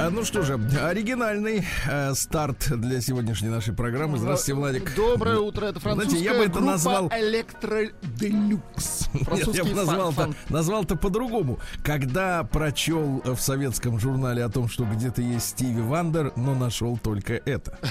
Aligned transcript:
А, 0.00 0.10
Ну 0.10 0.24
что 0.24 0.42
же, 0.42 0.54
оригинальный 0.80 1.66
э, 1.88 2.14
старт 2.14 2.68
для 2.70 3.00
сегодняшней 3.00 3.48
нашей 3.48 3.74
программы. 3.74 4.18
Здравствуйте, 4.18 4.54
Владик. 4.54 4.94
Доброе 4.94 5.38
утро, 5.38 5.66
это 5.66 5.80
французская 5.80 6.10
Знаете, 6.18 6.24
я 6.32 6.38
бы 6.38 6.44
это 6.44 6.60
назвал- 6.60 7.08
Электроделюкс. 7.08 9.08
Нет, 9.32 9.48
я 9.54 9.64
бы 9.64 9.74
назвал 9.74 10.12
фан- 10.12 10.30
это, 10.30 10.52
назвал 10.52 10.84
по-другому. 10.84 11.58
Когда 11.82 12.44
прочел 12.44 13.22
в 13.24 13.38
советском 13.38 13.98
журнале 13.98 14.44
о 14.44 14.48
том, 14.48 14.68
что 14.68 14.84
где-то 14.84 15.20
есть 15.20 15.48
Стиви 15.48 15.80
Вандер, 15.80 16.32
но 16.36 16.54
нашел 16.54 16.96
только 16.96 17.34
это. 17.34 17.76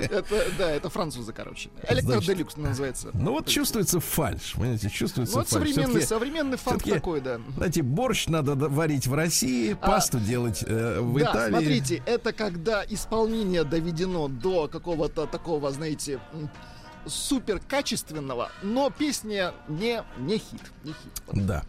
Это, 0.00 0.44
да, 0.58 0.70
это 0.70 0.90
французы, 0.90 1.32
короче. 1.32 1.70
Электроделюкс 1.88 2.56
называется. 2.56 3.10
Ну 3.14 3.32
вот 3.32 3.46
чувствуется 3.46 4.00
фальш, 4.00 4.54
понимаете, 4.54 4.90
чувствуется 4.90 5.34
Ну, 5.36 5.40
вот 5.42 5.48
фальш. 5.48 5.68
современный, 5.70 6.02
современный 6.02 6.58
всё-таки, 6.58 6.92
такой, 6.92 7.20
да. 7.20 7.38
Знаете, 7.56 7.82
борщ 7.82 8.26
надо 8.26 8.54
варить 8.56 9.06
в 9.06 9.14
России, 9.14 9.74
пасту 9.74 10.18
делать 10.18 10.64
э, 10.80 11.00
в 11.00 11.18
да, 11.18 11.30
Италии. 11.30 11.50
смотрите, 11.50 12.02
это 12.06 12.32
когда 12.32 12.84
исполнение 12.88 13.64
доведено 13.64 14.28
до 14.28 14.68
какого-то 14.68 15.26
такого, 15.26 15.70
знаете, 15.70 16.20
супер 17.06 17.60
качественного, 17.60 18.50
но 18.62 18.90
песня 18.90 19.52
не, 19.68 20.02
не 20.18 20.38
хит. 20.38 20.60
Не 20.84 20.92
хит. 20.92 21.22
Да. 21.32 21.62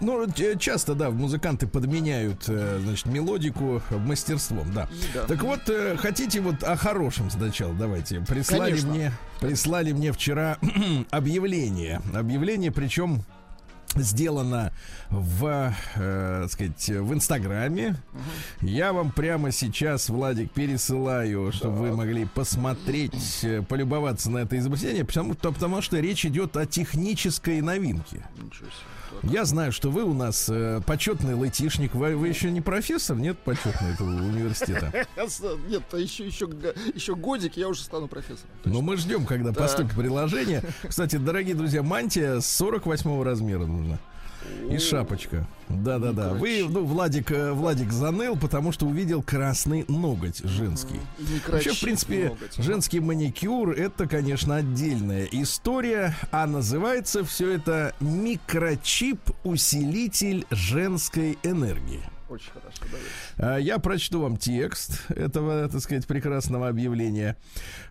Ну, 0.00 0.26
часто, 0.58 0.94
да, 0.94 1.10
музыканты 1.10 1.66
подменяют, 1.66 2.44
э, 2.48 2.80
значит, 2.82 3.06
мелодику 3.06 3.82
мастерством, 3.90 4.72
да. 4.72 4.88
И 4.92 5.14
да. 5.14 5.24
Так 5.24 5.42
вот, 5.42 5.68
э, 5.68 5.96
хотите 5.96 6.40
вот 6.40 6.62
о 6.62 6.76
хорошем 6.76 7.30
сначала, 7.30 7.72
давайте. 7.74 8.20
Прислали 8.20 8.70
Конечно. 8.70 8.90
мне, 8.90 9.12
прислали 9.40 9.92
мне 9.92 10.12
вчера 10.12 10.58
объявление. 11.10 12.00
Объявление, 12.14 12.70
причем 12.70 13.24
сделано 13.96 14.72
в, 15.10 15.72
э, 15.96 16.46
сказать, 16.50 16.88
в 16.88 17.12
Инстаграме. 17.14 17.96
Я 18.60 18.92
вам 18.92 19.10
прямо 19.10 19.50
сейчас, 19.52 20.08
Владик, 20.08 20.50
пересылаю, 20.52 21.52
чтобы 21.52 21.76
вы 21.78 21.96
могли 21.96 22.24
посмотреть, 22.26 23.40
э, 23.42 23.62
полюбоваться 23.62 24.30
на 24.30 24.38
это 24.38 24.58
изобретение, 24.58 25.04
потому, 25.04 25.34
то- 25.34 25.52
потому 25.52 25.80
что 25.82 25.98
речь 25.98 26.24
идет 26.26 26.56
о 26.56 26.66
технической 26.66 27.60
новинке. 27.60 28.24
Ничего 28.36 28.66
себе. 28.66 28.97
Я 29.22 29.44
знаю, 29.44 29.72
что 29.72 29.90
вы 29.90 30.02
у 30.04 30.14
нас 30.14 30.48
э, 30.48 30.80
почетный 30.86 31.40
летишник. 31.40 31.94
Вы, 31.94 32.16
вы 32.16 32.28
еще 32.28 32.50
не 32.50 32.60
профессор, 32.60 33.16
нет, 33.16 33.38
почетный 33.38 33.92
этого 33.94 34.08
университета. 34.08 34.92
Нет, 35.68 35.82
а 35.92 35.96
еще, 35.96 36.26
еще, 36.26 36.48
еще 36.94 37.14
годик, 37.14 37.56
я 37.56 37.68
уже 37.68 37.82
стану 37.82 38.08
профессором. 38.08 38.50
Но 38.64 38.80
мы 38.80 38.96
ждем, 38.96 39.26
когда 39.26 39.50
Да. 39.50 39.60
поступит 39.60 39.94
приложение. 39.94 40.62
Кстати, 40.86 41.16
дорогие 41.16 41.54
друзья, 41.54 41.82
мантия 41.82 42.40
48 42.40 43.22
размера 43.22 43.66
нужна. 43.66 43.98
И 44.70 44.78
шапочка. 44.78 45.46
Да-да-да. 45.68 46.34
Вы, 46.34 46.66
ну, 46.68 46.84
Владик, 46.84 47.30
э, 47.30 47.52
Владик 47.52 47.92
заныл, 47.92 48.36
потому 48.36 48.72
что 48.72 48.86
увидел 48.86 49.22
красный 49.22 49.84
ноготь 49.88 50.38
женский. 50.38 50.98
Вообще, 51.46 51.72
в 51.72 51.80
принципе, 51.80 52.30
ноготь. 52.30 52.56
женский 52.56 53.00
маникюр 53.00 53.72
это, 53.72 54.06
конечно, 54.06 54.56
отдельная 54.56 55.28
история, 55.30 56.16
а 56.30 56.46
называется 56.46 57.22
все 57.24 57.50
это 57.52 57.94
микрочип-усилитель 58.00 60.46
женской 60.50 61.38
энергии. 61.42 62.02
Очень 62.28 62.50
хорошо, 62.52 62.78
давайте. 62.82 63.08
А, 63.38 63.56
Я 63.56 63.78
прочту 63.78 64.20
вам 64.20 64.36
текст 64.36 65.06
этого, 65.08 65.68
так 65.68 65.80
сказать, 65.80 66.06
прекрасного 66.06 66.68
объявления. 66.68 67.36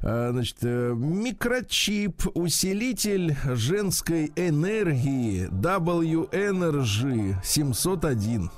А, 0.02 0.30
Значит, 0.32 0.58
э, 0.62 0.94
микрочип, 0.96 2.22
усилитель 2.36 3.36
женской 3.56 4.32
энергии 4.36 5.48
W-Energy 5.50 7.36
701. 7.44 8.52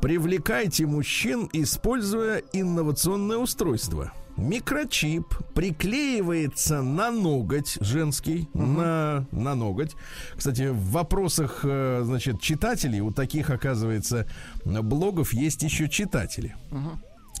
Привлекайте 0.00 0.86
мужчин, 0.86 1.48
используя 1.52 2.42
инновационное 2.52 3.38
устройство. 3.38 4.12
Микрочип 4.36 5.34
приклеивается 5.54 6.82
на 6.82 7.10
ноготь 7.10 7.78
женский, 7.80 8.48
на, 8.52 9.26
на 9.32 9.54
ноготь. 9.54 9.94
Кстати, 10.36 10.68
в 10.68 10.90
вопросах, 10.90 11.60
э, 11.64 12.02
значит, 12.04 12.40
читателей, 12.40 13.00
у 13.00 13.10
таких, 13.10 13.50
оказывается, 13.50 14.26
блогов 14.64 15.32
есть 15.32 15.62
еще 15.62 15.88
читатели. 15.88 16.54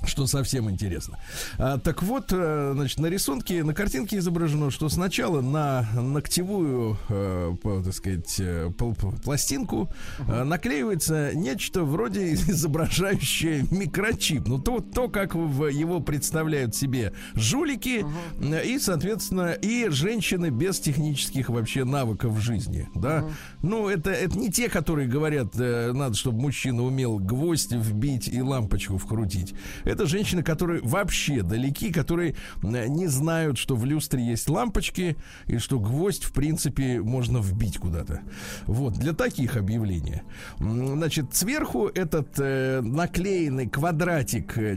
Что 0.04 0.26
совсем 0.26 0.70
интересно. 0.70 1.18
А, 1.58 1.78
так 1.78 2.02
вот, 2.02 2.26
э, 2.30 2.72
значит, 2.74 3.00
на 3.00 3.06
рисунке, 3.06 3.64
на 3.64 3.74
картинке 3.74 4.18
изображено, 4.18 4.70
что 4.70 4.88
сначала 4.88 5.40
на 5.40 5.88
ногтевую, 5.94 6.98
э, 7.08 7.54
по- 7.62 7.82
так 7.82 7.92
сказать, 7.94 8.36
э, 8.38 8.66
пл- 8.76 8.96
пл- 8.96 9.20
пластинку 9.22 9.90
э, 10.28 10.44
наклеивается 10.44 11.32
нечто 11.34 11.82
вроде 11.84 12.34
изображающее 12.34 13.64
микрочип. 13.70 14.46
Ну, 14.46 14.58
то, 14.58 14.80
то, 14.80 15.08
как 15.08 15.34
в 15.34 15.66
его 15.66 16.00
представляют 16.00 16.74
себе 16.74 17.12
жулики 17.34 18.04
э, 18.40 18.64
и, 18.66 18.78
соответственно, 18.78 19.52
и 19.52 19.88
женщины 19.88 20.50
без 20.50 20.78
технических 20.78 21.48
вообще 21.48 21.84
навыков 21.84 22.32
в 22.32 22.40
жизни, 22.40 22.88
да. 22.94 23.24
Ну, 23.62 23.88
это, 23.88 24.10
это 24.10 24.38
не 24.38 24.50
те, 24.52 24.68
которые 24.68 25.08
говорят, 25.08 25.54
э, 25.58 25.92
надо, 25.92 26.14
чтобы 26.14 26.40
мужчина 26.40 26.82
умел 26.84 27.18
гвоздь 27.18 27.72
вбить 27.72 28.28
и 28.28 28.40
лампочку 28.42 28.98
вкрутить. 28.98 29.54
Это 29.86 30.04
женщины, 30.06 30.42
которые 30.42 30.82
вообще 30.82 31.42
далеки, 31.42 31.92
которые 31.92 32.34
не 32.62 33.06
знают, 33.06 33.56
что 33.56 33.76
в 33.76 33.84
люстре 33.84 34.22
есть 34.22 34.48
лампочки 34.50 35.16
и 35.46 35.58
что 35.58 35.78
гвоздь, 35.78 36.24
в 36.24 36.32
принципе, 36.32 37.00
можно 37.00 37.38
вбить 37.38 37.78
куда-то. 37.78 38.20
Вот, 38.66 38.94
для 38.94 39.12
таких 39.12 39.56
объявлений. 39.56 40.22
Значит, 40.58 41.34
сверху 41.34 41.86
этот 41.86 42.38
э, 42.38 42.80
наклеенный 42.82 43.68
квадратик 43.68 44.58
э, 44.58 44.76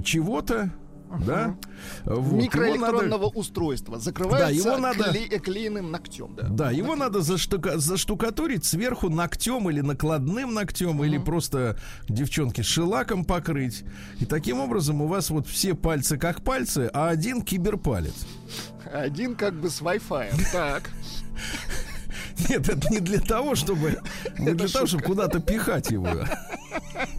да? 1.25 1.55
Вот, 2.05 2.13
его 2.17 2.21
надо- 2.25 2.35
Микроэлектронного 2.35 3.25
устройства. 3.27 3.99
Закрывается 3.99 4.45
Да, 4.63 4.71
его 4.71 4.77
надо- 4.77 5.11
кле- 5.11 5.39
клеенным 5.39 5.91
ногтем. 5.91 6.35
Да. 6.35 6.47
Да, 6.47 6.71
его 6.71 6.95
надо 6.95 7.19
заштука- 7.19 7.77
заштукатурить 7.77 8.65
сверху 8.65 9.09
ногтем 9.09 9.69
или 9.69 9.81
накладным 9.81 10.53
ногтем, 10.53 11.03
или 11.03 11.17
просто 11.17 11.77
девчонки 12.07 12.61
шелаком 12.61 13.25
покрыть. 13.25 13.83
И 14.19 14.25
таким 14.25 14.59
образом 14.59 15.01
у 15.01 15.07
вас 15.07 15.29
вот 15.29 15.47
все 15.47 15.73
пальцы 15.73 16.17
как 16.17 16.43
пальцы, 16.43 16.89
а 16.93 17.09
один 17.09 17.41
киберпалец. 17.41 18.13
Один 18.91 19.35
как 19.35 19.53
бы 19.53 19.69
с 19.69 19.81
Wi-Fi. 19.81 20.51
Так. 20.51 20.89
Нет, 22.47 22.69
это 22.69 22.89
не 22.89 22.99
для 22.99 23.19
того, 23.19 23.55
чтобы 23.55 23.99
не 24.37 24.53
для 24.53 24.67
того, 24.67 24.85
чтобы 24.85 25.03
куда-то 25.03 25.39
пихать 25.39 25.89
его. 25.91 26.07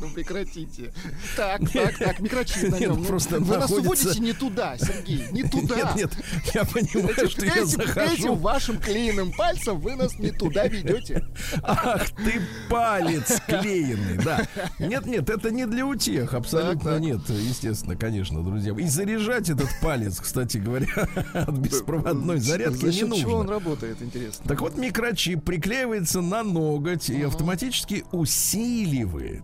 Ну 0.00 0.10
прекратите. 0.14 0.92
Так, 1.36 1.60
так, 1.72 1.98
так, 1.98 2.20
микрочип 2.20 2.70
на 2.70 2.76
нем. 2.78 2.98
Ну, 3.00 3.04
просто 3.04 3.40
Вы 3.40 3.56
нас 3.58 3.70
уводите 3.70 4.20
не 4.20 4.32
туда, 4.32 4.76
Сергей, 4.78 5.24
не 5.32 5.42
туда. 5.42 5.76
Нет, 5.76 5.94
нет, 5.96 6.10
я 6.54 6.64
понимаю, 6.64 7.28
что 7.30 7.44
я 7.46 7.52
этим- 7.56 7.66
захожу. 7.66 8.34
вашим 8.36 8.78
клеенным 8.78 9.32
пальцем 9.32 9.80
вы 9.80 9.96
нас 9.96 10.18
не 10.18 10.30
туда 10.30 10.66
ведете. 10.66 11.24
Ах 11.62 12.08
ты 12.10 12.40
палец 12.68 13.40
клеенный, 13.46 14.18
да. 14.24 14.46
Нет, 14.78 15.06
нет, 15.06 15.28
это 15.28 15.50
не 15.50 15.66
для 15.66 15.86
утех, 15.86 16.34
абсолютно 16.34 16.98
нет, 16.98 17.20
естественно, 17.28 17.96
конечно, 17.96 18.42
друзья. 18.42 18.74
И 18.78 18.86
заряжать 18.86 19.50
этот 19.50 19.68
палец, 19.82 20.20
кстати 20.20 20.58
говоря, 20.58 20.86
от 21.34 21.50
беспроводной 21.58 22.38
зарядки 22.38 22.86
За 22.86 22.86
не 22.86 23.18
чего 23.20 23.32
он 23.36 23.46
нужно. 23.46 23.52
работает, 23.52 24.00
интересно? 24.02 24.44
Так 24.46 24.60
вот, 24.60 24.76
микрочип 25.10 25.44
приклеивается 25.44 26.20
на 26.20 26.44
ноготь 26.44 27.10
и 27.10 27.22
автоматически 27.22 28.04
усиливает 28.12 29.42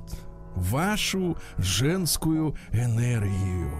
вашу 0.54 1.36
женскую 1.58 2.56
энергию, 2.72 3.72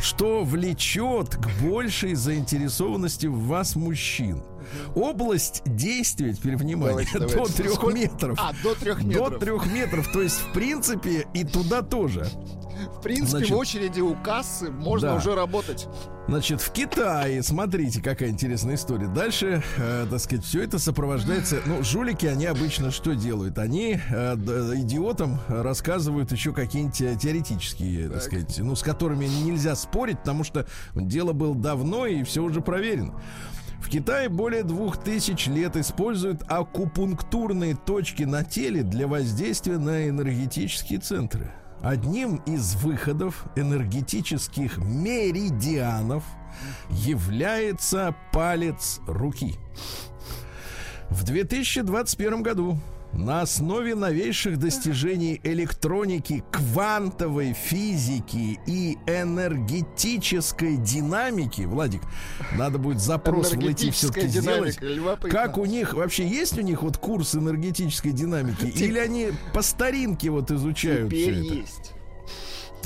что 0.00 0.42
влечет 0.42 1.36
к 1.36 1.48
большей 1.62 2.14
заинтересованности 2.14 3.26
в 3.26 3.46
вас 3.46 3.76
мужчин. 3.76 4.42
Область 4.94 5.62
действия, 5.64 6.32
теперь 6.34 6.56
внимание, 6.56 7.06
Давайте, 7.12 7.18
давайте. 7.18 7.36
до 7.36 7.56
трех 7.62 7.74
Сколько? 7.74 7.94
метров. 7.94 8.38
А, 8.40 8.52
до 8.62 8.74
трех 8.74 8.98
До 9.02 9.06
метров. 9.06 9.40
трех 9.40 9.66
метров, 9.72 10.12
то 10.12 10.22
есть, 10.22 10.36
в 10.36 10.52
принципе, 10.52 11.26
и 11.34 11.44
туда 11.44 11.82
тоже. 11.82 12.26
В 12.98 13.02
принципе, 13.02 13.30
Значит, 13.30 13.50
в 13.50 13.56
очереди 13.56 14.00
у 14.00 14.14
кассы 14.14 14.70
можно 14.70 15.10
да. 15.10 15.16
уже 15.16 15.34
работать. 15.34 15.86
Значит, 16.28 16.60
в 16.62 16.70
Китае, 16.72 17.42
смотрите, 17.42 18.00
какая 18.00 18.30
интересная 18.30 18.76
история. 18.76 19.08
Дальше, 19.08 19.62
э, 19.76 20.06
так 20.08 20.18
сказать, 20.20 20.44
все 20.44 20.62
это 20.62 20.78
сопровождается. 20.78 21.60
Ну, 21.66 21.82
жулики, 21.82 22.24
они 22.24 22.46
обычно 22.46 22.90
что 22.90 23.14
делают? 23.14 23.58
Они 23.58 23.98
э, 24.08 24.34
идиотам 24.76 25.40
рассказывают 25.48 26.32
еще 26.32 26.52
какие-нибудь 26.52 27.00
э, 27.02 27.16
теоретические, 27.20 28.08
так. 28.08 28.22
сказать, 28.22 28.58
ну, 28.58 28.74
с 28.74 28.82
которыми 28.82 29.26
нельзя 29.26 29.74
спорить, 29.74 30.20
потому 30.20 30.44
что 30.44 30.66
дело 30.94 31.32
было 31.32 31.54
давно 31.54 32.06
и 32.06 32.22
все 32.22 32.42
уже 32.42 32.60
проверено. 32.60 33.20
В 33.80 33.88
Китае 33.88 34.28
более 34.28 34.62
двух 34.62 35.02
тысяч 35.02 35.46
лет 35.46 35.76
используют 35.76 36.42
акупунктурные 36.46 37.74
точки 37.74 38.22
на 38.22 38.44
теле 38.44 38.82
для 38.82 39.08
воздействия 39.08 39.78
на 39.78 40.08
энергетические 40.08 41.00
центры. 41.00 41.50
Одним 41.82 42.36
из 42.46 42.74
выходов 42.74 43.46
энергетических 43.56 44.76
меридианов 44.78 46.22
является 46.90 48.14
палец 48.32 49.00
руки. 49.06 49.54
В 51.08 51.24
2021 51.24 52.42
году 52.42 52.78
на 53.12 53.42
основе 53.42 53.94
новейших 53.94 54.58
достижений 54.58 55.40
электроники, 55.42 56.44
квантовой 56.50 57.52
физики 57.52 58.60
и 58.66 58.98
энергетической 59.06 60.76
динамики, 60.76 61.62
Владик, 61.62 62.02
надо 62.56 62.78
будет 62.78 63.00
запрос 63.00 63.52
в 63.52 63.62
Лати 63.64 63.90
все-таки 63.90 64.28
сделать. 64.28 64.78
Как 65.30 65.58
у 65.58 65.64
них, 65.64 65.94
вообще 65.94 66.26
есть 66.26 66.58
у 66.58 66.62
них 66.62 66.82
вот 66.82 66.96
курс 66.98 67.34
энергетической 67.34 68.12
динамики? 68.12 68.66
Или 68.66 68.98
они 68.98 69.32
по 69.52 69.62
старинке 69.62 70.30
вот 70.30 70.50
изучают 70.50 71.10
Теперь 71.10 71.34
все 71.34 71.46
это? 71.46 71.54
есть. 71.54 71.92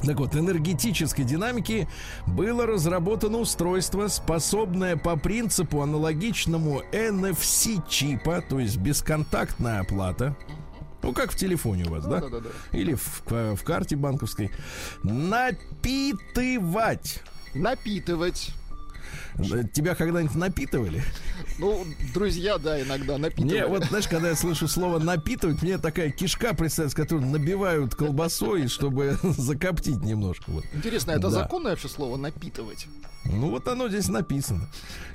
Так 0.06 0.18
вот, 0.18 0.36
энергетической 0.36 1.24
динамики 1.24 1.88
было 2.26 2.66
разработано 2.66 3.38
устройство, 3.38 4.08
способное 4.08 4.96
по 4.96 5.16
принципу 5.16 5.80
аналогичному 5.80 6.82
NFC-чипа, 6.92 8.42
то 8.48 8.58
есть 8.60 8.76
бесконтактная 8.76 9.80
оплата, 9.80 10.36
ну, 11.04 11.12
как 11.12 11.32
в 11.32 11.36
телефоне 11.36 11.84
у 11.84 11.90
вас, 11.90 12.04
да? 12.06 12.20
Да-да-да. 12.20 12.48
Или 12.72 12.94
в, 12.94 13.22
в 13.26 13.62
карте 13.62 13.94
банковской. 13.94 14.50
Напитывать. 15.02 15.62
Напитывать. 17.52 18.54
Э, 19.38 19.64
Тебя 19.72 19.94
когда-нибудь 19.94 20.34
напитывали? 20.36 21.02
Ну, 21.58 21.84
друзья, 22.12 22.58
да, 22.58 22.80
иногда 22.80 23.16
напитывать. 23.18 23.52
Мне 23.52 23.66
вот, 23.66 23.84
знаешь, 23.84 24.08
когда 24.08 24.28
я 24.30 24.34
слышу 24.34 24.66
слово 24.68 24.98
напитывать, 24.98 25.62
мне 25.62 25.78
такая 25.78 26.10
кишка 26.10 26.54
представляется, 26.54 26.96
которую 26.96 27.26
набивают 27.30 27.94
колбасой, 27.94 28.68
чтобы 28.68 29.18
закоптить 29.22 30.02
немножко. 30.02 30.50
Вот. 30.50 30.64
Интересно, 30.74 31.12
это 31.12 31.22
Да. 31.22 31.30
законное 31.30 31.72
вообще 31.72 31.88
слово 31.88 32.16
напитывать? 32.16 32.86
Ну 33.24 33.50
вот 33.50 33.66
оно 33.68 33.88
здесь 33.88 34.08
написано. 34.08 34.68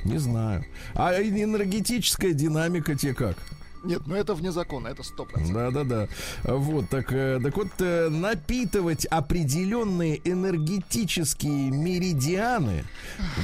Не 0.04 0.18
знаю. 0.18 0.66
А 0.96 1.14
энергетическая 1.22 2.34
динамика 2.34 2.96
тебе 2.96 3.14
как? 3.14 3.38
Нет, 3.84 4.02
ну 4.06 4.16
это 4.16 4.34
вне 4.34 4.52
закона, 4.52 4.90
это 4.90 5.04
сто 5.04 5.26
процентов. 5.26 5.74
Да, 5.74 5.84
да, 5.84 6.08
да. 6.44 6.54
Вот, 6.56 6.90
так, 6.90 7.12
э, 7.12 7.40
так 7.42 7.56
вот, 7.56 7.68
э, 7.80 8.10
напитывать 8.10 9.06
определенные 9.06 10.20
энергетические 10.30 11.72
меридианы, 11.72 12.84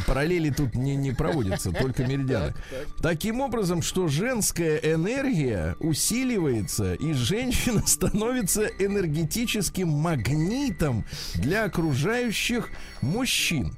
параллели 0.05 0.49
тут 0.49 0.75
не, 0.75 0.95
не 0.95 1.11
проводятся, 1.11 1.71
только 1.71 2.05
меридианы. 2.05 2.53
Таким 3.01 3.41
образом, 3.41 3.81
что 3.81 4.07
женская 4.07 4.77
энергия 4.77 5.75
усиливается, 5.79 6.93
и 6.95 7.13
женщина 7.13 7.81
становится 7.85 8.65
энергетическим 8.65 9.87
магнитом 9.89 11.05
для 11.35 11.63
окружающих 11.65 12.69
мужчин. 13.01 13.75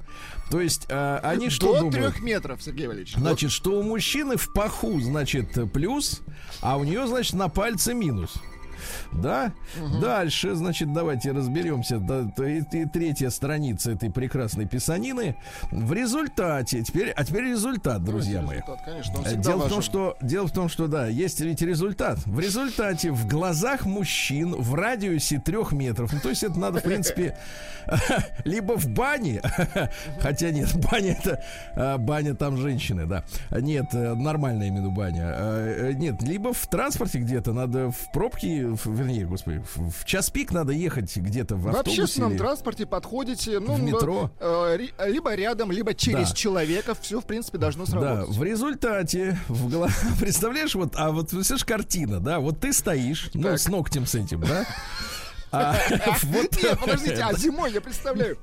То 0.50 0.62
есть 0.62 0.86
э, 0.90 1.20
они 1.24 1.50
что 1.50 1.74
До 1.74 1.80
думают? 1.80 1.96
трех 1.96 2.22
метров, 2.22 2.64
Сергей 2.64 2.88
Валерьевич. 2.88 3.16
Значит, 3.16 3.52
что 3.52 3.72
у 3.72 3.84
мужчины 3.84 4.38
в 4.38 4.52
паху, 4.54 5.00
значит, 5.02 5.72
плюс, 5.74 6.22
а 6.62 6.78
у 6.78 6.84
нее, 6.84 7.06
значит, 7.08 7.34
на 7.34 7.50
пальце 7.50 7.94
минус. 7.94 8.34
Да? 9.22 9.52
Дальше, 10.02 10.56
значит, 10.56 10.94
давайте 10.94 11.32
разберемся. 11.32 12.00
Да, 12.00 12.22
и, 12.46 12.62
и 12.72 12.86
третья 12.86 13.30
страница 13.30 13.92
этой 13.92 14.12
прекрасной 14.12 14.66
писанины. 14.68 15.36
В 15.72 15.94
результате, 15.94 16.84
теперь, 16.84 17.10
а 17.12 17.24
теперь 17.24 17.46
результат, 17.46 18.04
друзья 18.04 18.42
мои. 18.42 18.58
Результат, 18.58 18.86
конечно, 18.86 19.20
он 19.20 19.26
Э, 19.26 19.36
Дело 19.36 19.66
в 19.66 19.70
том, 19.70 19.82
что 19.82 20.18
дело 20.22 20.48
в 20.48 20.52
том, 20.52 20.70
что 20.70 20.88
да, 20.88 21.08
есть 21.08 21.40
ведь 21.42 21.62
результат. 21.62 22.20
В 22.26 22.40
результате 22.40 23.12
в 23.12 23.28
глазах 23.28 23.86
мужчин 23.86 24.54
в 24.56 24.74
радиусе 24.76 25.40
трех 25.40 25.72
метров, 25.72 26.12
ну 26.14 26.20
то 26.20 26.30
есть 26.30 26.44
это 26.44 26.60
надо 26.60 26.80
в 26.80 26.84
принципе 26.84 27.38
либо 28.46 28.78
в 28.78 28.88
бане, 28.90 29.42
хотя 30.20 30.52
нет, 30.52 30.70
баня 30.76 31.18
это 31.20 31.44
а, 31.76 31.98
баня 31.98 32.34
там 32.36 32.58
женщины, 32.58 33.06
да, 33.06 33.24
нет, 33.52 33.86
э, 33.94 34.14
нормальная 34.14 34.68
именно 34.68 34.90
баня, 34.90 35.34
э, 35.36 35.92
нет, 35.96 36.22
либо 36.22 36.54
в 36.54 36.68
транспорте 36.68 37.20
где-то 37.20 37.54
надо 37.54 37.92
в 37.92 38.12
пробке, 38.14 38.68
в- 38.68 38.86
вернее, 39.08 39.26
господи, 39.26 39.64
в, 39.76 39.90
в 39.92 40.06
час 40.06 40.30
пик 40.30 40.52
надо 40.52 40.74
ехать 40.74 41.16
где-то 41.16 41.56
в 41.56 41.62
В 41.64 41.68
автобусе. 41.70 42.02
общественном 42.02 42.32
или- 42.32 42.38
транспорте 42.38 42.86
подходите, 42.86 43.60
ну, 43.60 43.76
В 43.76 43.82
метро. 43.82 44.30
э, 44.40 44.78
ри- 44.78 44.94
либо 45.08 45.34
рядом, 45.34 45.72
либо 45.72 45.94
через 45.94 46.30
Да. 46.30 46.36
человека, 46.36 46.94
все, 47.00 47.22
в 47.22 47.26
принципе, 47.26 47.58
должно 47.58 47.86
Да, 47.86 47.92
сработать. 47.92 48.36
в 48.36 48.44
результате, 48.44 49.40
в 49.48 49.70
голо- 49.74 49.90
представляешь, 50.20 50.76
вот, 50.76 50.94
а 50.96 51.12
вот 51.12 51.30
слышишь 51.30 51.64
картина, 51.64 52.20
да, 52.20 52.40
вот 52.40 52.60
ты 52.60 52.74
стоишь, 52.74 53.30
ну, 53.34 53.44
Так. 53.44 53.60
с 53.60 53.68
ногтем 53.70 54.06
с 54.06 54.16
этим, 54.16 54.42
да, 54.42 54.66
Нет, 56.62 56.80
подождите, 56.80 57.24
а 57.24 57.34
зимой 57.34 57.72
я 57.74 57.82
представляю. 57.82 58.38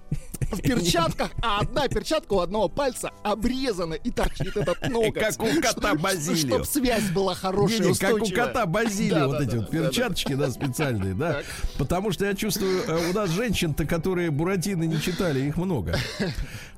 В 0.51 0.61
перчатках, 0.61 1.31
а 1.43 1.61
одна 1.61 1.89
перчатка 1.89 2.35
у 2.35 2.41
одного 2.41 2.69
пальца 2.69 3.11
обрезана 3.23 3.95
и 3.95 4.11
торчит 4.11 4.57
этот 4.57 4.81
ноготь. 4.89 5.15
Как 5.15 5.43
у 5.43 5.61
кота 5.61 5.95
Базилио. 5.95 6.37
Чтобы 6.37 6.65
связь 6.65 7.11
была 7.11 7.35
хорошая, 7.35 7.81
Не-не, 7.81 7.95
как 7.95 8.15
у 8.15 8.27
кота 8.27 8.67
Базилио, 8.67 9.29
вот 9.29 9.41
эти 9.41 9.57
вот 9.57 9.71
перчаточки, 9.71 10.35
да, 10.35 10.51
специальные, 10.51 11.15
да. 11.15 11.43
Потому 11.79 12.13
что 12.13 12.27
я 12.27 12.35
чувствую, 12.35 12.85
э, 12.87 13.11
у 13.11 13.15
нас 13.15 13.31
женщин-то, 13.31 13.87
которые 13.87 14.31
Буратино 14.31 14.85
не 14.85 15.01
читали, 15.01 15.41
их 15.41 15.57
много. 15.57 15.97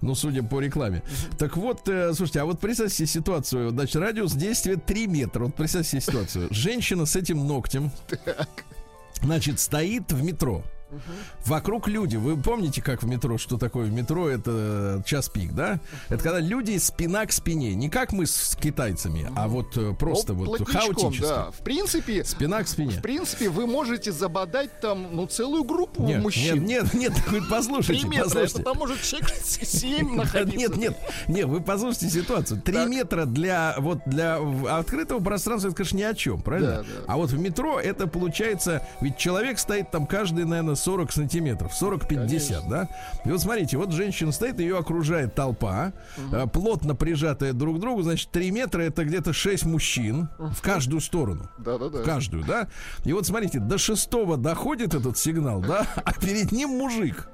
Ну, 0.01 0.15
судя 0.15 0.43
по 0.43 0.61
рекламе. 0.61 1.03
Так 1.39 1.57
вот, 1.57 1.89
э, 1.89 2.13
слушайте, 2.15 2.41
а 2.41 2.45
вот 2.45 2.61
представьте 2.61 2.97
себе 2.97 3.07
ситуацию. 3.07 3.71
Значит, 3.71 3.97
радиус 3.97 4.33
действия 4.33 4.77
3 4.77 5.07
метра. 5.07 5.45
Вот 5.45 5.55
представьте 5.55 5.91
себе 5.91 6.01
ситуацию. 6.01 6.49
Женщина 6.51 7.07
с 7.07 7.17
этим 7.17 7.47
ногтем, 7.47 7.91
значит, 9.23 9.61
стоит 9.61 10.13
в 10.13 10.23
метро. 10.23 10.63
Вокруг 11.45 11.89
люди. 11.89 12.17
Вы 12.17 12.37
помните, 12.37 12.81
как 12.83 13.03
в 13.03 13.07
метро, 13.07 13.39
что 13.39 13.59
такое 13.59 13.87
в 13.87 13.93
метро? 13.93 14.29
Это 14.29 15.03
час 15.07 15.29
пик, 15.29 15.53
да? 15.53 15.81
Это 16.09 16.23
когда 16.23 16.41
люди 16.41 16.77
спина 16.79 17.27
к 17.27 17.33
спине. 17.33 17.75
Не 17.75 17.89
как 17.91 18.13
мы 18.13 18.27
с 18.27 18.57
китайцами, 18.61 19.31
а 19.37 19.49
вот 19.49 19.77
э, 19.77 19.95
просто 19.99 20.33
Ну, 20.33 20.45
вот 20.45 20.69
хаотически. 20.69 21.23
да. 21.23 21.51
В 21.51 21.59
принципе, 21.63 22.25
Спина 22.25 22.63
к 22.63 22.69
спине. 22.69 22.93
в 22.93 23.03
принципе, 23.03 23.49
вы 23.49 23.67
можете 23.67 24.13
забодать 24.13 24.81
там, 24.81 25.09
ну, 25.15 25.27
целую 25.27 25.65
группу 25.65 26.03
Нет, 26.03 26.23
мужчин. 26.23 26.65
нет, 26.65 26.95
нет, 26.95 26.95
нет, 26.95 27.13
вы 27.29 27.41
Три 27.41 27.49
послушайте, 27.51 28.07
метра, 28.07 28.25
это 28.27 28.35
послушайте. 28.35 28.63
там 28.63 28.77
может 28.79 29.03
человек 29.03 29.31
семь 29.45 30.15
находиться. 30.17 30.59
Нет, 30.59 30.77
нет, 30.77 30.97
нет, 31.29 31.47
вы 31.47 31.61
послушайте 31.61 32.11
ситуацию. 32.11 32.61
Три 32.63 32.85
метра 32.87 33.25
для 33.25 33.75
вот 33.79 33.99
для 34.07 34.39
открытого 34.79 35.21
пространства, 35.23 35.69
это, 35.69 35.77
конечно, 35.77 35.97
ни 35.97 36.03
о 36.03 36.15
чем, 36.15 36.41
правильно? 36.41 36.77
Да, 36.79 36.83
да. 36.83 37.05
А 37.09 37.17
вот 37.17 37.31
в 37.31 37.39
метро 37.39 37.81
это 37.81 38.07
получается, 38.07 38.87
ведь 39.01 39.17
человек 39.17 39.59
стоит 39.59 39.91
там 39.91 40.07
каждый, 40.07 40.45
наверное, 40.45 40.76
40 40.77 41.13
сантиметров, 41.13 41.73
40-50, 41.81 42.69
да? 42.69 42.89
И 43.25 43.31
вот 43.31 43.41
смотрите, 43.41 43.77
вот 43.77 43.93
женщина 43.93 44.33
стоит, 44.33 44.61
ее 44.61 44.79
окружает 44.79 45.35
толпа, 45.35 45.93
э, 46.33 46.47
плотно 46.53 46.95
прижатая 46.95 47.53
друг 47.53 47.79
к 47.79 47.81
другу, 47.81 48.03
значит, 48.03 48.31
3 48.31 48.51
метра 48.51 48.83
это 48.83 49.05
где-то 49.05 49.33
6 49.33 49.65
мужчин 49.67 50.29
в 50.39 50.61
каждую 50.63 51.01
сторону. 51.01 51.49
Да-да-да. 51.59 52.03
В 52.03 52.05
каждую, 52.05 52.45
да? 52.45 52.69
И 53.05 53.13
вот 53.13 53.27
смотрите, 53.27 53.59
до 53.59 53.79
шестого 53.79 54.37
доходит 54.37 54.95
этот 54.95 55.19
сигнал, 55.19 55.61
да? 55.61 55.87
А 55.97 56.13
перед 56.13 56.53
ним 56.53 56.71
мужик. 56.71 57.29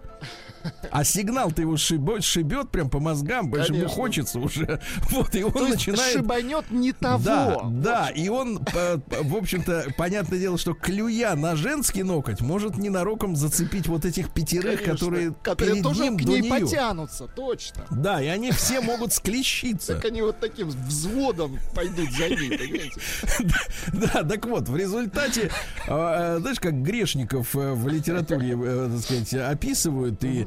А 0.90 1.04
сигнал-то 1.04 1.62
его 1.62 1.76
шибет, 1.76 2.24
шибет 2.24 2.70
прям 2.70 2.90
по 2.90 3.00
мозгам, 3.00 3.52
что 3.62 3.74
ему 3.74 3.88
хочется 3.88 4.38
уже. 4.38 4.80
Вот, 5.10 5.34
и 5.34 5.42
он 5.42 5.52
То 5.52 5.68
начинает... 5.68 6.12
шибанет 6.12 6.70
не 6.70 6.92
того. 6.92 7.22
Да, 7.22 7.60
да, 7.64 8.08
и 8.10 8.28
он, 8.28 8.60
э, 8.74 8.98
в 9.22 9.36
общем-то, 9.36 9.94
понятное 9.96 10.38
дело, 10.38 10.58
что 10.58 10.74
клюя 10.74 11.34
на 11.34 11.56
женский 11.56 12.02
ноготь 12.02 12.40
может 12.40 12.78
ненароком 12.78 13.36
зацепить 13.36 13.86
вот 13.88 14.04
этих 14.04 14.30
пятерых, 14.30 14.82
Конечно, 14.82 14.92
которые, 14.92 15.34
которые 15.42 15.72
перед 15.74 15.84
тоже 15.84 16.02
ним 16.02 16.18
к 16.18 16.22
ней 16.22 16.48
потянутся, 16.48 17.26
точно. 17.26 17.84
Да, 17.90 18.22
и 18.22 18.26
они 18.26 18.52
все 18.52 18.80
могут 18.80 19.12
склещиться. 19.12 19.94
Так 19.94 20.06
они 20.06 20.22
вот 20.22 20.40
таким 20.40 20.68
взводом 20.68 21.58
пойдут 21.74 22.10
за 22.12 22.28
ней, 22.28 22.58
понимаете? 22.58 23.00
Да, 23.92 24.22
так 24.22 24.46
вот, 24.46 24.68
в 24.68 24.76
результате, 24.76 25.50
а, 25.86 26.36
а, 26.36 26.38
знаешь, 26.40 26.60
как 26.60 26.82
грешников 26.82 27.54
э, 27.56 27.72
в 27.72 27.88
литературе, 27.88 28.56
э, 28.60 28.90
так 28.92 29.02
сказать, 29.02 29.34
описывают, 29.34 30.22
и 30.24 30.42
э, 30.42 30.46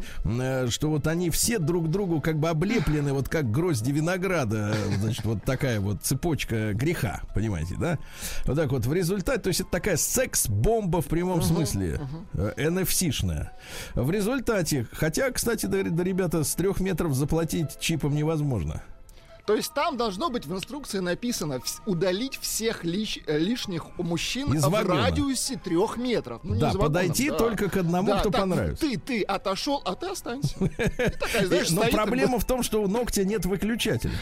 что 0.69 0.89
вот 0.89 1.07
они 1.07 1.29
все 1.29 1.59
друг 1.59 1.89
другу 1.89 2.21
как 2.21 2.39
бы 2.39 2.49
облеплены, 2.49 3.13
вот 3.13 3.29
как 3.29 3.51
грозди 3.51 3.91
винограда, 3.91 4.73
э, 4.75 4.97
значит, 4.99 5.25
вот 5.25 5.43
такая 5.43 5.79
вот 5.79 6.01
цепочка 6.01 6.73
греха, 6.73 7.21
понимаете, 7.33 7.75
да? 7.79 7.97
Вот 8.45 8.55
так 8.55 8.71
вот, 8.71 8.85
в 8.85 8.93
результате, 8.93 9.41
то 9.41 9.47
есть 9.49 9.61
это 9.61 9.69
такая 9.69 9.97
секс-бомба 9.97 11.01
в 11.01 11.07
прямом 11.07 11.41
смысле, 11.41 12.01
э, 12.33 12.53
NFC-шная. 12.57 13.49
В 13.93 14.11
результате, 14.11 14.87
хотя, 14.91 15.31
кстати, 15.31 15.65
да, 15.65 15.83
да, 15.83 16.03
ребята, 16.03 16.43
с 16.43 16.55
трех 16.55 16.79
метров 16.79 17.13
заплатить 17.13 17.79
чипом 17.79 18.15
невозможно. 18.15 18.81
То 19.45 19.55
есть 19.55 19.73
там 19.73 19.95
должно 19.95 20.29
быть 20.29 20.45
в 20.47 20.53
инструкции 20.55 20.99
написано 20.99 21.61
удалить 21.85 22.37
всех 22.41 22.83
лиш- 22.83 23.21
э, 23.27 23.37
лишних 23.37 23.85
мужчин 23.97 24.51
Из 24.53 24.63
в 24.63 24.69
вагона. 24.71 25.03
радиусе 25.03 25.55
трех 25.55 25.97
метров. 25.97 26.39
Ну, 26.43 26.55
Да, 26.59 26.71
подойти 26.73 27.29
да. 27.29 27.37
только 27.37 27.69
к 27.69 27.77
одному, 27.77 28.07
Да, 28.13 28.19
кто 28.21 28.31
так, 28.31 28.41
понравится. 28.41 28.85
Ты, 28.87 28.97
ты 28.97 29.21
отошел, 29.21 29.81
а 29.85 29.93
ты 29.95 30.07
останься. 30.07 30.55
И 30.59 30.67
такая, 31.11 31.45
знаешь, 31.45 31.69
Но 31.69 31.83
проблема 31.89 32.39
в 32.39 32.45
том, 32.45 32.63
что 32.63 32.81
у 32.81 32.87
ногтя 32.87 33.23
нет 33.23 33.45
выключателя. 33.45 34.13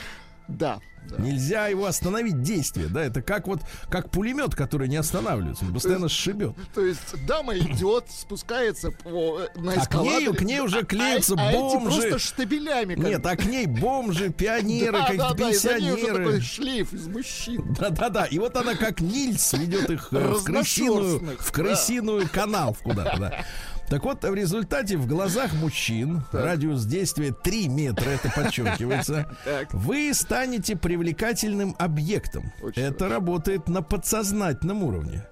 Да. 0.48 0.80
да. 1.10 1.18
Нельзя 1.18 1.68
его 1.68 1.86
остановить 1.86 2.42
действие, 2.42 2.88
да, 2.88 3.04
это 3.04 3.22
как 3.22 3.48
вот, 3.48 3.62
как 3.90 4.10
пулемет, 4.12 4.56
который 4.56 4.88
не 4.88 4.98
останавливается, 4.98 5.66
он 5.66 5.74
постоянно 5.74 6.10
сшибет. 6.10 6.54
То 6.74 6.82
есть 6.86 7.26
дама 7.26 7.58
идет, 7.58 8.06
спускается 8.10 8.92
по, 8.92 9.40
э, 9.42 9.48
на 9.60 9.74
А 9.74 9.76
к 9.76 9.84
эскалаторе. 9.84 10.26
ней, 10.28 10.34
к 10.34 10.42
ней 10.42 10.60
уже 10.60 10.80
а- 10.80 10.86
клеятся 10.86 11.36
а, 11.38 11.42
а 11.42 11.52
эти 11.52 11.56
бомжи. 11.58 12.02
просто 12.02 12.20
штабелями. 12.20 12.96
как 12.96 13.06
Нет, 13.06 13.26
а 13.26 13.36
к 13.36 13.46
ней 13.46 13.66
бомжи, 13.68 14.30
пионеры, 14.30 14.92
да, 14.92 15.02
какие-то 15.04 15.30
да, 15.30 15.34
да, 15.34 15.50
пенсионеры. 15.50 16.18
такой 16.26 16.42
шлейф 16.42 16.94
из 16.94 17.08
мужчин. 17.08 17.74
Да-да-да, 17.80 18.26
и 18.26 18.40
вот 18.40 18.56
она 18.58 18.76
как 18.76 19.00
Нильс 19.02 19.54
ведет 19.54 19.90
их 19.90 20.10
э, 20.12 20.18
в 20.18 20.44
крысиную, 20.44 21.38
в 21.40 21.52
крысиную 21.52 22.30
канал 22.30 22.76
куда-то, 22.84 23.18
да. 23.20 23.46
Так 23.90 24.04
вот, 24.04 24.24
в 24.24 24.34
результате 24.34 24.98
в 24.98 25.08
глазах 25.08 25.54
мужчин 25.54 26.24
радиус 26.32 26.86
действия 26.86 27.32
3 27.32 27.68
метра, 27.68 28.10
это 28.10 28.30
подчеркивается, 28.30 29.30
вы 29.72 30.14
станете 30.14 30.76
привлекательным 30.76 31.76
объектом. 31.78 32.52
Очень 32.62 32.84
это 32.84 33.08
работает 33.10 33.68
на 33.68 33.82
подсознательном 33.82 34.84
уровне. 34.84 35.26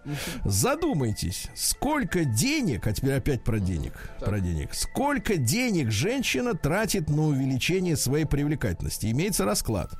Задумайтесь, 0.45 1.47
сколько 1.55 2.25
денег, 2.25 2.85
а 2.87 2.93
теперь 2.93 3.13
опять 3.13 3.43
про 3.43 3.59
денег, 3.59 3.93
про 4.19 4.39
денег, 4.39 4.73
сколько 4.73 5.37
денег 5.37 5.91
женщина 5.91 6.53
тратит 6.53 7.09
на 7.09 7.23
увеличение 7.23 7.95
своей 7.95 8.25
привлекательности. 8.25 9.07
Имеется 9.11 9.45
расклад. 9.45 9.91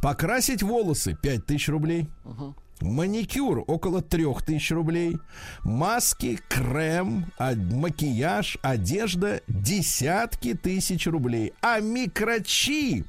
Покрасить 0.00 0.62
волосы 0.62 1.16
5000 1.20 1.68
рублей. 1.68 2.08
Маникюр 2.82 3.64
около 3.66 4.02
3000 4.02 4.72
рублей. 4.72 5.16
Маски, 5.64 6.38
крем, 6.48 7.26
а- 7.38 7.54
макияж, 7.54 8.58
одежда 8.62 9.40
десятки 9.48 10.54
тысяч 10.54 11.06
рублей. 11.06 11.52
А 11.60 11.80
микрочип 11.80 13.06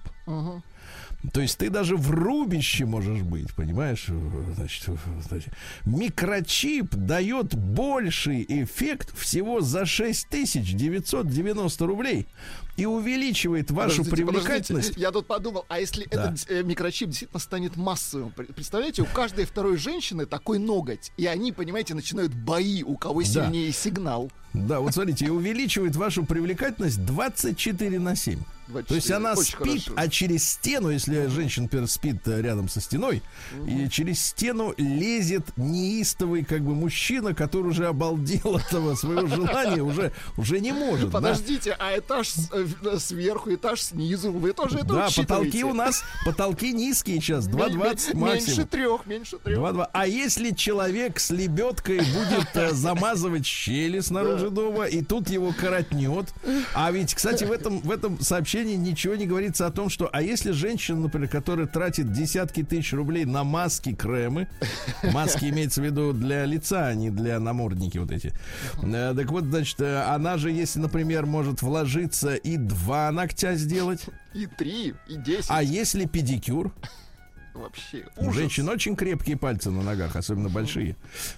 то 1.32 1.42
есть 1.42 1.58
ты 1.58 1.70
даже 1.70 1.96
в 1.96 2.10
рубище 2.12 2.86
можешь 2.86 3.22
быть, 3.22 3.54
понимаешь? 3.54 4.08
Значит, 4.56 4.90
значит, 5.30 5.54
микрочип 5.86 6.94
дает 6.96 7.56
больший 7.56 8.46
эффект 8.48 9.18
всего 9.18 9.62
за 9.62 9.86
6990 9.86 11.86
рублей 11.86 12.28
и 12.76 12.86
увеличивает 12.86 13.72
вашу 13.72 14.04
Подождите, 14.04 14.12
привлекательность. 14.16 14.88
подождите. 14.90 15.02
Я 15.02 15.12
тут 15.12 15.28
подумал, 15.28 15.66
а 15.70 15.80
если 15.80 16.08
Да. 16.12 16.32
этот 16.32 16.50
э, 16.50 16.64
микрочип 16.64 17.10
действительно 17.10 17.40
станет 17.40 17.78
массовым? 17.78 18.32
Пр- 18.32 18.52
Представляете, 18.54 19.04
у 19.04 19.06
каждой 19.06 19.46
второй 19.46 19.78
женщины 19.78 20.26
такой 20.26 20.60
ноготь. 20.60 21.12
И 21.18 21.26
они, 21.28 21.52
понимаете, 21.52 21.94
начинают 21.94 22.34
бои, 22.34 22.84
у 22.84 22.98
кого 22.98 23.22
Да. 23.22 23.28
сильнее 23.28 23.72
сигнал. 23.72 24.32
Да, 24.54 24.80
вот 24.80 24.94
смотрите, 24.94 25.26
и 25.26 25.30
увеличивает 25.30 25.96
вашу 25.96 26.26
привлекательность 26.26 27.04
24 27.06 28.00
на 28.00 28.16
7. 28.16 28.40
То 28.82 28.96
есть 28.96 29.08
24. 29.08 29.16
она 29.18 29.32
Очень 29.34 29.44
спит, 29.44 29.58
хорошо. 29.86 29.94
а 29.96 30.08
через 30.10 30.50
стену, 30.50 30.90
если 30.90 31.28
женщина, 31.28 31.64
например, 31.64 31.88
спит 31.88 32.28
э, 32.28 32.42
рядом 32.42 32.70
со 32.70 32.82
стеной, 32.82 33.22
и 33.68 33.88
через 33.90 34.20
стену 34.26 34.74
лезет 34.78 35.46
неистовый 35.58 36.44
как 36.44 36.62
бы 36.64 36.74
мужчина, 36.76 37.34
который 37.36 37.68
уже 37.68 37.88
обалдел 37.88 38.56
от 38.56 38.64
этого 38.68 38.96
своего 38.96 39.28
желания, 39.28 39.82
уже, 39.84 40.12
уже 40.38 40.60
не 40.60 40.72
может. 40.72 41.08
да. 41.10 41.12
Подождите, 41.20 41.76
а 41.80 41.98
этаж 41.98 42.34
э, 42.52 42.64
в- 42.82 43.00
сверху, 43.00 43.54
этаж 43.54 43.82
снизу, 43.82 44.32
вы 44.32 44.54
тоже 44.54 44.78
это 44.80 44.88
Да, 44.88 45.08
потолки 45.16 45.64
у 45.64 45.74
нас, 45.74 46.04
потолки 46.26 46.72
низкие 46.74 47.20
сейчас, 47.22 47.48
2,20 47.48 47.54
Ме- 47.54 47.70
ме- 47.70 47.78
максимум. 47.80 48.30
Меньше 48.34 48.66
трех, 48.66 49.06
меньше 49.06 49.38
трех. 49.38 49.60
2-2. 49.60 49.90
А 49.92 50.08
если 50.08 50.52
человек 50.52 51.20
с 51.20 51.30
лебедкой 51.30 51.98
будет 51.98 52.48
э, 52.56 52.72
замазывать 52.74 53.46
щели 53.46 54.00
снаружи 54.00 54.50
дома, 54.50 54.86
и 54.86 55.02
тут 55.04 55.30
его 55.30 55.54
коротнет. 55.58 56.34
А 56.74 56.92
ведь, 56.92 57.14
кстати, 57.14 57.44
в 57.44 57.52
этом, 57.52 57.80
в 57.80 57.92
этом 57.92 58.20
сообщении 58.22 58.63
ничего 58.72 59.16
не 59.16 59.28
говорится 59.28 59.68
о 59.68 59.72
том, 59.72 59.90
что, 59.90 60.10
а 60.12 60.22
если 60.22 60.52
женщина, 60.52 61.00
например, 61.02 61.30
которая 61.30 61.68
тратит 61.68 62.12
десятки 62.12 62.64
тысяч 62.64 62.94
рублей 62.94 63.26
на 63.26 63.44
маски, 63.44 63.94
кремы, 63.94 64.48
маски 65.14 65.46
имеется 65.46 65.82
в 65.82 65.86
виду 65.86 66.14
для 66.14 66.46
лица, 66.46 66.88
а 66.88 66.94
не 66.94 67.10
для 67.10 67.40
намордники 67.40 67.98
вот 67.98 68.12
эти. 68.12 68.34
Э, 68.82 69.14
Так 69.16 69.30
вот, 69.32 69.46
значит, 69.46 69.80
э, 69.82 70.02
она 70.04 70.38
же, 70.38 70.52
если, 70.52 70.80
например, 70.80 71.26
может 71.26 71.62
вложиться 71.62 72.36
и 72.36 72.58
два 72.58 73.12
ногтя 73.12 73.56
сделать, 73.56 74.06
И 74.34 74.48
три, 74.48 74.96
и 75.08 75.16
десять. 75.18 75.46
а 75.50 75.62
если 75.62 76.06
педикюр, 76.06 76.74
Вообще, 77.54 78.08
у 78.18 78.32
женщин 78.32 78.68
очень 78.68 78.96
крепкие 78.96 79.38
пальцы 79.38 79.70
на 79.70 79.84
ногах, 79.84 80.16
особенно 80.16 80.50
большие. 80.50 80.96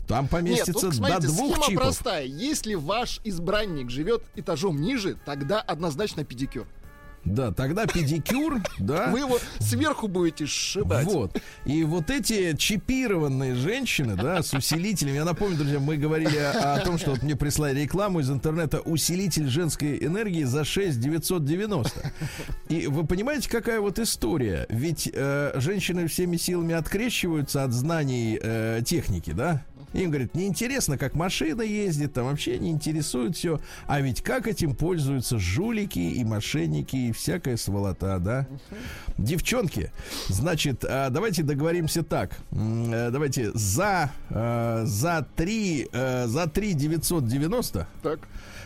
Там 0.08 0.22
Нет, 0.24 0.32
поместится 0.32 0.72
тут, 0.72 0.92
до 0.92 0.96
смотрите, 0.96 1.28
двух 1.28 1.52
схема 1.58 1.68
чипов. 1.68 1.84
простая. 1.84 2.24
Если 2.26 2.76
ваш 2.76 3.20
избранник 3.26 3.90
живет 3.90 4.24
этажом 4.34 4.80
ниже, 4.80 5.18
тогда 5.26 5.60
однозначно 5.60 6.24
педикюр. 6.24 6.68
Да, 7.26 7.52
тогда 7.52 7.88
педикюр, 7.88 8.62
да. 8.80 9.08
Вы 9.12 9.20
его 9.20 9.40
сверху 9.60 10.08
будете 10.08 10.46
сшибать. 10.46 11.06
Вот. 11.06 11.42
И 11.66 11.84
вот 11.84 12.10
эти 12.10 12.56
чипированные 12.56 13.56
женщины, 13.56 14.16
да, 14.16 14.44
с 14.44 14.54
усилителями. 14.54 15.16
Я 15.16 15.26
напомню, 15.26 15.58
друзья, 15.58 15.80
мы 15.80 15.98
говорили 15.98 16.38
о, 16.38 16.76
о 16.76 16.80
том, 16.82 16.98
что 16.98 17.12
вот 17.12 17.24
мне 17.24 17.36
прислали 17.36 17.82
рекламу 17.82 18.20
из 18.20 18.30
интернета 18.30 18.80
усилитель 18.80 19.48
женской 19.48 19.98
энергии 19.98 20.44
за 20.44 20.64
6 20.64 21.00
990. 21.00 22.12
И 22.70 22.88
вы 22.88 23.06
понимаете, 23.06 23.50
какая 23.50 23.82
вот 23.82 23.98
история? 24.00 24.68
Ведь 24.70 25.10
э, 25.12 25.54
женщины 25.56 26.08
всеми 26.08 26.38
силами 26.38 26.76
открещиваются 26.76 27.64
от 27.64 27.74
знаний 27.74 28.40
э, 28.42 28.82
техники, 28.86 29.32
да? 29.32 29.66
Им 29.96 30.10
говорят, 30.12 30.36
неинтересно, 30.36 30.98
как 30.98 31.16
машина 31.16 31.62
ездит, 31.62 32.14
там 32.14 32.26
вообще 32.26 32.60
не 32.60 32.72
интересует 32.72 33.36
все. 33.38 33.62
А 33.88 34.02
ведь 34.02 34.22
как 34.22 34.46
этим 34.46 34.76
пользуются 34.76 35.40
жулики 35.40 36.00
и 36.00 36.24
мошенники 36.26 36.96
и 36.98 37.12
всякая 37.14 37.56
сволота, 37.56 38.20
да? 38.20 38.46
Девчонки, 39.18 39.92
значит, 40.28 40.84
а, 40.84 41.10
давайте 41.10 41.44
договоримся 41.44 42.04
так. 42.04 42.32
Э, 42.52 43.10
Давайте 43.12 43.52
за, 43.54 44.12
э, 44.30 44.84
за 44.86 45.26
3, 45.36 45.90
за 46.26 46.48
3 46.48 46.74
990 46.74 47.88
Так. 48.04 48.20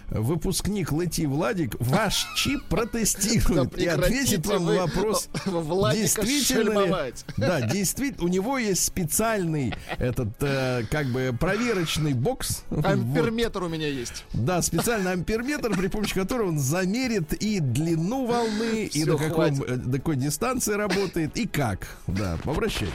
Выпускник 0.09 0.91
Лети 0.91 1.25
Владик 1.25 1.75
ваш 1.79 2.27
чип 2.35 2.63
протестирует 2.65 3.71
Да 3.71 3.81
и 3.81 3.87
ответит 3.87 4.45
вам 4.45 4.65
на 4.65 4.73
вопрос, 4.73 5.29
Владика 5.45 6.21
действительно 6.25 6.85
ли, 6.85 7.13
да, 7.37 7.61
действительно, 7.61 8.25
у 8.25 8.27
него 8.27 8.57
есть 8.57 8.83
специальный 8.83 9.73
этот 9.97 10.29
э, 10.41 10.83
как 10.89 11.07
бы 11.07 11.35
проверочный 11.39 12.13
бокс. 12.13 12.63
Вот. 12.69 12.85
Амперметр 12.85 13.63
у 13.63 13.69
меня 13.69 13.87
есть. 13.87 14.25
Да, 14.33 14.61
специальный 14.61 15.11
амперметр, 15.11 15.75
при 15.75 15.87
помощи 15.87 16.13
которого 16.13 16.49
он 16.49 16.59
замерит 16.59 17.33
и 17.33 17.59
длину 17.59 18.25
волны, 18.25 18.85
и 18.85 19.03
до, 19.03 19.17
каком, 19.17 19.61
э, 19.63 19.75
до 19.75 19.97
какой 19.97 20.15
дистанции 20.15 20.73
работает, 20.73 21.37
и 21.37 21.47
как. 21.47 21.87
Да. 22.07 22.37
Обращайтесь. 22.45 22.93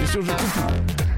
Если 0.00 0.18
уже 0.18 0.32
купили. 0.32 1.17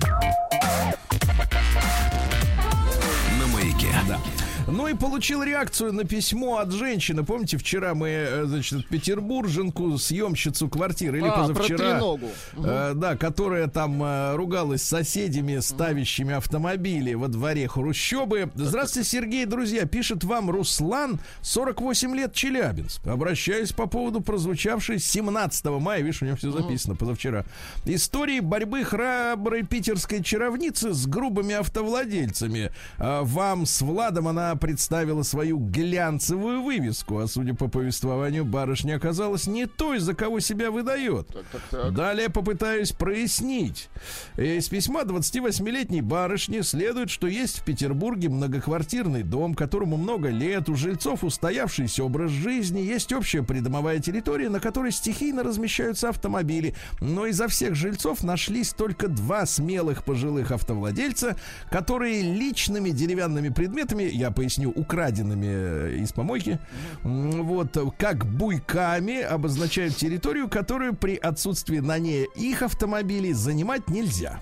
Ну 4.67 4.87
и 4.87 4.93
получил 4.93 5.43
реакцию 5.43 5.91
на 5.91 6.05
письмо 6.05 6.57
от 6.59 6.71
женщины. 6.71 7.23
Помните, 7.23 7.57
вчера 7.57 7.93
мы, 7.93 8.07
э, 8.09 8.45
значит, 8.45 8.87
петербурженку, 8.87 9.97
съемщицу 9.97 10.69
квартиры, 10.69 11.19
или 11.19 11.27
А, 11.27 11.31
позавчера, 11.47 11.77
треногу. 11.77 12.27
э, 12.57 12.93
да, 12.95 13.17
которая 13.17 13.67
там 13.67 14.01
э, 14.01 14.35
ругалась 14.35 14.81
с 14.83 14.87
соседями, 14.87 15.59
ставящими 15.59 16.33
автомобили 16.33 17.13
во 17.15 17.27
дворе 17.27 17.67
хрущобы. 17.67 18.49
Здравствуйте, 18.55 19.09
Сергей, 19.09 19.45
друзья. 19.45 19.85
Пишет 19.85 20.23
вам 20.23 20.49
Руслан, 20.49 21.19
48 21.41 22.15
лет, 22.15 22.33
Челябинск. 22.33 23.05
Обращаюсь 23.07 23.73
по 23.73 23.87
поводу 23.87 24.21
прозвучавшей 24.21 24.99
17 24.99 25.65
мая, 25.79 26.01
видишь, 26.01 26.21
у 26.21 26.25
него 26.25 26.37
все 26.37 26.51
записано 26.51 26.95
позавчера, 26.95 27.45
истории 27.85 28.39
борьбы 28.39 28.83
храброй 28.85 29.63
питерской 29.63 30.23
чаровницы 30.23 30.93
с 30.93 31.05
грубыми 31.07 31.55
автовладельцами. 31.55 32.71
А 32.97 33.23
Вам 33.23 33.65
с 33.65 33.81
Владом 33.81 34.27
она 34.27 34.50
представила 34.55 35.23
свою 35.23 35.57
глянцевую 35.57 36.61
вывеску, 36.61 37.19
а 37.19 37.27
судя 37.27 37.53
по 37.53 37.67
повествованию, 37.67 38.45
барышня 38.45 38.95
оказалась 38.95 39.47
не 39.47 39.65
той, 39.65 39.99
за 39.99 40.13
кого 40.13 40.39
себя 40.39 40.71
выдает. 40.71 41.27
Так, 41.27 41.45
так, 41.51 41.61
так. 41.69 41.93
Далее 41.93 42.29
попытаюсь 42.29 42.91
прояснить. 42.91 43.89
Из 44.37 44.67
письма 44.69 45.01
28-летней 45.01 46.01
барышни 46.01 46.61
следует, 46.61 47.09
что 47.09 47.27
есть 47.27 47.59
в 47.59 47.65
Петербурге 47.65 48.29
многоквартирный 48.29 49.23
дом, 49.23 49.53
которому 49.55 49.97
много 49.97 50.29
лет, 50.29 50.69
у 50.69 50.75
жильцов 50.75 51.23
устоявшийся 51.23 52.03
образ 52.03 52.31
жизни, 52.31 52.79
есть 52.79 53.13
общая 53.13 53.43
придомовая 53.43 53.99
территория, 53.99 54.49
на 54.49 54.59
которой 54.59 54.91
стихийно 54.91 55.43
размещаются 55.43 56.09
автомобили. 56.09 56.75
Но 56.99 57.25
изо 57.25 57.47
всех 57.47 57.75
жильцов 57.75 58.23
нашлись 58.23 58.73
только 58.73 59.07
два 59.07 59.45
смелых 59.45 60.03
пожилых 60.03 60.51
автовладельца, 60.51 61.35
которые 61.69 62.21
личными 62.21 62.89
деревянными 62.89 63.49
предметами, 63.49 64.03
я 64.03 64.31
поясню, 64.41 64.71
украденными 64.71 65.45
э, 65.47 65.97
из 65.99 66.13
помойки, 66.13 66.57
вот, 67.03 67.77
как 67.99 68.25
буйками 68.25 69.21
обозначают 69.21 69.95
территорию, 69.95 70.49
которую 70.49 70.95
при 70.95 71.15
отсутствии 71.15 71.77
на 71.77 71.99
ней 71.99 72.27
их 72.35 72.63
автомобилей 72.63 73.33
занимать 73.33 73.87
нельзя. 73.87 74.41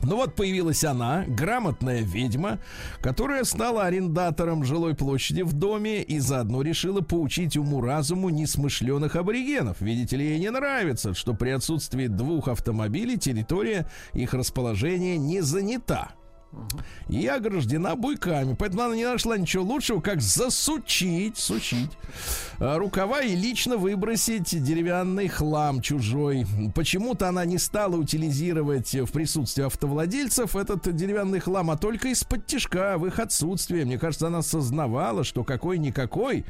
Ну 0.00 0.16
вот 0.16 0.34
появилась 0.34 0.82
она, 0.82 1.26
грамотная 1.28 2.00
ведьма, 2.00 2.58
которая 3.02 3.44
стала 3.44 3.84
арендатором 3.84 4.64
жилой 4.64 4.94
площади 4.94 5.42
в 5.42 5.52
доме 5.52 6.02
и 6.02 6.20
заодно 6.20 6.62
решила 6.62 7.02
поучить 7.02 7.58
уму-разуму 7.58 8.30
несмышленых 8.30 9.14
аборигенов. 9.14 9.82
Видите 9.82 10.16
ли, 10.16 10.24
ей 10.24 10.38
не 10.38 10.50
нравится, 10.50 11.12
что 11.12 11.34
при 11.34 11.50
отсутствии 11.50 12.06
двух 12.06 12.48
автомобилей 12.48 13.18
территория 13.18 13.90
их 14.14 14.32
расположения 14.32 15.18
не 15.18 15.42
занята 15.42 16.12
и 17.08 17.26
ограждена 17.26 17.94
буйками. 17.94 18.54
Поэтому 18.58 18.82
она 18.82 18.96
не 18.96 19.04
нашла 19.04 19.36
ничего 19.36 19.64
лучшего, 19.64 20.00
как 20.00 20.20
засучить, 20.20 21.36
сучить 21.36 21.90
а, 22.58 22.78
рукава 22.78 23.20
и 23.20 23.36
лично 23.36 23.76
выбросить 23.76 24.62
деревянный 24.62 25.28
хлам 25.28 25.80
чужой. 25.82 26.46
Почему-то 26.74 27.28
она 27.28 27.44
не 27.44 27.58
стала 27.58 27.96
утилизировать 27.96 28.94
в 28.94 29.12
присутствии 29.12 29.64
автовладельцев 29.64 30.56
этот 30.56 30.94
деревянный 30.94 31.40
хлам, 31.40 31.70
а 31.70 31.76
только 31.76 32.08
из-под 32.08 32.46
тяжка 32.46 32.96
в 32.98 33.06
их 33.06 33.18
отсутствие. 33.18 33.84
Мне 33.84 33.98
кажется, 33.98 34.28
она 34.28 34.42
сознавала, 34.42 35.24
что 35.24 35.44
какой-никакой. 35.44 36.44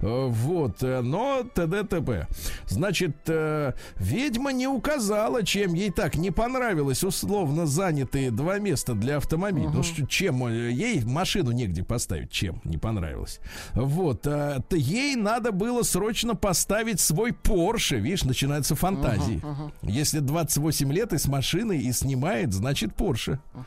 Э, 0.00 0.26
вот. 0.28 0.82
Э, 0.82 1.02
но 1.02 1.42
ТДТП. 1.42 2.26
Значит, 2.66 3.16
э, 3.28 3.74
ведьма 3.96 4.52
не 4.52 4.66
указала, 4.66 5.42
чем 5.42 5.74
ей 5.74 5.90
так 5.90 6.16
не 6.16 6.30
понравилось 6.30 7.04
условно 7.04 7.66
занятые 7.66 8.30
два 8.30 8.58
места 8.58 8.94
для 8.94 9.18
автомобиля 9.18 9.41
автомобиль. 9.42 9.68
Uh-huh. 9.68 9.76
Ну, 9.76 9.82
что, 9.82 10.06
чем 10.06 10.46
э, 10.46 10.70
ей 10.70 11.04
машину 11.04 11.52
негде 11.52 11.82
поставить, 11.82 12.30
чем 12.30 12.60
не 12.64 12.78
понравилось. 12.78 13.40
Вот, 13.74 14.26
а, 14.26 14.60
то 14.60 14.76
ей 14.76 15.16
надо 15.16 15.52
было 15.52 15.82
срочно 15.82 16.34
поставить 16.34 17.00
свой 17.00 17.32
Порше. 17.32 17.98
Видишь, 17.98 18.24
начинаются 18.24 18.74
фантазии. 18.74 19.40
Uh-huh, 19.42 19.70
uh-huh. 19.82 19.90
Если 19.90 20.20
28 20.20 20.92
лет 20.92 21.12
и 21.12 21.18
с 21.18 21.26
машиной 21.26 21.80
и 21.80 21.92
снимает, 21.92 22.52
значит 22.52 22.94
Порше. 22.94 23.40
Uh-huh. 23.54 23.64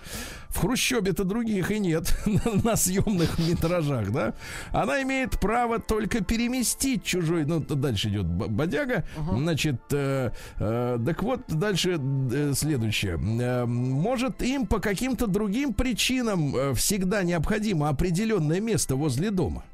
В 0.55 0.59
Хрущебе-то 0.59 1.25
других 1.25 1.69
и 1.69 1.79
нет 1.79 2.17
на 2.63 2.77
съемных 2.77 3.37
метражах, 3.39 4.11
да? 4.13 4.33
Она 4.71 5.01
имеет 5.03 5.37
право 5.37 5.79
только 5.79 6.23
переместить 6.23 7.03
чужой, 7.03 7.43
ну, 7.43 7.59
дальше 7.59 8.07
идет 8.07 8.25
бодяга, 8.25 9.05
uh-huh. 9.17 9.37
значит, 9.37 9.81
э, 9.91 10.31
э, 10.57 10.99
так 11.05 11.23
вот, 11.23 11.41
дальше 11.49 11.99
э, 11.99 12.53
следующее. 12.55 13.19
Э, 13.41 13.65
может 13.65 14.41
им 14.41 14.65
по 14.65 14.79
каким-то 14.79 15.27
другим 15.27 15.73
причинам 15.73 16.55
э, 16.55 16.73
всегда 16.73 17.23
необходимо 17.23 17.89
определенное 17.89 18.61
место 18.61 18.95
возле 18.95 19.31
дома. 19.31 19.65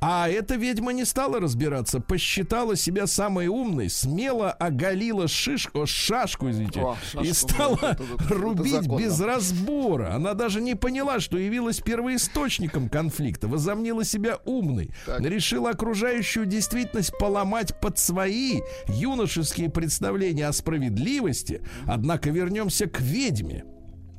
А 0.00 0.28
эта 0.28 0.56
ведьма 0.56 0.92
не 0.92 1.04
стала 1.04 1.40
разбираться, 1.40 2.00
посчитала 2.00 2.76
себя 2.76 3.06
самой 3.06 3.48
умной, 3.48 3.88
смело 3.88 4.50
оголила 4.50 5.28
шишку, 5.28 5.86
шашку, 5.86 6.50
извините, 6.50 6.80
О, 6.80 6.96
шашку, 7.02 7.24
и 7.24 7.32
стала 7.32 7.76
это, 7.76 8.02
это, 8.02 8.34
рубить 8.34 8.86
это 8.86 8.96
без 8.96 9.20
разбора. 9.20 10.14
Она 10.14 10.34
даже 10.34 10.60
не 10.60 10.74
поняла, 10.74 11.20
что 11.20 11.38
явилась 11.38 11.80
первоисточником 11.80 12.88
конфликта, 12.88 13.48
возомнила 13.48 14.04
себя 14.04 14.38
умной, 14.44 14.90
так. 15.06 15.20
решила 15.20 15.70
окружающую 15.70 16.46
действительность 16.46 17.16
поломать 17.18 17.78
под 17.80 17.98
свои 17.98 18.60
юношеские 18.88 19.70
представления 19.70 20.48
о 20.48 20.52
справедливости. 20.52 21.62
Однако 21.86 22.30
вернемся 22.30 22.86
к 22.86 23.00
ведьме. 23.00 23.64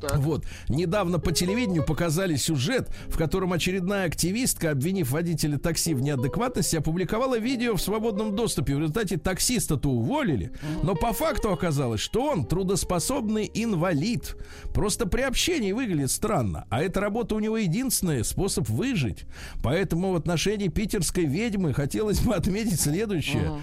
Так. 0.07 0.17
Вот. 0.17 0.45
Недавно 0.67 1.19
по 1.19 1.31
телевидению 1.31 1.86
показали 1.86 2.36
сюжет, 2.36 2.89
в 3.07 3.17
котором 3.17 3.53
очередная 3.53 4.05
активистка, 4.05 4.72
обвинив 4.72 5.12
водителя 5.12 5.57
такси 5.57 5.93
в 5.93 6.01
неадекватности, 6.01 6.75
опубликовала 6.75 7.39
видео 7.39 7.75
в 7.75 7.81
свободном 7.81 8.36
доступе. 8.36 8.75
В 8.75 8.79
результате 8.79 9.17
таксиста-то 9.17 9.89
уволили. 9.89 10.51
Но 10.83 10.95
по 10.95 11.13
факту 11.13 11.51
оказалось, 11.51 12.01
что 12.01 12.25
он 12.25 12.45
трудоспособный 12.45 13.50
инвалид. 13.53 14.36
Просто 14.74 15.05
при 15.05 15.22
общении 15.22 15.72
выглядит 15.72 16.12
странно. 16.12 16.65
А 16.69 16.81
эта 16.81 17.00
работа 17.00 17.36
у 17.36 17.39
него 17.39 17.57
единственный 17.57 18.25
способ 18.25 18.67
выжить. 18.69 19.25
Поэтому 19.63 20.12
в 20.12 20.15
отношении 20.15 20.67
питерской 20.67 21.25
ведьмы 21.25 21.74
хотелось 21.74 22.19
бы 22.19 22.36
отметить 22.36 22.79
следующее. 22.79 23.62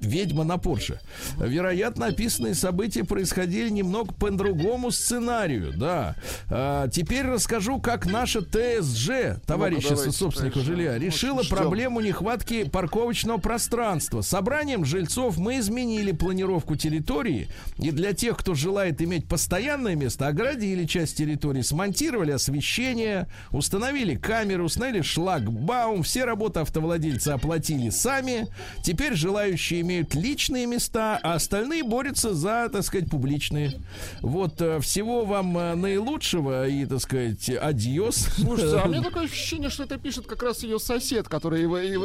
Ведьма 0.00 0.44
на 0.44 0.56
Порше. 0.56 1.00
Вероятно, 1.38 2.06
описанные 2.06 2.54
события 2.54 3.04
происходили 3.04 3.68
немного 3.68 4.14
по 4.14 4.30
другому 4.30 4.90
сценарию, 4.90 5.72
да. 5.76 6.16
А, 6.48 6.88
теперь 6.88 7.26
расскажу, 7.26 7.80
как 7.80 8.06
наша 8.06 8.40
ТСЖ, 8.40 9.40
товарищество 9.46 10.06
ну 10.06 10.12
собственников 10.12 10.62
жилья, 10.62 10.98
решила 10.98 11.42
проблему 11.42 12.00
нехватки 12.00 12.64
парковочного 12.64 13.38
пространства. 13.38 14.22
Собранием 14.22 14.84
жильцов 14.84 15.36
мы 15.36 15.58
изменили 15.58 16.12
планировку 16.12 16.76
территории, 16.76 17.48
и 17.78 17.90
для 17.90 18.14
тех, 18.14 18.38
кто 18.38 18.54
желает 18.54 19.02
иметь 19.02 19.28
постоянное 19.28 19.96
место, 19.96 20.28
оградили 20.28 20.86
часть 20.86 21.18
территории, 21.18 21.62
смонтировали 21.62 22.30
освещение, 22.30 23.28
установили 23.50 24.14
камеры, 24.14 24.62
установили 24.62 25.02
шлагбаум, 25.02 26.02
все 26.02 26.24
работы 26.24 26.60
автовладельцы 26.60 27.28
оплатили 27.28 27.90
сами. 27.90 28.48
Теперь 28.82 29.14
желающие 29.14 29.82
имеют 29.90 30.14
личные 30.14 30.66
места, 30.66 31.18
а 31.22 31.34
остальные 31.34 31.82
борются 31.82 32.32
за, 32.32 32.68
так 32.72 32.84
сказать, 32.84 33.10
публичные. 33.10 33.80
Вот 34.20 34.60
э, 34.60 34.78
всего 34.80 35.24
вам 35.24 35.58
э, 35.58 35.74
наилучшего 35.74 36.68
и, 36.68 36.86
так 36.86 37.00
сказать, 37.00 37.50
адьос. 37.50 38.28
Слушайте, 38.36 38.78
а 38.78 38.86
мне 38.86 39.00
такое 39.02 39.24
ощущение, 39.24 39.68
что 39.68 39.82
это 39.82 39.98
пишет 39.98 40.26
как 40.26 40.42
раз 40.42 40.62
ее 40.62 40.78
сосед, 40.78 41.28
который 41.28 41.62
и, 41.62 41.96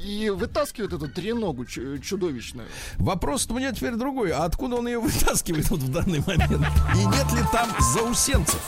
и, 0.00 0.24
и 0.24 0.30
вытаскивает 0.30 0.94
эту 0.94 1.08
треногу 1.08 1.66
чудовищную. 1.66 2.68
Вопрос 2.96 3.46
у 3.50 3.54
меня 3.54 3.72
теперь 3.72 3.94
другой. 3.94 4.32
А 4.32 4.44
откуда 4.44 4.76
он 4.76 4.86
ее 4.86 4.98
вытаскивает 4.98 5.68
вот 5.68 5.80
в 5.80 5.92
данный 5.92 6.20
момент? 6.26 6.66
И 6.94 7.04
нет 7.04 7.32
ли 7.32 7.42
там 7.52 7.68
заусенцев? 7.92 8.62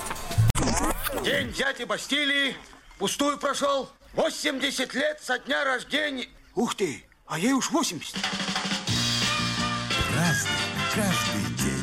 День 1.25 1.53
дяди 1.53 1.85
Бастилии 1.85 2.55
пустую 2.99 3.39
прошел. 3.39 3.89
80 4.15 4.95
лет 4.95 5.21
со 5.23 5.39
дня 5.39 5.65
рождения. 5.65 6.27
Ух 6.55 6.75
ты, 6.75 7.05
а 7.27 7.39
ей 7.39 7.53
уж 7.53 7.71
80 7.71 8.17
разный, 10.17 10.51
каждый 10.95 11.43
день. 11.57 11.79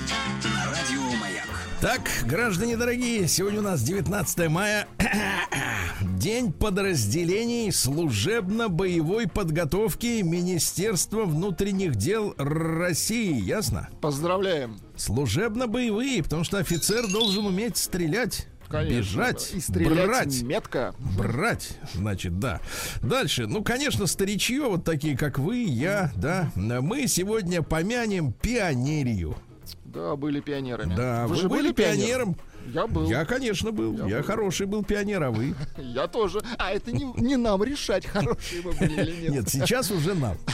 Радио 0.65 1.19
Маяк. 1.19 1.47
Так, 1.81 2.01
граждане 2.25 2.77
дорогие, 2.77 3.27
сегодня 3.27 3.59
у 3.59 3.63
нас 3.63 3.81
19 3.83 4.49
мая. 4.49 4.87
День 6.01 6.51
подразделений 6.51 7.71
служебно-боевой 7.71 9.27
подготовки 9.27 10.21
Министерства 10.21 11.25
внутренних 11.25 11.95
дел 11.95 12.33
России. 12.37 13.39
Ясно? 13.39 13.89
Поздравляем. 14.01 14.79
Служебно-боевые, 14.95 16.23
потому 16.23 16.43
что 16.43 16.57
офицер 16.57 17.07
должен 17.07 17.45
уметь 17.45 17.77
стрелять. 17.77 18.47
Конечно, 18.75 18.97
бежать, 18.97 19.51
и 19.53 19.59
стрелять 19.59 20.05
брать, 20.07 20.41
метко. 20.43 20.95
Брать, 21.17 21.77
значит, 21.93 22.39
да. 22.39 22.61
Дальше, 23.01 23.47
ну, 23.47 23.63
конечно, 23.63 24.05
старичье, 24.07 24.63
вот 24.63 24.83
такие, 24.83 25.17
как 25.17 25.39
вы, 25.39 25.63
я, 25.63 26.11
да, 26.15 26.51
мы 26.55 27.07
сегодня 27.07 27.61
помянем 27.61 28.33
пионерию. 28.33 29.35
Да, 29.85 30.15
были 30.15 30.41
пионерами. 30.41 30.93
Да, 30.95 31.23
вы, 31.23 31.35
вы 31.35 31.41
же 31.41 31.49
были 31.49 31.71
пионером. 31.71 32.35
пионером. 32.35 32.37
Я 32.73 32.87
был. 32.87 33.09
Я, 33.09 33.25
конечно, 33.25 33.71
был. 33.71 33.95
Я, 33.97 34.05
я 34.07 34.17
был. 34.17 34.23
хороший 34.23 34.65
был 34.65 34.83
пионер, 34.83 35.23
а 35.23 35.31
вы? 35.31 35.53
Я 35.77 36.07
тоже. 36.07 36.41
А 36.57 36.71
это 36.71 36.91
не, 36.91 37.05
не 37.21 37.37
нам 37.37 37.63
решать, 37.63 38.05
хорошие 38.05 38.61
мы 38.63 38.71
были 38.73 39.01
или 39.01 39.21
нет. 39.21 39.31
Нет, 39.31 39.49
сейчас 39.49 39.91
уже 39.91 40.13
нам. 40.15 40.37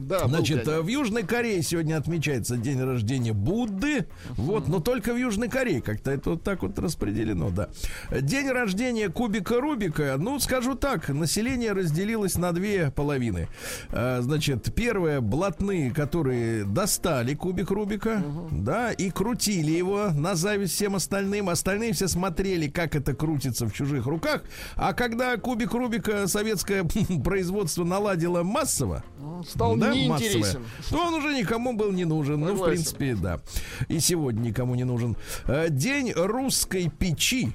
Да, 0.00 0.26
Значит, 0.26 0.66
в 0.66 0.86
Южной 0.86 1.22
Корее 1.22 1.62
сегодня 1.62 1.96
отмечается 1.96 2.56
день 2.56 2.82
рождения 2.82 3.32
Будды. 3.32 4.06
Вот, 4.30 4.68
но 4.68 4.80
только 4.80 5.12
в 5.14 5.16
Южной 5.16 5.48
Корее. 5.48 5.80
Как-то 5.80 6.10
это 6.10 6.30
вот 6.30 6.42
так 6.42 6.62
вот 6.62 6.78
распределено, 6.78 7.50
да. 7.50 7.68
День 8.10 8.48
рождения 8.48 9.08
кубика 9.08 9.60
Рубика. 9.60 10.16
Ну, 10.18 10.38
скажу 10.40 10.74
так, 10.74 11.08
население 11.08 11.72
разделилось 11.72 12.36
на 12.36 12.52
две 12.52 12.90
половины. 12.90 13.48
А, 13.90 14.20
значит, 14.22 14.74
первое, 14.74 15.20
блатные, 15.20 15.92
которые 15.92 16.64
достали 16.64 17.34
кубик 17.34 17.70
Рубика, 17.70 18.22
да, 18.50 18.92
и 18.92 19.10
крутили 19.10 19.70
его 19.70 20.10
на 20.12 20.34
зависть 20.34 20.74
всем 20.74 20.96
остальным 20.96 21.11
остальным. 21.12 21.48
Остальные 21.50 21.92
все 21.92 22.08
смотрели, 22.08 22.68
как 22.68 22.96
это 22.96 23.14
крутится 23.14 23.66
в 23.66 23.72
чужих 23.72 24.06
руках. 24.06 24.42
А 24.76 24.94
когда 24.94 25.36
кубик 25.36 25.72
Рубика 25.72 26.26
советское 26.26 26.84
производство 27.24 27.84
наладило 27.84 28.42
массово, 28.42 29.04
стал 29.46 29.76
да, 29.76 29.94
неинтересен. 29.94 30.64
то 30.90 31.06
он 31.06 31.14
уже 31.14 31.34
никому 31.34 31.74
был 31.74 31.92
не 31.92 32.04
нужен. 32.04 32.40
Согласен. 32.40 32.56
Ну, 32.56 32.62
в 32.62 32.66
принципе, 32.66 33.14
да. 33.14 33.40
И 33.88 34.00
сегодня 34.00 34.40
никому 34.40 34.74
не 34.74 34.84
нужен. 34.84 35.16
Э, 35.46 35.68
день 35.68 36.12
русской 36.12 36.88
печи. 36.88 37.54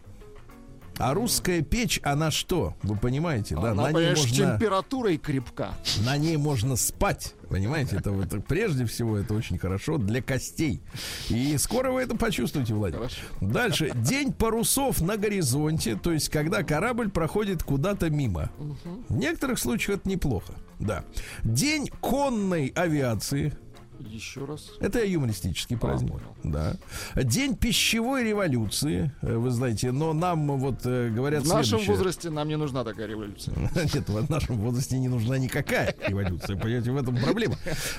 А 0.98 1.14
русская 1.14 1.62
печь, 1.62 2.00
она 2.04 2.32
что? 2.32 2.74
Вы 2.82 2.96
понимаете, 2.96 3.56
да? 3.56 3.72
Она, 3.72 3.90
на 3.90 3.92
ней 3.92 4.10
можно 4.10 4.36
температурой 4.36 5.18
крепка. 5.18 5.74
На 6.06 6.18
ней 6.18 6.38
можно 6.38 6.76
спать. 6.76 7.34
Понимаете, 7.50 7.98
это 7.98 8.12
вот 8.12 8.30
прежде 8.46 8.86
всего 8.86 9.18
это 9.18 9.34
очень 9.34 9.58
хорошо 9.58 9.98
для 9.98 10.22
костей. 10.22 10.82
И 11.30 11.58
скоро 11.58 11.92
вы 11.92 12.02
это 12.02 12.16
почувствуете, 12.16 12.74
Владимир. 12.74 13.08
Хорошо. 13.08 13.22
Дальше. 13.42 13.92
День 13.96 14.34
парусов 14.34 15.02
на 15.02 15.18
горизонте, 15.18 15.96
то 15.96 16.12
есть 16.12 16.30
когда 16.30 16.64
корабль 16.64 17.10
проходит 17.10 17.64
куда-то 17.64 18.10
мимо. 18.10 18.50
Угу. 18.58 19.04
В 19.10 19.18
некоторых 19.18 19.60
случаях 19.60 20.00
это 20.00 20.10
неплохо. 20.10 20.54
Да. 20.80 21.04
День 21.44 21.90
конной 22.02 22.72
авиации. 22.76 23.54
Еще 24.00 24.46
раз. 24.46 24.72
Это 24.80 25.06
юмористический 25.06 25.78
праздник. 25.78 26.12
понял. 26.12 26.36
да. 26.44 26.76
День 27.22 27.56
пищевой 27.56 28.24
революции, 28.24 29.12
э, 29.22 29.36
вы 29.36 29.50
знаете, 29.52 29.92
но 29.92 30.14
нам 30.14 30.58
вот 30.60 30.86
э, 30.86 31.10
говорят 31.10 31.44
В 31.44 31.48
нашем 31.48 31.64
следующее. 31.80 31.96
возрасте 31.96 32.30
нам 32.30 32.48
не 32.48 32.58
нужна 32.58 32.84
такая 32.84 33.08
революция. 33.08 33.56
Нет, 33.76 34.08
в 34.10 34.30
нашем 34.30 34.58
возрасте 34.58 34.98
не 34.98 35.08
нужна 35.10 35.38
никакая 35.38 35.96
революция, 36.08 36.58
понимаете, 36.58 36.92
в 36.92 36.98
этом 36.98 37.18
проблема. 37.18 37.56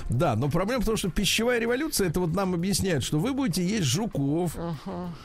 Да, 0.09 0.35
но 0.35 0.49
проблема 0.49 0.81
в 0.81 0.85
том, 0.85 0.97
что 0.97 1.09
пищевая 1.09 1.59
революция, 1.59 2.07
это 2.09 2.19
вот 2.19 2.33
нам 2.33 2.53
объясняют, 2.53 3.03
что 3.03 3.19
вы 3.19 3.33
будете 3.33 3.65
есть 3.65 3.85
жуков, 3.85 4.55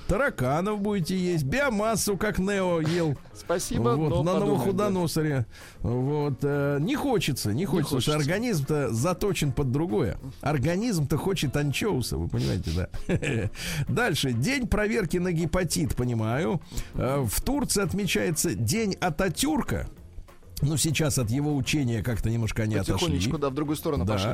тараканов 0.09 0.81
будете 0.81 1.17
есть, 1.17 1.45
биомассу, 1.45 2.17
как 2.17 2.39
Нео 2.39 2.81
ел. 2.81 3.17
Спасибо, 3.35 3.91
вот, 3.91 4.11
но 4.11 4.23
на 4.23 4.39
Новохудоносоре. 4.39 5.47
Вот, 5.81 6.39
э, 6.43 6.79
не 6.81 6.97
хочется, 6.97 7.53
не 7.53 7.65
хочется, 7.65 7.97
потому 7.97 8.01
что 8.01 8.13
хочется. 8.13 8.31
организм-то 8.33 8.93
заточен 8.93 9.53
под 9.53 9.71
другое. 9.71 10.19
Организм-то 10.65 11.19
хочет 11.19 11.55
анчоуса, 11.59 12.17
вы 12.17 12.27
понимаете, 12.27 12.71
да? 12.75 13.51
Дальше. 13.93 14.33
День 14.33 14.67
проверки 14.67 15.19
на 15.19 15.31
гепатит, 15.31 15.95
понимаю. 15.95 16.63
Э, 16.95 17.23
В 17.23 17.43
Турции 17.43 17.83
отмечается 17.83 18.55
День 18.55 18.95
Ататюрка. 18.99 19.87
Ну, 20.63 20.77
сейчас 20.77 21.19
от 21.19 21.31
его 21.31 21.55
учения 21.55 22.03
как-то 22.03 22.31
немножко 22.31 22.63
они 22.63 22.77
отошли. 22.77 22.95
Потихонечку, 22.95 23.39
да, 23.39 23.51
в 23.51 23.55
другую 23.55 23.77
сторону 23.77 24.07
пошли. 24.07 24.33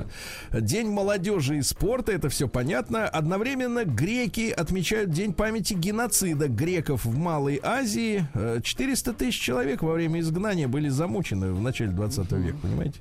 Да. 0.50 0.60
День 0.60 0.88
молодежи 0.88 1.58
и 1.58 1.62
спорта, 1.62 2.12
это 2.12 2.28
все 2.28 2.46
понятно. 2.46 3.08
Одновременно 3.08 3.84
греки 3.84 4.50
отмечают 4.50 5.10
День 5.10 5.32
памяти 5.32 5.74
геноцида 5.74 6.48
греков 6.48 7.04
в 7.04 7.16
Малой 7.16 7.58
Азии. 7.62 8.26
Э, 8.34 8.60
400 8.62 9.12
тысяч 9.14 9.40
человек 9.40 9.82
во 9.82 9.92
время 9.92 10.20
изгнания 10.20 10.68
были 10.68 10.88
замучены 10.88 11.52
в 11.52 11.60
начале 11.60 11.90
20 11.90 12.30
века, 12.32 12.58
понимаете? 12.62 13.00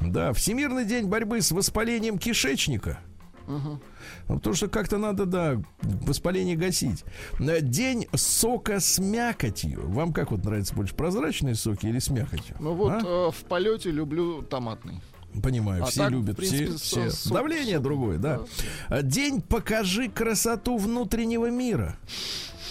Да, 0.00 0.32
Всемирный 0.32 0.84
день 0.84 1.06
борьбы 1.06 1.40
с 1.40 1.52
воспалением 1.52 2.18
кишечника. 2.18 2.98
Ну, 3.46 3.80
потому 4.28 4.54
что 4.54 4.68
как-то 4.68 4.98
надо, 4.98 5.24
да, 5.26 5.62
воспаление 5.82 6.56
гасить. 6.56 7.04
Э, 7.38 7.60
День 7.60 8.06
сока 8.14 8.80
с 8.80 8.98
мякотью. 8.98 9.88
Вам 9.90 10.12
как 10.12 10.30
вот 10.32 10.44
нравится 10.44 10.74
больше, 10.74 10.94
прозрачные 10.94 11.54
соки 11.54 11.86
или 11.86 11.98
с 11.98 12.10
мякотью? 12.10 12.56
Ну 12.60 12.74
вот 12.74 12.92
А? 12.92 12.98
э, 13.04 13.30
в 13.30 13.44
полете 13.44 13.90
люблю 13.90 14.42
томатный. 14.42 15.00
Понимаю, 15.42 15.82
А 15.82 15.86
все 15.86 16.00
так, 16.04 16.12
любят, 16.12 16.36
принципе, 16.38 16.66
все, 16.66 16.78
все. 16.78 17.10
со- 17.10 17.28
сок- 17.28 17.34
Давление 17.34 17.74
сок, 17.76 17.82
другое, 17.84 18.18
да. 18.18 18.40
А, 18.88 19.02
День 19.02 19.42
покажи 19.42 20.08
красоту 20.08 20.78
внутреннего 20.78 21.50
мира. 21.50 21.96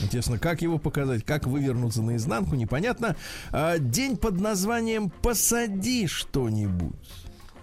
Интересно, 0.01 0.39
как 0.39 0.61
его 0.63 0.77
показать, 0.79 1.23
как 1.23 1.45
вывернуться 1.47 2.01
наизнанку, 2.01 2.55
непонятно. 2.55 3.15
А, 3.51 3.77
День 3.77 4.17
под 4.17 4.41
названием 4.41 5.09
«Посади 5.21 6.07
что-нибудь». 6.07 6.95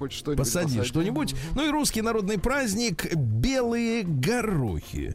Хоть 0.03 0.13
что-нибудь 0.15 0.45
Посади 0.45 0.67
посади. 0.79 0.89
что-нибудь. 0.89 1.35
Ну 1.55 1.69
и 1.69 1.71
русский 1.71 2.03
народный 2.03 2.37
праздник 2.37 3.15
белые 3.15 4.03
горохи. 4.03 5.15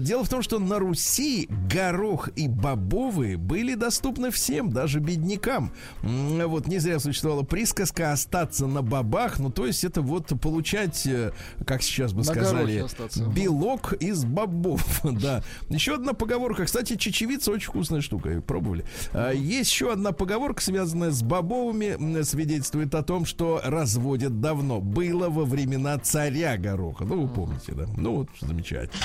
Дело 0.00 0.24
в 0.24 0.28
том, 0.28 0.42
что 0.42 0.58
на 0.58 0.80
Руси 0.80 1.48
горох 1.70 2.30
и 2.34 2.48
бобовые 2.48 3.36
были 3.36 3.74
доступны 3.74 4.32
всем, 4.32 4.70
даже 4.72 4.98
беднякам. 4.98 5.70
Вот 6.02 6.66
не 6.66 6.80
зря 6.80 6.98
существовала 6.98 7.44
присказка 7.44 8.10
остаться 8.10 8.66
на 8.66 8.82
бабах. 8.82 9.38
Ну, 9.38 9.50
то 9.50 9.64
есть 9.64 9.84
это 9.84 10.02
вот 10.02 10.32
получать, 10.40 11.06
э, 11.06 11.30
как 11.64 11.84
сейчас 11.84 12.12
бы 12.12 12.18
На 12.18 12.24
сказали, 12.24 12.84
белок 13.32 13.92
из 13.92 14.24
бобов. 14.24 15.02
да. 15.04 15.44
Еще 15.68 15.94
одна 15.94 16.14
поговорка. 16.14 16.64
Кстати, 16.64 16.96
чечевица 16.96 17.52
очень 17.52 17.68
вкусная 17.68 18.00
штука. 18.00 18.42
Пробовали. 18.44 18.84
А, 19.12 19.30
Есть 19.30 19.70
еще 19.70 19.92
одна 19.92 20.10
поговорка, 20.10 20.60
связанная 20.60 21.12
с 21.12 21.22
бобовыми, 21.22 22.22
свидетельствует 22.24 22.92
о 22.96 23.04
том, 23.04 23.24
что 23.24 23.60
разводят 23.62 24.15
давно. 24.16 24.80
Было 24.80 25.28
во 25.28 25.44
времена 25.44 25.98
царя 25.98 26.56
гороха. 26.56 27.04
Ну, 27.04 27.26
вы 27.26 27.28
помните, 27.28 27.72
да? 27.72 27.86
Ну, 27.96 28.16
вот, 28.16 28.28
замечательно. 28.40 29.02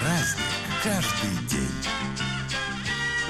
Праздник 0.00 0.50
каждый 0.82 1.48
день. 1.48 1.68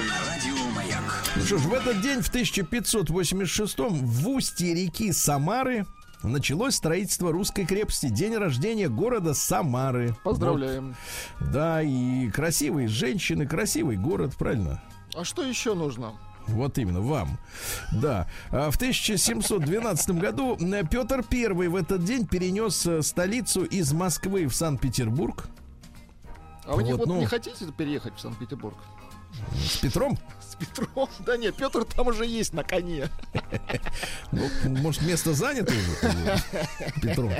На 0.07 0.29
радио 0.29 0.69
Маяк. 0.75 1.23
Ну 1.35 1.43
что 1.43 1.57
ж, 1.57 1.61
в 1.61 1.73
этот 1.73 2.01
день, 2.01 2.21
в 2.21 2.29
1586 2.29 3.79
в 3.79 4.29
устье 4.29 4.73
реки 4.73 5.11
Самары 5.11 5.85
началось 6.23 6.75
строительство 6.75 7.31
русской 7.31 7.65
крепости. 7.65 8.09
День 8.09 8.35
рождения 8.35 8.89
города 8.89 9.33
Самары. 9.33 10.15
Поздравляем. 10.23 10.95
Вот. 11.39 11.51
Да, 11.51 11.81
и 11.81 12.29
красивые 12.29 12.87
женщины, 12.87 13.45
красивый 13.45 13.97
город, 13.97 14.35
правильно? 14.37 14.81
А 15.15 15.23
что 15.23 15.43
еще 15.43 15.73
нужно? 15.73 16.13
Вот 16.47 16.77
именно, 16.77 17.01
вам. 17.01 17.37
Да. 17.91 18.27
А 18.49 18.71
В 18.71 18.75
1712 18.75 20.09
году 20.11 20.57
э, 20.57 20.83
Петр 20.89 21.23
I 21.31 21.67
в 21.67 21.75
этот 21.75 22.03
день 22.03 22.25
перенес 22.25 22.85
э, 22.85 23.01
столицу 23.01 23.63
из 23.63 23.93
Москвы 23.93 24.47
в 24.47 24.55
Санкт-Петербург 24.55 25.47
А 26.65 26.75
вы 26.75 26.83
не, 26.83 26.91
Вот, 26.93 26.99
вот 26.99 27.07
ну. 27.07 27.19
не 27.19 27.25
хотите 27.25 27.65
переехать 27.77 28.15
в 28.15 28.19
Санкт-Петербург? 28.19 28.75
с 29.65 29.77
Петром. 29.77 30.17
Петром? 30.61 31.09
Да 31.25 31.37
нет, 31.37 31.55
Петр 31.55 31.83
там 31.85 32.07
уже 32.07 32.25
есть 32.25 32.53
на 32.53 32.63
коне. 32.63 33.09
Ну, 34.31 34.47
может, 34.63 35.01
место 35.01 35.33
занято 35.33 35.73
уже? 35.73 36.39
Петром. 37.01 37.33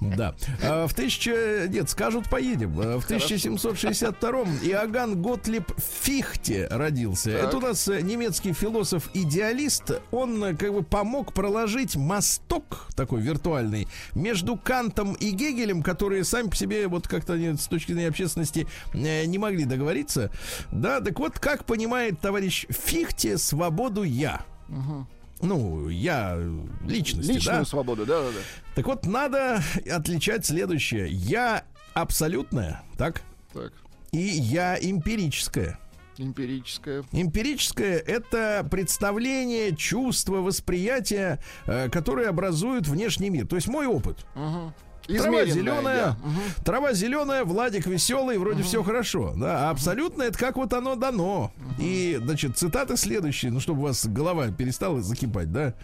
Да. 0.00 0.34
А 0.62 0.86
В 0.88 0.94
тысяча... 0.94 1.68
Нет, 1.68 1.88
скажут, 1.88 2.28
поедем. 2.28 2.74
А 2.80 2.98
В 2.98 3.08
1762-м 3.08 4.58
Иоганн 4.62 5.22
Готлиб 5.22 5.70
Фихте 6.02 6.66
родился. 6.70 7.32
Так. 7.32 7.44
Это 7.44 7.56
у 7.58 7.60
нас 7.60 7.86
э, 7.86 8.00
немецкий 8.00 8.52
философ-идеалист. 8.52 10.00
Он 10.10 10.42
э, 10.42 10.54
как 10.56 10.72
бы 10.72 10.82
помог 10.82 11.32
проложить 11.32 11.94
мосток 11.94 12.88
такой 12.96 13.20
виртуальный 13.20 13.86
между 14.14 14.56
Кантом 14.56 15.14
и 15.14 15.30
Гегелем, 15.30 15.82
которые 15.82 16.24
сами 16.24 16.48
по 16.48 16.56
себе 16.56 16.88
вот 16.88 17.06
как-то 17.06 17.34
с 17.34 17.68
точки 17.68 17.92
зрения 17.92 18.08
общественности 18.08 18.66
э, 18.92 19.24
не 19.26 19.38
могли 19.38 19.64
договориться. 19.64 20.32
Да, 20.72 21.00
так 21.00 21.18
вот, 21.18 21.38
как 21.38 21.64
понимает 21.64 22.20
товарищ 22.20 22.53
Фихте 22.70 23.38
свободу 23.38 24.02
я? 24.02 24.44
Ну, 25.40 25.88
я 25.88 26.38
личности, 26.86 27.32
Личную 27.32 27.58
да? 27.60 27.64
свободу, 27.64 28.06
да, 28.06 28.22
да, 28.22 28.28
да. 28.30 28.38
Так 28.74 28.86
вот, 28.86 29.04
надо 29.04 29.62
отличать 29.90 30.46
следующее. 30.46 31.08
Я 31.10 31.64
абсолютная, 31.92 32.82
так? 32.96 33.22
Так, 33.52 33.72
И 34.12 34.18
я 34.20 34.76
эмпирическая. 34.80 35.78
эмпирическая. 36.16 37.04
Эмпирическое— 37.12 37.98
это 38.06 38.66
представление, 38.70 39.74
чувство, 39.76 40.36
восприятие, 40.36 41.40
э, 41.66 41.88
которые 41.90 42.28
образуют 42.28 42.86
внешний 42.86 43.28
мир. 43.30 43.46
То 43.46 43.56
есть 43.56 43.68
мой 43.68 43.86
опыт. 43.86 44.24
Трава 45.06 45.44
зеленая. 45.46 46.16
Мгм. 46.24 46.40
трава 46.64 46.92
зеленая, 46.94 47.44
Владик 47.44 47.86
веселый, 47.86 48.38
вроде 48.38 48.62
все 48.62 48.82
хорошо. 48.82 49.34
Да, 49.36 49.68
а 49.68 49.70
абсолютно 49.70 50.22
это 50.22 50.38
как 50.38 50.56
вот 50.56 50.72
оно 50.72 50.94
дано. 50.96 51.52
И, 51.78 52.18
значит, 52.22 52.56
цитаты 52.56 52.96
следующие, 52.96 53.50
ну, 53.52 53.60
чтобы 53.60 53.80
у 53.80 53.82
вас 53.84 54.06
голова 54.06 54.48
перестала 54.48 55.02
закипать, 55.02 55.52
да. 55.52 55.74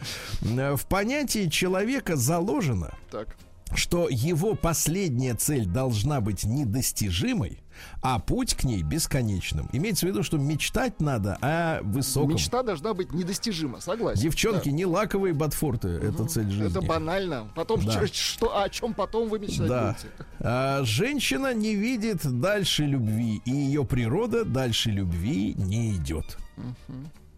Э, 0.42 0.74
В 0.76 0.86
понятии 0.86 1.48
человека 1.48 2.16
заложено, 2.16 2.94
Так. 3.10 3.36
что 3.74 4.08
его 4.10 4.54
последняя 4.54 5.34
цель 5.34 5.66
должна 5.66 6.20
быть 6.20 6.44
недостижимой, 6.44 7.58
а 8.02 8.18
путь 8.18 8.54
к 8.54 8.64
ней 8.64 8.82
бесконечным. 8.82 9.68
Имеется 9.72 10.06
в 10.06 10.08
виду, 10.08 10.22
что 10.22 10.38
мечтать 10.38 11.00
надо 11.00 11.38
о 11.40 11.80
высоком. 11.82 12.34
Мечта 12.34 12.62
должна 12.62 12.94
быть 12.94 13.12
недостижима, 13.12 13.80
согласен. 13.80 14.22
Девчонки, 14.22 14.68
Да. 14.68 14.74
не 14.74 14.86
лаковые 14.86 15.34
ботфорты, 15.34 15.88
это 15.88 16.24
цель 16.26 16.50
жизни. 16.50 16.66
Это 16.68 16.80
банально. 16.80 17.48
Потом 17.54 17.84
Да. 17.84 18.06
что, 18.06 18.60
о 18.60 18.68
чем 18.68 18.94
потом 18.94 19.28
вы 19.28 19.38
мечтать 19.38 19.68
Да. 19.68 19.88
будете? 19.92 20.08
А, 20.40 20.82
женщина 20.84 21.54
не 21.54 21.74
видит 21.74 22.20
дальше 22.40 22.84
любви, 22.84 23.42
и 23.44 23.50
ее 23.50 23.84
природа 23.84 24.44
дальше 24.44 24.90
любви 24.90 25.54
не 25.56 25.94
идет. 25.96 26.36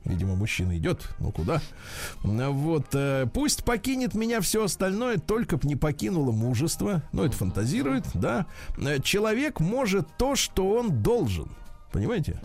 Видимо, 0.04 0.34
мужчина 0.34 0.76
идет, 0.76 1.08
ну 1.20 1.30
куда? 1.32 1.60
Ну, 2.24 2.52
Вот, 2.52 2.86
э, 2.94 3.26
пусть 3.32 3.64
покинет 3.64 4.14
меня 4.14 4.40
все 4.40 4.64
остальное, 4.64 5.18
только 5.18 5.56
б 5.56 5.66
не 5.68 5.76
покинуло 5.76 6.32
мужество. 6.32 7.02
Ну, 7.12 7.22
это 7.24 7.36
фантазирует, 7.36 8.04
да. 8.14 8.46
Э, 8.78 9.00
Человек 9.00 9.60
может 9.60 10.08
то, 10.18 10.34
что 10.34 10.72
он 10.74 11.02
должен. 11.02 11.50
Понимаете? 11.92 12.40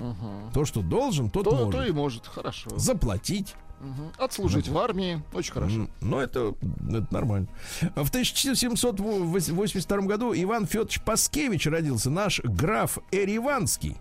То, 0.54 0.65
что 0.65 0.82
должен, 0.82 1.30
тот 1.30 1.46
То, 1.46 1.52
может. 1.52 1.72
то 1.72 1.84
и 1.86 1.91
может, 1.91 2.28
хорошо. 2.28 2.70
Заплатить. 2.78 3.56
Мгм. 3.80 4.12
Отслужить 4.17 4.67
в 4.67 4.78
армии, 4.78 5.24
очень 5.34 5.54
хорошо. 5.54 5.88
Ну, 6.02 6.20
это, 6.20 6.54
это 6.89 7.08
нормально. 7.12 7.48
В 7.96 8.10
1782 8.10 9.98
году 10.02 10.34
Иван 10.36 10.65
Федорович 10.65 11.02
Паскевич 11.02 11.67
родился, 11.67 12.10
наш 12.10 12.39
граф 12.43 12.98
Эриванский. 13.12 13.98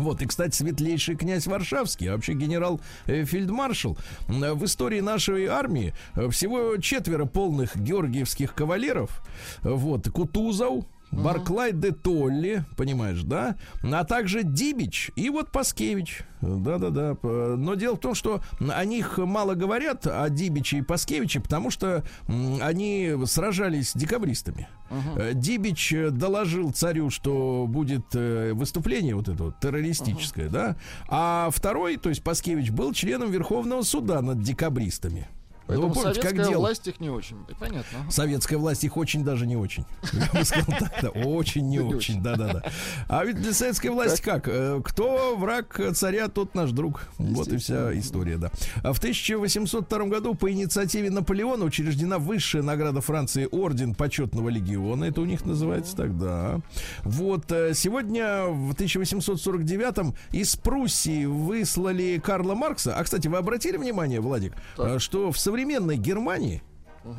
Вот, 0.00 0.22
и, 0.22 0.26
кстати, 0.26 0.54
светлейший 0.54 1.16
князь 1.16 1.46
Варшавский, 1.46 2.08
а 2.08 2.12
вообще 2.14 2.32
генерал-фельдмаршал. 2.34 3.96
М, 4.28 4.40
В 4.58 4.64
истории 4.64 5.00
нашей 5.00 5.46
армии 5.46 5.94
э, 6.16 6.28
всего 6.30 6.76
четверо 6.78 7.24
полных 7.26 7.76
георгиевских 7.76 8.54
кавалеров. 8.54 9.22
Вот, 9.62 10.08
Кутузов, 10.10 10.84
Барклай 11.10 11.72
де 11.72 11.92
Толли, 11.92 12.64
понимаешь, 12.76 13.22
да? 13.22 13.56
А 13.82 14.04
также 14.04 14.42
Дибич 14.44 15.10
и 15.16 15.28
вот 15.30 15.50
Паскевич. 15.50 16.22
Да-да-да. 16.40 17.16
Но 17.22 17.74
дело 17.74 17.96
в 17.96 18.00
том, 18.00 18.14
что 18.14 18.40
о 18.58 18.84
них 18.84 19.18
мало 19.18 19.54
говорят, 19.54 20.06
о 20.06 20.28
Дибиче 20.30 20.78
и 20.78 20.82
Паскевиче, 20.82 21.40
потому 21.40 21.70
что 21.70 22.04
они 22.28 23.14
сражались 23.26 23.90
с 23.90 23.94
декабристами. 23.94 24.68
Э, 25.16 25.32
Дибич 25.34 25.94
доложил 26.10 26.72
царю, 26.72 27.10
что 27.10 27.66
будет 27.68 28.06
э, 28.14 28.52
выступление 28.54 29.14
вот 29.14 29.28
это 29.28 29.44
вот 29.44 29.60
террористическое, 29.60 30.48
да? 30.48 30.76
А 31.08 31.50
второй, 31.52 31.96
то 31.96 32.08
есть 32.08 32.22
Паскевич, 32.22 32.70
был 32.70 32.92
членом 32.92 33.30
Верховного 33.30 33.82
суда 33.82 34.20
над 34.22 34.42
декабристами. 34.42 35.28
Ну, 35.70 35.82
Поэтому 35.82 35.88
вы 35.88 35.94
помните, 35.94 36.20
как 36.20 36.30
советская 36.30 36.48
делал? 36.50 36.60
власть 36.62 36.88
их 36.88 37.00
не 37.00 37.10
очень. 37.10 37.36
И 37.48 37.54
Понятно. 37.54 38.10
Советская 38.10 38.58
власть 38.58 38.84
их 38.84 38.96
очень 38.96 39.24
даже 39.24 39.46
не 39.46 39.56
очень. 39.56 39.84
Я 40.12 40.38
бы 40.40 40.44
сказал 40.44 40.78
так, 40.78 40.92
да, 41.02 41.08
очень 41.10 41.68
не 41.68 41.80
очень, 41.80 42.22
да-да-да. 42.22 42.62
А 43.08 43.24
ведь 43.24 43.36
для 43.40 43.52
советской 43.52 43.88
власти 43.88 44.22
как? 44.22 44.48
Э, 44.48 44.80
Кто 44.84 45.36
враг 45.36 45.80
царя, 45.94 46.28
тот 46.28 46.54
наш 46.54 46.70
друг. 46.70 47.08
Вот 47.18 47.48
и 47.48 47.56
вся 47.56 47.96
история, 47.98 48.36
да. 48.36 48.50
А 48.82 48.92
в 48.92 48.98
1802 48.98 50.04
году 50.06 50.34
по 50.34 50.50
инициативе 50.50 51.10
Наполеона 51.10 51.64
учреждена 51.64 52.18
высшая 52.18 52.62
награда 52.62 53.00
Франции 53.00 53.48
Орден 53.50 53.94
Почетного 53.94 54.48
Легиона. 54.48 55.04
Это 55.04 55.20
у 55.20 55.24
них 55.24 55.44
называется 55.44 55.96
тогда. 55.96 56.60
Вот 57.04 57.50
э, 57.52 57.74
сегодня 57.74 58.44
в 58.46 58.72
1849 58.72 60.14
из 60.32 60.56
Пруссии 60.56 61.24
выслали 61.24 62.20
Карла 62.22 62.54
Маркса. 62.54 62.94
А, 62.96 63.04
кстати, 63.04 63.28
вы 63.28 63.38
обратили 63.38 63.76
внимание, 63.76 64.20
Владик, 64.20 64.54
э, 64.78 64.98
что 64.98 65.32
в 65.32 65.38
современной 65.60 65.96
Германии 65.96 66.62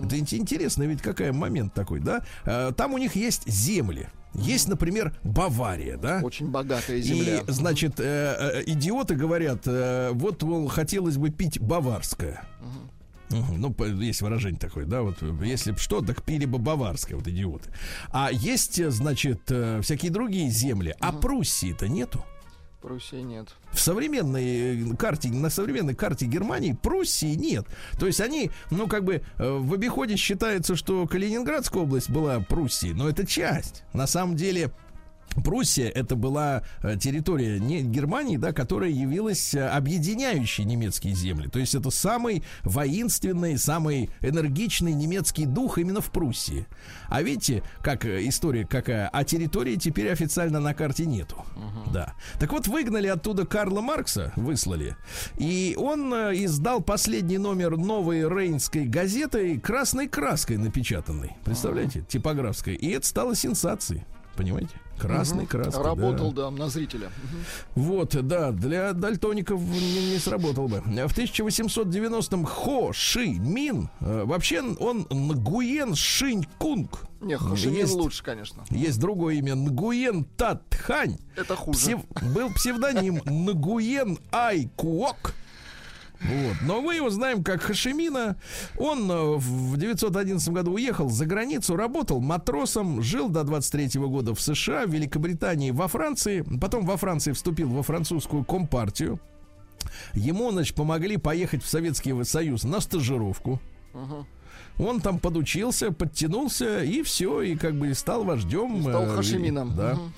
это 0.03 0.17
ин- 0.19 0.27
интересно, 0.31 0.83
ведь 0.83 1.01
какой 1.01 1.31
момент 1.31 1.73
такой, 1.73 1.99
да? 1.99 2.23
Э, 2.45 2.71
Там 2.75 2.93
у 2.93 2.97
них 2.99 3.15
есть 3.15 3.47
земли. 3.49 4.07
Есть, 4.35 4.67
например, 4.69 5.13
Бавария, 5.23 5.97
да? 5.97 6.21
Очень 6.23 6.49
богатая 6.51 7.01
земля. 7.01 7.39
И, 7.39 7.51
значит, 7.51 7.99
э, 7.99 8.03
э, 8.03 8.63
идиоты 8.67 9.15
говорят, 9.15 9.63
э, 9.65 10.11
вот, 10.13 10.43
мол, 10.43 10.67
хотелось 10.67 11.17
бы 11.17 11.31
пить 11.31 11.59
баварское. 11.59 12.43
Мгм. 13.31 13.59
Ну, 13.61 13.85
есть 14.01 14.21
выражение 14.21 14.59
такое, 14.59 14.85
да, 14.85 15.01
вот 15.01 15.17
э, 15.21 15.33
если 15.45 15.71
бы 15.71 15.77
что, 15.79 16.01
так 16.01 16.23
пили 16.23 16.45
бы 16.45 16.59
баварское, 16.59 17.17
вот 17.17 17.27
идиоты. 17.27 17.71
А 18.11 18.29
есть, 18.31 18.77
э, 18.79 18.91
значит, 18.91 19.51
всякие 19.81 20.11
другие 20.11 20.49
земли, 20.49 20.95
а 20.99 21.11
Пруссии-то 21.11 21.87
нету. 21.87 22.23
Пруссии 22.81 23.21
нет. 23.21 23.47
В 23.71 23.79
современной 23.79 24.91
э, 24.91 24.95
карте, 24.95 25.29
на 25.29 25.49
современной 25.49 25.93
карте 25.93 26.25
Германии 26.25 26.73
Пруссии 26.73 27.35
нет. 27.35 27.65
То 27.99 28.07
есть 28.07 28.19
они, 28.21 28.49
ну, 28.71 28.87
как 28.87 29.03
бы 29.03 29.21
э, 29.37 29.49
в 29.51 29.73
обиходе 29.73 30.15
считается, 30.15 30.75
что 30.75 31.05
Калининградская 31.05 31.83
область 31.83 32.09
была 32.09 32.39
Пруссией, 32.39 32.93
но 32.93 33.07
это 33.07 33.25
часть. 33.25 33.83
На 33.93 34.07
самом 34.07 34.35
деле 34.35 34.71
Пруссия 35.35 35.89
это 35.89 36.15
была 36.15 36.63
э, 36.81 36.97
территория 36.97 37.59
не 37.59 37.81
Германии, 37.81 38.37
да, 38.37 38.51
которая 38.51 38.89
явилась 38.89 39.53
э, 39.53 39.67
объединяющей 39.67 40.65
немецкие 40.65 41.13
земли. 41.13 41.47
То 41.47 41.59
есть 41.59 41.73
это 41.73 41.89
самый 41.89 42.43
воинственный, 42.63 43.57
самый 43.57 44.09
энергичный 44.21 44.93
немецкий 44.93 45.45
дух 45.45 45.77
именно 45.77 46.01
в 46.01 46.11
Пруссии. 46.11 46.67
А 47.07 47.21
видите, 47.21 47.63
как 47.81 48.05
э, 48.05 48.27
история 48.27 48.65
какая? 48.65 49.07
А 49.07 49.23
территории 49.23 49.75
теперь 49.75 50.09
официально 50.09 50.59
на 50.59 50.73
карте 50.73 51.05
нету. 51.05 51.45
Да. 51.91 52.13
Так 52.39 52.51
вот, 52.51 52.67
выгнали 52.67 53.07
оттуда 53.07 53.45
Карла 53.45 53.81
Маркса, 53.81 54.33
выслали. 54.35 54.95
И 55.37 55.75
он 55.77 56.13
издал 56.13 56.81
последний 56.81 57.37
номер 57.37 57.77
новой 57.77 58.27
рейнской 58.27 58.85
газеты 58.85 59.59
красной 59.59 60.07
краской 60.07 60.57
напечатанной. 60.57 61.31
Представляете? 61.43 62.01
Типографской. 62.01 62.75
И 62.75 62.89
это 62.89 63.07
стало 63.07 63.35
сенсацией. 63.35 64.03
Понимаете? 64.35 64.80
Красной 65.01 65.45
краской. 65.45 65.81
да. 65.83 65.89
Работал, 65.89 66.31
да, 66.31 66.49
на 66.51 66.69
зрителя. 66.69 67.09
Вот, 67.75 68.15
да, 68.27 68.51
для 68.51 68.93
дальтоников 68.93 69.59
не, 69.61 70.11
не 70.11 70.17
сработал 70.19 70.67
бы. 70.67 70.81
В 70.81 71.17
1890-м 71.17 72.45
Хо 72.45 72.91
Ши 72.93 73.27
Мин, 73.39 73.89
э, 73.99 74.23
вообще 74.25 74.61
он 74.61 75.07
Нгуен 75.09 75.95
Шинь 75.95 76.45
Кунг. 76.57 77.05
Не, 77.21 77.37
Хошимин 77.37 77.75
Есть- 77.81 77.93
лучше, 77.93 78.23
конечно. 78.23 78.63
Есть 78.71 78.99
другое 78.99 79.35
имя 79.35 79.55
Нгуен 79.55 80.25
Татхань. 80.37 81.17
Это 81.35 81.55
хуже. 81.55 81.77
Псев- 81.79 82.33
Был 82.33 82.49
псевдоним 82.53 83.21
Нгуен 83.25 84.17
Ай 84.31 84.69
Куок. 84.75 85.33
Вот. 86.23 86.55
Но 86.61 86.81
мы 86.81 86.95
его 86.95 87.09
знаем 87.09 87.43
как 87.43 87.61
Хашимина. 87.61 88.37
Он 88.77 89.09
э, 89.11 89.35
в 89.37 89.77
911 89.77 90.49
году 90.49 90.73
уехал 90.73 91.09
за 91.09 91.25
границу, 91.25 91.75
работал 91.75 92.19
матросом, 92.21 93.01
жил 93.01 93.29
до 93.29 93.43
23 93.43 93.99
года 94.01 94.35
в 94.35 94.41
США, 94.41 94.85
в 94.85 94.91
Великобритании, 94.91 95.71
во 95.71 95.87
Франции. 95.87 96.45
Потом 96.59 96.85
во 96.85 96.97
Франции 96.97 97.31
вступил 97.31 97.69
во 97.69 97.83
французскую 97.83 98.43
компартию. 98.43 99.19
Ему, 100.13 100.51
значит, 100.51 100.75
помогли 100.75 101.17
поехать 101.17 101.63
в 101.63 101.67
Советский 101.67 102.23
Союз 102.23 102.63
на 102.63 102.79
стажировку. 102.81 103.59
Он 104.79 104.99
там 104.99 105.19
подучился, 105.19 105.91
подтянулся, 105.91 106.83
и 106.83 107.03
все, 107.03 107.41
и 107.41 107.55
как 107.55 107.75
бы 107.75 107.93
стал 107.93 108.23
вождем. 108.23 108.81
Стал 108.81 109.03
э, 109.03 109.15
Хашимином. 109.15 109.75
Да. 109.75 109.95
Мгм. 109.95 110.13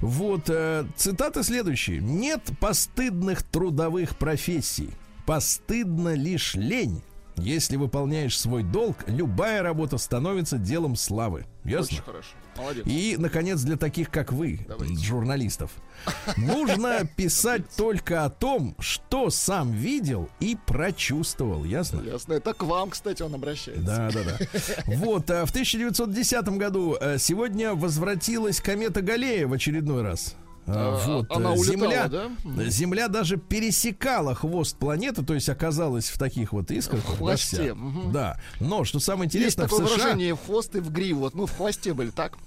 Вот, 0.00 0.42
э, 0.48 0.84
цитаты 0.96 1.42
следующие. 1.42 2.00
Нет 2.00 2.42
постыдных 2.60 3.42
трудовых 3.42 4.16
профессий. 4.16 4.90
Постыдна 5.26 6.14
лишь 6.14 6.54
лень. 6.54 7.02
Если 7.36 7.76
выполняешь 7.76 8.38
свой 8.38 8.62
долг, 8.62 8.96
любая 9.08 9.62
работа 9.62 9.98
становится 9.98 10.56
делом 10.56 10.94
славы. 10.94 11.46
Ясно? 11.64 11.96
Очень 11.96 12.02
хорошо. 12.02 12.28
Молодец. 12.56 12.84
И, 12.86 13.16
наконец, 13.18 13.60
для 13.62 13.76
таких, 13.76 14.10
как 14.10 14.32
вы, 14.32 14.60
Давайте. 14.68 14.96
журналистов, 15.04 15.72
нужно 16.36 17.04
писать 17.16 17.62
только 17.76 18.24
о 18.24 18.30
том, 18.30 18.76
что 18.78 19.30
сам 19.30 19.72
видел 19.72 20.28
и 20.38 20.56
прочувствовал. 20.66 21.64
Ясно? 21.64 22.00
Ясно. 22.02 22.34
Это 22.34 22.54
к 22.54 22.62
вам, 22.62 22.90
кстати, 22.90 23.22
он 23.22 23.34
обращается. 23.34 23.84
Да, 23.84 24.10
да, 24.12 24.20
да. 24.22 24.38
Вот, 24.96 25.28
а 25.30 25.44
в 25.46 25.50
1910 25.50 26.48
году 26.50 26.96
э, 27.00 27.18
сегодня 27.18 27.74
возвратилась 27.74 28.60
комета 28.60 29.02
Галлея 29.02 29.48
в 29.48 29.52
очередной 29.52 30.02
раз. 30.02 30.36
А, 30.66 30.98
А, 31.04 31.06
Вот, 31.18 31.30
она 31.30 31.50
э, 31.54 31.58
улетала, 31.58 31.90
Земля, 31.92 32.08
да? 32.08 32.64
Земля 32.70 33.08
даже 33.08 33.36
пересекала 33.36 34.34
хвост 34.34 34.76
планеты, 34.78 35.22
то 35.24 35.34
есть 35.34 35.48
оказалась 35.48 36.08
в 36.08 36.18
таких 36.18 36.52
вот 36.52 36.70
искорках. 36.70 37.14
В 37.14 37.18
хвосте, 37.18 37.74
мгм. 37.74 38.12
Да. 38.12 38.38
Но 38.60 38.84
что 38.84 38.98
самое 39.00 39.26
Есть 39.26 39.36
интересное, 39.36 39.68
такое 39.68 39.84
в 39.84 39.88
США 39.88 39.96
выражение 39.96 40.36
хвост 40.36 40.74
и 40.76 40.80
в 40.80 40.90
гриву. 40.90 41.20
Вот 41.20 41.34
мы 41.34 41.46
в 41.46 41.54
хвосте 41.56 41.92
были, 41.94 42.10
так? 42.10 42.38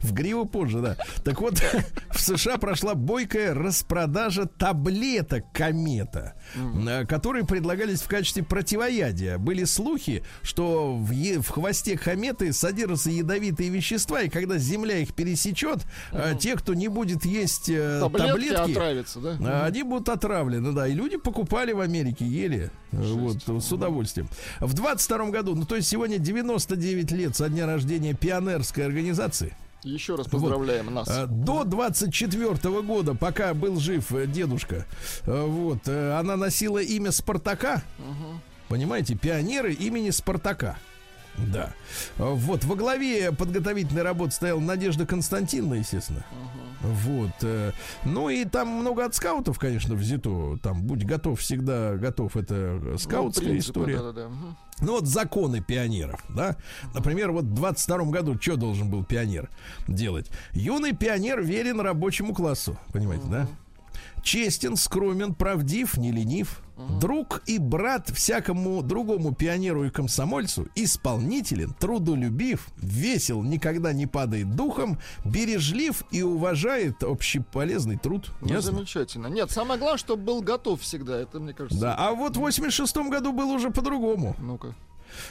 В 0.00 0.12
гриву 0.12 0.44
позже, 0.46 0.80
да. 0.80 0.96
Так 1.24 1.40
вот, 1.40 1.54
в 2.10 2.20
США 2.20 2.56
прошла 2.58 2.94
бойкая 2.94 3.54
распродажа 3.54 4.46
таблеток 4.46 5.44
комета, 5.52 6.34
э, 6.54 7.04
которые 7.06 7.46
предлагались 7.46 8.00
в 8.02 8.08
качестве 8.08 8.42
противоядия. 8.42 9.38
Были 9.38 9.64
слухи, 9.64 10.24
что 10.42 10.96
в, 10.96 11.10
е- 11.12 11.40
в 11.40 11.48
хвосте 11.48 11.96
кометы 11.96 12.52
содержатся 12.52 13.10
ядовитые 13.10 13.70
вещества, 13.70 14.22
и 14.22 14.28
когда 14.28 14.58
Земля 14.58 14.98
их 14.98 15.14
пересечет, 15.14 15.86
э, 16.12 16.34
те, 16.40 16.56
кто 16.56 16.74
не 16.74 16.88
будет 16.88 17.24
есть 17.40 17.68
э, 17.68 18.00
Таблетки 18.00 18.28
таблетки, 18.28 18.70
отравятся, 18.72 19.20
да? 19.20 19.36
а, 19.40 19.66
Они 19.66 19.82
будут 19.82 20.08
отравлены, 20.08 20.72
да. 20.72 20.86
И 20.88 20.92
люди 20.94 21.16
покупали 21.16 21.72
в 21.72 21.80
Америке, 21.80 22.24
ели. 22.24 22.70
э, 22.92 22.96
Вот, 23.14 23.38
с 23.62 23.72
удовольствием. 23.72 24.28
В 24.60 24.72
22 24.74 25.30
году, 25.30 25.54
ну 25.54 25.64
то 25.64 25.76
есть 25.76 25.88
сегодня 25.88 26.18
99 26.18 27.10
лет 27.12 27.36
со 27.36 27.48
дня 27.48 27.66
рождения 27.66 28.14
пионерской 28.14 28.86
организации. 28.86 29.56
Еще 29.82 30.16
раз 30.16 30.26
поздравляем 30.26 30.92
нас. 30.92 31.08
Э, 31.08 31.26
До 31.26 31.64
24 31.64 32.82
года, 32.82 33.14
пока 33.14 33.54
был 33.54 33.78
жив 33.78 34.12
э, 34.12 34.26
дедушка, 34.26 34.86
э, 35.26 35.44
вот, 35.46 35.86
она 35.88 36.36
носила 36.36 36.78
имя 36.82 37.12
Спартака. 37.12 37.82
Понимаете, 38.68 39.14
пионеры 39.14 39.72
имени 39.74 40.10
Спартака. 40.10 40.76
Да. 41.36 41.72
Э, 42.18 42.24
Вот, 42.32 42.64
во 42.64 42.74
главе 42.74 43.30
подготовительной 43.30 44.02
работы 44.02 44.32
стояла 44.32 44.58
Надежда 44.58 45.06
Константиновна, 45.06 45.74
естественно. 45.74 46.24
Вот. 46.86 47.30
э, 47.42 47.72
Ну 48.04 48.28
и 48.28 48.44
там 48.44 48.68
много 48.68 49.04
от 49.04 49.14
скаутов, 49.14 49.58
конечно, 49.58 49.94
взято. 49.94 50.58
Там 50.62 50.82
будь 50.82 51.04
готов, 51.04 51.40
всегда 51.40 51.94
готов. 51.96 52.36
Это 52.36 52.54
э, 52.54 52.78
Ну, 52.92 52.98
скаутская 52.98 53.48
принципы, 53.48 53.80
история. 53.80 53.96
да-да-да. 53.98 54.28
Мгм. 54.28 54.56
Ну 54.80 54.92
вот 54.92 55.06
законы 55.06 55.62
пионеров, 55.62 56.22
да. 56.28 56.56
Например, 56.94 57.32
вот 57.32 57.44
в 57.44 57.54
22 57.54 58.04
году 58.10 58.38
что 58.40 58.56
должен 58.56 58.90
был 58.90 59.04
пионер 59.04 59.48
делать? 59.88 60.30
Юный 60.52 60.92
пионер 60.94 61.40
верен 61.42 61.80
рабочему 61.80 62.34
классу, 62.34 62.78
понимаете, 62.92 63.26
да? 63.28 63.48
Честен, 64.22 64.76
скромен, 64.76 65.34
правдив, 65.34 65.96
не 65.96 66.12
ленив. 66.12 66.62
Друг 67.00 67.42
и 67.46 67.58
брат 67.58 68.10
всякому 68.10 68.82
другому 68.82 69.34
пионеру 69.34 69.84
и 69.84 69.90
комсомольцу, 69.90 70.68
исполнителен, 70.74 71.72
трудолюбив, 71.72 72.68
весел, 72.76 73.42
никогда 73.42 73.94
не 73.94 74.06
падает 74.06 74.54
духом, 74.54 74.98
бережлив 75.24 76.02
и 76.10 76.20
уважает 76.22 77.02
общеполезный 77.02 77.96
труд. 77.96 78.30
Ну, 78.42 78.48
Ясно? 78.48 78.72
замечательно. 78.72 79.28
Нет, 79.28 79.50
самое 79.50 79.80
главное, 79.80 79.98
чтобы 79.98 80.22
был 80.22 80.42
готов 80.42 80.82
всегда. 80.82 81.18
Это, 81.18 81.40
мне 81.40 81.54
кажется... 81.54 81.80
Да, 81.80 81.94
а 81.94 82.12
вот 82.12 82.36
в 82.36 82.40
86 82.40 82.96
году 83.08 83.32
было 83.32 83.52
уже 83.54 83.70
по-другому. 83.70 84.36
Ну-ка. 84.38 84.74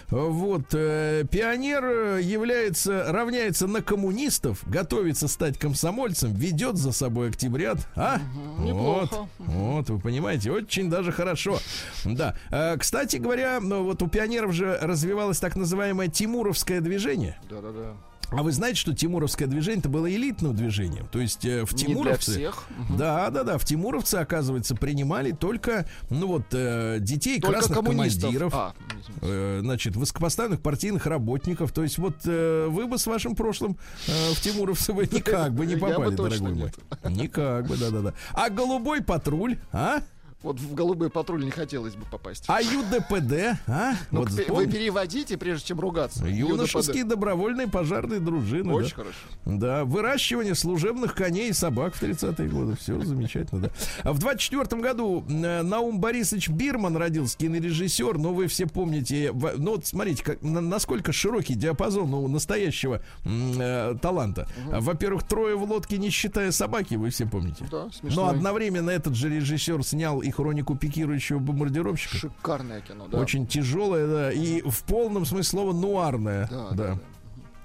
Вот, 0.10 0.74
э, 0.74 1.26
пионер 1.30 2.18
является, 2.20 3.12
равняется 3.12 3.68
на 3.68 3.82
коммунистов, 3.82 4.62
готовится 4.68 5.28
стать 5.28 5.58
комсомольцем, 5.58 6.34
ведет 6.34 6.78
за 6.78 6.92
собой 6.92 7.30
октябрят. 7.30 7.80
А? 7.96 8.20
неплохо. 8.60 9.28
Вот, 9.40 9.48
вот, 9.48 9.90
вы 9.90 10.00
понимаете, 10.00 10.52
очень 10.52 10.90
даже 10.90 11.12
хорошо. 11.12 11.60
Да. 12.04 12.36
Э, 12.52 12.78
Кстати 12.78 13.18
говоря, 13.18 13.60
ну, 13.62 13.84
вот 13.84 14.02
у 14.02 14.08
пионеров 14.08 14.54
же 14.54 14.78
развивалось 14.82 15.40
так 15.40 15.56
называемое 15.56 16.08
Тимуровское 16.08 16.82
движение. 16.82 17.38
Да-да-да. 17.50 17.94
А 18.32 18.44
вы 18.44 18.52
знаете, 18.52 18.80
что 18.80 18.94
Тимуровское 18.94 19.48
движение 19.48 19.80
это 19.80 19.90
было 19.90 20.12
элитным 20.12 20.56
движением? 20.56 21.08
То 21.12 21.20
есть 21.20 21.46
э, 21.46 21.66
в 21.66 21.74
Не 21.74 21.86
для 21.86 21.88
Тимуровце... 21.88 22.32
всех. 22.32 22.64
Да, 22.98 23.30
да, 23.30 23.44
да. 23.44 23.58
В 23.58 23.66
Тимуровце, 23.66 24.16
оказывается, 24.16 24.76
принимали 24.76 25.32
только, 25.32 25.88
ну 26.10 26.28
вот, 26.28 26.46
э, 26.52 26.98
детей 27.00 27.40
Только 27.40 27.60
красных 27.60 27.80
командиров. 27.80 28.54
А, 28.56 28.74
э, 29.22 29.60
Значит, 29.62 29.96
высокопоставленных 29.96 30.62
партийных 30.62 31.06
работников. 31.06 31.72
То 31.72 31.84
есть, 31.84 31.98
вот 31.98 32.16
э, 32.26 32.68
вы 32.70 32.88
бы 32.88 32.98
с 32.98 33.08
вашим 33.08 33.36
прошлым 33.36 33.78
э, 34.08 34.34
в 34.34 34.42
Тимуровце 34.42 34.94
вы 34.94 35.04
никак 35.12 35.54
бы 35.54 35.66
не 35.66 35.76
попали, 35.76 36.16
дорогой 36.16 36.54
мой. 36.54 36.72
Никак 37.10 37.68
бы, 37.68 37.78
да, 37.78 37.90
да, 37.90 38.02
да. 38.02 38.14
А 38.34 38.50
голубой 38.50 39.02
патруль, 39.02 39.58
а? 39.72 40.02
Вот 40.46 40.60
в 40.60 40.76
голубой 40.76 41.10
патруль 41.10 41.44
не 41.44 41.50
хотелось 41.50 41.96
бы 41.96 42.06
попасть. 42.06 42.44
А 42.48 42.62
ЮДПД, 42.62 43.58
а? 43.66 43.94
Ну, 44.12 44.20
вот 44.20 44.30
вы 44.30 44.68
переводите, 44.68 45.38
прежде 45.38 45.70
чем 45.70 45.80
ругаться. 45.80 46.24
Юношеские 46.24 47.04
добровольные 47.04 47.68
пожарные 47.68 48.20
дружины. 48.20 48.72
Очень 48.72 48.90
да. 48.90 48.96
хорошо. 48.96 49.18
Да, 49.46 49.86
выращивание 49.86 50.54
служебных 50.54 51.16
коней 51.16 51.50
и 51.50 51.54
собак 51.54 51.96
в 51.96 52.04
30-е 52.04 52.48
годы. 52.48 52.76
Все 52.80 53.04
замечательно, 53.04 53.62
да. 53.62 53.70
А 54.04 54.14
в 54.14 54.20
24 54.20 54.80
году 54.84 55.26
э, 55.28 55.64
Наум 55.64 56.00
Борисович 56.00 56.50
Бирман 56.50 56.96
родился, 56.96 57.36
кинорежиссер. 57.40 58.20
Ну, 58.20 58.34
вы 58.34 58.46
все 58.46 58.68
помните. 58.68 59.32
в- 59.32 59.56
Ну, 59.58 59.72
вот 59.72 59.88
смотрите, 59.88 60.24
как, 60.24 60.44
на- 60.44 60.62
насколько 60.62 61.12
широкий 61.12 61.56
диапазон 61.56 62.14
у 62.14 62.28
настоящего 62.28 63.02
э, 63.26 63.96
таланта. 64.00 64.48
Во-первых, 64.68 65.24
трое 65.24 65.56
в 65.56 65.64
лодке, 65.64 65.98
не 65.98 66.12
считая 66.12 66.52
собаки, 66.52 66.94
вы 66.94 67.10
все 67.10 67.26
помните. 67.26 67.66
Да, 67.72 67.90
смешно. 67.90 68.26
Но 68.26 68.30
одновременно 68.30 68.92
этот 68.92 69.16
же 69.16 69.28
режиссер 69.30 69.84
снял 69.84 70.22
и 70.22 70.35
хронику 70.36 70.76
пикирующего 70.76 71.40
бомбардировщика. 71.40 72.18
Шикарное 72.18 72.82
кино, 72.82 73.08
да. 73.08 73.18
Очень 73.20 73.48
тяжелое, 73.48 74.08
да, 74.08 74.32
и 74.32 74.62
в 74.62 74.84
полном 74.84 75.26
смысле 75.26 75.44
слова 75.44 75.74
нуарное. 75.74 76.48
Да, 76.50 76.70
да. 76.70 76.76
да, 76.76 76.94
да. 76.96 77.00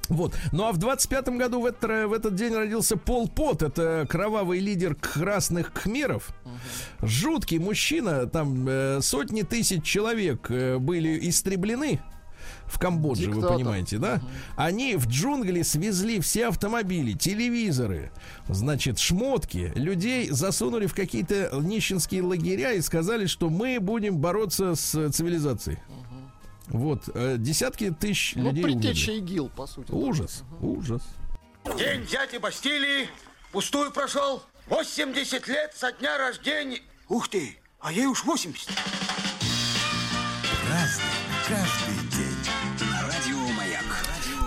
Вот. 0.08 0.34
Ну 0.50 0.64
а 0.64 0.72
в 0.72 0.78
25-м 0.78 1.38
году 1.38 1.60
в, 1.60 1.66
это- 1.66 2.08
в 2.08 2.12
этот 2.12 2.34
день 2.34 2.52
родился 2.52 2.96
Пол 2.96 3.28
Пот. 3.28 3.62
Это 3.62 4.06
кровавый 4.08 4.58
лидер 4.58 4.96
красных 4.96 5.72
кхмеров. 5.72 6.30
Жуткий 7.00 7.58
мужчина. 7.58 8.26
Там 8.26 8.66
э, 8.68 9.00
сотни 9.02 9.42
тысяч 9.42 9.84
человек 9.84 10.50
э, 10.50 10.78
были 10.78 11.28
истреблены. 11.28 12.00
В 12.70 12.78
Камбодже, 12.78 13.26
вы 13.28 13.34
Диктатор. 13.34 13.56
понимаете, 13.56 13.98
да? 13.98 14.20
Они 14.56 14.94
в 14.96 15.06
джунгли 15.08 15.62
свезли 15.62 16.20
все 16.20 16.46
автомобили, 16.48 17.12
телевизоры, 17.14 18.12
значит, 18.48 18.98
шмотки. 19.00 19.72
Людей 19.74 20.30
засунули 20.30 20.86
в 20.86 20.94
какие-то 20.94 21.50
нищенские 21.60 22.22
лагеря 22.22 22.72
и 22.72 22.80
сказали, 22.80 23.26
что 23.26 23.50
мы 23.50 23.78
будем 23.80 24.18
бороться 24.18 24.74
с 24.76 25.10
цивилизацией. 25.10 25.78
Вот, 26.68 27.08
э, 27.12 27.34
десятки 27.38 27.90
тысяч 27.90 28.34
Ну, 28.36 28.44
людей 28.50 28.62
умерли. 28.64 28.80
предтеча 28.80 29.12
ИГИЛ, 29.18 29.48
по 29.48 29.66
сути. 29.66 29.90
Ужас, 29.90 30.44
ужас. 30.60 31.02
День 31.76 32.06
дяди 32.06 32.38
Бастилии 32.38 33.08
пустую 33.50 33.90
прошел. 33.90 34.42
80 34.68 35.48
лет 35.48 35.72
со 35.76 35.90
дня 35.90 36.16
рождения. 36.16 36.78
Ух 37.08 37.28
ты, 37.28 37.58
а 37.80 37.92
ей 37.92 38.06
уж 38.06 38.24
80. 38.24 38.68
Разный, 40.70 41.04
каждый 41.48 41.99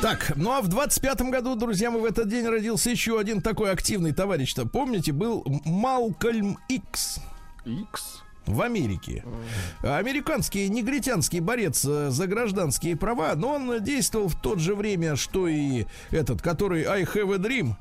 Так, 0.03 0.33
ну 0.35 0.51
а 0.51 0.61
в 0.61 0.67
25-м 0.67 1.31
году, 1.31 1.55
друзья, 1.55 1.89
мы 1.89 2.01
в 2.01 2.03
этот 2.03 2.27
день 2.27 2.45
родился 2.45 2.89
еще 2.89 3.17
один 3.17 3.41
такой 3.41 3.71
активный 3.71 4.11
товарищ-то. 4.11 4.65
Помните, 4.65 5.13
был 5.13 5.45
Малкольм 5.63 6.57
Икс 6.67 7.21
Икс. 7.63 8.21
в 8.45 8.61
Америке. 8.61 9.23
Американский 9.81 10.67
негритянский 10.67 11.39
борец 11.39 11.85
э, 11.85 12.09
за 12.09 12.27
гражданские 12.27 12.97
права, 12.97 13.33
но 13.35 13.53
он 13.53 13.81
действовал 13.81 14.27
в 14.27 14.35
то 14.35 14.57
же 14.57 14.75
время, 14.75 15.15
что 15.15 15.47
и 15.47 15.85
этот, 16.11 16.41
который 16.41 16.83
I 16.83 17.03
have 17.03 17.33
a 17.33 17.37
dream. 17.37 17.75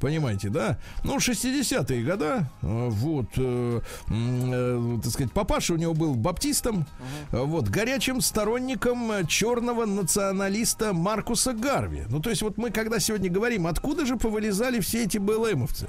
Понимаете, 0.00 0.48
да? 0.48 0.78
Ну, 1.02 1.16
60-е 1.16 2.02
года, 2.02 2.50
э, 2.62 2.88
вот, 2.90 3.26
э, 3.36 3.80
э, 4.10 4.98
так 5.02 5.12
сказать, 5.12 5.32
папаша 5.32 5.74
у 5.74 5.76
него 5.76 5.94
был 5.94 6.14
баптистом, 6.14 6.86
э, 7.32 7.40
вот, 7.40 7.68
горячим 7.68 8.20
сторонником 8.20 9.10
э, 9.12 9.24
черного 9.26 9.86
националиста 9.86 10.92
Маркуса 10.92 11.52
Гарви. 11.52 12.04
Ну, 12.08 12.20
то 12.20 12.30
есть, 12.30 12.42
вот 12.42 12.58
мы, 12.58 12.70
когда 12.70 12.98
сегодня 12.98 13.30
говорим, 13.30 13.66
откуда 13.66 14.04
же 14.04 14.16
повылезали 14.16 14.80
все 14.80 15.04
эти 15.04 15.18
БЛМовцы? 15.18 15.88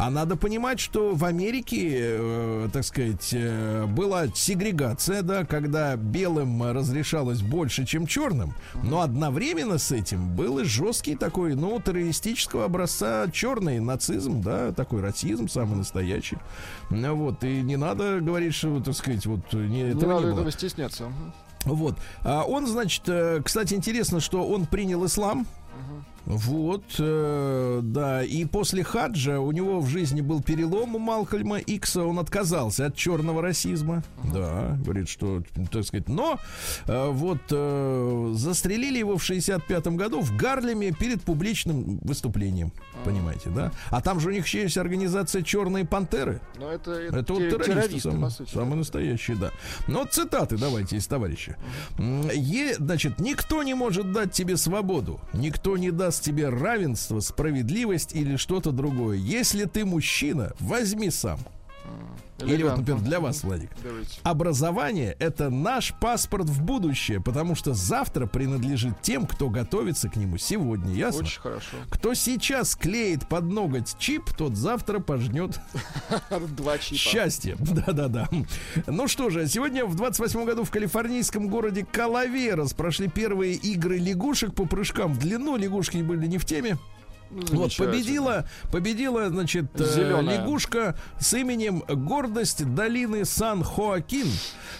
А 0.00 0.08
надо 0.08 0.34
понимать, 0.36 0.80
что 0.80 1.14
в 1.14 1.26
Америке, 1.26 1.90
э, 1.92 2.68
так 2.72 2.84
сказать, 2.84 3.28
э, 3.34 3.84
была 3.84 4.28
сегрегация, 4.28 5.20
да, 5.20 5.44
когда 5.44 5.94
белым 5.94 6.62
разрешалось 6.72 7.42
больше, 7.42 7.84
чем 7.84 8.06
черным, 8.06 8.54
но 8.82 9.02
одновременно 9.02 9.76
с 9.76 9.92
этим 9.92 10.34
был 10.34 10.58
и 10.58 10.64
жесткий 10.64 11.16
такой, 11.16 11.54
ну, 11.54 11.78
террористического 11.82 12.64
образца 12.64 13.26
черный 13.30 13.78
нацизм, 13.78 14.40
да, 14.40 14.72
такой 14.72 15.02
расизм 15.02 15.48
самый 15.48 15.76
настоящий. 15.76 16.38
Вот, 16.88 17.44
и 17.44 17.60
не 17.60 17.76
надо 17.76 18.20
говорить, 18.20 18.54
что, 18.54 18.80
так 18.80 18.94
сказать, 18.94 19.26
вот 19.26 19.52
не, 19.52 19.82
Не 19.82 19.90
этого 19.90 20.14
надо 20.14 20.20
не 20.20 20.26
было. 20.28 20.32
этого 20.32 20.50
стесняться. 20.50 21.12
Вот. 21.66 21.98
А 22.22 22.44
он, 22.44 22.66
значит, 22.66 23.02
э, 23.06 23.42
кстати, 23.44 23.74
интересно, 23.74 24.20
что 24.20 24.46
он 24.48 24.64
принял 24.64 25.04
ислам. 25.04 25.46
Вот, 26.36 26.84
э, 26.98 27.80
да, 27.82 28.22
и 28.22 28.44
после 28.44 28.84
хаджа 28.84 29.40
у 29.40 29.50
него 29.52 29.80
в 29.80 29.88
жизни 29.88 30.20
был 30.20 30.42
перелом 30.42 30.94
у 30.94 30.98
Малкольма 30.98 31.58
Икса, 31.58 32.04
он 32.04 32.18
отказался 32.18 32.86
от 32.86 32.94
черного 32.96 33.42
расизма, 33.42 34.02
да, 34.32 34.76
говорит, 34.84 35.08
что, 35.08 35.42
так 35.72 35.84
сказать, 35.84 36.08
но 36.08 36.38
э, 36.86 37.08
вот 37.10 37.38
э, 37.50 38.32
застрелили 38.36 38.98
его 38.98 39.16
в 39.18 39.24
65 39.24 39.86
году 39.88 40.20
в 40.20 40.36
Гарлеме 40.36 40.92
перед 40.92 41.22
публичным 41.22 41.98
выступлением, 42.02 42.72
понимаете, 43.04 43.50
да, 43.50 43.72
а 43.90 44.00
там 44.00 44.20
же 44.20 44.28
у 44.28 44.32
них 44.32 44.44
еще 44.46 44.62
есть 44.62 44.78
организация 44.78 45.42
«Черные 45.42 45.84
пантеры», 45.84 46.40
Но 46.58 46.70
это, 46.70 46.92
это 46.92 47.16
вот 47.16 47.26
те- 47.26 47.50
террористы, 47.50 47.64
террористы, 47.72 48.10
по 48.12 48.30
сути. 48.30 48.54
самые 48.54 48.76
настоящие, 48.76 49.36
да. 49.36 49.50
Вот 49.88 50.12
цитаты 50.12 50.56
давайте 50.58 50.96
из 50.96 51.06
товарища. 51.06 51.56
М, 51.98 52.28
Е, 52.32 52.74
значит, 52.76 53.18
никто 53.18 53.62
не 53.62 53.74
может 53.74 54.12
дать 54.12 54.32
тебе 54.32 54.56
свободу, 54.56 55.20
никто 55.32 55.76
не 55.76 55.90
даст 55.90 56.19
тебе 56.20 56.48
равенство, 56.48 57.20
справедливость 57.20 58.14
или 58.14 58.36
что-то 58.36 58.72
другое. 58.72 59.16
Если 59.16 59.64
ты 59.64 59.84
мужчина, 59.84 60.52
возьми 60.60 61.10
сам. 61.10 61.38
Или 62.42 62.50
вот, 62.50 62.54
Элегантно. 62.54 62.76
например, 62.80 63.02
для 63.02 63.20
вас, 63.20 63.42
Владик. 63.44 63.70
Давайте. 63.82 64.20
Образование– 64.22 65.16
это 65.18 65.50
наш 65.50 65.94
паспорт 66.00 66.46
в 66.46 66.62
будущее, 66.62 67.20
потому 67.20 67.54
что 67.54 67.74
завтра 67.74 68.26
принадлежит 68.26 69.00
тем, 69.02 69.26
кто 69.26 69.48
готовится 69.48 70.08
к 70.08 70.16
нему 70.16 70.36
сегодня. 70.38 70.94
Ясно? 70.94 71.20
Очень 71.22 71.40
хорошо. 71.40 71.76
Кто 71.90 72.14
сейчас 72.14 72.74
клеит 72.74 73.26
под 73.28 73.44
ноготь 73.44 73.96
чип, 73.98 74.30
тот 74.36 74.56
завтра 74.56 75.00
пожнет 75.00 75.60
Два 76.56 76.78
чипа. 76.78 76.98
Счастье. 76.98 77.56
Да-да-да. 77.60 78.28
Ну 78.86 79.08
что 79.08 79.30
же, 79.30 79.46
сегодня 79.46 79.84
в 79.84 79.94
28 79.94 80.44
году 80.44 80.64
в 80.64 80.70
калифорнийском 80.70 81.48
городе 81.48 81.86
Калаверас 81.90 82.72
прошли 82.72 83.08
первые 83.08 83.54
игры 83.54 83.98
лягушек 83.98 84.54
по 84.54 84.64
прыжкам 84.66 85.12
в 85.14 85.18
длину. 85.18 85.56
Лягушки 85.56 85.98
были 85.98 86.26
не 86.26 86.38
в 86.38 86.44
теме. 86.44 86.78
Ну, 87.30 87.42
Вот, 87.52 87.76
победила, 87.76 88.46
победила, 88.72 89.28
значит, 89.28 89.66
э, 89.80 89.84
Зелёная. 89.84 90.38
лягушка 90.38 90.96
с 91.18 91.32
именем 91.34 91.84
Гордость 91.88 92.74
долины 92.74 93.24
Сан-Хоакин, 93.24 94.26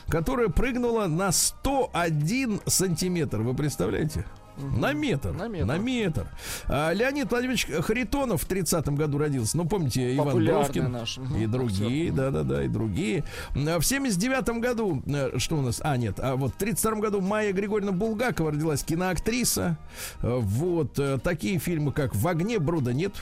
которая 0.08 0.48
прыгнула 0.48 1.06
на 1.06 1.30
101 1.32 2.60
сантиметр. 2.66 3.38
Вы 3.38 3.54
представляете? 3.54 4.24
На 4.56 4.92
метр. 4.92 5.32
На 5.32 5.48
метр. 5.48 5.66
На 5.66 5.78
метр. 5.78 6.26
А, 6.68 6.92
Леонид 6.92 7.30
Владимирович 7.30 7.66
Харитонов 7.66 8.42
в 8.42 8.48
30-м 8.48 8.94
году 8.96 9.18
родился. 9.18 9.56
Ну, 9.56 9.64
помните, 9.66 10.14
Иван 10.16 10.26
Популярный 10.28 10.60
Бровкин. 10.62 10.92
наш, 10.92 11.18
И 11.38 11.46
другие, 11.46 12.12
да-да-да, 12.12 12.64
и 12.64 12.68
другие. 12.68 13.24
А, 13.54 13.78
В 13.78 13.82
79-м 13.82 14.60
году, 14.60 15.02
э, 15.06 15.38
что 15.38 15.56
у 15.56 15.62
нас? 15.62 15.80
А, 15.82 15.96
нет, 15.96 16.18
а 16.20 16.36
вот 16.36 16.52
в 16.52 16.58
32-м 16.58 17.00
году 17.00 17.20
Майя 17.20 17.52
Григорьевна 17.52 17.92
Булгакова 17.92 18.52
родилась 18.52 18.82
киноактриса. 18.84 19.78
Э, 20.22 20.38
Вот 20.40 20.98
э, 20.98 21.18
такие 21.22 21.58
фильмы, 21.58 21.92
как 21.92 22.14
«В 22.14 22.26
огне 22.28 22.58
бруда 22.58 22.92
нет», 22.92 23.12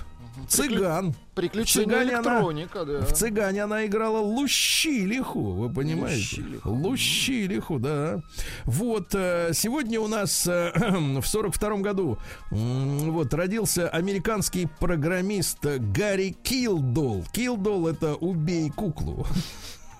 «Цыган». 0.46 1.14
Приключения 1.35 1.87
Цыгане 1.88 2.16
она- 2.16 2.35
электроника, 2.37 2.84
да. 2.84 3.01
В 3.01 3.12
«Цыгане» 3.12 3.62
она 3.64 3.86
играла 3.86 4.18
Лущилиху, 4.18 5.41
вы 5.53 5.72
понимаете? 5.72 6.41
Лущилиху. 6.43 6.70
Лущилиху, 6.70 7.78
да. 7.78 8.20
Вот, 8.64 9.14
э, 9.14 9.51
сегодня 9.55 10.01
у 10.01 10.09
нас 10.09 10.47
э, 10.47 10.72
в 11.20 11.24
42 11.26 11.76
году 11.78 12.18
м, 12.51 13.12
вот 13.12 13.32
родился 13.34 13.89
американский 13.89 14.68
программист 14.80 15.64
Гарри 15.64 16.36
Килдол. 16.43 17.24
Килдол— 17.32 17.86
это 17.89 18.14
«убей 18.16 18.70
куклу». 18.70 19.26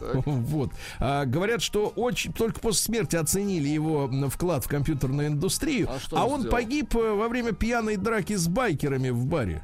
Вот. 0.26 0.70
А, 0.99 1.24
говорят, 1.24 1.62
что 1.62 1.88
очень 1.88 2.32
только 2.32 2.61
после 2.61 2.82
смерти 2.82 3.16
оценили 3.16 3.68
его 3.68 4.11
вклад 4.30 4.64
в 4.64 4.68
компьютерную 4.68 5.28
индустрию. 5.28 5.88
А 5.90 5.99
А, 6.12 6.24
он 6.26 6.32
он 6.34 6.40
сделал? 6.40 6.53
погиб 6.57 6.94
э, 6.96 7.12
во 7.14 7.28
время 7.28 7.53
пьяной 7.53 7.96
драки 7.96 8.34
с 8.36 8.49
байкерами 8.49 9.11
в 9.11 9.24
баре. 9.26 9.62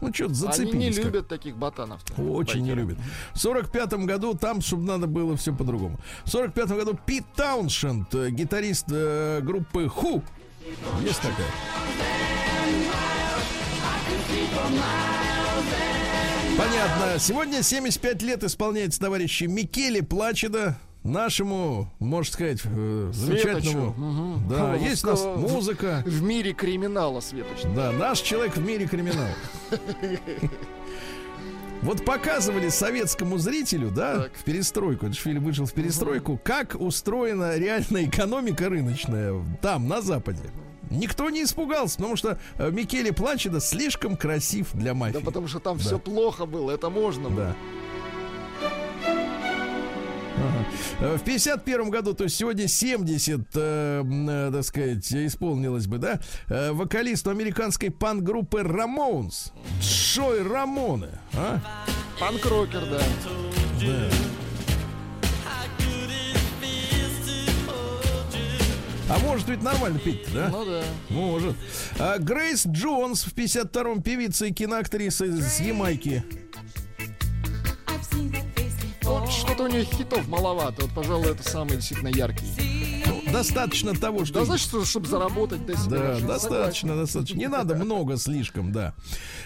Ну, 0.00 0.14
что-то 0.14 0.24
Они 0.26 0.34
зацепились. 0.34 0.74
не 0.96 1.02
как- 1.02 1.04
любят 1.04 1.28
таких 1.28 1.56
ботанов. 1.56 2.00
Очень 2.18 2.62
не 2.62 2.74
любят. 2.74 2.98
В 3.34 3.38
45 3.38 3.92
году 4.06 4.34
там, 4.34 4.60
чтобы 4.60 4.84
надо 4.84 5.06
было 5.06 5.36
все 5.36 5.54
по-другому. 5.54 5.98
В 6.24 6.30
45 6.30 6.70
году 6.70 6.98
Пит 7.06 7.24
Тауншенд, 7.36 8.14
э, 8.14 8.30
гитарист 8.30 8.86
э, 8.90 9.40
группы 9.42 9.88
Ху. 9.88 10.22
Есть 11.02 11.20
такая. 11.20 11.46
Понятно. 16.58 17.18
Сегодня 17.18 17.62
75 17.62 18.22
лет 18.22 18.44
исполняется 18.44 19.00
товарищи 19.00 19.44
Микеле 19.44 20.02
Плачеда. 20.02 20.78
Нашему, 21.02 21.90
можно 21.98 22.30
сказать, 22.30 22.60
э, 22.64 23.10
замечательному. 23.14 23.94
Мгм. 23.96 24.48
Да, 24.50 24.72
Ну, 24.76 24.84
есть 24.84 25.02
у 25.04 25.06
нас 25.06 25.24
музыка. 25.24 26.02
В 26.04 26.22
мире 26.22 26.52
криминала, 26.52 27.20
Светоч. 27.20 27.62
Да, 27.74 27.90
наш 27.92 28.20
человек 28.20 28.54
в 28.56 28.62
мире 28.62 28.86
криминала. 28.86 29.30
Вот 31.80 32.04
показывали 32.04 32.68
советскому 32.68 33.38
зрителю, 33.38 33.90
да, 33.90 34.24
Так. 34.24 34.32
в 34.34 34.44
перестройку, 34.44 35.06
этот 35.06 35.18
фильм 35.18 35.42
вышел 35.42 35.64
в 35.64 35.72
перестройку, 35.72 36.38
как 36.44 36.76
устроена 36.78 37.56
реальная 37.56 38.04
экономика 38.04 38.68
рыночная 38.68 39.42
там, 39.62 39.88
на 39.88 40.02
Западе. 40.02 40.42
Никто 40.90 41.30
не 41.30 41.44
испугался, 41.44 41.96
потому 41.96 42.16
что 42.16 42.38
э, 42.58 42.70
Микеле 42.70 43.12
Плачеда 43.12 43.60
слишком 43.60 44.16
красив 44.16 44.70
для 44.74 44.92
мафии. 44.94 45.14
Да 45.14 45.20
потому 45.20 45.46
что 45.48 45.60
там 45.60 45.78
Да. 45.78 45.82
все 45.84 45.98
плохо 45.98 46.46
было, 46.46 46.70
это 46.72 46.90
можно 46.90 47.30
было. 47.30 47.46
Да. 47.46 47.56
Ага. 50.36 50.66
Э, 51.00 51.16
В 51.16 51.22
51 51.22 51.90
году, 51.90 52.14
то 52.14 52.24
есть 52.24 52.36
сегодня 52.36 52.66
70, 52.66 53.40
э, 53.54 54.02
э, 54.04 54.50
так 54.52 54.64
сказать, 54.64 55.12
исполнилось 55.12 55.86
бы, 55.86 55.98
да, 55.98 56.18
э, 56.48 56.72
вокалисту 56.72 57.30
американской 57.30 57.90
панк-группы 57.90 58.62
Рамоунс, 58.62 59.52
Шой 59.82 60.42
Рамоне, 60.42 61.10
а? 61.34 61.60
Панк-рокер, 62.18 62.82
да. 62.90 63.00
А 69.10 69.18
может 69.18 69.48
ведь 69.48 69.62
нормально 69.62 69.98
петь 69.98 70.32
да? 70.32 70.48
Ну 70.50 70.64
да. 70.64 70.82
Может. 71.08 71.56
А 71.98 72.18
Грейс 72.18 72.64
Джонс 72.64 73.24
в 73.24 73.34
52-м 73.34 74.02
певица 74.02 74.46
и 74.46 74.52
киноактриса 74.52 75.24
из 75.24 75.60
Ямайки. 75.60 76.22
Вот 79.02 79.28
что-то 79.28 79.64
у 79.64 79.66
нее 79.66 79.84
хитов 79.84 80.28
маловато. 80.28 80.82
Вот, 80.82 80.94
пожалуй, 80.94 81.32
это 81.32 81.42
самый 81.42 81.76
действительно 81.76 82.08
яркий. 82.08 82.46
Достаточно 83.32 83.94
того, 83.94 84.24
что... 84.24 84.44
Значит, 84.44 84.86
чтобы 84.86 85.06
заработать 85.06 85.64
до 85.66 85.76
себя. 85.76 85.98
Да, 85.98 86.20
достаточно, 86.20 86.96
достаточно. 86.96 87.36
Не 87.38 87.48
надо 87.48 87.74
много 87.74 88.16
слишком, 88.16 88.72
да. 88.72 88.94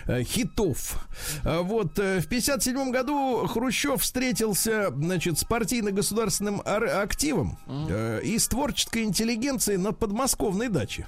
Э, 0.07 0.23
Хитов. 0.23 1.07
А 1.45 1.63
Вот 1.63 1.99
э, 1.99 2.21
в 2.21 2.27
57 2.27 2.91
году 2.91 3.47
Хрущев 3.47 4.01
встретился, 4.03 4.91
значит, 4.95 5.39
с 5.39 5.45
партийно-государственным 5.45 6.63
ар- 6.65 7.03
активом 7.03 7.59
э, 7.67 8.21
и 8.25 8.39
с 8.39 8.49
творческой 8.49 9.05
интеллигенцией 9.05 9.79
на 9.79 9.93
подмосковной 9.93 10.69
даче. 10.69 11.07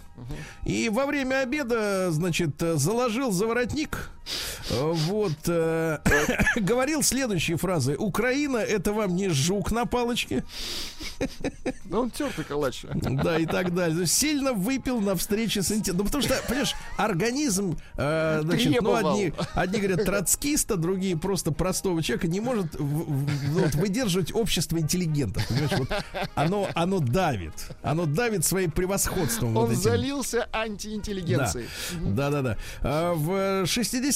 И 0.65 0.89
во 0.89 1.07
время 1.07 1.41
обеда, 1.41 2.11
значит, 2.11 2.61
заложил 2.61 3.31
за 3.33 3.47
воротник. 3.47 4.11
Э, 4.71 4.93
Вот. 4.93 5.33
э, 5.47 5.99
Говорил 6.57 7.03
следующие 7.03 7.57
фразы. 7.57 7.97
Украина 7.97 8.59
это 8.59 8.93
вам 8.93 9.15
не 9.17 9.29
жук 9.29 9.71
на 9.73 9.87
палочке. 9.87 10.45
Да 11.85 12.01
он 12.01 12.11
тертый 12.11 12.45
калач. 12.45 12.85
Да, 12.93 13.39
и 13.39 13.47
так 13.47 13.75
далее. 13.75 14.07
Сильно 14.07 14.53
выпил 14.53 15.01
на 15.01 15.15
встрече 15.17 15.63
с 15.63 15.71
интеллектом. 15.71 15.99
Ну, 15.99 16.05
потому 16.05 16.23
что, 16.23 16.35
понимаешь, 16.47 16.75
организм, 16.97 17.79
э, 17.97 18.41
значит, 18.43 18.67
ну, 18.67 18.73
Требовал. 18.73 19.13
одни, 19.13 19.33
одни 19.55 19.79
говорят 19.81 20.05
троцкиста, 20.05 20.77
другие 20.77 21.17
просто 21.17 21.53
простого 21.53 22.03
человека, 22.03 22.29
не 22.29 22.41
может 22.41 22.79
ну, 22.79 23.17
вот 23.61 23.75
выдерживать 23.75 24.35
общество 24.35 24.79
интеллигентов. 24.79 25.47
Понимаешь, 25.49 25.73
вот 25.79 25.89
оно, 26.35 26.69
оно 26.75 26.99
давит. 27.01 27.53
Оно 27.83 28.07
давит 28.07 28.45
своим 28.45 28.71
превосходством. 28.71 29.57
Он 29.57 29.67
вот 29.67 29.73
этим. 29.73 29.83
залился 29.83 30.49
антиинтеллигенцией. 30.53 31.67
Да, 32.03 32.31
да, 32.31 32.43
да. 32.43 32.57
А 32.83 33.15
В 33.15 33.67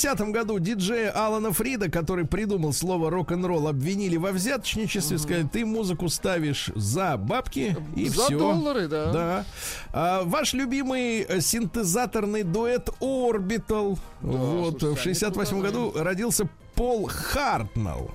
60-м 0.01 0.33
году 0.33 0.59
диджея 0.59 1.11
Алана 1.13 1.53
Фрида, 1.53 1.91
который 1.91 2.27
придумал 2.27 2.73
слово 2.73 3.11
рок-н-ролл, 3.11 3.69
обвинили 3.69 4.17
во 4.17 4.33
взяточничестве, 4.33 5.19
сказали, 5.19 5.47
ты 5.51 5.65
музыку 5.67 6.09
ставишь 6.09 6.71
за 6.75 7.17
бабки 7.17 7.77
и 7.97 8.09
За 8.09 8.25
все. 8.25 8.39
доллары, 8.39 8.89
да. 8.89 9.13
Да. 9.13 9.45
А, 9.93 10.23
ваш 10.25 10.55
любимый 10.55 11.21
э, 11.21 11.41
синтезаторный 11.41 12.43
дуэт 12.43 12.89
Orbital. 13.01 13.99
вот 14.23 14.81
слушайте, 14.81 14.87
в 14.87 14.91
они 14.91 14.97
68 15.15 15.57
куда 15.57 15.69
году 15.69 15.93
родился 15.97 16.49
Пол 16.75 17.07
Хартнелл. 17.07 18.11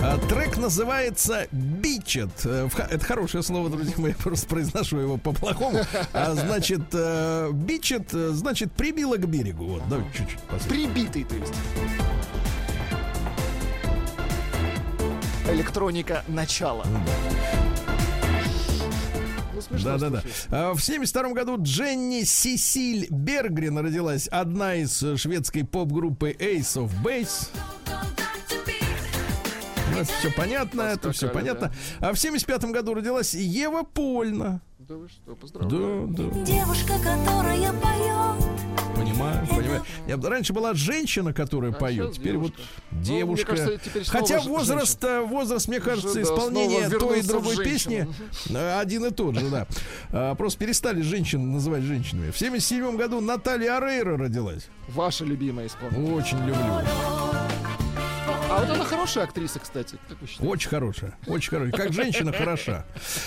А, 0.00 0.16
Трек 0.28 0.56
называется 0.56 1.46
Бичет. 1.50 2.30
Э, 2.44 2.68
Это 2.90 3.04
хорошее 3.04 3.42
слово, 3.42 3.68
друзья 3.68 3.94
мои, 3.98 4.10
я 4.16 4.16
просто 4.16 4.46
произношу 4.46 4.98
его 4.98 5.16
по-плохому. 5.16 5.80
А, 6.12 6.34
значит, 6.34 6.82
э, 6.92 7.50
Бичет, 7.52 8.14
э, 8.14 8.30
значит, 8.30 8.72
прибило 8.72 9.16
к 9.16 9.26
берегу. 9.26 9.64
Вот, 9.66 9.82
давайте 9.88 10.10
чуть-чуть 10.18 10.40
послушаем. 10.42 10.90
Прибитый, 10.92 11.24
то 11.24 11.34
есть. 11.34 11.52
Электроника 15.50 16.24
начала. 16.28 16.84
Ну, 16.84 17.00
Да, 19.82 19.98
да, 19.98 20.10
да. 20.10 20.20
слушай. 20.22 20.74
В 20.74 20.80
72 20.80 21.32
году 21.32 21.56
Дженни 21.60 22.22
Сисиль 22.22 23.06
Бергрен 23.10 23.78
родилась, 23.78 24.28
одна 24.28 24.76
из 24.76 24.98
шведской 25.16 25.64
поп-группы 25.64 26.30
Ace 26.38 26.76
of 26.76 26.90
Base. 27.02 27.48
Ну, 29.98 30.02
это 30.04 30.12
все 30.12 30.30
понятно, 30.32 30.82
это 30.82 31.12
все 31.12 31.28
понятно. 31.28 31.72
А 32.00 32.12
в 32.12 32.18
75 32.18 32.64
году 32.66 32.94
родилась 32.94 33.34
Ева 33.34 33.82
Польна. 33.82 34.60
Да 34.78 34.94
вы 34.94 35.08
что, 35.08 35.34
поздравляю. 35.34 36.06
Да, 36.08 36.22
да, 36.22 36.44
Девушка, 36.44 36.94
которая 36.94 37.72
поет. 37.72 38.96
понимаю, 38.96 39.46
понимаю. 39.46 39.84
Я, 40.06 40.16
раньше 40.16 40.52
была 40.54 40.72
женщина, 40.72 41.34
которая 41.34 41.72
А 41.72 41.74
поет, 41.74 42.12
теперь 42.14 42.38
вот 42.38 42.54
девушка. 42.92 42.92
Ну, 42.92 43.02
девушка. 43.02 43.52
мне 43.52 43.60
кажется, 43.60 43.90
теперь 43.90 44.04
Хотя 44.06 44.40
возраст, 44.40 45.04
э, 45.04 45.20
возраст, 45.20 45.68
мне 45.68 45.80
кажется, 45.80 46.14
да, 46.14 46.22
исполнения 46.22 46.88
снова 46.88 47.00
той 47.00 47.18
и 47.18 47.22
другой 47.22 47.56
песни 47.56 48.08
э, 48.48 48.78
один 48.80 49.04
и 49.04 49.10
тот 49.10 49.34
же, 49.34 49.50
да. 49.50 49.66
А, 50.10 50.34
Просто 50.36 50.58
перестали 50.60 51.02
женщин 51.02 51.52
называть 51.52 51.82
женщинами. 51.82 52.30
В 52.30 52.38
77 52.38 52.96
году 52.96 53.20
Наталья 53.20 53.76
Арейра 53.78 54.16
родилась. 54.16 54.68
Ваша 54.88 55.24
любимая 55.24 55.66
исполнительница. 55.66 56.14
Очень 56.14 56.46
люблю. 56.46 56.82
А 58.58 58.62
вот 58.62 58.70
она 58.70 58.84
хорошая 58.84 59.24
актриса, 59.24 59.60
кстати. 59.60 59.98
Как 60.08 60.20
вы 60.20 60.26
считаете? 60.26 60.52
Очень 60.52 60.68
хорошая. 60.68 61.18
Очень 61.28 61.50
хорошая. 61.50 61.72
Как 61.72 61.92
женщина 61.92 62.32
хороша. 62.32 62.84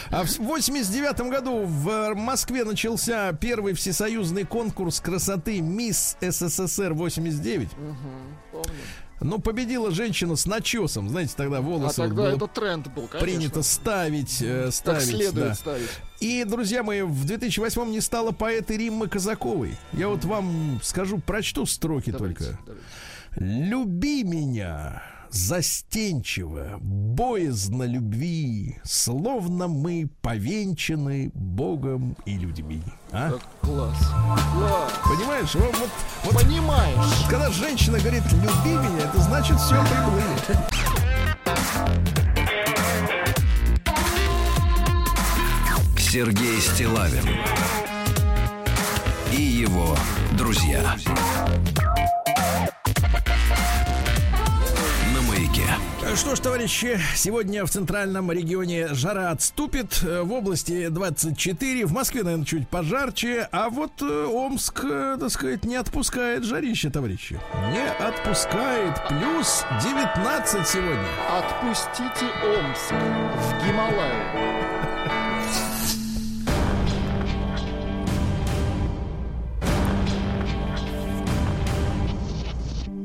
А 0.09 0.25
в 0.25 0.37
89 0.39 1.19
году 1.31 1.63
в 1.63 2.13
Москве 2.15 2.65
начался 2.65 3.31
первый 3.31 3.73
всесоюзный 3.73 4.43
конкурс 4.43 4.99
красоты 4.99 5.61
Мисс 5.61 6.17
СССР 6.19 6.93
89. 6.93 7.69
Помню. 8.51 8.65
Но 9.21 9.37
победила 9.37 9.91
женщина 9.91 10.35
с 10.35 10.45
начесом. 10.45 11.07
Знаете, 11.07 11.33
тогда 11.37 11.59
А 11.59 11.61
волосы 11.61 12.01
вот 12.01 12.07
тогда 12.09 12.31
это 12.31 12.47
тренд 12.47 12.87
был, 12.87 13.07
конечно. 13.07 13.19
принято 13.19 13.61
ставить, 13.63 14.41
э, 14.41 14.63
Как 14.65 14.73
ставить. 14.73 15.05
следует 15.05 15.47
да. 15.49 15.53
ставить. 15.55 15.89
И, 16.19 16.43
друзья 16.43 16.81
мои, 16.83 17.03
в 17.03 17.25
2008 17.25 17.89
не 17.91 18.01
стало 18.01 18.31
поэты 18.31 18.75
Риммы 18.77 19.07
Казаковой. 19.07 19.77
Я 19.93 20.07
вот 20.09 20.25
вам 20.25 20.79
скажу, 20.83 21.19
прочту 21.19 21.67
строки 21.67 22.09
Давайте, 22.11 22.39
только. 22.45 22.59
давайте. 22.65 22.83
Люби 23.69 24.23
меня 24.23 25.03
застенчиво, 25.31 26.77
боязно 26.81 27.83
любви, 27.83 28.77
словно 28.83 29.67
мы 29.67 30.09
повенчаны 30.21 31.31
Богом 31.33 32.15
и 32.25 32.37
людьми. 32.37 32.81
А? 33.11 33.31
Так, 33.31 33.41
класс. 33.61 33.97
Класс. 34.53 34.91
Понимаешь? 35.05 35.55
Вот, 35.55 35.75
вот- 35.77 35.89
вот 36.25 36.43
Понимаешь? 36.43 37.25
когда 37.29 37.49
женщина 37.51 37.99
говорит 37.99 38.23
«люби 38.31 38.71
меня», 38.71 39.05
это 39.05 39.19
значит 39.21 39.57
все 39.59 39.81
приплыли. 39.83 41.61
Сергей 45.97 46.59
Стилавин 46.59 47.23
и 49.31 49.41
его 49.41 49.95
друзья. 50.33 50.97
Что 56.15 56.35
ж, 56.35 56.39
товарищи, 56.39 56.99
сегодня 57.15 57.65
в 57.65 57.69
центральном 57.69 58.31
регионе 58.31 58.93
жара 58.93 59.31
отступит. 59.31 60.03
Э, 60.03 60.21
В 60.21 60.33
области 60.33 60.89
24, 60.89 61.85
в 61.85 61.93
Москве, 61.93 62.23
наверное, 62.23 62.45
чуть 62.45 62.67
пожарче. 62.67 63.47
А 63.51 63.69
вот 63.69 64.01
э, 64.01 64.25
Омск, 64.25 64.83
э, 64.83 65.17
так 65.19 65.29
сказать, 65.31 65.63
не 65.65 65.75
отпускает 65.77 66.43
жарище, 66.43 66.89
товарищи. 66.89 67.39
Не 67.71 67.87
отпускает. 68.05 68.95
Плюс 69.07 69.63
19 69.81 70.67
сегодня. 70.67 71.05
Отпустите 71.29 72.25
Омск 72.43 72.91
в 72.91 73.65
Гималай. 73.65 74.11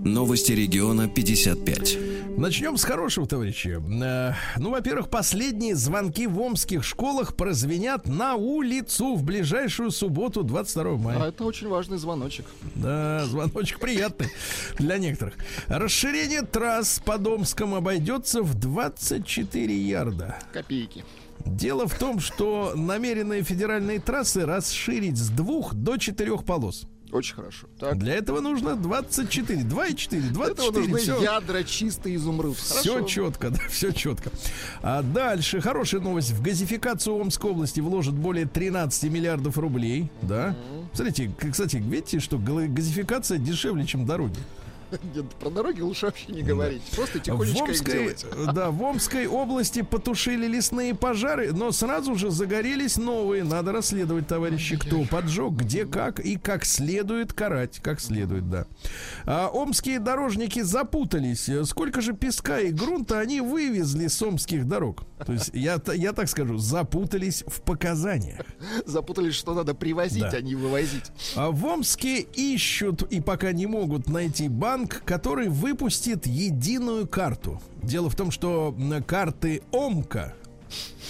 Новости 0.05 0.53
региона 0.53 1.09
55. 1.09 2.06
Начнем 2.37 2.77
с 2.77 2.85
хорошего, 2.85 3.27
товарищи. 3.27 3.81
Э, 4.03 4.35
Ну, 4.59 4.71
во-первых, 4.71 5.09
последние 5.09 5.75
звонки 5.75 6.27
в 6.27 6.39
омских 6.39 6.85
школах 6.85 7.35
прозвенят 7.35 8.07
на 8.07 8.35
улицу 8.35 9.15
в 9.15 9.23
ближайшую 9.23 9.91
субботу, 9.91 10.43
22 10.43 10.97
мая. 10.99 11.23
А 11.23 11.29
это 11.29 11.45
очень 11.45 11.69
важный 11.69 11.97
звоночек. 11.97 12.45
Да, 12.75 13.25
звоночек 13.25 13.81
приятный 13.81 14.29
для 14.79 14.99
некоторых. 14.99 15.35
Расширение 15.67 16.43
трасс 16.43 17.01
по 17.05 17.17
Домскому 17.17 17.77
обойдется 17.77 18.43
в 18.43 18.55
24 18.55 19.75
ярда. 19.75 20.37
Копейки. 20.53 21.05
Дело 21.47 21.87
в 21.89 21.99
том, 21.99 22.21
что 22.21 22.73
намеренные 22.75 23.43
федеральные 23.45 24.01
трассы 24.01 24.45
расширить 24.45 25.17
с 25.17 25.31
двух 25.31 25.73
до 25.75 25.97
четырех 25.97 26.45
полос. 26.45 26.87
Очень 27.13 27.35
хорошо. 27.37 27.67
Так. 27.79 27.99
Для 27.99 28.15
этого 28.15 28.41
нужно 28.41 28.75
24. 28.77 29.63
2 29.63 29.87
и 29.87 29.95
4, 29.95 30.23
Для 30.23 30.31
24. 30.33 30.87
нужны 30.89 30.99
всё. 30.99 31.23
ядра 31.23 31.63
чистый 31.63 32.17
изумруд. 32.17 32.57
Все 32.57 32.95
Хорошо. 32.95 33.07
четко, 33.09 33.51
да, 33.51 33.59
все 33.71 33.93
четко. 33.93 34.31
А 34.83 35.03
дальше 35.03 35.61
хорошая 35.61 36.01
новость. 36.01 36.33
В 36.33 36.43
газификацию 36.43 37.17
Омской 37.17 37.51
области 37.53 37.81
вложат 37.81 38.15
более 38.15 38.47
13 38.47 39.11
миллиардов 39.11 39.57
рублей. 39.57 40.11
Да. 40.23 40.57
Смотрите, 40.93 41.29
к- 41.39 41.51
кстати, 41.53 41.77
видите, 41.77 42.19
что 42.21 42.39
газификация 42.39 43.39
дешевле, 43.39 43.87
чем 43.87 44.05
дороги. 44.05 44.39
Нет, 45.15 45.27
про 45.41 45.51
дороги 45.51 45.81
лучше 45.81 46.07
вообще 46.07 46.33
не 46.33 46.43
говорить. 46.43 46.83
Просто 46.95 47.19
В 47.19 47.23
тихонечко 47.23 47.65
их 47.65 47.69
Омской, 47.71 47.93
делать. 47.95 48.27
да, 48.55 48.71
в 48.71 48.83
Омской 48.83 49.27
области 49.27 49.83
потушили 49.83 50.47
лесные 50.47 50.95
пожары, 50.95 51.53
но 51.53 51.73
сразу 51.73 52.15
же 52.15 52.31
загорелись 52.31 52.97
новые. 52.97 53.45
Надо 53.45 53.73
расследовать, 53.73 54.27
товарищи, 54.27 54.77
кто 54.79 55.03
поджег, 55.05 55.53
где, 55.55 55.85
как 55.87 56.21
и 56.21 56.37
как 56.37 56.65
следует 56.65 57.33
карать. 57.33 57.81
Как 57.83 58.01
следует, 58.01 58.49
да. 58.49 58.67
А 59.25 59.49
омские 59.49 59.99
дорожники 59.99 60.61
запутались. 60.63 61.51
Сколько 61.69 62.01
же 62.01 62.13
песка 62.13 62.61
и 62.61 62.71
грунта 62.71 63.19
они 63.21 63.41
вывезли 63.41 64.07
с 64.07 64.21
омских 64.23 64.67
дорог? 64.69 65.03
То 65.25 65.33
есть, 65.33 65.51
я, 65.55 65.81
я 65.95 66.13
так 66.13 66.29
скажу, 66.29 66.59
запутались 66.59 67.43
в 67.47 67.63
показаниях. 67.63 68.41
Запутались, 68.85 69.35
что 69.35 69.55
надо 69.55 69.75
привозить, 69.75 70.21
Да. 70.23 70.31
а 70.35 70.41
не 70.41 70.55
вывозить. 70.55 71.05
А 71.35 71.51
в 71.51 71.65
Омске 71.65 72.21
ищут 72.21 73.03
и 73.11 73.21
пока 73.21 73.53
не 73.53 73.67
могут 73.67 74.09
найти 74.09 74.49
банк, 74.49 74.76
который 74.87 75.49
выпустит 75.49 76.27
единую 76.27 77.07
карту. 77.09 77.61
Дело 77.83 78.11
в 78.11 78.15
том, 78.17 78.31
что 78.31 78.77
карты 79.07 79.63
Омка 79.73 80.35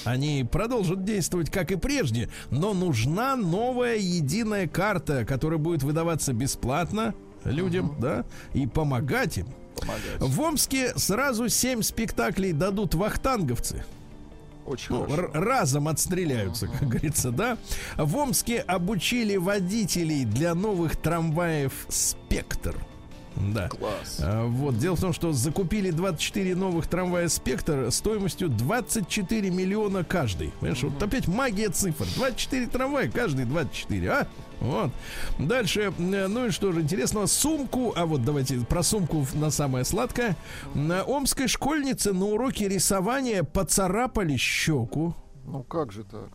они 0.05 0.47
продолжат 0.51 1.05
действовать 1.05 1.51
как 1.51 1.73
и 1.73 1.77
прежде, 1.77 2.29
но 2.51 2.75
нужна 2.75 3.37
новая 3.37 3.97
единая 3.97 4.69
карта, 4.69 5.25
которая 5.25 5.59
будет 5.59 5.83
выдаваться 5.83 6.33
бесплатно 6.33 7.15
людям, 7.45 7.97
да, 7.99 8.25
и 8.53 8.67
помогать 8.67 9.39
им. 9.39 9.47
Помогать. 9.77 10.21
В 10.21 10.41
Омске 10.41 10.93
сразу 10.97 11.49
семь 11.49 11.83
спектаклей 11.83 12.53
дадут 12.53 12.95
вахтанговцы. 12.95 13.85
Очень 14.67 14.97
Ну, 14.97 15.09
хорошо. 15.09 15.31
разом 15.33 15.89
отстреляются, 15.89 16.67
как 16.67 16.89
говорится, 16.89 17.31
да. 17.31 17.57
В 17.97 18.17
Омске 18.17 18.59
обучили 18.61 19.37
водителей 19.37 20.25
для 20.25 20.55
новых 20.55 20.97
трамваев 20.97 21.73
«Спектр». 21.89 22.77
Да. 23.37 23.69
Класс. 23.69 24.21
А, 24.21 24.47
Вот, 24.47 24.79
дело 24.79 24.97
в 24.97 25.01
том, 25.01 25.13
что 25.13 25.33
закупили 25.33 25.91
24 25.91 26.55
новых 26.55 26.87
трамвая 26.87 27.29
«Спектр» 27.29 27.91
стоимостью 27.91 28.49
24 28.49 29.51
миллиона 29.51 30.05
каждый. 30.05 30.53
Понимаешь, 30.61 30.83
вот 30.83 31.03
опять 31.03 31.29
магия 31.29 31.69
цифр. 31.69 32.07
24 32.17 32.67
трамвая, 32.67 33.11
каждый 33.11 33.45
24, 33.45 34.11
а? 34.11 34.27
Вот. 34.61 34.91
Дальше, 35.39 35.93
э, 35.99 36.27
ну 36.29 36.47
и 36.47 36.51
что 36.51 36.73
же 36.73 36.81
интересного, 36.81 37.27
сумку, 37.27 37.93
а 37.95 38.07
вот 38.07 38.25
давайте 38.25 38.59
про 38.61 38.83
сумку 38.83 39.27
на 39.35 39.51
самое 39.51 39.85
сладкое. 39.85 40.37
На 40.75 41.03
омской 41.03 41.47
школьнице 41.47 42.13
на 42.13 42.25
уроке 42.25 42.69
рисования 42.69 43.43
поцарапали 43.43 44.37
щеку. 44.37 45.15
Ну 45.45 45.63
как 45.63 45.93
же 45.93 46.05
так? 46.05 46.31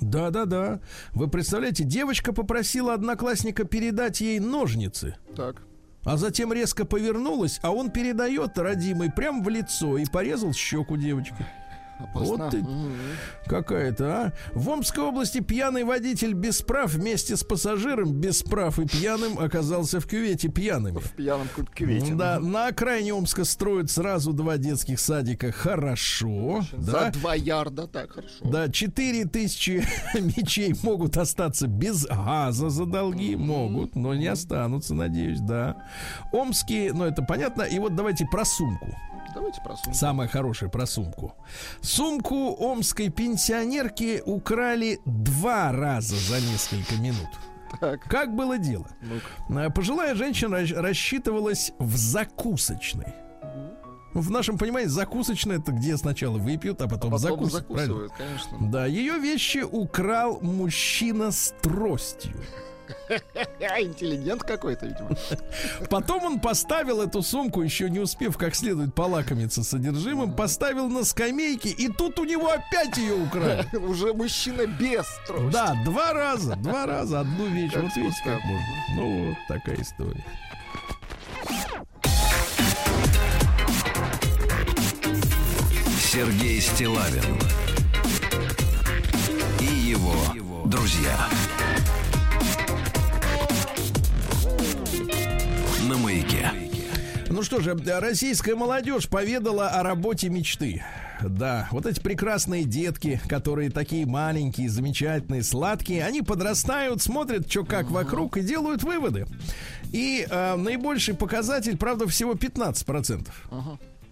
Да, 0.00 0.28
да, 0.30 0.44
да. 0.44 0.80
Вы 1.12 1.28
представляете, 1.28 1.84
девочка 1.84 2.34
попросила 2.34 2.92
одноклассника 2.92 3.64
передать 3.64 4.20
ей 4.20 4.38
ножницы. 4.38 5.16
Так. 5.34 5.62
А 6.06 6.16
затем 6.16 6.52
резко 6.52 6.84
повернулась, 6.84 7.58
а 7.62 7.72
он 7.72 7.90
передает 7.90 8.56
родимый 8.58 9.10
прям 9.10 9.42
в 9.42 9.48
лицо 9.48 9.98
и 9.98 10.06
порезал 10.06 10.54
щеку 10.54 10.96
девочки. 10.96 11.34
Опасно. 11.98 12.36
Вот 12.44 12.50
ты. 12.50 12.64
Какая-то, 13.46 14.04
а? 14.06 14.32
В 14.54 14.68
Омской 14.68 15.02
области 15.04 15.40
пьяный 15.40 15.84
водитель 15.84 16.34
без 16.34 16.60
прав 16.62 16.92
вместе 16.92 17.36
с 17.36 17.42
пассажиром 17.44 18.12
без 18.12 18.42
прав 18.42 18.78
и 18.78 18.86
пьяным 18.86 19.38
оказался 19.38 20.00
в 20.00 20.06
кювете 20.06 20.48
пьяными. 20.48 20.98
В 20.98 21.12
пьяном 21.12 21.48
кювете. 21.74 22.14
Да, 22.14 22.38
на 22.40 22.66
окраине 22.68 23.14
Омска 23.14 23.44
строят 23.44 23.90
сразу 23.90 24.32
два 24.32 24.56
детских 24.58 25.00
садика. 25.00 25.52
Хорошо. 25.52 26.62
За 26.76 26.92
Да. 26.92 27.10
два 27.12 27.34
ярда, 27.34 27.86
так, 27.86 28.12
хорошо. 28.12 28.44
Да, 28.44 28.68
4 28.68 29.24
тысячи 29.26 29.84
мечей 30.14 30.74
могут 30.82 31.16
остаться 31.16 31.66
без 31.66 32.04
газа 32.06 32.68
за 32.68 32.84
долги. 32.84 33.36
Могут, 33.36 33.96
но 33.96 34.14
не 34.14 34.26
останутся, 34.26 34.94
надеюсь, 34.94 35.40
да. 35.40 35.76
Омские, 36.32 36.92
ну 36.92 37.04
это 37.04 37.22
понятно. 37.22 37.62
И 37.62 37.78
вот 37.78 37.94
давайте 37.96 38.26
про 38.26 38.44
сумку. 38.44 38.86
Давайте 39.36 39.60
про 39.60 39.76
сумку. 39.76 39.94
Самое 39.94 40.28
хорошее 40.28 40.70
про 40.70 40.86
сумку. 40.86 41.34
Сумку 41.82 42.56
омской 42.58 43.10
пенсионерки 43.10 44.22
украли 44.24 44.98
два 45.04 45.70
раза 45.72 46.16
за 46.16 46.40
несколько 46.40 46.94
минут. 46.96 47.28
Так. 47.80 48.00
Как 48.04 48.34
было 48.34 48.56
дело? 48.58 48.86
А, 49.50 49.68
Пожилая 49.70 50.14
женщина 50.14 50.58
рас- 50.60 50.70
рассчитывалась 50.72 51.72
в 51.78 51.96
закусочной. 51.96 53.12
В 54.14 54.30
нашем 54.30 54.56
понимании 54.56 54.86
закусочная 54.88 55.58
это 55.58 55.72
где 55.72 55.94
сначала 55.98 56.38
выпьют, 56.38 56.80
а 56.80 56.88
потом, 56.88 57.10
Потом 57.10 57.18
закусывают. 57.50 57.66
правильно? 57.68 58.08
конечно. 58.16 58.70
Да, 58.70 58.86
ее 58.86 59.18
вещи 59.18 59.58
украл 59.58 60.38
мужчина 60.40 61.30
с 61.30 61.52
тростью. 61.60 62.32
А, 63.08 63.80
интеллигент 63.80 64.42
какой-то, 64.42 64.86
видимо. 64.86 65.10
Потом 65.90 66.24
он 66.24 66.40
поставил 66.40 67.00
эту 67.00 67.22
сумку, 67.22 67.62
еще 67.62 67.90
не 67.90 67.98
успев 67.98 68.36
как 68.36 68.54
следует 68.54 68.94
полакомиться 68.94 69.64
содержимым, 69.64 70.34
поставил 70.34 70.88
на 70.88 71.04
скамейке, 71.04 71.70
и 71.70 71.88
тут 71.88 72.18
у 72.18 72.24
него 72.24 72.50
опять 72.50 72.96
ее 72.96 73.14
украли. 73.14 73.66
Уже 73.76 74.12
мужчина 74.12 74.66
без 74.66 75.06
трости. 75.26 75.52
Да, 75.52 75.76
два 75.84 76.12
раза, 76.12 76.56
два 76.56 76.86
раза 76.86 77.20
одну 77.20 77.46
вещь. 77.46 77.72
Как 77.72 77.82
вот 77.82 77.96
видите, 77.96 78.20
как 78.24 78.44
можно. 78.44 78.66
Ну, 78.96 79.28
вот 79.28 79.36
такая 79.48 79.80
история. 79.80 80.24
Сергей 86.00 86.60
Стилавин 86.60 87.38
и 89.60 89.66
его 89.66 90.64
друзья. 90.66 91.28
На 95.88 95.96
маяке. 95.96 96.50
Ну 97.28 97.42
что 97.42 97.60
же, 97.60 97.76
российская 98.00 98.56
молодежь 98.56 99.08
поведала 99.08 99.68
о 99.68 99.84
работе 99.84 100.28
мечты. 100.28 100.82
Да, 101.22 101.68
вот 101.70 101.86
эти 101.86 102.00
прекрасные 102.00 102.64
детки, 102.64 103.20
которые 103.28 103.70
такие 103.70 104.04
маленькие, 104.04 104.68
замечательные, 104.68 105.42
сладкие, 105.42 106.04
они 106.04 106.22
подрастают, 106.22 107.02
смотрят, 107.02 107.50
что 107.50 107.64
как 107.64 107.90
вокруг 107.90 108.36
и 108.36 108.42
делают 108.42 108.82
выводы. 108.82 109.26
И 109.92 110.26
э, 110.28 110.56
наибольший 110.56 111.14
показатель, 111.14 111.76
правда, 111.76 112.08
всего 112.08 112.34
15%. 112.34 113.28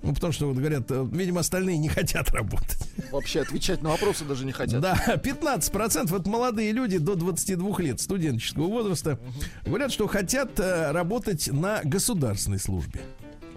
Ну, 0.05 0.13
потому 0.13 0.35
что, 0.35 0.49
вот 0.49 0.59
говорят, 0.59 0.91
э, 0.91 1.07
видимо, 1.13 1.41
остальные 1.41 1.79
не 1.79 1.89
хотят 1.89 2.31
работать. 2.31 2.79
Вообще 3.11 3.41
отвечать 3.41 3.81
на 3.83 3.89
вопросы 3.89 4.25
даже 4.27 4.45
не 4.45 4.53
хотят. 4.53 4.81
Да, 4.83 4.95
15% 5.17 6.11
вот 6.11 6.27
молодые 6.27 6.73
люди 6.73 6.99
до 6.99 7.15
22 7.15 7.81
лет 7.81 8.01
студенческого 8.01 8.67
возраста 8.67 9.19
говорят, 9.65 9.91
что 9.93 10.07
хотят 10.07 10.61
э, 10.61 10.93
работать 10.93 11.49
на 11.51 11.81
государственной 11.85 12.59
службе. 12.59 13.01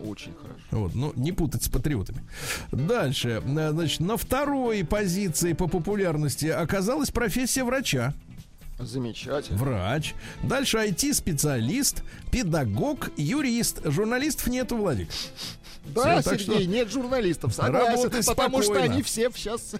Очень 0.01 0.33
хорошо. 0.35 0.57
Вот, 0.71 0.95
ну, 0.95 1.11
не 1.17 1.33
путать 1.33 1.63
с 1.63 1.67
патриотами. 1.67 2.23
Дальше, 2.71 3.41
э, 3.45 3.71
значит, 3.71 3.99
на 3.99 4.15
второй 4.15 4.85
позиции 4.85 5.51
по 5.51 5.67
популярности 5.67 6.45
оказалась 6.45 7.11
профессия 7.11 7.65
врача. 7.65 8.13
Замечательно. 8.79 9.57
Врач. 9.57 10.13
Дальше 10.43 10.77
IT-специалист, 10.77 12.03
педагог, 12.31 13.09
юрист. 13.17 13.81
Журналистов 13.83 14.47
нету, 14.47 14.77
Владик. 14.77 15.09
Да, 15.93 16.21
так 16.21 16.39
Сергей, 16.39 16.61
что- 16.63 16.65
нет 16.65 16.91
журналистов, 16.91 17.53
согласен, 17.53 18.09
потому 18.25 18.61
что 18.61 18.73
спокойно. 18.73 18.93
они 18.93 19.01
все 19.03 19.29
сейчас 19.33 19.73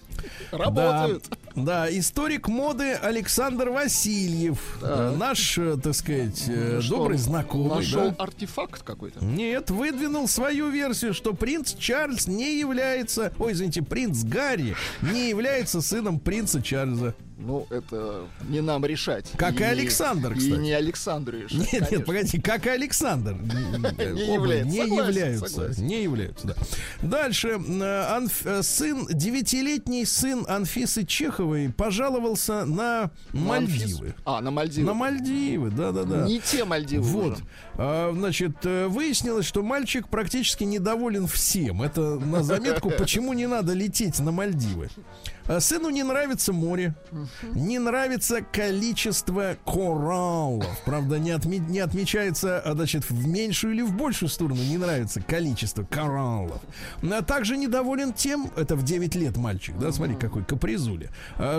работают. 0.50 1.24
Да, 1.54 1.86
да, 1.86 1.98
историк 1.98 2.48
моды 2.48 2.92
Александр 2.94 3.70
Васильев, 3.70 4.58
э, 4.82 5.14
наш, 5.18 5.58
э, 5.58 5.76
так 5.82 5.94
сказать, 5.94 6.44
э, 6.48 6.74
Ну 6.76 6.82
что, 6.82 6.96
добрый 6.96 7.18
знакомый. 7.18 7.76
Нашел 7.78 8.10
да. 8.10 8.16
артефакт 8.24 8.82
какой-то. 8.82 9.24
Нет, 9.24 9.70
выдвинул 9.70 10.28
свою 10.28 10.68
версию, 10.70 11.14
что 11.14 11.32
принц 11.34 11.74
Чарльз 11.74 12.26
не 12.26 12.58
является, 12.58 13.32
ой, 13.38 13.52
извините, 13.52 13.82
принц 13.82 14.22
Гарри 14.24 14.74
не 15.02 15.28
является 15.28 15.80
сыном 15.80 16.18
принца 16.18 16.62
Чарльза. 16.62 17.14
Ну, 17.40 17.68
это 17.70 18.26
не 18.48 18.60
нам 18.60 18.84
решать. 18.84 19.30
Как 19.36 19.54
и 19.54 19.58
не- 19.58 19.64
Александр, 19.64 20.32
И 20.32 20.38
кстати. 20.38 20.58
не 20.58 20.72
Александру 20.72 21.38
решать. 21.38 21.52
Нет, 21.52 21.70
конечно. 21.70 21.96
нет, 21.96 22.04
погоди, 22.06 22.40
как 22.40 22.66
и 22.66 22.68
Александр. 22.70 23.34
Не 23.38 24.34
является. 24.34 24.68
Не 24.72 24.78
являются. 24.96 25.80
Не 25.80 26.02
являются, 26.02 26.48
да. 26.48 26.54
Дальше. 27.00 27.60
э, 27.68 28.26
э, 28.44 28.62
Сын, 28.62 29.06
девятилетний 29.08 30.04
сын 30.04 30.44
Анфисы 30.48 31.04
Чеховой 31.04 31.70
пожаловался 31.70 32.64
на 32.64 33.10
Мальдивы. 33.32 34.14
А, 34.24 34.40
на 34.40 34.50
Мальдивы. 34.50 34.86
На 34.86 34.94
Мальдивы, 34.94 35.70
да-да-да. 35.70 36.26
Не 36.26 36.40
те 36.40 36.64
Мальдивы 36.64 37.02
Вот. 37.04 37.38
А, 37.80 38.12
значит, 38.12 38.56
э, 38.64 38.88
выяснилось, 38.88 39.46
что 39.46 39.62
мальчик 39.62 40.08
практически 40.08 40.64
недоволен 40.64 41.28
всем. 41.28 41.80
Это 41.80 42.16
на 42.18 42.42
заметку, 42.42 42.90
почему 42.90 43.32
не 43.34 43.46
надо 43.46 43.72
лететь 43.72 44.18
на 44.18 44.32
Мальдивы. 44.32 44.88
А 45.46 45.60
Сыну 45.60 45.88
не 45.88 46.02
нравится 46.02 46.52
море, 46.52 46.94
не 47.54 47.78
нравится 47.78 48.40
количество 48.42 49.56
кораллов. 49.64 50.66
Правда, 50.84 51.18
не, 51.20 51.30
отме- 51.30 51.60
не 51.70 51.78
отмечается, 51.78 52.58
а, 52.58 52.74
значит, 52.74 53.08
в 53.08 53.26
меньшую 53.26 53.74
или 53.74 53.82
в 53.82 53.92
большую 53.92 54.28
сторону 54.28 54.60
не 54.62 54.76
нравится 54.76 55.22
количество 55.22 55.84
кораллов. 55.84 56.60
А 57.02 57.22
также 57.22 57.56
недоволен 57.56 58.12
тем, 58.12 58.50
это 58.56 58.74
в 58.74 58.82
9 58.82 59.14
лет 59.14 59.36
мальчик, 59.36 59.78
да, 59.78 59.92
смотри, 59.92 60.16
какой 60.16 60.44
капризуля, 60.44 61.10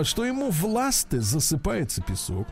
что 0.02 0.24
ему 0.26 0.50
в 0.50 0.64
ласты 0.66 1.20
засыпается 1.20 2.02
песок. 2.02 2.46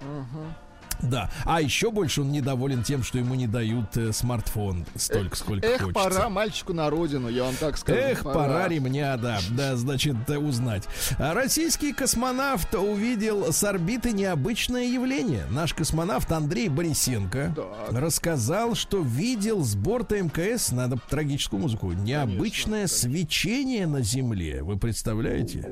Да. 1.02 1.30
А 1.44 1.60
еще 1.60 1.90
больше 1.90 2.22
он 2.22 2.32
недоволен 2.32 2.82
тем, 2.82 3.02
что 3.02 3.18
ему 3.18 3.34
не 3.34 3.46
дают 3.46 3.96
э, 3.96 4.12
смартфон 4.12 4.84
столько, 4.96 5.36
сколько 5.36 5.66
Эх, 5.66 5.82
хочется. 5.82 5.92
пора 5.94 6.28
мальчику 6.28 6.72
на 6.72 6.90
родину, 6.90 7.28
я 7.28 7.44
вам 7.44 7.54
так 7.54 7.76
скажу. 7.76 7.98
Эх, 7.98 8.22
пора 8.24 8.68
ремня, 8.68 9.16
да, 9.16 9.38
да, 9.50 9.76
значит, 9.76 10.16
э, 10.28 10.36
узнать. 10.38 10.84
А 11.18 11.34
Российский 11.34 11.92
космонавт 11.92 12.74
увидел 12.74 13.52
с 13.52 13.62
орбиты 13.64 14.12
необычное 14.12 14.84
явление. 14.84 15.44
Наш 15.50 15.74
космонавт 15.74 16.30
Андрей 16.32 16.68
Борисенко 16.68 17.54
Так. 17.56 17.92
рассказал, 18.00 18.74
что 18.74 19.00
видел 19.00 19.62
с 19.64 19.74
борта 19.74 20.20
МКС, 20.20 20.72
надо 20.72 20.98
трагическую 21.08 21.60
музыку, 21.60 21.92
необычное 21.92 22.86
свечение 22.86 23.86
на 23.86 24.02
Земле. 24.02 24.62
Вы 24.62 24.76
представляете? 24.78 25.70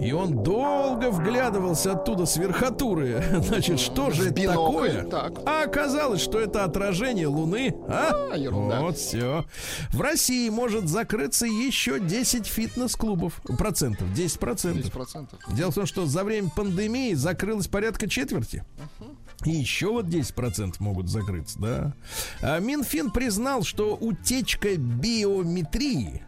И 0.00 0.12
он 0.12 0.42
долго 0.42 1.10
вглядывался 1.10 1.92
оттуда 1.92 2.26
с 2.26 2.36
верхотуры. 2.36 3.22
Значит, 3.42 3.80
что 3.80 4.10
же 4.10 4.30
бинокль, 4.34 4.90
такое? 4.92 5.04
так. 5.04 5.32
А 5.46 5.64
оказалось, 5.64 6.20
что 6.20 6.40
это 6.40 6.64
отражение 6.64 7.26
Луны. 7.26 7.74
А? 7.88 8.30
А, 8.32 8.36
ерунда. 8.36 8.80
Вот 8.80 8.96
все. 8.98 9.44
В 9.90 10.00
России 10.00 10.48
может 10.48 10.88
закрыться 10.88 11.46
еще 11.46 12.00
10 12.00 12.46
фитнес-клубов. 12.46 13.40
Процентов. 13.58 14.12
10 14.12 14.38
процентов. 14.38 14.94
10%. 14.94 15.54
Дело 15.54 15.70
в 15.70 15.74
том, 15.74 15.86
что 15.86 16.06
за 16.06 16.24
время 16.24 16.50
пандемии 16.54 17.14
закрылось 17.14 17.68
порядка 17.68 18.08
четверти. 18.08 18.64
И 19.44 19.50
еще 19.50 19.88
вот 19.90 20.06
10% 20.06 20.76
могут 20.78 21.08
закрыться, 21.08 21.58
да. 21.58 21.92
А 22.40 22.58
Минфин 22.60 23.10
признал, 23.10 23.62
что 23.62 23.94
утечка 23.96 24.76
биометрии, 24.76 26.22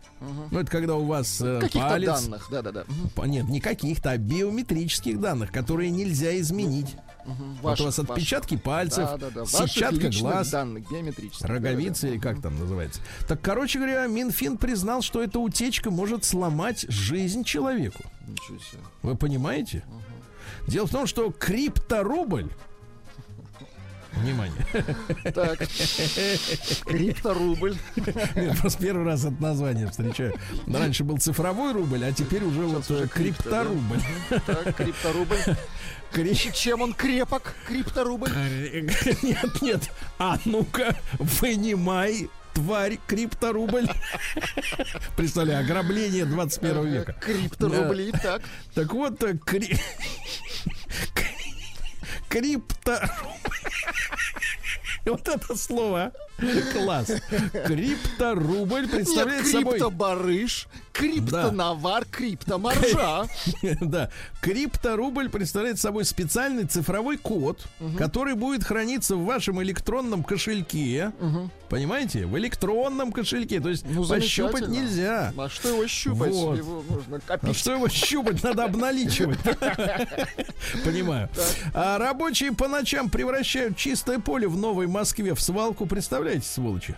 ну 0.51 0.59
это 0.59 0.71
когда 0.71 0.95
у 0.95 1.05
вас 1.05 1.41
э, 1.41 1.61
Каких-то 1.61 1.89
палец, 1.89 2.23
данных, 2.25 2.49
да-да-да. 2.51 2.85
По- 3.15 3.25
Нет, 3.25 3.49
не 3.49 3.61
каких-то, 3.61 4.11
а 4.11 4.17
биометрических 4.17 5.21
данных, 5.21 5.53
которые 5.53 5.91
нельзя 5.91 6.39
изменить. 6.41 6.97
Вот 7.27 7.59
у 7.61 7.63
Ваших- 7.63 7.87
вас 7.87 7.99
ваших. 7.99 8.11
отпечатки 8.11 8.57
пальцев, 8.57 9.05
Да-да-да. 9.11 9.41
Ваших 9.45 9.69
сетчатка 9.73 10.07
личных 10.07 10.21
глаз, 10.33 10.51
данных 10.51 10.91
биометрических. 10.91 11.45
роговицы 11.47 12.11
или 12.11 12.19
как 12.19 12.41
там 12.41 12.59
называется. 12.59 13.01
Так, 13.27 13.41
короче 13.43 13.79
говоря, 13.79 14.07
Минфин 14.07 14.57
признал, 14.57 15.03
что 15.03 15.23
эта 15.23 15.39
утечка 15.41 15.91
может 15.91 16.25
сломать 16.25 16.87
жизнь 16.89 17.45
человеку. 17.45 18.03
Ничего 18.27 18.59
себе. 18.59 18.83
Вы 19.03 19.17
понимаете? 19.17 19.85
Дело 20.69 20.87
в 20.87 20.91
том, 20.91 21.07
что 21.07 21.31
крипторубль 21.31 22.49
Внимание. 24.17 24.67
Так. 25.35 25.59
Крипторубль. 26.87 27.77
Нет, 28.35 28.59
просто 28.61 28.83
первый 28.83 29.05
раз 29.05 29.25
это 29.25 29.43
название 29.43 29.89
встречаю. 29.89 30.35
Раньше 30.67 31.05
был 31.05 31.19
цифровой 31.19 31.73
рубль, 31.73 32.05
а 32.05 32.13
теперь 32.13 32.45
уже 32.45 32.63
вот 32.63 32.91
уже 32.91 33.01
э, 33.01 33.03
да? 33.03 33.09
крипторубль. 33.09 34.01
Так, 34.47 34.77
крипторубль. 34.77 35.39
Крич- 36.13 36.53
Чем 36.53 36.83
он 36.83 36.95
крепок, 36.95 37.55
крипторубль? 37.67 38.31
Нет, 39.23 39.63
нет. 39.63 39.91
А 40.19 40.39
ну-ка, 40.45 40.97
вынимай, 41.19 42.31
тварь, 42.55 42.99
крипторубль. 43.07 43.87
Представляю, 45.17 45.65
ограбление 45.65 46.25
21 46.25 46.87
века. 46.87 47.13
Крипторубли. 47.15 48.13
Так. 48.23 48.43
Так 48.75 48.93
вот, 48.95 49.23
э, 49.25 49.37
кри... 49.37 49.77
крипто... 52.29 52.99
Вот 55.05 55.29
это 55.29 55.57
слово. 55.57 56.13
Класс. 56.73 57.13
Крипторубль 57.67 58.89
представляет 58.89 59.45
Нет, 59.45 59.53
собой... 59.53 59.75
криптобарыш, 59.75 60.67
криптонавар, 60.93 62.05
криптомаржа. 62.07 63.27
Да. 63.81 64.11
Крипторубль 64.43 65.29
представляет 65.31 65.79
собой 65.79 66.05
специальный 66.05 66.65
цифровой 66.65 67.17
код, 67.19 67.67
который 67.97 68.35
будет 68.35 68.65
храниться 68.65 69.15
в 69.17 69.25
вашем 69.25 69.63
электронном 69.63 70.25
кошельке. 70.25 71.13
Понимаете? 71.69 72.27
В 72.27 72.37
электронном 72.39 73.13
кошельке. 73.13 73.61
То 73.61 73.69
есть 73.71 73.85
Ну, 73.89 74.07
пощупать 74.07 74.69
нельзя. 74.69 75.33
А 75.39 75.49
что 75.49 75.69
его 75.69 75.87
щупать? 75.87 76.33
Вот. 76.33 76.59
Его 76.59 76.85
нужно 76.89 77.17
А 77.17 77.21
копить. 77.21 77.57
что 77.57 77.73
его 77.73 77.89
щупать? 77.89 78.43
Надо 78.43 78.65
обналичивать. 78.65 79.39
Понимаю. 80.85 81.29
А 81.75 81.99
рабочие 82.07 82.53
по 82.53 82.69
ночам 82.69 83.11
превращают 83.11 83.77
чистое 83.77 84.19
поле 84.21 84.47
в 84.47 84.57
Новой 84.57 84.87
Москве 84.87 85.35
в 85.35 85.41
свалку. 85.41 85.87
Представляете, 85.87 86.47
сволочи? 86.47 86.95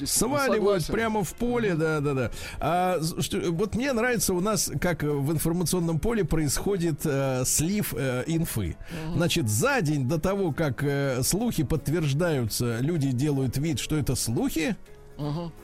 Действительно, 0.00 0.38
Сваливают 0.38 0.82
согласен. 0.82 0.92
прямо 0.94 1.24
в 1.24 1.32
поле, 1.34 1.74
да, 1.74 2.00
да, 2.00 2.12
да. 2.14 2.30
А, 2.58 2.98
что- 3.20 3.38
вот 3.52 3.74
мне 3.76 3.92
нравится 3.92 4.34
у 4.34 4.40
нас, 4.40 4.70
как 4.80 5.02
в 5.04 5.32
информационном 5.32 5.98
поле 6.00 6.24
происходит 6.24 7.00
э, 7.04 7.44
слив 7.46 7.94
э, 7.96 8.24
инфы. 8.26 8.76
Значит, 9.14 9.48
за 9.48 9.80
день 9.80 10.08
до 10.08 10.18
того, 10.18 10.52
как 10.52 10.82
э, 10.82 11.22
слухи 11.22 11.62
подтверждаются, 11.62 12.80
люди 12.80 13.12
делают 13.12 13.56
вид, 13.56 13.78
что 13.78 13.96
это 13.96 14.14
слухи. 14.16 14.76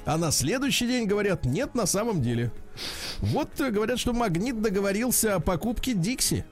А 0.07 0.17
на 0.17 0.31
следующий 0.31 0.87
день 0.87 1.07
говорят, 1.07 1.45
нет, 1.45 1.75
на 1.75 1.85
самом 1.85 2.23
деле. 2.23 2.51
Вот 3.19 3.61
э, 3.61 3.71
говорят, 3.71 3.99
что 3.99 4.13
Магнит 4.15 4.63
договорился 4.63 5.35
о 5.35 5.41
покупке 5.41 5.93
Дикси 5.93 6.47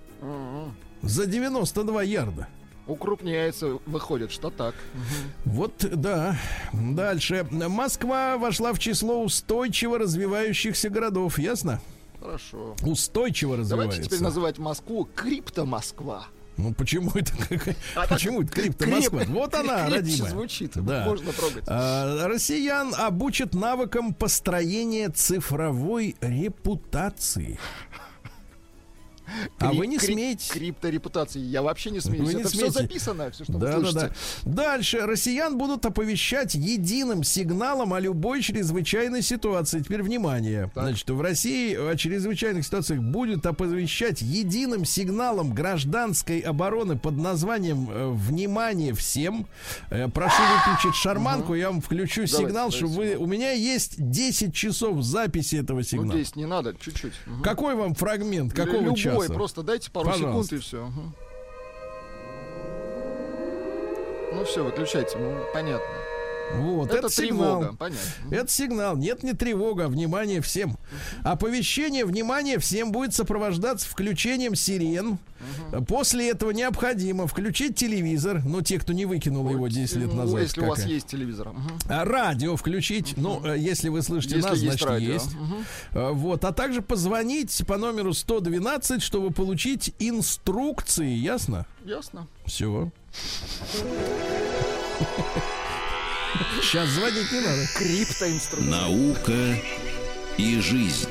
за 1.02 1.26
92 1.26 2.02
ярда. 2.02 2.48
Укрупняется, 2.86 3.78
выходит, 3.86 4.32
что 4.32 4.50
так. 4.50 4.74
Вот, 5.44 5.74
да. 5.94 6.36
Дальше. 6.72 7.46
Москва 7.50 8.36
вошла 8.36 8.72
в 8.72 8.78
число 8.78 9.22
устойчиво 9.22 9.98
развивающихся 9.98 10.88
городов. 10.90 11.38
Ясно? 11.38 11.80
Хорошо. 12.20 12.74
Устойчиво 12.82 13.56
развивается. 13.56 13.96
Давайте 13.96 14.02
теперь 14.08 14.22
называть 14.24 14.58
Москву 14.58 15.08
Крипто-Москва. 15.14 16.26
Ну 16.56 16.74
почему 16.74 17.10
это 17.14 17.32
какая- 17.48 17.76
А 17.94 18.06
почему 18.06 18.42
это 18.42 18.52
крипто 18.52 18.86
Москва? 18.88 19.22
Вот 19.28 19.54
она, 19.54 19.88
родимая. 19.88 20.30
звучит, 20.30 20.72
Да. 20.74 21.04
можно 21.06 21.32
трогать. 21.32 21.64
А, 21.68 22.26
россиян 22.28 22.92
обучат 22.98 23.54
навыкам 23.54 24.12
построения 24.12 25.08
цифровой 25.08 26.16
репутации. 26.20 27.58
А 29.58 29.72
вы 29.72 29.86
не 29.86 29.98
смеете. 29.98 30.52
Крипторепутации. 30.52 31.40
Я 31.40 31.62
вообще 31.62 31.90
не 31.90 32.00
смеюсь. 32.00 32.34
Это 32.34 32.48
все 32.48 32.70
записано, 32.70 33.30
все, 33.30 33.44
что 33.44 33.52
вы 33.54 33.58
Да, 33.60 33.66
да, 33.72 33.78
слышите. 33.80 34.12
да. 34.44 34.50
Дальше 34.50 35.00
россиян 35.06 35.56
будут 35.58 35.84
оповещать 35.86 36.54
единым 36.54 37.22
сигналом 37.24 37.92
о 37.94 38.00
любой 38.00 38.42
чрезвычайной 38.42 39.22
ситуации. 39.22 39.80
Теперь 39.80 40.02
внимание. 40.02 40.70
Значит, 40.74 41.08
в 41.10 41.20
России 41.20 41.74
о 41.74 41.96
чрезвычайных 41.96 42.64
ситуациях 42.64 43.00
будет 43.00 43.46
оповещать 43.46 44.22
единым 44.22 44.84
сигналом 44.84 45.52
гражданской 45.54 46.40
обороны 46.40 46.98
под 46.98 47.16
названием 47.16 47.88
э, 47.90 48.10
«Внимание 48.10 48.94
всем». 48.94 49.46
Э, 49.90 50.08
прошу 50.08 50.42
выключить 50.42 50.94
шарманку, 50.94 51.54
я 51.54 51.70
вам 51.70 51.80
включу 51.80 52.26
сигнал, 52.26 52.70
давайте 52.70 52.76
что 52.78 52.86
вы... 52.86 53.16
У 53.16 53.26
меня 53.26 53.52
есть 53.52 53.94
10 53.98 54.54
часов 54.54 55.02
записи 55.02 55.56
этого 55.56 55.78
Ну, 55.78 55.82
сигнала. 55.82 56.12
здесь 56.14 56.36
не 56.36 56.46
надо, 56.46 56.74
чуть-чуть. 56.80 57.12
Мгм. 57.26 57.42
Какой 57.42 57.74
вам 57.74 57.94
фрагмент? 57.94 58.52
Какого 58.52 58.80
Любой, 58.82 58.96
часа? 58.96 59.19
Просто 59.28 59.62
дайте 59.62 59.90
пару 59.90 60.06
Пожалуйста. 60.10 60.56
секунд 60.56 60.62
и 60.62 60.64
все. 60.66 60.90
Ну 64.32 64.44
все, 64.44 64.64
выключайте, 64.64 65.18
ну 65.18 65.36
понятно. 65.52 65.86
Вот, 66.56 66.88
Это 66.90 66.98
это, 66.98 67.10
сигнал. 67.10 67.60
тревога, 67.60 67.76
понятно. 67.76 68.00
Это 68.30 68.50
сигнал. 68.50 68.96
Нет, 68.96 69.22
не 69.22 69.32
тревога, 69.32 69.84
а 69.84 69.88
внимание 69.88 70.40
всем. 70.40 70.76
Оповещение, 71.22 72.04
внимание 72.04 72.58
всем 72.58 72.92
будет 72.92 73.14
сопровождаться 73.14 73.88
включением 73.88 74.54
сирен. 74.54 75.18
После 75.88 76.30
этого 76.30 76.50
необходимо 76.50 77.26
включить 77.26 77.76
телевизор. 77.76 78.42
Ну, 78.44 78.60
те, 78.60 78.78
кто 78.78 78.92
не 78.92 79.06
выкинул 79.06 79.48
его 79.48 79.68
10 79.68 79.96
лет 79.96 80.08
Ну, 80.08 80.14
назад. 80.16 80.42
Если 80.42 80.60
у 80.60 80.66
вас 80.66 80.84
есть 80.84 81.06
телевизор. 81.06 81.52
А, 81.88 82.04
Радио 82.04 82.56
включить. 82.56 83.14
Ну, 83.16 83.42
э, 83.46 83.56
если 83.58 83.88
вы 83.88 84.02
слышите 84.02 84.36
Если 84.36 84.48
нас, 84.48 84.58
есть 84.58 84.72
значит 84.78 84.88
радио. 84.88 85.12
есть. 85.14 85.30
А, 85.92 86.12
Вот, 86.12 86.44
а 86.44 86.52
также 86.52 86.82
позвонить 86.82 87.62
по 87.66 87.78
номеру 87.78 88.12
112, 88.12 89.02
чтобы 89.02 89.30
получить 89.30 89.94
инструкции, 89.98 91.08
ясно? 91.14 91.66
Ясно. 91.86 92.26
Все. 92.44 92.90
Сейчас 96.62 96.88
звонить 96.88 97.32
не 97.32 97.40
надо. 97.40 97.66
Криптоинструмент. 97.76 98.70
Наука 98.70 99.56
и 100.36 100.60
жизнь. 100.60 101.08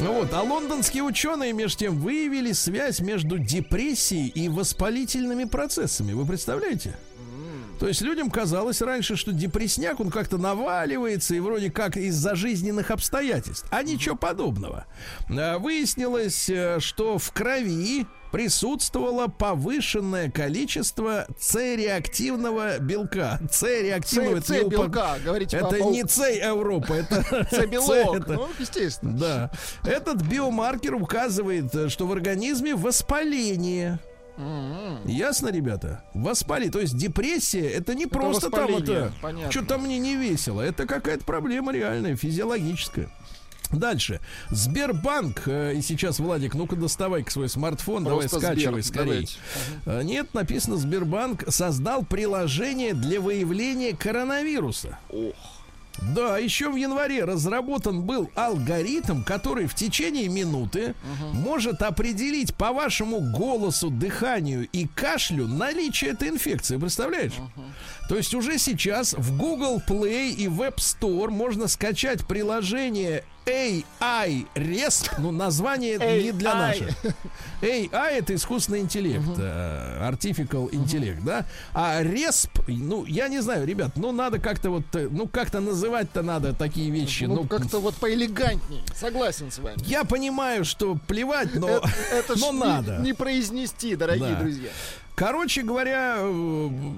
Ну 0.00 0.12
Вот, 0.12 0.32
а 0.32 0.42
лондонские 0.42 1.02
ученые, 1.02 1.52
между 1.52 1.78
тем, 1.78 1.98
выявили 1.98 2.52
связь 2.52 3.00
между 3.00 3.38
депрессией 3.38 4.28
и 4.28 4.48
воспалительными 4.48 5.44
процессами. 5.44 6.12
Вы 6.12 6.24
представляете? 6.24 6.96
То 7.78 7.86
есть 7.86 8.00
людям 8.00 8.30
казалось 8.30 8.80
раньше, 8.80 9.16
что 9.16 9.32
депресняк, 9.32 10.00
он 10.00 10.10
как-то 10.10 10.36
наваливается 10.36 11.34
и 11.34 11.40
вроде 11.40 11.70
как 11.70 11.96
из-за 11.96 12.34
жизненных 12.34 12.90
обстоятельств. 12.90 13.66
А 13.70 13.82
ничего 13.82 14.16
подобного. 14.16 14.86
А, 15.30 15.58
Выяснилось, 15.58 16.48
э, 16.50 16.80
что 16.80 17.18
в 17.18 17.30
крови 17.32 18.06
присутствовало 18.30 19.28
повышенное 19.28 20.30
количество 20.30 21.26
С-реактивного 21.38 22.78
белка. 22.78 23.38
С-реактивного 23.50 24.40
С, 24.40 24.46
С 24.46 24.64
белка, 24.64 25.16
говорите 25.24 25.56
Это 25.56 25.80
не 25.82 26.04
С 26.06 26.18
Европа, 26.18 26.92
это 26.94 27.46
С 27.50 27.66
белок. 27.66 28.16
это- 28.16 28.32
Ну, 28.34 28.48
естественно. 28.58 29.16
да. 29.18 29.50
Этот 29.84 30.22
биомаркер 30.22 30.94
указывает, 30.94 31.74
э, 31.74 31.88
что 31.88 32.06
в 32.06 32.12
организме 32.12 32.74
воспаление. 32.74 33.98
Ясно, 35.04 35.48
ребята? 35.48 36.04
Воспали. 36.14 36.68
То 36.68 36.78
есть 36.78 36.96
депрессия 36.96 37.66
это 37.68 37.94
не 37.96 38.06
просто 38.06 38.50
там 38.50 38.72
это. 38.76 39.10
Что-то 39.50 39.78
мне 39.78 39.98
не 39.98 40.14
весело. 40.14 40.60
Это 40.60 40.86
какая-то 40.86 41.24
проблема 41.24 41.72
реальная, 41.72 42.14
физиологическая. 42.14 43.08
Дальше. 43.72 44.20
Сбербанк. 44.50 45.42
э, 45.46 45.74
И 45.76 45.82
сейчас, 45.82 46.18
Владик, 46.18 46.54
ну-ка 46.54 46.76
доставай-ка 46.76 47.30
свой 47.30 47.48
смартфон. 47.48 48.04
Просто 48.04 48.40
давай 48.40 48.54
скачивай 48.54 48.82
Сбер, 48.82 48.94
скорее. 48.94 49.10
давайте. 49.12 49.34
Э, 49.86 50.02
Нет, 50.02 50.34
написано, 50.34 50.76
Сбербанк 50.76 51.44
создал 51.48 52.04
приложение 52.04 52.94
для 52.94 53.20
выявления 53.20 53.94
коронавируса. 53.96 54.98
Ох. 55.10 55.34
Да, 56.14 56.38
еще 56.38 56.70
в 56.70 56.76
январе 56.76 57.24
разработан 57.24 58.02
был 58.02 58.30
алгоритм, 58.36 59.24
который 59.24 59.66
в 59.66 59.74
течение 59.74 60.28
минуты 60.28 60.94
может 61.32 61.82
определить 61.82 62.54
по 62.54 62.72
вашему 62.72 63.18
голосу, 63.32 63.90
дыханию 63.90 64.68
и 64.72 64.86
кашлю 64.86 65.48
наличие 65.48 66.12
этой 66.12 66.28
инфекции. 66.28 66.76
Представляешь? 66.76 67.32
То 68.08 68.16
есть 68.16 68.32
уже 68.32 68.58
сейчас 68.58 69.12
в 69.14 69.36
Google 69.36 69.82
Play 69.84 70.30
и 70.30 70.46
App 70.46 70.76
Store 70.76 71.30
можно 71.30 71.66
скачать 71.66 72.24
приложение 72.28 73.24
AI 73.48 74.46
Resp. 74.54 75.10
Ну, 75.18 75.30
название 75.30 75.98
не 76.22 76.32
для 76.32 76.50
AI. 76.52 76.54
наших. 76.54 76.88
AI 77.62 78.08
это 78.18 78.34
искусственный 78.34 78.80
интеллект, 78.80 79.24
э, 79.38 80.08
artificial 80.10 80.68
интеллект, 80.72 81.22
да? 81.24 81.44
А 81.72 82.02
RESP, 82.02 82.48
ну, 82.68 83.04
я 83.06 83.28
не 83.28 83.40
знаю, 83.40 83.66
ребят, 83.66 83.92
ну, 83.96 84.12
надо 84.12 84.38
как-то 84.38 84.70
вот, 84.70 84.84
э, 84.94 85.08
ну, 85.10 85.26
как-то 85.26 85.60
называть-то 85.60 86.22
надо 86.22 86.52
такие 86.52 86.90
вещи. 86.90 87.24
Ну, 87.24 87.36
Ну, 87.36 87.46
как-то 87.48 87.80
вот 87.80 87.94
поэлегантней. 87.96 88.82
Согласен 88.94 89.50
с 89.50 89.58
вами. 89.58 89.76
я 89.86 90.04
понимаю, 90.04 90.64
что 90.64 90.96
плевать, 91.06 91.54
но, 91.54 91.68
Это, 91.68 91.88
это 92.12 92.36
ж 92.36 92.40
но 92.40 92.52
не- 92.52 92.58
надо. 92.58 92.96
Не, 92.98 93.12
произнести, 93.14 93.96
дорогие 93.96 94.34
Да. 94.34 94.40
друзья. 94.40 94.70
Короче 95.18 95.62
говоря, 95.62 96.18
э, 96.20 96.30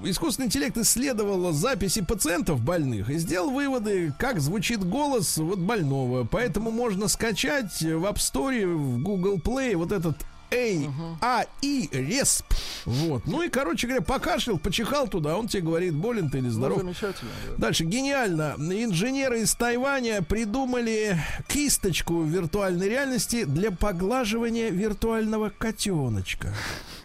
искусственный 0.03 0.45
интеллект 0.45 0.77
исследовал 0.77 1.51
записи 1.53 2.03
пациентов 2.03 2.61
больных 2.61 3.09
и 3.09 3.17
сделал 3.17 3.49
выводы, 3.49 4.13
как 4.19 4.39
звучит 4.39 4.83
голос 4.83 5.37
вот 5.37 5.57
больного. 5.57 6.23
Поэтому 6.29 6.69
можно 6.69 7.07
скачать 7.07 7.81
в 7.81 8.05
App 8.05 8.17
Store, 8.17 8.75
в 8.75 9.01
Google 9.01 9.37
Play 9.37 9.75
вот 9.75 9.91
этот 9.91 10.17
AI 10.51 11.47
RESP. 11.91 12.43
Вот. 12.85 13.25
Ну 13.25 13.41
и, 13.41 13.49
короче 13.49 13.87
говоря, 13.87 14.03
покашлял, 14.03 14.57
почихал 14.57 15.07
туда, 15.07 15.37
он 15.37 15.47
тебе 15.47 15.63
говорит, 15.63 15.93
болен 15.93 16.29
ты 16.29 16.39
или 16.39 16.49
здоров. 16.49 16.77
Ну, 16.79 16.83
замечательно. 16.93 17.31
да. 17.49 17.55
Дальше, 17.57 17.85
гениально. 17.85 18.55
Инженеры 18.57 19.41
из 19.41 19.55
Тайваня 19.55 20.21
придумали 20.21 21.17
кисточку 21.47 22.21
виртуальной 22.23 22.89
реальности 22.89 23.43
для 23.45 23.71
поглаживания 23.71 24.69
виртуального 24.69 25.51
котеночка. 25.57 26.53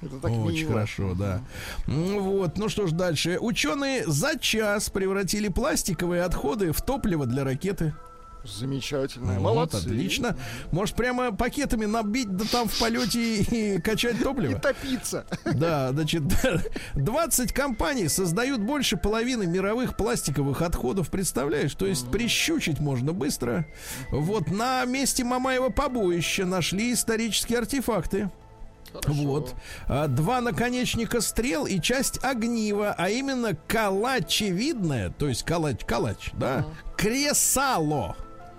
Это 0.02 0.16
так 0.20 0.30
Очень 0.32 0.60
мило. 0.64 0.72
хорошо, 0.72 1.14
да. 1.14 1.40
Ну 1.86 2.20
Вот, 2.20 2.58
ну 2.58 2.68
что 2.68 2.86
ж 2.86 2.92
дальше. 2.92 3.38
Ученые 3.40 4.04
за 4.06 4.38
час 4.38 4.90
превратили 4.90 5.48
пластиковые 5.48 6.22
отходы 6.22 6.72
в 6.72 6.82
топливо 6.82 7.26
для 7.26 7.44
ракеты. 7.44 7.94
Замечательно. 8.46 9.34
Вот, 9.34 9.42
Молодцы. 9.42 9.76
отлично. 9.76 10.36
Может, 10.72 10.96
прямо 10.96 11.32
пакетами 11.32 11.84
набить, 11.86 12.34
да 12.36 12.44
там 12.50 12.68
в 12.68 12.78
полете 12.78 13.20
и, 13.20 13.74
и 13.76 13.80
качать 13.80 14.20
И 14.20 14.22
топливо? 14.22 14.58
топиться. 14.58 15.26
Да, 15.44 15.90
значит, 15.92 16.22
20 16.94 17.52
компаний 17.52 18.08
создают 18.08 18.60
больше 18.60 18.96
половины 18.96 19.46
мировых 19.46 19.96
пластиковых 19.96 20.62
отходов, 20.62 21.10
представляешь? 21.10 21.74
То 21.74 21.86
есть 21.86 22.10
прищучить 22.10 22.80
можно 22.80 23.12
быстро. 23.12 23.66
Вот 24.10 24.50
на 24.50 24.84
месте 24.84 25.24
Мамаева 25.24 25.70
побоища 25.70 26.44
нашли 26.46 26.92
исторические 26.92 27.58
артефакты. 27.58 28.30
Хорошо. 28.92 29.12
Вот. 29.24 29.54
А, 29.88 30.06
Два 30.06 30.40
наконечника 30.40 31.20
стрел 31.20 31.66
и 31.66 31.80
часть 31.80 32.22
огнива, 32.24 32.94
а 32.96 33.10
именно 33.10 33.54
калачевидное, 33.66 35.10
то 35.10 35.28
есть 35.28 35.42
калач, 35.42 35.84
калач, 35.84 36.30
да? 36.34 36.64
Кресало. 36.96 38.16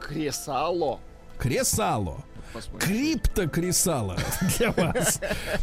Кресало. 0.08 1.00
Кресало. 1.38 2.24
Посмотрим. 2.54 2.88
Криптокресало 2.88 4.18
для 4.58 4.72
вас. 4.72 5.20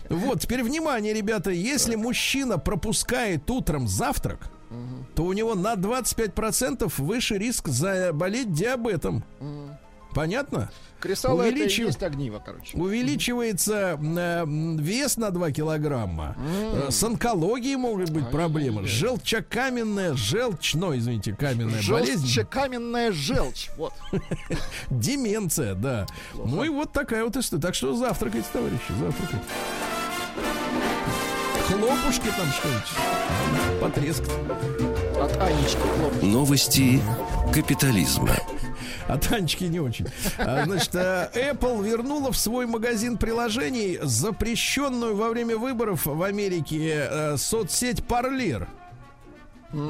Вот, 0.09 0.41
теперь 0.41 0.63
внимание, 0.63 1.15
ребята, 1.15 1.51
если 1.51 1.97
мужчина 1.97 2.59
пропускает 2.59 3.51
утром 3.51 3.89
завтрак, 3.89 4.51
то 5.15 5.25
у 5.25 5.33
него 5.33 5.55
на 5.55 5.75
25% 5.75 6.93
выше 6.99 7.39
риск 7.39 7.69
заболеть 7.69 8.53
диабетом. 8.53 9.25
Понятно? 10.15 10.71
Кресало 11.05 11.43
это 11.43 11.55
Увеличив- 11.55 11.87
есть 11.89 12.03
огниво, 12.03 12.43
короче. 12.45 12.77
Увеличивается 12.79 13.99
э, 14.03 14.45
вес 14.47 15.19
на 15.19 15.31
2 15.31 15.53
килограмма. 15.53 16.35
Э, 16.73 16.89
С 16.91 17.05
онкологией 17.05 17.77
могут 17.77 18.09
быть 18.09 18.31
проблемы. 18.31 18.79
Ай-яй-яй. 18.81 18.99
Желчекаменная, 19.01 20.15
желчной, 20.15 20.99
извините, 20.99 21.35
каменная 21.35 21.83
болезнь. 21.87 22.27
Желчекаменная 22.27 23.13
желчь. 23.13 23.69
Вот. 23.77 23.93
Деменция, 24.91 25.75
да. 25.75 26.07
Ну 26.35 26.65
и 26.65 26.71
вот 26.71 26.93
такая 26.93 27.23
вот 27.25 27.37
история. 27.37 27.61
Так 27.61 27.75
что 27.75 27.95
завтракайте, 27.95 28.47
товарищи, 28.51 28.81
завтракайте. 28.99 29.45
Хлопушки 31.67 32.29
там 32.37 32.47
что-нибудь. 32.53 33.81
Потреск. 33.81 34.23
От 35.21 35.37
Анечки 35.41 35.77
хлоп. 35.99 36.23
Новости 36.23 37.01
капитализма. 37.53 38.31
А 39.07 39.19
Танечки 39.19 39.65
не 39.65 39.81
очень. 39.81 40.07
А, 40.39 40.65
Значит, 40.65 40.95
э, 40.95 41.31
Apple 41.35 41.85
вернула 41.85 42.33
в 42.33 42.37
свой 42.37 42.67
магазин 42.67 43.19
приложений 43.19 43.99
запрещенную 44.03 45.15
во 45.17 45.29
время 45.29 45.57
выборов 45.57 46.07
в 46.07 46.23
Америке 46.23 47.09
э, 47.11 47.37
соцсеть 47.37 48.01
Parler. 48.01 48.67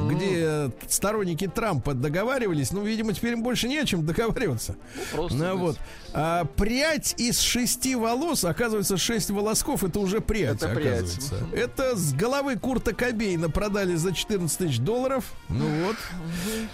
Где 0.08 0.70
сторонники 0.88 1.46
Трампа 1.46 1.94
договаривались, 1.94 2.72
ну, 2.72 2.82
видимо, 2.82 3.12
теперь 3.12 3.32
им 3.34 3.42
больше 3.42 3.68
не 3.68 3.78
о 3.78 3.84
чем 3.84 4.04
договариваться. 4.04 4.76
просто, 5.12 5.36
Ну, 5.38 5.56
вот. 5.56 5.78
А, 6.12 6.44
прядь 6.44 7.14
из 7.18 7.40
шести 7.40 7.94
волос, 7.96 8.44
оказывается, 8.44 8.96
шесть 8.96 9.30
волосков, 9.30 9.84
это 9.84 9.98
уже 10.00 10.20
прядь, 10.20 10.56
Это 10.62 10.68
прядь. 10.68 10.86
оказывается. 11.02 11.34
Это 11.52 11.96
с 11.96 12.12
головы 12.14 12.56
Курта 12.56 12.94
Кобейна 12.94 13.50
продали 13.50 13.94
за 13.96 14.12
14 14.12 14.56
тысяч 14.58 14.78
долларов. 14.78 15.24
Ну 15.48 15.66
вот. 15.86 15.96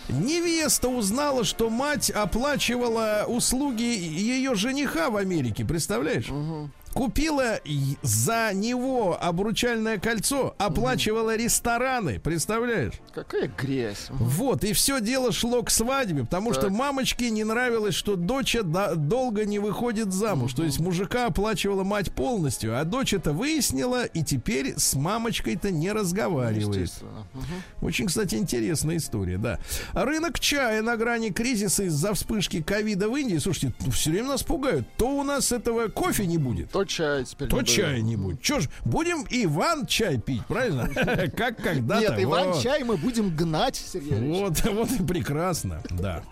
Невеста 0.09 0.89
узнала, 0.89 1.45
что 1.45 1.71
мать 1.71 2.11
оплачивала 2.11 3.25
услуги 3.27 3.83
ее 3.83 4.55
жениха 4.55 5.11
в 5.11 5.17
Америке, 5.17 5.65
представляешь? 5.65 6.27
Купила 7.01 7.61
за 8.03 8.51
него 8.53 9.17
обручальное 9.19 9.97
кольцо, 9.99 10.55
оплачивала 10.59 11.35
рестораны, 11.35 12.21
представляешь? 12.21 12.93
Какая 13.15 13.49
грязь. 13.49 14.09
Вот, 14.11 14.65
и 14.65 14.75
все 14.75 15.01
дело 15.01 15.33
шло 15.33 15.63
к 15.63 15.71
свадьбе, 15.71 16.25
потому 16.25 16.53
что 16.53 16.65
Так. 16.65 16.73
мамочке 16.73 17.31
не 17.31 17.43
нравилось, 17.43 17.95
что 17.95 18.17
дочь 18.17 18.55
до- 18.63 18.97
долго 18.97 19.47
не 19.47 19.59
выходит 19.59 20.13
замуж. 20.13 20.53
То 20.53 20.63
есть 20.63 20.79
мужика 20.79 21.25
оплачивала 21.25 21.85
мать 21.85 22.13
полностью, 22.13 22.79
а 22.79 22.85
дочь 22.85 23.15
это 23.15 23.33
выяснила 23.33 24.05
и 24.05 24.23
теперь 24.23 24.75
с 24.77 24.93
мамочкой-то 24.93 25.71
не 25.71 25.93
разговаривает. 25.93 26.93
Очень, 27.81 28.09
кстати, 28.09 28.35
интересная 28.35 28.99
история, 28.99 29.39
да. 29.39 29.59
Рынок 29.95 30.39
чая 30.39 30.83
на 30.83 30.99
грани 30.99 31.31
кризиса 31.31 31.85
из-за 31.85 32.13
вспышки 32.13 32.61
ковида 32.63 33.09
в 33.09 33.17
Индии. 33.17 33.39
Слушайте, 33.39 33.73
все 33.91 34.11
время 34.11 34.29
нас 34.29 34.43
пугают. 34.43 34.87
То 34.99 35.09
у 35.09 35.23
нас 35.23 35.51
этого 35.51 35.89
кофе 35.89 36.27
не 36.27 36.37
будет, 36.37 36.71
чай 36.91 37.25
теперь. 37.25 37.49
то 37.49 37.63
будет. 38.17 38.43
Че 38.43 38.61
ж, 38.61 38.69
будем 38.85 39.25
Иван 39.31 39.87
чай 39.87 40.19
пить, 40.19 40.45
правильно? 40.47 40.89
Как 41.37 41.57
когда-то. 41.57 42.01
Нет, 42.01 42.23
Иван 42.23 42.61
чай 42.61 42.85
мы 42.85 42.97
будем 42.97 43.35
гнать, 43.35 43.77
Сергей. 43.77 44.21
Вот, 44.21 44.63
вот 44.65 44.91
и 44.91 45.03
прекрасно, 45.03 45.83
да. 45.91 46.23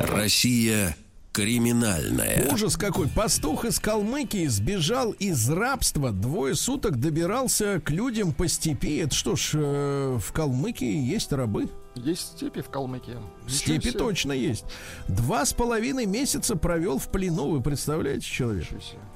Россия 0.00 0.96
криминальная. 1.36 2.50
Ужас 2.50 2.78
какой. 2.78 3.08
Пастух 3.08 3.66
из 3.66 3.78
Калмыкии 3.78 4.46
сбежал 4.46 5.12
из 5.12 5.50
рабства. 5.50 6.10
Двое 6.10 6.54
суток 6.54 6.98
добирался 6.98 7.78
к 7.84 7.90
людям 7.90 8.32
по 8.32 8.48
степи. 8.48 8.96
Это 9.00 9.14
что 9.14 9.36
ж, 9.36 9.50
э, 9.52 10.18
в 10.18 10.32
Калмыкии 10.32 10.96
есть 10.96 11.30
рабы? 11.34 11.68
Есть 11.94 12.38
степи 12.38 12.62
в 12.62 12.70
Калмыкии. 12.70 13.18
Степи 13.48 13.90
себе. 13.90 13.98
точно 13.98 14.32
есть. 14.32 14.64
Два 15.08 15.44
с 15.44 15.52
половиной 15.52 16.06
месяца 16.06 16.56
провел 16.56 16.98
в 16.98 17.08
плену. 17.08 17.50
Вы 17.50 17.60
представляете, 17.60 18.24
человек? 18.24 18.64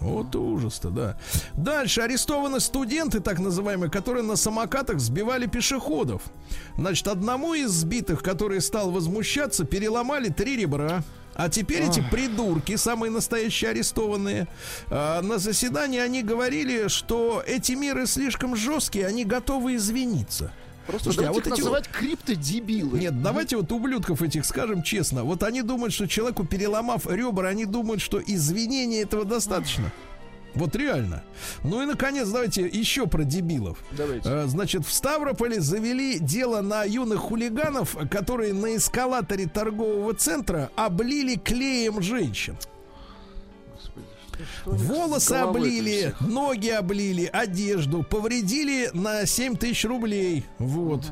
Вот 0.01 0.37
ужас-то, 0.37 0.91
да. 0.91 1.19
Дальше 1.55 2.03
арестованы 2.03 2.61
студенты, 2.61 3.21
так 3.21 3.39
называемые, 3.39 3.91
которые 3.91 4.25
на 4.25 4.37
самокатах 4.37 5.01
сбивали 5.01 5.47
пешеходов. 5.47 6.23
Значит, 6.77 7.09
одному 7.09 7.55
из 7.55 7.71
сбитых, 7.71 8.23
который 8.23 8.61
стал 8.61 8.91
возмущаться, 8.91 9.65
переломали 9.65 10.29
три 10.29 10.59
ребра. 10.59 11.03
А 11.41 11.49
теперь 11.49 11.85
эти 11.85 12.03
придурки, 12.11 12.77
самые 12.77 13.11
настоящие 13.11 13.71
арестованные, 13.71 14.47
а, 14.91 15.23
на 15.23 15.39
заседании 15.39 15.99
они 15.99 16.23
говорили, 16.23 16.89
что 16.89 17.43
эти 17.47 17.73
меры 17.73 18.07
слишком 18.07 18.55
жесткие, 18.57 19.07
они 19.07 19.25
готовы 19.25 19.77
извиниться. 19.77 20.53
Просто 20.87 21.05
Слушайте, 21.05 21.31
а 21.31 21.33
вот 21.33 21.47
их 21.47 21.53
эти 21.55 21.61
называть 21.61 21.89
криптодебилы. 21.89 22.99
Нет, 22.99 23.23
давайте 23.23 23.57
вот 23.57 23.73
ублюдков 23.73 24.21
этих 24.21 24.45
скажем 24.45 24.83
честно. 24.83 25.25
Вот 25.25 25.43
они 25.43 25.63
думают, 25.63 25.95
что 25.95 26.07
человеку, 26.07 26.45
переломав 26.45 27.07
ребра, 27.07 27.49
они 27.49 27.65
думают, 27.65 28.03
что 28.03 28.21
извинения 28.21 29.01
этого 29.01 29.25
достаточно. 29.25 29.91
Вот 30.55 30.75
реально. 30.77 31.23
Ну 31.63 31.83
и, 31.83 31.87
наконец, 31.87 32.29
давайте 32.29 32.63
еще 32.67 33.07
про 33.07 33.25
дебилов. 33.25 33.79
Давайте. 33.93 34.29
Э, 34.29 34.47
Значит, 34.47 34.85
в 34.87 34.93
Ставрополе 34.93 35.61
завели 35.61 36.19
дело 36.19 36.61
на 36.61 36.85
юных 36.85 37.21
хулиганов, 37.21 37.97
которые 38.11 38.53
на 38.53 38.77
эскалаторе 38.77 39.47
торгового 39.47 40.15
центра 40.15 40.71
облили 40.77 41.37
клеем 41.37 42.03
женщин. 42.03 42.57
Волосы 44.65 45.33
облили, 45.33 46.15
ноги 46.21 46.69
облили, 46.69 47.29
одежду, 47.33 48.03
повредили 48.03 48.91
на 48.93 49.27
7 49.27 49.57
тысяч 49.57 49.85
рублей. 49.85 50.45
Вот. 50.59 51.05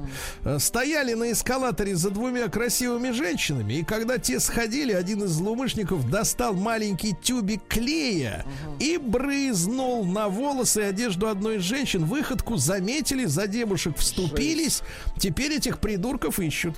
Э, 0.45 0.59
Стояли 0.59 1.15
на 1.15 1.33
эскалаторе 1.33 1.95
за 1.97 2.11
двумя 2.11 2.49
красивыми 2.49 3.11
женщинами, 3.11 3.75
и 3.75 3.85
когда 3.85 4.19
те 4.19 4.41
сходили, 4.41 4.93
один 4.93 5.25
из 5.25 5.31
злоумышленников 5.31 6.09
достал 6.11 6.55
маленький 6.55 7.15
тюбик 7.15 7.63
клея 7.69 8.45
и 8.79 8.97
брызнул 8.99 10.05
на 10.05 10.29
волосы 10.29 10.81
и 10.81 10.85
одежду 10.85 11.29
одной 11.29 11.57
из 11.57 11.63
женщин. 11.63 12.05
Выходку 12.05 12.57
заметили, 12.57 13.25
за 13.25 13.47
девушек 13.47 13.97
вступились. 13.97 14.83
Теперь 15.19 15.53
этих 15.53 15.79
придурков 15.79 16.39
ищут. 16.39 16.77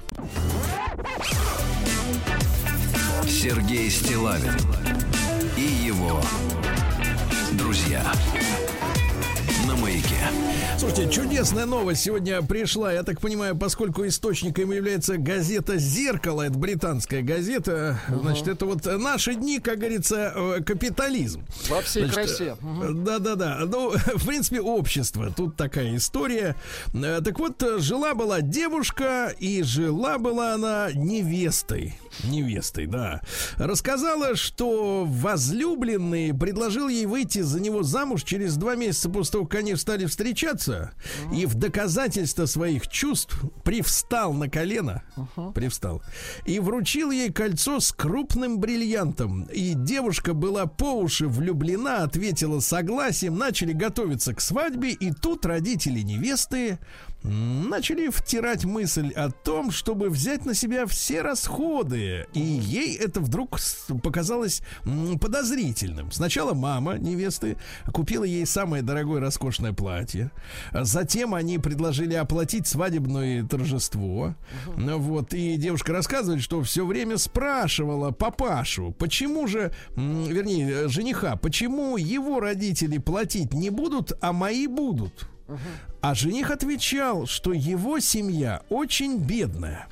Сергей 3.26 3.90
Стилавин 3.90 4.53
друзья 7.52 8.02
на 9.66 9.76
маяке. 9.76 10.16
Слушайте, 10.78 11.11
чудесная 11.12 11.66
новость 11.66 12.02
сегодня 12.02 12.40
пришла. 12.40 12.90
Я 12.92 13.02
так 13.02 13.20
понимаю, 13.20 13.54
поскольку 13.54 14.06
источником 14.06 14.72
является 14.72 15.18
газета 15.18 15.76
«Зеркало», 15.76 16.42
это 16.42 16.58
британская 16.58 17.20
газета, 17.20 18.00
значит, 18.08 18.48
это 18.48 18.64
вот 18.64 18.86
наши 18.86 19.34
дни, 19.34 19.58
как 19.58 19.78
говорится, 19.78 20.32
э, 20.34 20.62
капитализм. 20.64 21.44
Во 21.68 21.82
всей 21.82 22.06
Значит, 22.06 22.14
красе. 22.14 22.56
Мгм. 22.61 23.04
Да-да-да. 23.04 23.58
Ну, 23.66 23.90
в 24.14 24.26
принципе, 24.26 24.62
общество. 24.62 25.30
Тут 25.36 25.56
такая 25.56 25.94
история. 25.96 26.56
Э, 26.94 27.20
Так 27.22 27.38
вот, 27.38 27.62
э, 27.62 27.78
жила-была 27.78 28.40
девушка, 28.40 29.34
и 29.38 29.62
жила-была 29.62 30.54
она 30.54 30.88
невестой. 30.94 31.94
Невестой, 32.24 32.86
да. 32.86 33.20
Рассказала, 33.56 34.36
что 34.36 35.04
возлюбленный 35.06 36.34
предложил 36.34 36.88
ей 36.88 37.06
выйти 37.06 37.40
за 37.40 37.61
него 37.61 37.82
замуж 37.82 38.22
через 38.24 38.56
два 38.56 38.74
месяца 38.74 39.08
после 39.08 39.32
того, 39.32 39.46
как 39.46 39.61
они 39.61 39.76
стали 39.76 40.06
встречаться. 40.06 40.92
И 41.32 41.46
в 41.46 41.54
доказательство 41.54 42.46
своих 42.46 42.88
чувств 42.88 43.36
привстал 43.64 44.32
на 44.32 44.48
колено. 44.48 45.02
Привстал. 45.54 46.02
И 46.44 46.58
вручил 46.58 47.11
ей 47.11 47.32
кольцо 47.32 47.80
с 47.80 47.92
крупным 47.92 48.58
бриллиантом. 48.58 49.44
И 49.44 49.74
девушка 49.74 50.34
была 50.34 50.66
по 50.66 50.92
уши 50.98 51.26
влюблена, 51.26 52.02
ответила 52.02 52.61
согласием, 52.61 53.36
начали 53.36 53.72
готовиться 53.72 54.34
к 54.34 54.40
свадьбе, 54.40 54.90
и 54.90 55.12
тут 55.12 55.46
родители 55.46 56.00
невесты 56.00 56.78
начали 57.22 58.08
втирать 58.08 58.64
мысль 58.64 59.12
о 59.12 59.30
том, 59.30 59.70
чтобы 59.70 60.08
взять 60.08 60.46
на 60.46 60.54
себя 60.54 60.86
все 60.86 61.22
расходы. 61.22 62.26
И 62.32 62.40
ей 62.40 62.96
это 62.96 63.20
вдруг 63.20 63.58
показалось 64.02 64.62
подозрительным. 65.20 66.10
Сначала 66.12 66.54
мама 66.54 66.98
невесты 66.98 67.56
купила 67.92 68.24
ей 68.24 68.46
самое 68.46 68.82
дорогое 68.82 69.20
роскошное 69.20 69.72
платье. 69.72 70.30
Затем 70.72 71.34
они 71.34 71.58
предложили 71.58 72.14
оплатить 72.14 72.66
свадебное 72.66 73.44
торжество. 73.46 74.34
Вот. 74.76 75.34
И 75.34 75.56
девушка 75.56 75.92
рассказывает, 75.92 76.42
что 76.42 76.62
все 76.62 76.86
время 76.86 77.18
спрашивала 77.18 78.10
папашу, 78.10 78.94
почему 78.98 79.46
же, 79.46 79.72
вернее, 79.96 80.70
э, 80.70 80.88
жениха, 80.88 81.36
почему 81.36 81.96
его 81.96 82.40
родители 82.40 82.98
платить 82.98 83.52
не 83.52 83.70
будут, 83.70 84.12
а 84.20 84.32
мои 84.32 84.66
будут. 84.66 85.28
А 86.01 86.14
жених 86.14 86.51
отвечал, 86.51 87.26
что 87.26 87.53
его 87.53 87.98
семья 88.01 88.62
очень 88.68 89.18
бедная. 89.18 89.88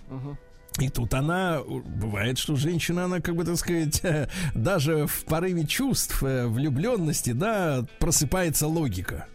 И 0.79 0.89
тут 0.91 1.13
она, 1.15 1.61
бывает, 1.67 2.39
что 2.39 2.55
женщина, 2.55 3.07
она, 3.07 3.21
как 3.21 3.35
бы, 3.35 3.45
так 3.45 3.57
сказать, 3.57 4.01
даже 4.55 5.07
в 5.07 5.25
порыве 5.25 5.67
чувств, 5.67 6.23
э, 6.23 6.47
влюбленности, 6.47 7.33
да, 7.33 7.85
просыпается 7.99 8.69
логика. 8.69 9.27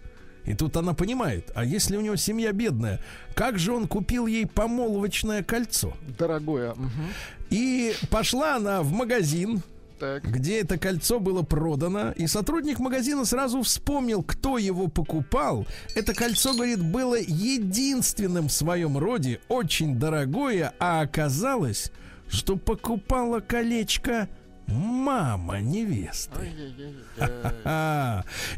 И 0.45 0.53
тут 0.53 0.75
она 0.77 0.93
понимает, 0.93 1.51
а 1.55 1.63
если 1.63 1.97
у 1.97 2.01
него 2.01 2.15
семья 2.15 2.51
бедная, 2.51 3.01
как 3.33 3.59
же 3.59 3.73
он 3.73 3.87
купил 3.87 4.27
ей 4.27 4.45
помолвочное 4.45 5.43
кольцо? 5.43 5.93
Дорогое. 6.17 6.73
Мгм. 6.75 7.07
И 7.49 7.93
пошла 8.09 8.55
она 8.55 8.81
в 8.81 8.91
магазин, 8.91 9.61
Так. 10.03 10.29
где 10.29 10.59
это 10.59 10.77
кольцо 10.77 11.19
было 11.21 11.43
продано, 11.43 12.11
и 12.11 12.27
сотрудник 12.27 12.79
магазина 12.79 13.23
сразу 13.23 13.61
вспомнил, 13.61 14.21
кто 14.21 14.57
его 14.57 14.89
покупал. 14.89 15.65
Это 15.95 16.13
кольцо, 16.13 16.53
говорит, 16.53 16.83
было 16.83 17.15
единственным 17.15 18.49
в 18.49 18.51
своем 18.51 18.97
роде, 18.97 19.39
очень 19.47 19.97
дорогое, 19.97 20.73
а 20.79 20.99
оказалось, 21.01 21.89
что 22.27 22.57
покупала 22.57 23.39
колечко 23.39 24.27
мама 24.67 25.61
невесты. 25.61 26.49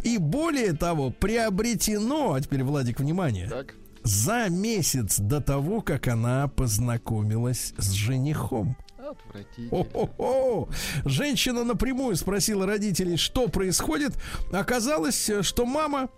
И 0.03 0.17
более 0.17 0.73
того, 0.73 1.11
приобретено, 1.11 2.33
а 2.33 2.41
теперь, 2.41 2.63
Владик, 2.63 2.99
внимание, 2.99 3.49
Так. 3.49 3.75
за 4.03 4.49
месяц 4.49 5.19
до 5.19 5.41
того, 5.41 5.81
как 5.81 6.07
она 6.07 6.47
познакомилась 6.47 7.73
с 7.77 7.91
женихом. 7.91 8.75
Отвратительно. 9.09 9.81
О-хо-хо! 9.81 10.69
Женщина 11.05 11.63
напрямую 11.63 12.15
спросила 12.15 12.65
родителей, 12.65 13.17
что 13.17 13.47
происходит. 13.47 14.13
Оказалось, 14.51 15.29
что 15.41 15.65
мама 15.65 16.09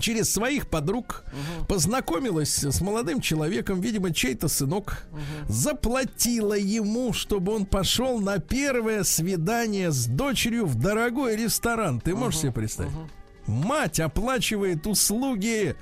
через 0.00 0.32
своих 0.32 0.68
подруг 0.68 1.24
познакомилась 1.68 2.64
с 2.64 2.80
молодым 2.80 3.20
человеком, 3.20 3.80
видимо, 3.80 4.12
чей-то 4.12 4.48
сынок, 4.48 5.06
заплатила 5.48 6.54
ему, 6.58 7.12
чтобы 7.12 7.54
он 7.54 7.66
пошел 7.66 8.18
на 8.20 8.38
первое 8.38 9.04
свидание 9.04 9.90
с 9.90 10.06
дочерью 10.06 10.66
в 10.66 10.74
дорогой 10.74 11.36
ресторан. 11.36 12.00
Ты 12.00 12.14
можешь 12.14 12.40
себе 12.40 12.52
представить? 12.52 12.92
Мать 13.46 13.98
оплачивает 14.00 14.86
услуги 14.86 15.74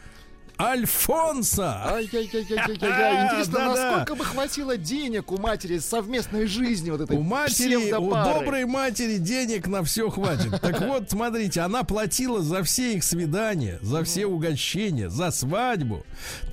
Альфонса. 0.58 1.82
Ай-яй-яй-яй-яй-яй. 1.86 3.26
Интересно, 3.26 3.52
Да-да. 3.52 3.74
насколько 3.74 4.14
бы 4.14 4.24
хватило 4.24 4.76
денег 4.76 5.30
у 5.32 5.38
матери 5.38 5.78
совместной 5.78 6.46
жизни 6.46 6.90
вот 6.90 7.02
этой 7.02 7.16
У 7.16 7.22
матери, 7.22 7.76
у 7.94 8.10
доброй 8.10 8.64
матери 8.64 9.18
денег 9.18 9.66
на 9.66 9.82
все 9.84 10.10
хватит. 10.10 10.60
Так 10.66 10.80
вот, 10.80 11.10
смотрите, 11.10 11.60
она 11.60 11.84
платила 11.84 12.42
за 12.42 12.62
все 12.62 12.94
их 12.94 13.04
свидания, 13.04 13.78
за 13.82 14.02
все 14.04 14.26
угощения, 14.26 15.08
за 15.08 15.30
свадьбу, 15.30 16.04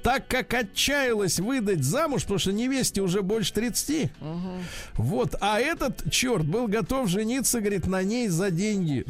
так 0.04 0.28
как 0.28 0.54
отчаялась 0.54 1.40
выдать 1.40 1.84
замуж, 1.84 2.24
потому 2.24 2.40
что 2.40 2.52
невесте 2.52 3.02
уже 3.02 3.22
больше 3.22 3.54
30. 3.54 4.12
Вот, 4.96 5.36
а 5.42 5.60
этот 5.60 6.12
черт 6.12 6.46
был 6.46 6.68
готов 6.68 7.08
жениться, 7.08 7.60
говорит, 7.60 7.88
на 7.88 8.04
ней 8.04 8.28
за 8.28 8.52
деньги. 8.52 9.04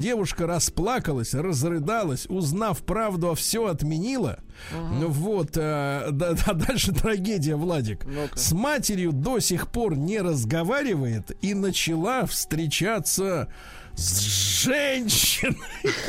Девушка 0.00 0.46
расплакалась, 0.46 1.32
разрыдалась, 1.34 2.26
узнав 2.28 2.80
правду, 2.80 3.30
а 3.30 3.34
все 3.34 3.66
отменила. 3.66 4.39
Ну 4.72 5.08
Вот, 5.08 5.56
э, 5.56 6.08
да, 6.10 6.32
да, 6.46 6.52
дальше 6.52 6.92
трагедия, 6.92 7.56
Владик. 7.56 8.04
Ну-ка. 8.06 8.38
С 8.38 8.52
матерью 8.52 9.12
до 9.12 9.38
сих 9.40 9.68
пор 9.68 9.96
не 9.96 10.20
разговаривает 10.20 11.32
и 11.42 11.54
начала 11.54 12.26
встречаться 12.26 13.48
с 13.94 14.20
женщиной. 14.64 15.56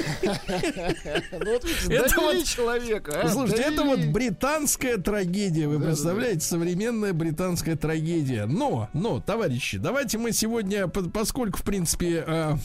Ну 1.31 1.39
видите, 1.39 1.93
Это 1.93 2.19
вот- 2.21 2.43
человека, 2.45 3.21
а, 3.23 3.29
Слушайте, 3.29 3.63
это 3.63 3.83
вот 3.83 3.99
британская 4.11 4.97
трагедия, 4.97 5.67
вы 5.67 5.79
представляете, 5.79 6.41
современная 6.41 7.13
британская 7.13 7.75
трагедия. 7.75 8.45
Но, 8.45 8.89
но, 8.93 9.19
товарищи, 9.19 9.77
давайте 9.77 10.17
мы 10.17 10.31
сегодня, 10.31 10.87
по- 10.87 11.09
поскольку, 11.09 11.57
в 11.57 11.63
принципе, 11.63 12.23
э, 12.25 12.55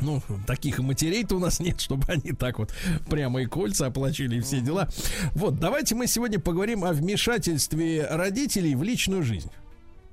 ну, 0.00 0.22
таких 0.46 0.78
матерей-то 0.78 1.36
у 1.36 1.38
нас 1.38 1.60
нет, 1.60 1.80
чтобы 1.86 2.04
они 2.08 2.32
так 2.32 2.58
вот 2.58 2.72
прямо 3.08 3.42
и 3.42 3.46
кольца 3.46 3.86
оплачили 3.86 4.36
и 4.36 4.40
все 4.40 4.60
дела. 4.60 4.88
Вот, 5.32 5.58
давайте 5.58 5.94
мы 5.94 6.06
сегодня 6.06 6.38
поговорим 6.38 6.84
о 6.84 6.92
вмешательстве 6.92 8.06
родителей 8.10 8.74
в 8.74 8.82
личную 8.82 9.22
жизнь. 9.22 9.50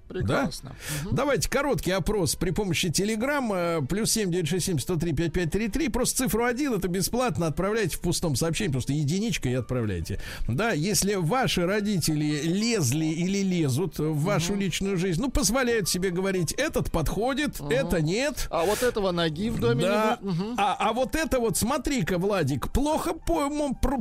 Прекрасно. 0.07 0.75
Давайте 1.11 1.49
короткий 1.49 1.91
опрос 1.91 2.35
при 2.35 2.51
помощи 2.51 2.89
телеграмма 2.91 3.85
плюс 3.87 4.11
7967 4.11 4.79
103 4.79 5.13
5533. 5.13 5.89
Просто 5.89 6.17
цифру 6.25 6.45
1 6.45 6.73
это 6.73 6.87
бесплатно. 6.87 7.47
Отправляйте 7.47 7.97
в 7.97 7.99
пустом 8.01 8.35
сообщении, 8.35 8.71
просто 8.71 8.93
единичка 8.93 9.49
и 9.49 9.53
отправляйте. 9.53 10.19
Да, 10.47 10.71
если 10.71 11.15
ваши 11.15 11.65
родители 11.65 12.41
лезли 12.43 13.05
или 13.05 13.39
лезут 13.43 13.97
в 13.99 14.19
вашу 14.23 14.55
личную 14.55 14.97
жизнь, 14.97 15.19
ну, 15.21 15.31
позволяют 15.31 15.89
себе 15.89 16.09
говорить, 16.09 16.51
этот 16.53 16.91
подходит, 16.91 17.59
это 17.61 18.01
нет. 18.01 18.47
А 18.51 18.65
вот 18.65 18.83
этого 18.83 19.11
ноги 19.11 19.49
в 19.49 19.59
доме 19.59 19.81
Да. 19.83 20.17
не 20.21 20.27
будет. 20.27 20.39
Мгм. 20.41 20.55
А, 20.57 20.75
а 20.79 20.93
вот 20.93 21.15
это 21.15 21.39
вот, 21.39 21.57
смотри-ка, 21.57 22.17
Владик, 22.17 22.71
плохо, 22.71 23.13
по- 23.13 23.49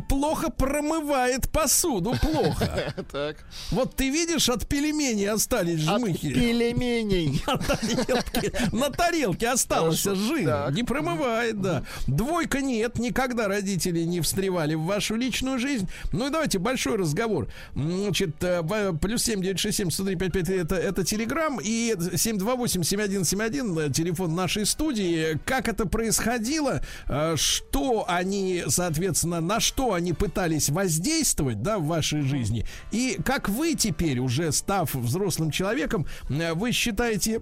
плохо 0.08 0.50
промывает 0.50 1.50
посуду, 1.50 2.14
плохо. 2.20 2.94
Так. 3.12 3.36
Вот 3.70 3.94
ты 3.96 4.10
видишь, 4.10 4.48
от 4.48 4.66
пельменей 4.66 5.28
остались 5.30 5.86
Жмыхи. 6.06 6.32
пельменей. 6.34 7.42
На 7.46 7.56
тарелке, 7.58 8.52
на 8.72 8.90
тарелке 8.90 9.48
остался 9.48 10.10
Хорошо. 10.10 10.26
жир. 10.26 10.46
Так. 10.46 10.74
Не 10.74 10.82
промывает, 10.84 11.60
да. 11.60 11.84
Двойка 12.06 12.60
нет, 12.60 12.98
никогда 12.98 13.48
родители 13.48 14.00
не 14.02 14.20
встревали 14.20 14.74
в 14.74 14.82
вашу 14.82 15.14
личную 15.16 15.58
жизнь. 15.58 15.88
Ну 16.12 16.28
и 16.28 16.30
давайте 16.30 16.58
большой 16.58 16.96
разговор. 16.96 17.48
Значит, 17.74 18.42
э, 18.42 18.62
плюс 19.00 19.22
7967 19.24 19.90
103 19.90 20.16
55 20.16 20.48
это, 20.50 20.74
это 20.76 21.04
телеграм 21.04 21.58
и 21.62 21.94
728 22.16 22.82
7171 22.82 23.78
э, 23.78 23.90
телефон 23.90 24.34
нашей 24.34 24.66
студии. 24.66 25.38
Как 25.44 25.68
это 25.68 25.86
происходило? 25.86 26.82
э, 27.08 27.34
Что 27.36 28.04
они, 28.08 28.64
соответственно, 28.68 29.40
на 29.40 29.60
что 29.60 29.92
они 29.94 30.12
пытались 30.12 30.68
воздействовать, 30.70 31.62
да, 31.62 31.78
в 31.78 31.84
вашей 31.86 32.22
жизни? 32.22 32.66
И 32.90 33.18
как 33.24 33.48
вы 33.48 33.74
теперь, 33.74 34.18
уже 34.18 34.52
став 34.52 34.94
взрослым 34.94 35.50
человеком, 35.50 35.81
э, 35.86 36.52
вы 36.54 36.72
считаете 36.72 37.40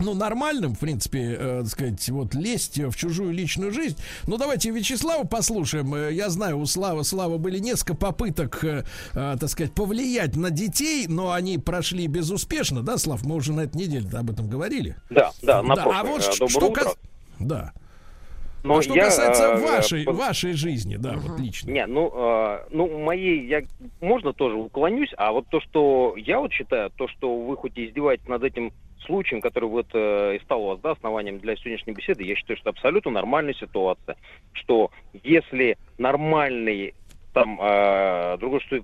ну, 0.00 0.12
нормальным, 0.12 0.74
в 0.74 0.80
принципе, 0.80 1.36
э, 1.38 1.58
так 1.62 1.68
сказать, 1.70 2.08
вот 2.08 2.34
лезть 2.34 2.78
в 2.78 2.96
чужую 2.96 3.32
личную 3.32 3.70
жизнь. 3.72 3.96
Ну, 4.26 4.36
давайте 4.38 4.70
Вячеслава 4.70 5.22
послушаем. 5.24 5.94
Э, 5.94 6.12
Я 6.12 6.30
знаю, 6.30 6.58
у 6.58 6.66
Славы, 6.66 7.04
Слава 7.04 7.38
были 7.38 7.60
несколько 7.60 7.94
попыток, 7.94 8.64
э, 8.64 8.84
э, 9.12 9.36
так 9.38 9.48
сказать, 9.48 9.72
повлиять 9.72 10.34
на 10.34 10.50
детей, 10.50 11.06
но 11.06 11.30
они 11.30 11.58
прошли 11.58 12.08
безуспешно, 12.08 12.82
да, 12.82 12.98
Слав? 12.98 13.24
Мы 13.24 13.36
уже 13.36 13.52
на 13.52 13.60
этой 13.60 13.76
неделе 13.82 14.08
об 14.18 14.30
этом 14.30 14.48
говорили. 14.50 14.96
Да, 15.10 15.30
да, 15.42 15.62
на 15.62 15.76
да, 15.76 15.84
а 15.84 16.02
вот 16.02 16.22
Э, 16.22 16.24
ш- 16.24 16.30
Доброе 16.40 16.48
что 16.50 16.66
утро. 16.70 16.82
кас- 16.84 16.96
Да. 17.38 17.72
Но 18.64 18.78
а 18.78 18.82
что 18.82 18.94
я, 18.94 19.04
касается 19.04 19.44
э, 19.44 19.60
вашей, 19.60 20.04
по- 20.04 20.12
вашей 20.12 20.54
жизни, 20.54 20.96
да, 20.96 21.16
вот 21.16 21.38
лично. 21.38 21.70
Не, 21.70 21.86
ну, 21.86 22.10
э, 22.14 22.60
ну, 22.70 22.98
моей, 22.98 23.46
я, 23.46 23.62
можно 24.00 24.32
тоже 24.32 24.56
уклонюсь, 24.56 25.10
а 25.18 25.32
вот 25.32 25.46
то, 25.50 25.60
что 25.60 26.14
я 26.16 26.40
вот 26.40 26.50
считаю, 26.50 26.90
то, 26.96 27.06
что 27.08 27.36
вы 27.36 27.58
хоть 27.58 27.76
и 27.76 27.86
издеваетесь 27.86 28.26
над 28.26 28.42
этим 28.42 28.72
случаем, 29.04 29.42
который 29.42 29.68
вот 29.68 29.88
э, 29.92 30.36
и 30.36 30.44
стал 30.44 30.62
у 30.62 30.68
вас, 30.68 30.80
да, 30.80 30.92
основанием 30.92 31.40
для 31.40 31.56
сегодняшней 31.56 31.92
беседы, 31.92 32.24
я 32.24 32.34
считаю, 32.36 32.56
что 32.56 32.70
абсолютно 32.70 33.10
нормальная 33.10 33.52
ситуация, 33.52 34.16
что 34.52 34.90
если 35.22 35.76
нормальный, 35.98 36.94
там, 37.34 37.60
э, 37.60 38.38
другое, 38.38 38.60
что 38.60 38.78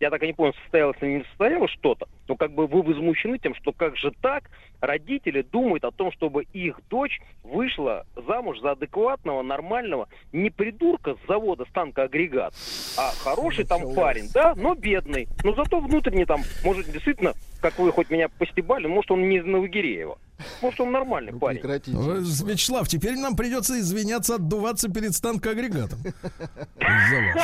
я 0.00 0.10
так 0.10 0.22
и 0.22 0.26
не 0.26 0.32
понял, 0.32 0.54
состоялось 0.62 0.96
или 1.02 1.18
не 1.18 1.24
состоялось 1.24 1.70
что-то, 1.72 2.08
но 2.26 2.36
как 2.36 2.52
бы 2.52 2.66
вы 2.66 2.82
возмущены 2.82 3.38
тем, 3.38 3.54
что 3.54 3.72
как 3.72 3.96
же 3.96 4.10
так 4.22 4.44
родители 4.80 5.42
думают 5.42 5.84
о 5.84 5.90
том, 5.90 6.10
чтобы 6.12 6.44
их 6.54 6.80
дочь 6.88 7.20
вышла 7.44 8.06
замуж 8.26 8.60
за 8.60 8.72
адекватного, 8.72 9.42
нормального, 9.42 10.08
не 10.32 10.48
придурка 10.50 11.14
с 11.16 11.28
завода 11.28 11.66
станка 11.70 12.04
агрегат, 12.04 12.54
а 12.96 13.10
хороший 13.22 13.64
там 13.64 13.94
парень, 13.94 14.28
да, 14.32 14.54
но 14.56 14.74
бедный. 14.74 15.28
Но 15.44 15.54
зато 15.54 15.80
внутренне 15.80 16.24
там, 16.24 16.40
может, 16.64 16.90
действительно, 16.90 17.34
как 17.60 17.78
вы 17.78 17.92
хоть 17.92 18.08
меня 18.10 18.28
постебали, 18.28 18.86
может, 18.86 19.10
он 19.10 19.28
не 19.28 19.36
из 19.36 19.44
Новогиреева. 19.44 20.18
Может, 20.62 20.80
он 20.80 20.90
нормальный 20.92 21.32
Ну, 21.32 21.38
парень. 21.38 21.58
прекратите. 21.58 21.98
Э, 21.98 22.20
Вячеслав, 22.48 22.88
теперь 22.88 23.16
нам 23.18 23.36
придется 23.36 23.78
извиняться, 23.78 24.36
отдуваться 24.36 24.90
перед 24.90 25.12
станкоагрегатом. 25.14 25.98
Из-за 26.78 27.38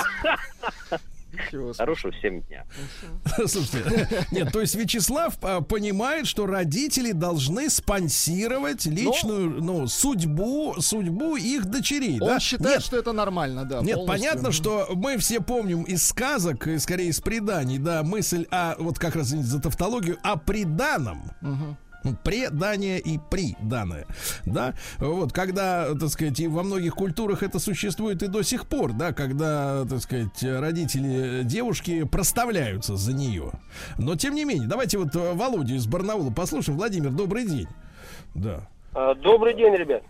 вас. 0.91 1.01
Хорошего 1.77 2.13
всем 2.13 2.43
дня. 2.43 2.65
Слушайте, 3.47 4.09
нет, 4.31 4.53
то 4.53 4.61
есть 4.61 4.75
Вячеслав 4.75 5.35
а, 5.43 5.61
понимает, 5.61 6.27
что 6.27 6.47
родители 6.47 7.13
должны 7.13 7.71
спонсировать 7.71 8.87
личную, 8.87 9.63
ну, 9.63 9.87
судьбу, 9.87 10.77
судьбу 10.79 11.37
их 11.37 11.67
дочерей. 11.67 12.21
Он 12.21 12.41
считает, 12.41 12.83
что 12.83 12.97
это 12.97 13.13
нормально, 13.13 13.65
да. 13.65 13.81
нет, 13.81 14.07
понятно, 14.07 14.53
что 14.53 14.89
мы 14.95 15.19
все 15.19 15.41
помним 15.41 15.83
из 15.83 16.07
сказок, 16.07 16.69
скорее 16.79 17.09
из 17.09 17.21
преданий, 17.21 17.79
да, 17.79 18.03
мысль 18.03 18.47
о, 18.51 18.75
вот 18.79 18.99
как 18.99 19.17
раз 19.17 19.29
извините 19.29 19.49
за 19.49 19.61
тавтологию, 19.61 20.19
о 20.23 20.37
приданом. 20.37 21.31
Предание 22.15 22.99
и 22.99 23.19
приданное, 23.19 24.07
да, 24.45 24.75
вот, 24.99 25.33
когда, 25.33 25.95
так 25.95 26.09
сказать, 26.09 26.39
и 26.41 26.49
во 26.49 26.63
многих 26.63 26.95
культурах 26.95 27.43
это 27.43 27.59
существует 27.59 28.23
и 28.23 28.29
до 28.29 28.43
сих 28.43 28.67
пор, 28.67 28.93
да, 28.93 29.13
когда, 29.13 29.85
так 29.85 30.01
сказать, 30.01 30.43
родители 30.43 31.43
девушки 31.43 32.05
проставляются 32.05 32.97
за 32.97 33.13
нее. 33.13 33.53
Но, 33.99 34.17
тем 34.17 34.35
не 34.35 34.45
менее, 34.45 34.69
давайте 34.69 34.99
вот 34.99 35.15
э, 35.15 35.33
Володю 35.35 35.75
из 35.75 35.87
Барнаула 35.87 36.31
послушаем. 36.31 36.79
Владимир, 36.79 37.11
добрый 37.11 37.47
день. 37.47 37.69
Да. 38.35 38.69
Добрый 39.23 39.55
день, 39.55 39.75
ребят. 39.75 40.03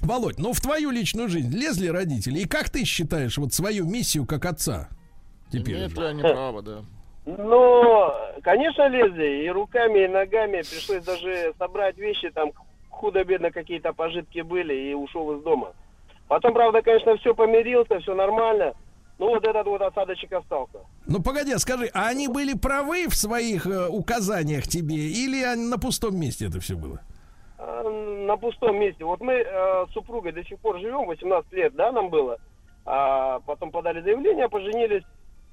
Володь, 0.00 0.38
ну 0.38 0.52
в 0.52 0.60
твою 0.60 0.90
личную 0.90 1.28
жизнь 1.28 1.50
лезли 1.54 1.88
родители, 1.88 2.40
и 2.40 2.44
как 2.46 2.70
ты 2.70 2.84
считаешь 2.84 3.36
вот 3.38 3.52
свою 3.52 3.84
миссию 3.84 4.26
как 4.26 4.44
отца? 4.44 4.88
Теперь 5.50 5.76
Имеют 5.76 5.92
уже? 5.92 6.02
ли 6.02 6.06
они 6.08 6.22
право, 6.22 6.62
да. 6.62 6.84
Ну, 7.36 8.10
конечно, 8.42 8.88
лезли 8.88 9.44
и 9.44 9.50
руками, 9.50 10.04
и 10.04 10.08
ногами. 10.08 10.58
Пришлось 10.58 11.04
даже 11.04 11.52
собрать 11.58 11.98
вещи, 11.98 12.30
там 12.30 12.52
худо-бедно 12.88 13.50
какие-то 13.50 13.92
пожитки 13.92 14.40
были, 14.40 14.74
и 14.74 14.94
ушел 14.94 15.36
из 15.36 15.42
дома. 15.42 15.72
Потом, 16.26 16.54
правда, 16.54 16.80
конечно, 16.80 17.16
все 17.18 17.34
помирился, 17.34 17.98
все 18.00 18.14
нормально. 18.14 18.72
Ну, 19.18 19.28
вот 19.28 19.46
этот 19.46 19.66
вот 19.66 19.82
осадочек 19.82 20.32
остался. 20.32 20.78
Ну 21.06 21.22
погоди, 21.22 21.52
а 21.52 21.58
скажи, 21.58 21.90
а 21.92 22.08
они 22.08 22.28
были 22.28 22.54
правы 22.54 23.08
в 23.08 23.14
своих 23.14 23.66
э, 23.66 23.88
указаниях 23.88 24.64
тебе, 24.64 24.94
или 24.94 25.44
на 25.54 25.76
пустом 25.76 26.18
месте 26.18 26.46
это 26.46 26.60
все 26.60 26.76
было? 26.76 27.00
А, 27.58 27.82
На 27.82 28.36
пустом 28.36 28.78
месте. 28.78 29.04
Вот 29.04 29.20
мы 29.20 29.32
э, 29.34 29.86
с 29.90 29.92
супругой 29.92 30.32
до 30.32 30.44
сих 30.44 30.58
пор 30.60 30.78
живем, 30.78 31.06
18 31.06 31.52
лет, 31.52 31.74
да, 31.74 31.92
нам 31.92 32.08
было. 32.08 32.38
А 32.86 33.40
потом 33.40 33.70
подали 33.70 34.00
заявление, 34.00 34.48
поженились. 34.48 35.02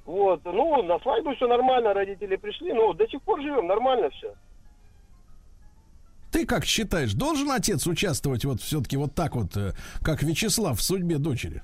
Вот, 0.05 0.41
ну, 0.45 0.83
на 0.83 0.99
свадьбу 0.99 1.35
все 1.35 1.47
нормально, 1.47 1.93
родители 1.93 2.35
пришли, 2.35 2.73
ну, 2.73 2.93
до 2.93 3.07
сих 3.07 3.21
пор 3.23 3.41
живем, 3.41 3.67
нормально 3.67 4.09
все. 4.11 4.33
Ты 6.31 6.45
как 6.45 6.65
считаешь, 6.65 7.13
должен 7.13 7.49
отец 7.51 7.87
участвовать 7.87 8.45
вот 8.45 8.61
все-таки 8.61 8.97
вот 8.97 9.15
так 9.15 9.35
вот, 9.35 9.57
э, 9.57 9.71
как 10.03 10.21
Вячеслав 10.21 10.77
в 10.77 10.83
судьбе 10.83 11.17
дочери? 11.17 11.63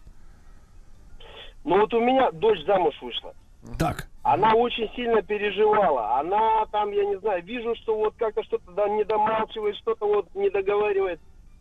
Ну, 1.63 1.81
вот 1.81 1.93
у 1.93 1.99
меня 1.99 2.31
дочь 2.31 2.65
замуж 2.65 2.95
вышла. 3.01 3.33
Так. 3.77 4.07
Она 4.23 4.53
очень 4.53 4.89
сильно 4.95 5.21
переживала. 5.21 6.19
Она 6.19 6.65
там, 6.71 6.91
я 6.91 7.05
не 7.05 7.19
знаю, 7.19 7.43
вижу, 7.43 7.75
что 7.75 7.95
вот 7.95 8.15
как-то 8.17 8.43
что-то 8.43 8.71
да, 8.71 8.89
не 8.89 9.03
домалчивает, 9.03 9.75
что-то 9.77 10.07
вот 10.07 10.33
не 10.33 10.49
договаривает. 10.49 11.19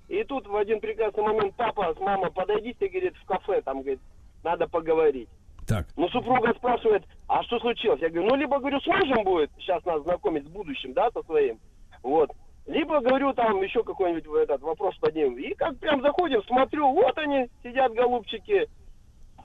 И 0.09 0.24
тут 0.24 0.47
в 0.47 0.57
один 0.57 0.81
прекрасный 0.81 1.22
момент 1.22 1.55
папа 1.57 1.95
с 1.95 2.01
мамой 2.01 2.31
подойдите, 2.31 2.89
говорит, 2.89 3.14
в 3.16 3.26
кафе, 3.26 3.61
там, 3.62 3.83
говорит, 3.83 4.01
надо 4.43 4.66
поговорить. 4.66 5.28
Так. 5.70 5.86
Ну, 5.96 6.08
супруга 6.08 6.52
спрашивает, 6.54 7.04
а 7.28 7.44
что 7.44 7.60
случилось? 7.60 8.00
Я 8.00 8.08
говорю, 8.08 8.28
ну, 8.28 8.34
либо, 8.34 8.58
говорю, 8.58 8.80
с 8.80 8.86
мужем 8.88 9.22
будет 9.22 9.52
сейчас 9.60 9.84
нас 9.84 10.02
знакомить 10.02 10.44
с 10.44 10.48
будущим, 10.48 10.92
да, 10.94 11.08
со 11.12 11.22
своим. 11.22 11.60
Вот. 12.02 12.32
Либо, 12.66 13.00
говорю, 13.00 13.32
там 13.34 13.62
еще 13.62 13.84
какой-нибудь 13.84 14.26
этот 14.42 14.62
вопрос 14.62 14.96
поднимем. 14.98 15.38
И 15.38 15.54
как 15.54 15.78
прям 15.78 16.02
заходим, 16.02 16.42
смотрю, 16.42 16.90
вот 16.90 17.16
они, 17.18 17.48
сидят 17.62 17.94
голубчики, 17.94 18.68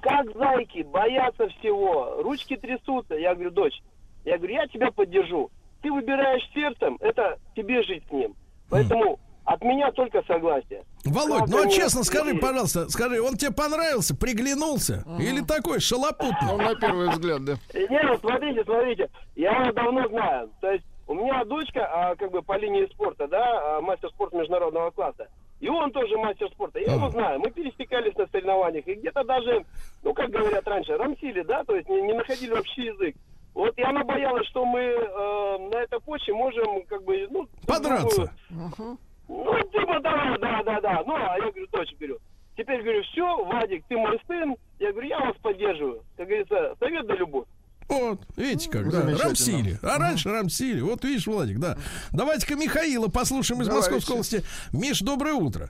как 0.01 0.35
зайки, 0.35 0.81
боятся 0.81 1.47
всего, 1.49 2.23
ручки 2.23 2.55
трясутся. 2.55 3.13
Я 3.13 3.35
говорю, 3.35 3.51
дочь, 3.51 3.79
я 4.23 4.37
говорю, 4.37 4.55
я 4.55 4.67
тебя 4.67 4.89
поддержу. 4.89 5.51
Ты 5.83 5.91
выбираешь 5.91 6.49
сердцем, 6.55 6.97
это 7.01 7.37
тебе 7.55 7.83
жить 7.83 8.03
с 8.09 8.11
ним. 8.11 8.33
Поэтому 8.71 9.19
от 9.45 9.61
меня 9.63 9.91
только 9.91 10.21
согласие. 10.27 10.83
Володь, 11.05 11.41
Как 11.41 11.49
ну 11.49 11.63
а 11.65 11.69
честно 11.69 12.03
скажи, 12.03 12.31
есть. 12.31 12.41
пожалуйста, 12.41 12.89
скажи, 12.89 13.21
он 13.21 13.35
тебе 13.37 13.51
понравился, 13.51 14.15
приглянулся? 14.15 15.03
Или 15.19 15.41
такой 15.41 15.75
Ну, 15.75 15.79
шалопутный? 15.79 16.57
на 16.57 16.75
первый 16.75 17.09
взгляд, 17.09 17.45
да. 17.45 17.53
Не, 17.73 18.01
ну 18.03 18.17
смотрите, 18.17 18.63
смотрите, 18.63 19.09
я 19.35 19.51
его 19.61 19.71
давно 19.71 20.07
знаю. 20.09 20.49
То 20.61 20.71
есть 20.71 20.85
у 21.07 21.13
меня 21.13 21.43
дочка, 21.45 21.85
а, 21.85 22.15
как 22.15 22.31
бы 22.31 22.41
по 22.41 22.57
линии 22.57 22.87
спорта, 22.93 23.27
да, 23.27 23.77
а, 23.77 23.81
мастер 23.81 24.09
спорта 24.09 24.35
международного 24.37 24.89
класса. 24.91 25.27
И 25.61 25.69
он 25.69 25.91
тоже 25.91 26.17
мастер 26.17 26.49
спорта. 26.51 26.79
Я 26.79 26.93
его 26.93 27.05
Ага. 27.05 27.11
знаю. 27.11 27.39
Мы 27.39 27.49
пересекались 27.51 28.15
на 28.17 28.27
соревнованиях. 28.27 28.85
И 28.87 28.95
где-то 28.95 29.23
даже, 29.23 29.63
ну, 30.03 30.13
как 30.13 30.29
говорят 30.29 30.67
раньше, 30.67 30.97
рамсили, 30.97 31.43
да, 31.43 31.63
то 31.63 31.75
есть 31.75 31.87
не, 31.87 32.01
не 32.01 32.13
находили 32.13 32.51
общий 32.51 32.83
язык. 32.87 33.15
Вот 33.53 33.77
и 33.77 33.83
она 33.83 34.03
боялась, 34.03 34.45
что 34.47 34.65
мы 34.65 34.81
э, 34.81 35.57
на 35.71 35.77
этой 35.77 36.01
почве 36.01 36.33
можем, 36.33 36.83
как 36.87 37.03
бы, 37.05 37.25
ну... 37.31 37.47
Подраться. 37.65 38.33
другу- 38.49 38.97
Ну, 39.27 39.59
типа, 39.71 39.99
да, 40.01 40.37
да, 40.39 40.63
да, 40.63 40.81
да. 40.81 41.03
Ну, 41.05 41.15
а 41.15 41.37
я 41.37 41.49
говорю, 41.49 41.67
дочь, 41.71 41.93
говорю, 41.99 42.17
теперь, 42.57 42.81
говорю, 42.81 43.03
все, 43.03 43.45
Вадик, 43.45 43.83
ты 43.87 43.97
мой 43.97 44.19
сын. 44.27 44.55
Я 44.79 44.91
говорю, 44.91 45.07
я 45.07 45.19
вас 45.19 45.35
поддерживаю. 45.41 46.03
Как 46.17 46.27
говорится, 46.27 46.75
совет 46.79 47.07
да 47.07 47.15
любовь. 47.15 47.45
Вот, 47.87 48.19
видите 48.35 48.69
как, 48.69 48.85
да, 48.85 49.01
Замечательно. 49.01 49.23
рамсили. 49.25 49.79
А 49.83 49.97
раньше 49.99 50.29
рамсили. 50.31 50.81
Вот 50.81 51.03
видишь, 51.03 51.27
Владик, 51.27 51.59
да. 51.59 51.77
Давайте-ка 52.11 52.55
Михаила 52.55 53.09
послушаем 53.09 53.61
из 53.61 53.67
Давайте. 53.67 53.91
Московской 53.91 54.13
области. 54.15 54.43
Миш, 54.73 55.01
доброе 55.01 55.33
утро. 55.33 55.69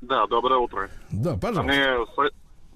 Да, 0.00 0.26
доброе 0.26 0.58
утро. 0.58 0.88
Да, 1.10 1.36
пожалуйста. 1.36 1.62
Мне, 1.62 2.30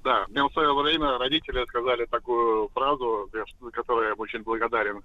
да, 0.04 0.26
мне 0.28 0.42
в 0.42 0.52
свое 0.52 0.74
время 0.74 1.18
родители 1.18 1.64
сказали 1.68 2.04
такую 2.06 2.68
фразу, 2.68 3.30
за 3.32 3.70
которой 3.70 4.09
я 4.09 4.14
очень 4.14 4.42
благодарен. 4.42 5.02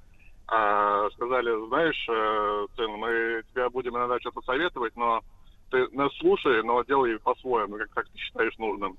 А, 0.47 1.09
сказали, 1.11 1.67
знаешь, 1.67 2.05
э, 2.09 2.67
сын, 2.75 2.91
мы 2.91 3.43
тебя 3.51 3.69
будем 3.69 3.95
иногда 3.95 4.19
что-то 4.19 4.41
советовать, 4.41 4.95
но 4.95 5.21
ты 5.71 5.87
нас 5.91 6.11
слушай, 6.19 6.61
но 6.63 6.83
делай 6.83 7.17
по-своему, 7.19 7.77
как, 7.77 7.89
как 7.91 8.09
ты 8.09 8.17
считаешь 8.19 8.57
нужным. 8.57 8.97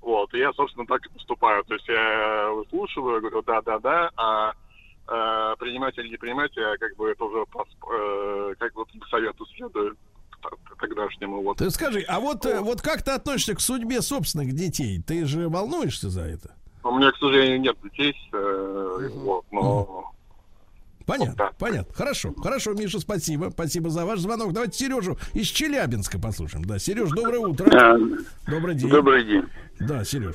Вот, 0.00 0.32
и 0.32 0.38
я, 0.38 0.52
собственно, 0.52 0.86
так 0.86 1.04
и 1.06 1.12
поступаю. 1.12 1.64
То 1.64 1.74
есть 1.74 1.88
я 1.88 2.50
выслушиваю, 2.52 3.20
говорю, 3.20 3.42
да-да-да, 3.42 4.10
а 4.16 4.52
э, 4.52 5.56
принимать 5.58 5.96
или 5.98 6.08
не 6.08 6.16
принимать, 6.16 6.56
я 6.56 6.76
как 6.78 6.96
бы 6.96 7.10
это 7.10 7.24
уже 7.24 7.44
по, 7.46 7.66
э, 7.92 8.54
как 8.58 8.72
бы 8.74 8.84
совету 9.10 9.44
следую 9.46 9.96
тогдашнему. 10.80 11.42
Вот. 11.42 11.58
Ты 11.58 11.70
скажи, 11.70 12.04
а 12.08 12.20
вот, 12.20 12.46
э, 12.46 12.60
вот 12.60 12.80
как 12.80 13.02
ты 13.02 13.10
относишься 13.10 13.54
к 13.54 13.60
судьбе 13.60 14.00
собственных 14.00 14.54
детей? 14.54 15.02
Ты 15.02 15.26
же 15.26 15.48
волнуешься 15.48 16.08
за 16.08 16.22
это? 16.22 16.54
У 16.84 16.96
меня, 16.96 17.10
к 17.10 17.16
сожалению, 17.16 17.60
нет 17.60 17.76
детей, 17.82 18.14
э, 18.32 19.08
вот, 19.14 19.44
но 19.50 20.12
Понятно, 21.08 21.34
Да. 21.36 21.50
понятно. 21.58 21.94
Хорошо, 21.94 22.34
хорошо, 22.34 22.74
Миша, 22.74 23.00
спасибо. 23.00 23.48
Спасибо 23.50 23.88
за 23.88 24.04
ваш 24.04 24.20
звонок. 24.20 24.52
Давайте 24.52 24.76
Сережу 24.78 25.16
из 25.32 25.46
Челябинска 25.46 26.18
послушаем. 26.18 26.64
Да, 26.66 26.78
Сереж, 26.78 27.08
доброе 27.10 27.38
утро. 27.40 27.66
Добрый 28.46 28.74
день. 28.74 28.90
Добрый 28.90 29.24
день. 29.24 29.44
Да, 29.80 30.04
Сереж. 30.04 30.34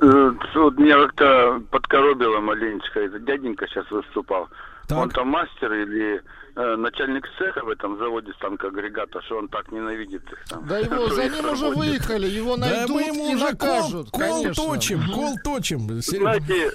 Э, 0.00 0.30
Вот 0.54 0.78
меня 0.78 0.96
как-то 1.06 1.62
подкоробило 1.70 2.40
маленечко. 2.40 3.00
Это 3.00 3.18
дяденька 3.20 3.66
сейчас 3.68 3.90
выступал. 3.90 4.48
Так. 4.88 4.98
Он 4.98 5.10
там 5.10 5.28
мастер 5.28 5.72
или 5.72 6.22
э, 6.56 6.76
начальник 6.76 7.26
цеха 7.38 7.64
в 7.64 7.68
этом 7.68 7.98
заводе 7.98 8.32
станкоагрегата, 8.34 9.20
что 9.22 9.38
он 9.38 9.48
так 9.48 9.70
ненавидит 9.72 10.22
их 10.30 10.44
там. 10.48 10.66
Да 10.66 10.78
его 10.78 11.08
за 11.14 11.28
ним 11.28 11.50
уже 11.50 11.68
выехали, 11.70 12.26
его 12.26 12.56
Да 12.56 12.66
найдут 12.68 12.90
мы 12.96 13.02
ему 13.02 13.30
и 13.32 13.34
уже 13.34 13.54
кол, 13.54 13.68
накажут. 13.68 14.10
кол 14.10 14.20
конечно. 14.42 14.64
точим, 14.64 15.00
кол 15.12 15.34
точим, 15.42 16.00
Сереж. 16.02 16.20
Знаете, 16.22 16.72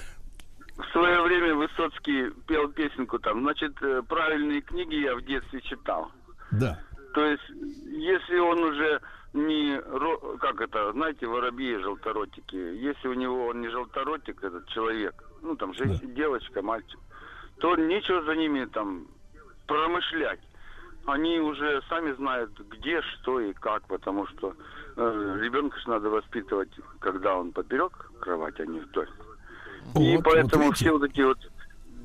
в 0.80 0.92
свое 0.92 1.22
время 1.22 1.54
Высоцкий 1.54 2.30
пел 2.46 2.68
песенку 2.68 3.18
там, 3.18 3.40
значит, 3.40 3.72
э, 3.82 4.02
правильные 4.08 4.60
книги 4.62 4.96
я 4.96 5.14
в 5.14 5.22
детстве 5.22 5.60
читал. 5.60 6.10
Да. 6.52 6.78
То 7.14 7.24
есть, 7.24 7.48
если 7.86 8.38
он 8.38 8.62
уже 8.62 9.00
не, 9.32 9.80
как 10.38 10.60
это, 10.60 10.92
знаете, 10.92 11.26
воробьи 11.26 11.76
желторотики, 11.78 12.56
если 12.56 13.08
у 13.08 13.14
него 13.14 13.46
он 13.48 13.60
не 13.60 13.68
желторотик, 13.68 14.42
этот 14.42 14.66
человек, 14.68 15.14
ну 15.42 15.56
там 15.56 15.74
женщина, 15.74 16.12
девочка, 16.12 16.62
мальчик, 16.62 16.98
то 17.58 17.76
нечего 17.76 18.22
за 18.22 18.34
ними 18.34 18.64
там 18.66 19.06
промышлять. 19.66 20.40
Они 21.06 21.40
уже 21.40 21.82
сами 21.88 22.12
знают, 22.12 22.58
где, 22.70 23.00
что 23.02 23.40
и 23.40 23.52
как, 23.52 23.86
потому 23.86 24.26
что 24.28 24.54
э, 24.96 25.38
ребенка 25.40 25.78
же 25.80 25.88
надо 25.88 26.10
воспитывать, 26.10 26.70
когда 27.00 27.36
он 27.36 27.52
поперек 27.52 28.10
кровати, 28.20 28.62
а 28.62 28.66
не 28.66 28.80
вдоль. 28.80 29.08
И 29.96 30.16
Вот, 30.16 30.24
поэтому 30.24 30.64
вот 30.64 30.70
видите. 30.70 30.84
все 30.84 30.92
вот 30.92 31.04
эти 31.04 31.20
вот 31.20 31.38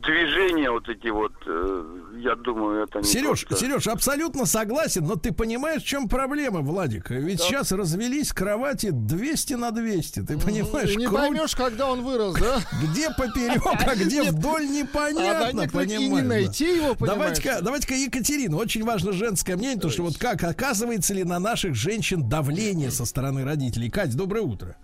движения, 0.06 0.70
вот 0.72 0.88
эти 0.90 1.08
вот, 1.10 1.34
э, 1.46 1.84
я 2.20 2.36
думаю, 2.36 2.84
это 2.84 3.00
не 3.00 3.06
Сереж, 3.06 3.46
просто- 3.46 3.66
Сереж, 3.66 3.88
абсолютно 3.88 4.46
согласен, 4.46 5.04
но 5.06 5.16
ты 5.16 5.32
понимаешь, 5.34 5.82
в 5.82 5.86
чем 5.86 6.08
проблема, 6.10 6.62
Владик? 6.62 7.10
Ведь 7.10 7.42
сейчас 7.42 7.72
развелись 7.72 8.32
кровати 8.32 8.90
200 8.92 9.54
на 9.56 9.72
200. 9.72 10.22
Ты 10.22 10.38
понимаешь, 10.40 10.96
не 10.96 11.06
круть- 11.08 11.18
поймешь, 11.18 11.56
когда 11.56 11.90
он 11.92 12.04
вырос, 12.04 12.36
да? 12.36 12.60
где 12.84 13.10
поперек, 13.12 13.64
а 13.66 13.96
где 13.96 14.24
вдоль, 14.24 14.64
А 14.64 14.66
непонятно, 14.66 15.62
не 15.62 15.68
понимаешь, 15.68 16.24
да. 16.24 16.28
найти 16.30 16.76
его? 16.78 16.96
Давайте-ка, 17.00 17.60
давайте-ка 17.62 17.96
Екатерина. 17.96 18.58
Очень 18.58 18.84
важно 18.84 19.12
женское 19.12 19.56
мнение, 19.56 19.80
то 19.80 19.90
что 19.90 20.04
вот 20.04 20.18
как 20.18 20.44
оказывается 20.44 21.14
ли 21.14 21.24
на 21.24 21.40
наших 21.40 21.76
женщин 21.76 22.28
давление 22.30 22.92
со 22.92 23.06
стороны 23.06 23.44
родителей. 23.44 23.90
Кать, 23.90 24.16
доброе 24.16 24.42
утро. 24.42 24.76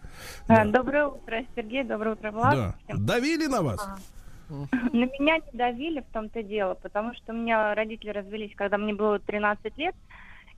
А, 0.47 0.65
Доброе 0.65 1.07
утро, 1.07 1.45
Сергей, 1.55 1.83
доброе 1.83 2.13
утро, 2.15 2.31
Влад. 2.31 2.55
Да. 2.55 2.75
Давили 2.95 3.47
на 3.47 3.61
вас? 3.61 3.79
На 4.93 5.05
меня 5.05 5.37
не 5.37 5.57
давили 5.57 6.01
в 6.01 6.13
том-то 6.13 6.43
дело, 6.43 6.73
потому 6.75 7.13
что 7.15 7.33
у 7.33 7.35
меня 7.35 7.73
родители 7.75 8.09
развелись, 8.09 8.53
когда 8.55 8.77
мне 8.77 8.93
было 8.93 9.19
13 9.19 9.77
лет, 9.77 9.95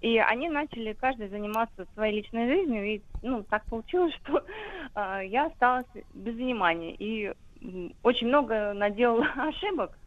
и 0.01 0.17
они 0.17 0.49
начали 0.49 0.93
каждый 0.93 1.29
заниматься 1.29 1.85
своей 1.93 2.17
личной 2.17 2.47
жизнью, 2.47 2.85
и 2.85 3.01
ну 3.21 3.43
так 3.43 3.63
получилось, 3.65 4.13
что 4.23 4.43
а, 4.95 5.21
я 5.21 5.45
осталась 5.47 5.85
без 6.13 6.35
внимания 6.35 6.93
и 6.95 7.31
очень 8.03 8.27
много 8.27 8.73
наделала 8.73 9.25
ошибок, 9.37 9.97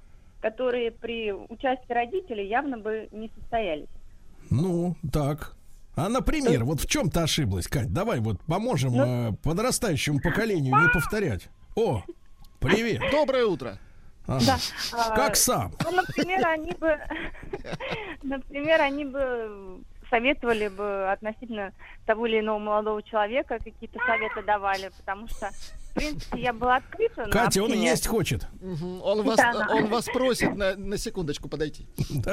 которые 0.41 0.91
при 0.91 1.33
участии 1.33 1.93
родителей 1.93 2.47
явно 2.47 2.79
бы 2.79 3.09
не 3.13 3.31
состоялись. 3.39 3.89
Ну, 4.51 4.95
так. 5.13 5.57
А, 5.97 6.09
например, 6.11 6.65
вот 6.65 6.81
в 6.81 6.89
чем 6.89 7.09
ты 7.11 7.21
ошиблась, 7.21 7.67
Кать? 7.67 7.91
Давай 7.93 8.21
вот 8.21 8.39
поможем 8.47 8.93
Ну. 8.93 9.31
э, 9.31 9.33
подрастающему 9.43 10.21
поколению 10.21 10.75
не 10.77 10.89
повторять. 10.93 11.49
О, 11.75 12.03
привет. 12.61 13.03
Доброе 13.11 13.45
утро. 13.45 13.79
Ага. 14.27 14.41
Да. 14.47 14.57
а, 14.93 15.17
Как 15.17 15.37
сам? 15.37 15.73
Ну, 15.85 15.91
например, 15.93 16.47
они 16.47 16.73
бы, 16.73 16.99
например, 18.23 18.81
они 18.81 19.05
бы 19.05 19.81
советовали 20.11 20.69
бы 20.69 21.11
относительно 21.11 21.73
того 22.07 22.27
или 22.27 22.41
иного 22.41 22.59
молодого 22.59 23.03
человека, 23.03 23.59
какие-то 23.59 23.99
советы 24.05 24.43
давали, 24.43 24.91
потому 24.97 25.29
что, 25.29 25.51
принципе, 25.97 26.41
я 26.41 26.53
была 26.53 26.77
открыта 26.77 27.27
Катя, 27.31 27.63
он 27.63 27.73
есть 27.73 28.07
хочет. 28.07 28.47
Он 29.03 29.23
вас, 29.23 29.37
Да, 29.37 29.53
да. 29.53 29.75
он 29.75 29.87
вас 29.87 30.05
просит 30.07 30.55
на, 30.55 30.77
на 30.77 30.97
секундочку 30.99 31.49
подойти. 31.49 31.87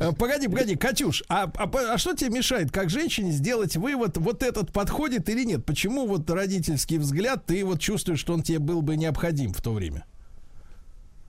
Э, 0.00 0.12
Погоди, 0.12 0.48
погоди, 0.48 0.76
Катюш, 0.76 1.22
а, 1.28 1.44
а 1.56 1.68
а 1.94 1.98
что 1.98 2.14
тебе 2.14 2.30
мешает, 2.38 2.70
как 2.70 2.90
женщине, 2.90 3.30
сделать 3.30 3.76
вывод, 3.76 4.16
вот 4.16 4.42
этот 4.42 4.72
подходит 4.72 5.28
или 5.28 5.44
нет? 5.44 5.64
Почему 5.64 6.06
вот 6.06 6.28
родительский 6.30 6.98
взгляд, 6.98 7.44
ты 7.46 7.64
вот 7.64 7.80
чувствуешь, 7.80 8.20
что 8.20 8.32
он 8.32 8.42
тебе 8.42 8.58
был 8.58 8.82
бы 8.82 8.96
необходим 8.96 9.52
в 9.52 9.60
то 9.62 9.72
время? 9.72 10.04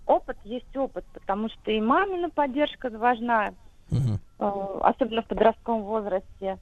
Опыт 0.06 0.38
есть 0.44 0.76
опыт, 0.76 1.06
потому 1.14 1.50
что 1.50 1.72
и 1.72 1.80
мамина 1.80 2.30
поддержка 2.30 2.90
важна, 2.90 3.54
э, 3.92 3.98
особенно 4.82 5.22
в 5.22 5.28
подростковом 5.28 5.84
возрасте. 5.84 6.58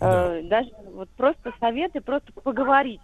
Да. 0.00 0.36
Э, 0.36 0.42
Даже 0.42 0.70
вот 0.92 1.08
просто 1.10 1.52
советы, 1.60 2.00
просто 2.00 2.32
поговорить. 2.32 3.00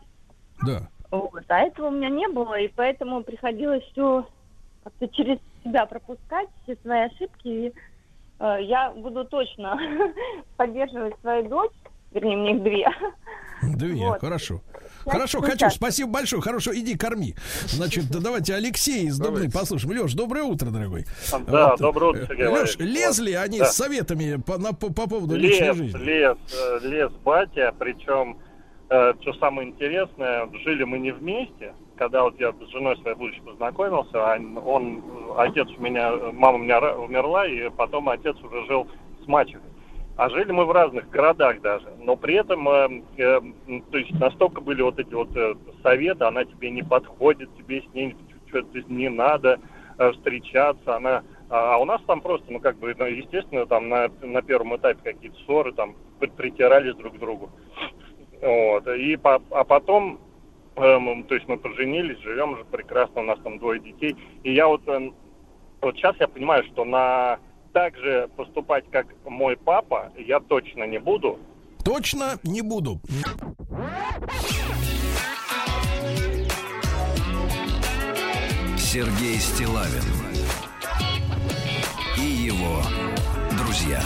Да. 0.62 0.88
Вот. 1.10 1.42
А 1.48 1.60
этого 1.60 1.88
у 1.88 1.90
меня 1.90 2.08
не 2.08 2.28
было, 2.28 2.58
и 2.58 2.68
поэтому 2.68 3.22
приходилось 3.22 3.82
все 3.92 4.26
как-то 4.82 5.08
через 5.08 5.38
себя 5.64 5.86
пропускать, 5.86 6.48
все 6.64 6.76
свои 6.82 7.00
ошибки. 7.02 7.46
И, 7.48 7.72
э, 8.40 8.56
я 8.62 8.90
буду 8.90 9.24
точно 9.24 9.78
поддерживать 10.56 11.14
свою 11.20 11.48
дочь, 11.48 11.72
вернее, 12.12 12.36
мне 12.36 12.56
их 12.56 12.62
две. 12.62 12.88
Две, 13.62 13.94
Вот. 14.08 14.20
хорошо. 14.20 14.60
Хорошо, 15.06 15.40
Катюш, 15.42 15.74
спасибо 15.74 16.10
большое. 16.10 16.40
Хорошо, 16.40 16.74
иди 16.74 16.96
корми. 16.96 17.34
Значит, 17.66 18.10
да 18.10 18.20
давайте 18.20 18.54
Алексей 18.54 19.06
из 19.06 19.18
Дубны 19.18 19.50
послушаем. 19.50 20.00
Леш, 20.02 20.14
доброе 20.14 20.44
утро, 20.44 20.70
дорогой. 20.70 21.04
Да, 21.46 21.70
Вот. 21.70 21.78
доброе 21.80 22.10
утро, 22.10 22.26
Сергей 22.26 22.46
Леш, 22.46 22.76
Валерьевич. 22.78 23.00
лезли 23.02 23.32
они 23.32 23.58
Да. 23.58 23.66
с 23.66 23.76
советами 23.76 24.40
по, 24.40 24.56
на- 24.58 24.72
по, 24.72 24.90
по 24.92 25.06
поводу 25.06 25.36
личной 25.36 25.66
Лес, 25.68 25.76
жизни? 25.76 25.98
лес, 25.98 26.38
э, 26.54 26.78
лес 26.88 27.12
батя, 27.22 27.74
причем, 27.78 28.38
э, 28.94 29.14
что 29.20 29.32
самое 29.34 29.68
интересное, 29.68 30.48
жили 30.64 30.84
мы 30.84 30.98
не 30.98 31.10
вместе, 31.10 31.74
когда 31.96 32.22
вот 32.22 32.38
я 32.38 32.52
с 32.52 32.70
женой 32.70 32.96
своей 32.98 33.16
будущей 33.16 33.40
познакомился, 33.40 34.22
он, 34.64 34.98
э, 34.98 35.02
отец 35.38 35.68
у 35.76 35.82
меня, 35.82 36.10
э, 36.12 36.30
мама 36.32 36.56
у 36.56 36.62
меня 36.62 36.78
умерла, 36.96 37.46
и 37.46 37.68
потом 37.70 38.08
отец 38.08 38.36
уже 38.42 38.64
жил 38.66 38.88
с 39.22 39.26
мачехой. 39.26 39.70
А 40.16 40.30
жили 40.30 40.52
мы 40.52 40.64
в 40.64 40.70
разных 40.70 41.10
городах 41.10 41.60
даже, 41.60 41.88
но 41.98 42.16
при 42.16 42.34
этом, 42.34 42.68
э, 42.68 43.02
э, 43.16 43.40
то 43.90 43.98
есть 43.98 44.12
настолько 44.12 44.60
были 44.60 44.82
вот 44.82 44.98
эти 44.98 45.12
вот 45.12 45.36
э, 45.36 45.54
советы, 45.82 46.24
она 46.24 46.44
тебе 46.44 46.70
не 46.70 46.82
подходит, 46.82 47.54
тебе 47.56 47.82
с 47.82 47.94
ней 47.94 48.16
что-то 48.48 48.80
не 48.88 49.08
надо 49.08 49.58
э, 49.98 50.12
встречаться, 50.12 50.96
она 50.96 51.22
а 51.50 51.74
а 51.74 51.78
у 51.78 51.84
нас 51.84 52.00
там 52.06 52.20
просто, 52.20 52.50
ну, 52.50 52.58
как 52.58 52.78
бы, 52.78 52.94
ну, 52.98 53.04
естественно, 53.04 53.66
там 53.66 53.88
на, 53.88 54.08
на 54.22 54.42
первом 54.42 54.76
этапе 54.76 55.00
какие-то 55.12 55.36
ссоры, 55.44 55.72
там, 55.72 55.94
при- 56.18 56.30
притирались 56.30 56.96
друг 56.96 57.14
к 57.14 57.18
другу. 57.18 57.50
Вот. 58.44 58.86
И 58.88 59.16
по- 59.16 59.42
а 59.50 59.64
потом, 59.64 60.20
эм, 60.76 61.24
то 61.24 61.34
есть 61.34 61.48
мы 61.48 61.56
поженились, 61.56 62.18
живем 62.20 62.52
уже 62.52 62.64
прекрасно, 62.64 63.22
у 63.22 63.24
нас 63.24 63.38
там 63.42 63.58
двое 63.58 63.80
детей. 63.80 64.14
И 64.42 64.52
я 64.52 64.68
вот, 64.68 64.86
эм, 64.86 65.14
вот 65.80 65.96
сейчас 65.96 66.14
я 66.20 66.28
понимаю, 66.28 66.62
что 66.72 66.84
на 66.84 67.38
так 67.72 67.96
же 67.96 68.28
поступать, 68.36 68.84
как 68.90 69.06
мой 69.24 69.56
папа, 69.56 70.12
я 70.18 70.40
точно 70.40 70.84
не 70.84 70.98
буду. 70.98 71.38
Точно 71.84 72.38
не 72.44 72.60
буду. 72.60 73.00
Сергей 78.76 79.36
Стилавин 79.38 80.04
и 82.18 82.22
его 82.46 82.82
друзья 83.58 84.00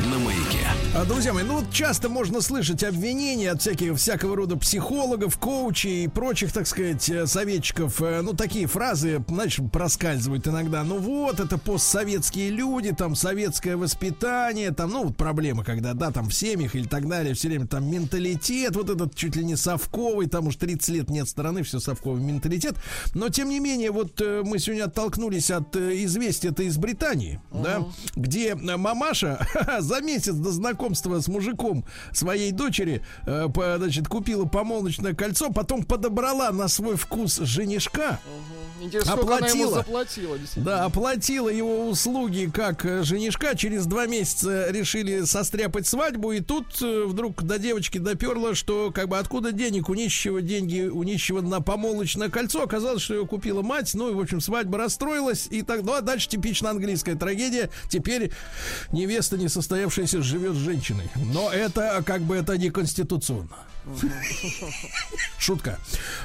на 0.00 0.18
маяке. 0.18 0.57
А, 0.94 1.04
Друзья 1.04 1.32
мои, 1.34 1.44
ну 1.44 1.56
вот 1.60 1.70
часто 1.70 2.08
можно 2.08 2.40
слышать 2.40 2.82
обвинения 2.82 3.50
от 3.50 3.60
всяких, 3.60 3.96
всякого 3.96 4.34
рода 4.34 4.56
психологов, 4.56 5.36
коучей 5.38 6.04
и 6.04 6.08
прочих, 6.08 6.50
так 6.52 6.66
сказать, 6.66 7.08
э, 7.10 7.26
советчиков. 7.26 8.00
Э, 8.00 8.22
Ну, 8.22 8.32
такие 8.32 8.66
фразы, 8.66 9.22
знаешь, 9.28 9.60
проскальзывают 9.70 10.48
иногда. 10.48 10.82
Ну 10.84 10.98
вот, 10.98 11.40
это 11.40 11.58
постсоветские 11.58 12.50
люди, 12.50 12.92
там, 12.92 13.14
советское 13.14 13.76
воспитание, 13.76 14.70
там, 14.72 14.90
ну, 14.90 15.04
вот 15.04 15.16
проблема, 15.16 15.62
когда, 15.62 15.92
да, 15.92 16.10
там, 16.10 16.30
в 16.30 16.34
семьях 16.34 16.74
или 16.74 16.86
так 16.86 17.06
далее, 17.06 17.34
все 17.34 17.48
время 17.48 17.66
там 17.66 17.88
менталитет, 17.88 18.74
вот 18.74 18.88
этот 18.88 19.14
чуть 19.14 19.36
ли 19.36 19.44
не 19.44 19.56
совковый, 19.56 20.26
там 20.26 20.46
уж 20.48 20.56
30 20.56 20.88
лет 20.88 21.10
нет 21.10 21.28
стороны, 21.28 21.62
все 21.64 21.80
совковый 21.80 22.22
менталитет. 22.22 22.76
Но, 23.14 23.28
тем 23.28 23.50
не 23.50 23.60
менее, 23.60 23.90
вот 23.90 24.20
э, 24.22 24.42
мы 24.44 24.58
сегодня 24.58 24.84
оттолкнулись 24.84 25.50
от 25.50 25.76
известия, 25.76 26.50
это 26.50 26.62
из 26.62 26.78
Британии, 26.78 27.40
да, 27.52 27.86
где 28.16 28.54
мамаша 28.54 29.46
за 29.80 30.00
месяц 30.00 30.34
до 30.34 30.50
знакомства 30.50 30.77
с 30.78 31.28
мужиком 31.28 31.84
своей 32.12 32.52
дочери, 32.52 33.02
э, 33.26 33.48
по- 33.52 33.76
значит, 33.78 34.08
купила 34.08 34.44
помолвочное 34.44 35.14
кольцо, 35.14 35.50
потом 35.50 35.82
подобрала 35.84 36.50
на 36.52 36.68
свой 36.68 36.96
вкус 36.96 37.38
женишка. 37.38 38.20
Интересно, 38.80 39.14
Оплатила. 39.14 39.78
заплатила. 39.78 40.38
Да, 40.56 40.84
оплатила 40.84 41.48
его 41.48 41.88
услуги 41.88 42.48
как 42.52 42.84
э, 42.84 43.02
женишка. 43.02 43.56
Через 43.56 43.86
два 43.86 44.06
месяца 44.06 44.70
решили 44.70 45.24
состряпать 45.24 45.86
свадьбу. 45.86 46.32
И 46.32 46.40
тут 46.40 46.80
э, 46.80 47.04
вдруг 47.06 47.42
до 47.42 47.58
девочки 47.58 47.98
доперло, 47.98 48.54
что 48.54 48.92
как 48.92 49.08
бы 49.08 49.18
откуда 49.18 49.50
денег 49.52 49.88
у 49.88 49.94
нищего 49.94 50.40
деньги 50.40 50.82
у 50.82 51.02
нищего 51.02 51.40
на 51.40 51.60
помолвочное 51.60 52.28
кольцо. 52.28 52.62
Оказалось, 52.62 53.02
что 53.02 53.14
его 53.14 53.26
купила 53.26 53.62
мать. 53.62 53.92
Ну 53.94 54.10
и, 54.10 54.14
в 54.14 54.20
общем, 54.20 54.40
свадьба 54.40 54.78
расстроилась. 54.78 55.48
И 55.50 55.62
так, 55.62 55.82
ну, 55.82 55.94
а 55.94 56.00
дальше 56.00 56.28
типично 56.28 56.70
английская 56.70 57.16
трагедия. 57.16 57.70
Теперь 57.88 58.30
невеста 58.92 59.36
несостоявшаяся 59.36 60.22
живет 60.22 60.54
с 60.54 60.58
женщиной. 60.68 61.08
Но 61.32 61.50
это 61.50 62.02
как 62.04 62.20
бы 62.22 62.36
это 62.36 62.58
не 62.58 62.70
конституционно. 62.70 63.48
Шутка. 65.38 65.78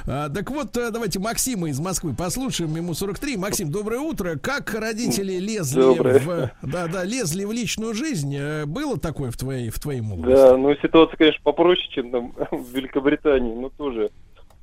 А, 0.06 0.28
так 0.28 0.50
вот, 0.50 0.76
э, 0.76 0.90
давайте 0.90 1.18
Максима 1.18 1.70
из 1.70 1.80
Москвы 1.80 2.12
послушаем. 2.14 2.76
Ему 2.76 2.92
43. 2.92 3.38
Максим, 3.38 3.70
доброе 3.70 4.00
утро. 4.00 4.36
Как 4.36 4.74
родители 4.74 5.38
лезли 5.38 5.80
Доброе. 5.80 6.18
в, 6.18 6.50
да, 6.62 6.88
да, 6.88 7.04
лезли 7.04 7.44
в 7.44 7.52
личную 7.52 7.94
жизнь? 7.94 8.36
Э, 8.36 8.66
Было 8.66 8.98
такое 8.98 9.30
в 9.30 9.36
твоей, 9.38 9.70
в 9.70 9.78
твоей 9.78 10.02
молодости? 10.02 10.36
Да, 10.36 10.56
ну 10.58 10.74
ситуация, 10.76 11.16
конечно, 11.16 11.40
попроще, 11.42 11.88
чем 11.90 12.10
там 12.10 12.34
в 12.50 12.70
Великобритании, 12.70 13.54
но 13.54 13.70
тоже 13.70 14.10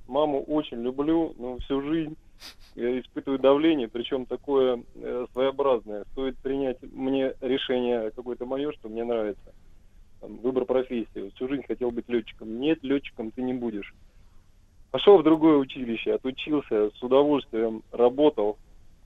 маму 0.08 0.44
очень 0.44 0.82
люблю, 0.82 1.34
но 1.40 1.58
всю 1.60 1.82
жизнь 1.82 2.16
я 2.76 3.00
испытываю 3.00 3.40
давление, 3.40 3.88
причем 3.88 4.26
такое 4.26 4.84
э, 4.96 5.26
своеобразное. 5.34 6.04
Стоит 6.12 6.38
принять 6.38 6.78
мне 6.94 7.34
решение 7.42 8.12
какое-то 8.12 8.46
мое, 8.46 8.72
что 8.74 8.90
мне 8.90 9.04
нравится. 9.04 9.51
Там, 10.22 10.38
выбор 10.38 10.66
профессии. 10.66 11.32
Всю 11.36 11.48
жизнь 11.50 11.64
хотел 11.68 11.92
быть 11.92 12.08
летчиком. 12.08 12.60
Нет, 12.60 12.80
летчиком 12.84 13.32
ты 13.32 13.42
не 13.42 13.54
будешь. 13.54 13.94
Пошел 14.92 15.18
в 15.18 15.24
другое 15.24 15.58
училище, 15.58 16.14
отучился, 16.14 16.92
с 16.92 17.04
удовольствием 17.04 17.82
работал. 17.92 18.58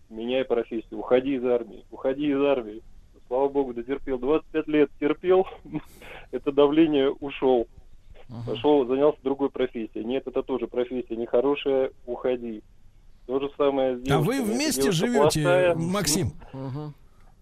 Меняй 0.10 0.44
профессию, 0.44 1.00
уходи 1.00 1.36
из 1.36 1.46
армии, 1.46 1.84
уходи 1.90 2.30
из 2.30 2.40
армии. 2.40 2.82
Слава 3.28 3.50
богу, 3.50 3.74
дотерпел. 3.74 4.20
25 4.20 4.68
лет 4.68 4.92
терпел, 5.00 5.48
это 6.32 6.52
давление 6.52 7.10
ушел. 7.12 7.68
Пошел, 8.48 8.86
занялся 8.88 9.20
другой 9.24 9.50
профессией. 9.50 10.04
Нет, 10.04 10.28
это 10.28 10.44
тоже 10.44 10.68
профессия 10.68 11.16
нехорошая, 11.16 11.92
уходи. 12.06 12.62
То 13.28 13.40
же 13.40 13.50
самое 13.58 13.98
с 13.98 14.10
А 14.10 14.20
вы 14.20 14.42
вместе 14.44 14.92
живете, 14.92 15.42
плохая. 15.42 15.76
Максим? 15.76 16.32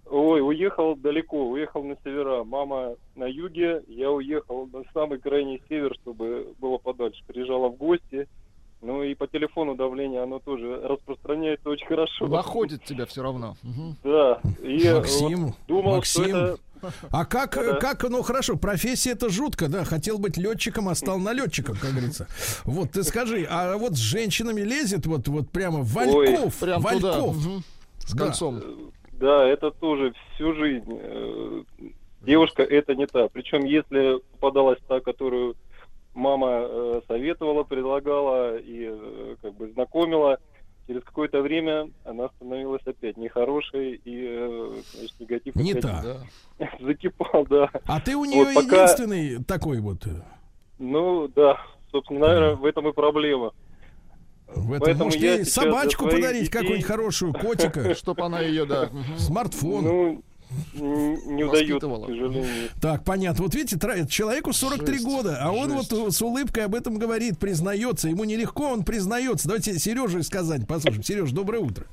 Ой, 0.09 0.41
уехал 0.41 0.95
далеко, 0.95 1.49
уехал 1.49 1.83
на 1.83 1.95
севера. 2.03 2.43
Мама 2.43 2.95
на 3.15 3.25
юге, 3.25 3.83
я 3.87 4.11
уехал 4.11 4.67
на 4.71 4.83
самый 4.93 5.19
крайний 5.19 5.61
север, 5.69 5.95
чтобы 6.01 6.53
было 6.59 6.77
подальше. 6.77 7.23
Приезжала 7.25 7.69
в 7.69 7.77
гости. 7.77 8.27
Ну 8.81 9.01
и 9.01 9.15
по 9.15 9.27
телефону 9.27 9.75
давление, 9.75 10.21
оно 10.21 10.39
тоже 10.39 10.81
распространяется 10.81 11.69
очень 11.69 11.87
хорошо. 11.87 12.27
Находит 12.27 12.83
тебя 12.83 13.05
все 13.05 13.23
равно. 13.23 13.55
Мгм. 13.63 13.95
Да. 14.03 14.41
И 14.61 14.89
Максим, 14.93 15.45
вот 15.45 15.55
думал, 15.67 15.95
Максим. 15.95 16.23
что 16.25 16.37
это... 16.37 16.57
А 17.11 17.23
как, 17.23 17.55
Да-да. 17.55 17.75
как, 17.79 18.03
ну 18.09 18.21
хорошо, 18.23 18.57
профессия 18.57 19.11
это 19.11 19.29
жутко, 19.29 19.69
да, 19.69 19.85
хотел 19.85 20.17
быть 20.19 20.35
летчиком, 20.35 20.89
а 20.89 20.95
стал 20.95 21.17
налетчиком, 21.17 21.77
как 21.77 21.91
говорится. 21.91 22.27
Вот 22.65 22.91
ты 22.91 23.03
скажи, 23.03 23.47
а 23.49 23.77
вот 23.77 23.93
с 23.93 23.99
женщинами 23.99 24.59
лезет 24.59 25.05
вот, 25.05 25.29
вот 25.29 25.49
прямо 25.49 25.79
Вальков, 25.81 26.61
Ой. 26.61 26.67
Прям 26.67 26.83
туда, 26.83 27.11
Вальков. 27.19 27.37
мгм. 27.37 27.63
С 27.99 28.13
Да. 28.13 28.25
Да, 29.23 29.47
это 29.47 29.71
тоже 29.71 30.13
всю 30.35 30.53
жизнь. 30.53 30.99
Э, 30.99 31.63
Девушка 32.23 32.61
это 32.63 32.93
не 32.93 33.07
та. 33.07 33.29
Причем, 33.29 33.63
если 33.63 34.19
попадалась 34.33 34.79
та, 34.85 34.99
которую 34.99 35.55
мама 36.13 36.49
э, 36.51 37.01
советовала, 37.07 37.63
предлагала 37.63 38.57
и 38.57 38.89
э, 38.91 39.35
как 39.41 39.53
бы 39.53 39.69
знакомила, 39.71 40.39
через 40.87 41.03
какое-то 41.05 41.41
время 41.41 41.89
она 42.03 42.27
становилась 42.35 42.85
опять 42.85 43.15
нехорошей 43.15 44.01
и 44.03 44.83
значит, 44.93 45.19
негатив 45.21 45.55
Не 45.55 45.73
та. 45.75 46.03
закипал, 46.81 47.45
да. 47.49 47.69
А 47.85 48.01
ты 48.01 48.17
у 48.17 48.25
нее 48.25 48.43
Вот 48.43 48.55
пока- 48.55 48.83
единственный 48.83 49.41
такой 49.45 49.79
вот. 49.79 50.05
Ну 50.79 51.29
да, 51.29 51.61
собственно, 51.93 52.27
наверное, 52.27 52.55
в 52.55 52.65
этом 52.65 52.89
и 52.89 52.91
проблема. 52.91 53.53
В 54.47 54.73
этом 54.73 54.79
Поэтому 54.85 55.03
может 55.05 55.21
ей 55.21 55.45
собачку 55.45 56.05
подарить, 56.05 56.43
детей- 56.43 56.51
какую-нибудь 56.51 56.85
хорошую, 56.85 57.33
котика. 57.33 57.95
Чтоб 57.95 58.21
она 58.21 58.41
ее, 58.41 58.65
да. 58.65 58.89
Смартфон. 59.17 59.83
Ну, 59.83 60.23
не 60.75 61.43
удается, 61.43 61.79
к 61.79 62.05
сожалению. 62.05 62.45
Так, 62.79 63.03
понятно. 63.03 63.43
Вот 63.43 63.55
видите, 63.55 63.79
человеку 64.07 64.53
43 64.53 64.93
Жесть, 64.93 65.05
года, 65.05 65.39
а 65.41 65.51
он 65.51 65.71
жесть. 65.71 65.91
вот 65.91 66.13
с 66.13 66.21
улыбкой 66.21 66.65
об 66.65 66.75
этом 66.75 66.99
говорит, 66.99 67.39
признается. 67.39 68.09
Ему 68.09 68.23
нелегко, 68.23 68.69
он 68.69 68.83
признается. 68.83 69.47
Давайте 69.47 69.79
Сережу 69.79 70.19
из 70.19 70.29
Казани 70.29 70.65
послушаем. 70.65 71.03
Сереж, 71.03 71.31
доброе 71.31 71.59
утро. 71.59 71.85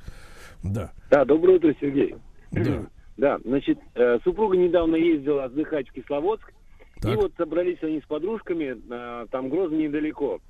Да. 0.62 0.93
Да, 1.10 1.24
доброе 1.24 1.56
утро, 1.56 1.74
Сергей. 1.81 2.16
Да. 2.52 2.82
Да, 3.16 3.39
значит, 3.44 3.78
э, 3.97 4.18
супруга 4.24 4.56
недавно 4.56 4.97
ездила 4.97 5.44
отдыхать 5.44 5.86
в 5.90 5.93
Кисловодск, 5.93 6.55
и 7.05 7.14
вот 7.14 7.32
собрались 7.36 7.77
они 7.82 8.01
с 8.01 8.05
подружками, 8.06 8.74
э, 8.90 9.27
там 9.31 9.51
Грозный 9.51 9.89
недалеко. 9.89 10.40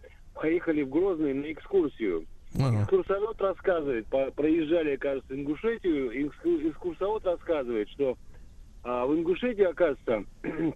Поехали 0.41 0.83
в 0.83 0.89
Грозный 0.89 1.35
на 1.35 1.53
экскурсию. 1.53 2.25
Ага. 2.59 2.83
Экскурсовод 2.83 3.39
рассказывает, 3.43 4.09
по- 4.09 4.31
проезжали, 4.33 4.97
кажется, 4.97 5.35
Ингушетию, 5.35 6.11
экскурсовод 6.71 7.25
рассказывает, 7.27 7.89
что 7.91 8.17
а, 8.83 9.05
в 9.07 9.15
Ингушетии, 9.15 9.63
оказывается, 9.65 10.25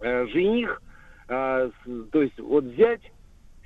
э, 0.00 0.26
жених, 0.26 0.82
а, 1.28 1.68
с- 1.68 2.08
то 2.10 2.22
есть 2.22 2.38
вот 2.40 2.64
зять 2.76 3.02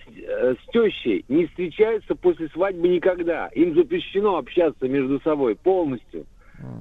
э, 0.06 0.54
с 0.54 0.70
тещей 0.72 1.24
не 1.28 1.46
встречаются 1.46 2.14
после 2.14 2.48
свадьбы 2.50 2.88
никогда. 2.88 3.48
Им 3.48 3.74
запрещено 3.74 4.36
общаться 4.36 4.86
между 4.86 5.18
собой 5.22 5.56
полностью. 5.56 6.26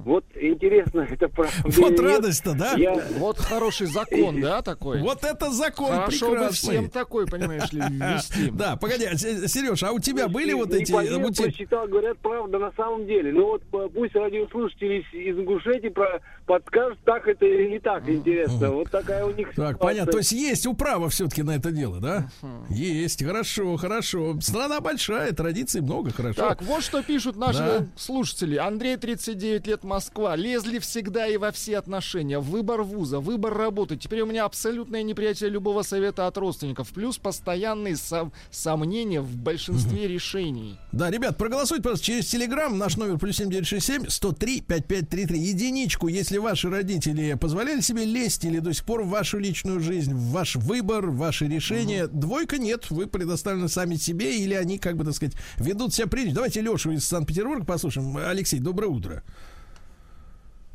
Вот 0.04 0.24
интересно, 0.40 1.06
это 1.10 1.28
правда. 1.28 1.52
Вот 1.64 1.98
радость-то, 2.00 2.54
да? 2.54 2.72
Я- 2.74 3.02
Вот 3.18 3.38
хороший 3.38 3.86
закон, 3.86 4.40
да, 4.40 4.62
такой? 4.62 5.00
Вот 5.00 5.24
это 5.24 5.50
закон 5.50 5.90
Хорошо 5.92 6.26
бы 6.26 6.32
прекрасный. 6.36 6.70
всем 6.70 6.90
такой, 6.90 7.26
понимаешь 7.26 7.72
ли, 7.72 7.80
ввести. 7.80 8.50
Да, 8.50 8.76
погоди, 8.76 9.04
Сереж, 9.16 9.82
а 9.82 9.92
у 9.92 9.98
тебя 10.00 10.28
были 10.28 10.52
вот 10.52 10.70
Не 10.70 10.82
эти... 10.82 10.92
те- 11.32 11.42
прочитал, 11.44 11.86
говорят, 11.88 12.18
правда 12.18 12.58
на 12.58 12.72
самом 12.72 13.06
деле. 13.06 13.32
Ну 13.32 13.58
вот 13.70 13.92
пусть 13.92 14.14
радиослушатели 14.14 15.04
из, 15.12 15.38
Ингушетии 15.38 15.88
про, 15.88 16.20
подскажут, 16.46 16.98
так 17.04 17.26
это 17.26 17.44
или 17.46 17.70
не 17.70 17.78
так, 17.80 18.08
интересно. 18.08 18.70
Вот 18.70 18.90
такая 18.90 19.24
у 19.24 19.32
них 19.32 19.54
Так, 19.54 19.78
понятно. 19.78 20.12
То 20.12 20.18
есть 20.18 20.32
есть 20.32 20.66
управа 20.66 21.08
все-таки 21.08 21.42
на 21.42 21.56
это 21.56 21.70
дело, 21.70 22.00
да? 22.00 22.28
Есть, 22.70 23.24
хорошо, 23.24 23.76
хорошо. 23.76 24.38
Страна 24.40 24.80
большая, 24.80 25.32
традиций 25.32 25.80
много, 25.80 26.10
хорошо. 26.12 26.40
Так, 26.48 26.62
вот 26.62 26.82
что 26.82 27.02
пишут 27.02 27.36
наши 27.36 27.58
Да. 27.58 27.86
слушатели. 27.96 28.56
Андрей, 28.56 28.96
39 28.96 29.66
лет, 29.66 29.71
Москва. 29.82 30.36
Лезли 30.36 30.78
всегда 30.78 31.26
и 31.26 31.36
во 31.36 31.50
все 31.50 31.78
отношения. 31.78 32.38
Выбор 32.38 32.82
вуза, 32.82 33.18
выбор 33.18 33.54
работы. 33.54 33.96
Теперь 33.96 34.20
у 34.20 34.26
меня 34.26 34.44
абсолютное 34.44 35.02
неприятие 35.02 35.50
любого 35.50 35.82
совета 35.82 36.26
от 36.26 36.36
родственников. 36.36 36.90
Плюс 36.90 37.18
постоянные 37.18 37.94
сом- 37.94 38.32
сомнения 38.50 39.20
в 39.20 39.36
большинстве 39.36 40.06
решений. 40.08 40.78
Да, 40.92 41.10
ребят, 41.10 41.38
проголосуйте, 41.38 41.82
пожалуйста, 41.82 42.06
через 42.06 42.26
Телеграм. 42.26 42.76
Наш 42.76 42.96
номер 42.96 43.18
плюс 43.18 43.36
7967 43.36 44.10
103 44.10 44.60
5533. 44.60 45.38
Единичку, 45.38 46.08
если 46.08 46.38
ваши 46.38 46.68
родители 46.68 47.34
позволяли 47.40 47.80
себе 47.80 48.04
лезть 48.04 48.44
или 48.44 48.58
до 48.58 48.72
сих 48.74 48.84
пор 48.84 49.02
в 49.02 49.08
вашу 49.08 49.38
личную 49.38 49.80
жизнь, 49.80 50.12
в 50.14 50.30
ваш 50.32 50.56
выбор, 50.56 51.06
в 51.06 51.16
ваши 51.16 51.46
решения. 51.46 52.06
Двойка 52.06 52.58
нет, 52.58 52.90
вы 52.90 53.06
предоставлены 53.06 53.68
сами 53.68 53.96
себе, 53.96 54.38
или 54.38 54.54
они, 54.54 54.78
как 54.78 54.96
бы 54.96 55.04
так 55.04 55.14
сказать, 55.14 55.34
ведут 55.56 55.94
себя 55.94 56.06
прилично. 56.06 56.34
Давайте 56.36 56.60
Лешу 56.60 56.90
из 56.92 57.04
Санкт-Петербурга 57.04 57.64
послушаем. 57.64 58.16
Алексей, 58.16 58.58
доброе 58.58 58.88
утро. 58.88 59.22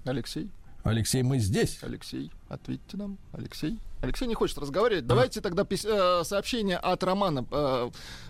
Алексей, 0.07 0.49
Алексей, 0.84 1.21
мы 1.23 1.39
здесь. 1.39 1.79
Алексей, 1.81 2.31
ответьте 2.49 2.97
нам. 2.97 3.17
Алексей. 3.34 3.77
Алексей 4.01 4.27
не 4.27 4.35
хочет 4.35 4.57
разговаривать. 4.57 5.05
Давайте 5.07 5.41
тогда 5.41 5.63
пис- 5.63 5.85
э, 5.88 6.23
сообщение 6.23 6.77
от 6.77 7.03
Романа 7.03 7.45
э, 7.51 7.89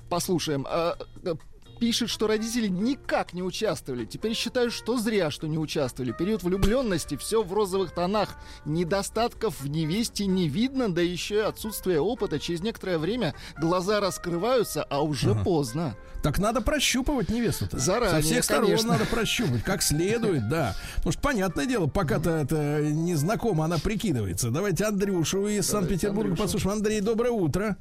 послушаем. 0.10 0.66
Э, 0.70 0.94
э, 1.24 1.36
Пишет, 1.80 2.10
что 2.10 2.28
родители 2.28 2.68
никак 2.68 3.34
не 3.34 3.44
участвовали. 3.44 4.06
Теперь 4.06 4.34
считаю, 4.34 4.72
что 4.72 4.98
зря, 4.98 5.32
что 5.32 5.48
не 5.48 5.58
участвовали. 5.58 6.12
Период 6.12 6.44
влюбленности, 6.44 7.16
все 7.18 7.44
в 7.44 7.54
розовых 7.54 7.94
тонах. 7.94 8.36
Недостатков 8.66 9.62
в 9.62 9.68
невесте 9.68 10.26
не 10.26 10.48
видно, 10.50 10.92
да 10.94 11.02
еще 11.02 11.36
и 11.36 11.40
отсутствие 11.40 12.00
опыта. 12.02 12.40
Через 12.40 12.62
некоторое 12.62 12.98
время 12.98 13.34
глаза 13.60 14.00
раскрываются, 14.00 14.84
а 14.84 15.02
уже 15.02 15.32
Ага. 15.32 15.44
поздно. 15.44 15.96
Так 16.24 16.40
надо 16.40 16.62
прощупывать 16.62 17.30
невесту-то. 17.30 17.78
Заранее, 17.80 18.22
Со 18.22 18.28
всех 18.28 18.44
сторон 18.44 18.66
конечно. 18.66 18.94
надо 18.94 19.06
прощупать, 19.06 19.64
как 19.64 19.82
следует, 19.82 20.50
да. 20.50 20.76
Потому 20.98 21.12
что, 21.14 21.22
понятное 21.22 21.66
дело, 21.66 21.88
пока-то 21.88 22.32
это 22.32 22.82
незнакомо, 22.82 23.66
она 23.66 23.78
прикидывается. 23.78 24.50
Давайте 24.50 24.86
Андрюшу 24.86 25.48
из 25.48 25.68
Санкт-Петербурга 25.68 26.36
послушаем. 26.36 26.78
Андрей, 26.78 27.02
доброе 27.02 27.32
утро. 27.32 27.78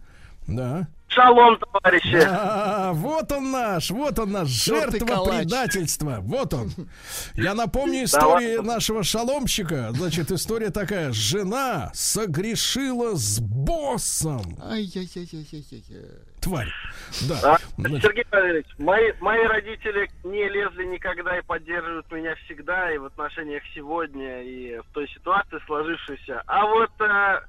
Да. 0.46 0.86
Шалом, 1.08 1.58
товарищи. 1.58 2.20
А, 2.28 2.92
вот 2.92 3.30
он 3.32 3.50
наш, 3.50 3.90
вот 3.90 4.18
он 4.18 4.32
наш, 4.32 4.48
жертва 4.48 5.24
предательства. 5.24 6.18
Вот 6.20 6.52
он. 6.52 6.70
Я 7.34 7.54
напомню 7.54 8.04
историю 8.04 8.62
нашего 8.62 9.02
шаломщика. 9.02 9.92
Значит, 9.92 10.30
история 10.32 10.70
такая. 10.70 11.12
Жена 11.12 11.90
согрешила 11.94 13.14
с 13.14 13.38
боссом. 13.40 14.42
Ай-яй-яй-яй-яй-яй. 14.62 16.04
Тварь. 16.40 16.72
Да. 17.28 17.54
А, 17.54 17.58
Значит, 17.78 18.02
Сергей 18.02 18.26
Валерьевич, 18.30 18.66
мои, 18.78 19.12
мои 19.20 19.44
родители 19.46 20.10
не 20.24 20.48
лезли 20.48 20.84
никогда 20.84 21.38
и 21.38 21.42
поддерживают 21.42 22.10
меня 22.12 22.34
всегда 22.44 22.92
и 22.92 22.98
в 22.98 23.06
отношениях 23.06 23.62
сегодня, 23.74 24.42
и 24.42 24.78
в 24.78 24.92
той 24.92 25.08
ситуации 25.08 25.58
сложившейся. 25.66 26.42
А 26.46 26.66
вот 26.66 26.90
э, 27.00 27.40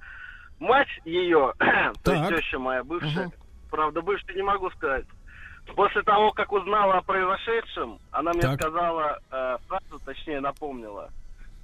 мать 0.60 0.88
ее, 1.06 1.54
то 2.04 2.14
есть 2.14 2.28
теща 2.30 2.60
моя 2.60 2.84
бывшая, 2.84 3.26
Мгм. 3.28 3.34
правда, 3.70 4.02
бывшая 4.02 4.36
не 4.36 4.42
могу 4.44 4.70
сказать, 4.72 5.06
после 5.76 6.02
того, 6.04 6.32
как 6.32 6.52
узнала 6.52 6.98
о 6.98 7.02
произошедшем, 7.02 8.00
она 8.12 8.32
мне 8.34 8.42
Так. 8.42 8.60
сказала 8.62 9.20
э, 9.32 9.58
фразу, 9.68 10.00
точнее 10.06 10.40
напомнила. 10.40 11.10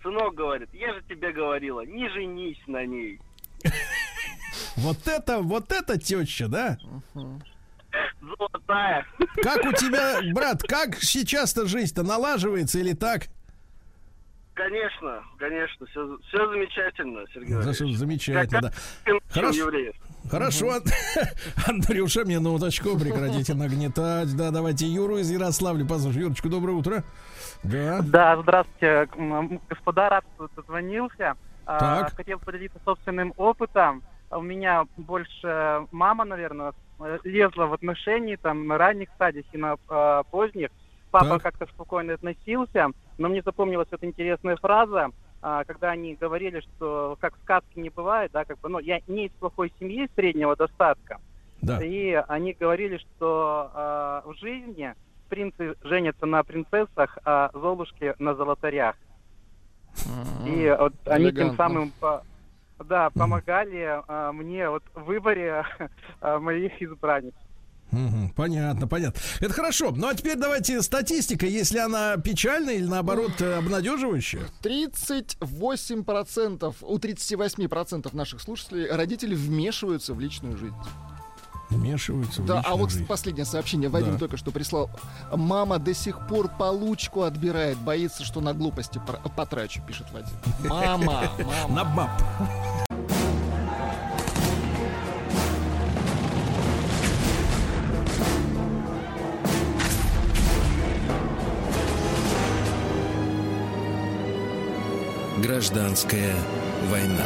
Сынок 0.01 0.35
говорит, 0.35 0.69
я 0.73 0.93
же 0.93 1.01
тебе 1.07 1.31
говорила, 1.31 1.85
не 1.85 2.09
женись 2.09 2.61
на 2.67 2.85
ней. 2.85 3.19
вот 4.75 5.07
это, 5.07 5.39
вот 5.39 5.71
это 5.71 5.97
теща, 5.97 6.47
да? 6.49 6.77
Золотая. 8.21 9.05
Как 9.41 9.63
у 9.65 9.71
тебя, 9.73 10.19
брат, 10.33 10.61
как 10.63 10.95
сейчас-то 10.97 11.65
жизнь-то 11.67 12.03
налаживается 12.03 12.79
или 12.79 12.93
так? 12.93 13.27
Конечно, 14.53 15.23
конечно, 15.39 15.85
все, 15.87 16.17
все 16.27 16.47
замечательно, 16.49 17.21
Сергей 17.33 17.55
Валерьевич. 17.55 17.97
замечательно, 17.97 18.61
да. 18.61 18.71
Как 19.03 19.21
Хорошо. 19.29 19.57
евреев. 19.65 19.95
Хорошо, 20.29 20.69
Ан- 20.71 20.83
Андрюша, 21.67 22.23
минуточку, 22.23 22.97
прекратите 22.99 23.55
нагнетать. 23.55 24.35
Да, 24.37 24.51
давайте 24.51 24.85
Юру 24.85 25.17
из 25.17 25.31
Ярославля 25.31 25.85
послушаем. 25.85 26.25
Юрочку, 26.25 26.49
доброе 26.49 26.73
утро. 26.73 27.03
Да. 27.63 28.01
Да, 28.03 28.37
здравствуйте, 28.41 29.09
господа, 29.69 30.09
рад, 30.09 30.25
что 30.35 30.47
дозвонился. 30.55 31.35
А, 31.65 31.79
Так. 32.03 32.15
Хотел 32.15 32.37
поделиться 32.39 32.79
собственным 32.85 33.33
опытом. 33.37 34.03
У 34.29 34.41
меня 34.41 34.85
больше 34.97 35.85
мама, 35.91 36.25
наверное, 36.25 36.73
лезла 37.23 37.65
в 37.65 37.73
отношения 37.73 38.37
там 38.37 38.67
на 38.67 38.77
ранних 38.77 39.09
стадиях 39.15 39.45
и 39.51 39.57
на 39.57 39.77
э, 39.89 40.23
поздних. 40.29 40.69
Папа 41.11 41.39
Так. 41.39 41.43
как-то 41.43 41.65
спокойно 41.73 42.13
относился, 42.13 42.89
но 43.17 43.29
мне 43.29 43.41
запомнилась 43.41 43.87
эта 43.91 44.05
интересная 44.05 44.55
фраза, 44.57 45.11
а, 45.41 45.63
когда 45.65 45.91
они 45.91 46.15
говорили, 46.15 46.61
что 46.61 47.17
как 47.19 47.35
в 47.37 47.41
сказке 47.41 47.81
не 47.81 47.89
бывает, 47.89 48.31
да, 48.31 48.45
как 48.45 48.59
бы, 48.59 48.69
ну, 48.69 48.79
я 48.79 49.01
не 49.07 49.25
из 49.25 49.31
плохой 49.33 49.73
семьи 49.79 50.09
среднего 50.15 50.55
достатка. 50.55 51.19
Да. 51.61 51.83
И 51.83 52.11
они 52.27 52.53
говорили, 52.53 52.97
что 52.97 53.71
э, 53.73 54.29
в 54.29 54.35
жизни 54.35 54.93
принцы 55.29 55.75
женятся 55.83 56.25
на 56.25 56.43
принцессах, 56.43 57.17
а 57.25 57.51
золушки 57.53 58.15
на 58.19 58.35
золотарях. 58.35 58.95
И 60.45 60.75
вот 60.77 60.93
они 61.05 61.25
тем 61.25 61.35
элегантно. 61.35 61.57
самым 61.57 61.91
по- 61.99 62.23
да, 62.83 63.09
помогали 63.11 64.01
э, 64.07 64.31
мне 64.33 64.69
вот 64.69 64.83
в 64.93 65.03
выборе 65.03 65.65
э, 66.21 66.37
моих 66.39 66.81
избранниц. 66.81 67.33
Понятно, 68.35 68.87
понятно. 68.87 69.19
Это 69.39 69.53
хорошо. 69.53 69.91
Ну 69.95 70.07
а 70.07 70.15
теперь 70.15 70.37
давайте 70.37 70.81
статистика, 70.81 71.45
если 71.45 71.77
она 71.79 72.17
печальная 72.17 72.75
или 72.75 72.85
наоборот 72.85 73.39
э, 73.41 73.55
обнадеживающая. 73.57 74.43
38% 74.61 76.75
у 76.81 76.97
38% 76.97 78.15
наших 78.15 78.41
слушателей 78.41 78.89
родители 78.89 79.35
вмешиваются 79.35 80.13
в 80.13 80.19
личную 80.19 80.57
жизнь. 80.57 80.75
Вмешиваются 81.69 82.41
в 82.41 82.45
Да, 82.45 82.61
а 82.65 82.75
вот 82.75 82.91
жизнь. 82.91 83.05
последнее 83.07 83.45
сообщение 83.45 83.89
Вадим 83.89 84.13
Да. 84.13 84.19
только 84.19 84.37
что 84.37 84.51
прислал. 84.51 84.89
Мама 85.33 85.79
до 85.79 85.93
сих 85.93 86.27
пор 86.27 86.47
получку 86.49 87.23
отбирает, 87.23 87.77
боится, 87.79 88.23
что 88.23 88.41
на 88.41 88.53
глупости 88.53 89.01
потрачу, 89.35 89.81
пишет 89.87 90.07
Вадим. 90.11 90.33
Мама, 90.69 91.29
мама. 91.39 91.73
На 91.73 91.83
баб. 91.85 92.09
Гражданская 105.43 106.33
война. 106.89 107.25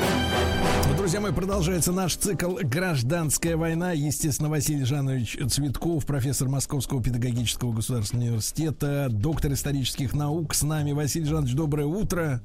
Друзья 0.97 1.21
мои, 1.21 1.31
продолжается 1.31 1.91
наш 1.91 2.15
цикл 2.15 2.57
«Гражданская 2.63 3.55
война». 3.55 3.91
Естественно, 3.91 4.49
Василий 4.49 4.85
Жанович 4.85 5.37
Цветков, 5.51 6.07
профессор 6.07 6.49
Московского 6.49 7.03
педагогического 7.03 7.71
государственного 7.73 8.29
университета, 8.29 9.09
доктор 9.11 9.53
исторических 9.53 10.15
наук. 10.15 10.55
С 10.55 10.63
нами 10.63 10.93
Василий 10.93 11.25
Жанович, 11.25 11.53
доброе 11.53 11.85
утро. 11.85 12.41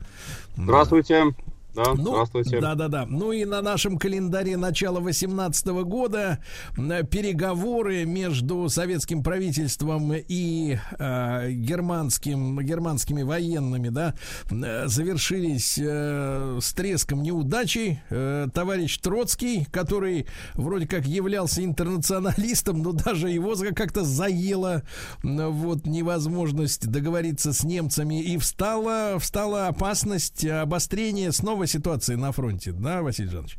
Здравствуйте. 0.59 1.35
Да, 1.74 1.94
Ну, 1.94 2.11
здравствуйте. 2.11 2.61
Да, 2.61 2.74
да, 2.74 2.89
да. 2.89 3.07
Ну 3.07 3.32
и 3.32 3.44
на 3.44 3.62
нашем 3.62 3.99
календаре 3.99 4.57
начала 4.57 5.01
18 5.01 5.66
года 5.85 6.39
переговоры 6.77 8.05
между 8.05 8.69
советским 8.69 9.23
правительством 9.23 10.12
и 10.12 10.78
э, 10.99 11.51
германским, 11.53 12.61
германскими 12.61 13.23
военными, 13.23 13.89
да, 13.89 14.15
э, 14.51 14.86
завершились 14.86 15.78
э, 15.81 16.59
с 16.61 16.73
треском 16.74 17.23
неудачей. 17.23 18.01
Э, 18.11 18.49
товарищ 18.53 18.99
Троцкий, 18.99 19.66
который 19.70 20.27
вроде 20.55 20.86
как 20.86 21.07
являлся 21.07 21.65
интернационалистом, 21.65 22.82
но 22.82 22.93
даже 22.93 23.31
его 23.31 23.55
как-то 23.74 24.05
заело 24.05 24.82
вот 25.23 25.86
невозможность 25.86 26.89
договориться 26.90 27.53
с 27.53 27.65
немцами 27.65 28.23
и 28.23 28.36
встала, 28.39 29.19
встала 29.19 29.69
опасность 29.69 30.44
обострения 30.44 31.31
снова 31.31 31.61
ситуации 31.66 32.14
на 32.14 32.32
фронте, 32.32 32.72
да, 32.72 33.02
Василий 33.02 33.30
Жанович? 33.30 33.59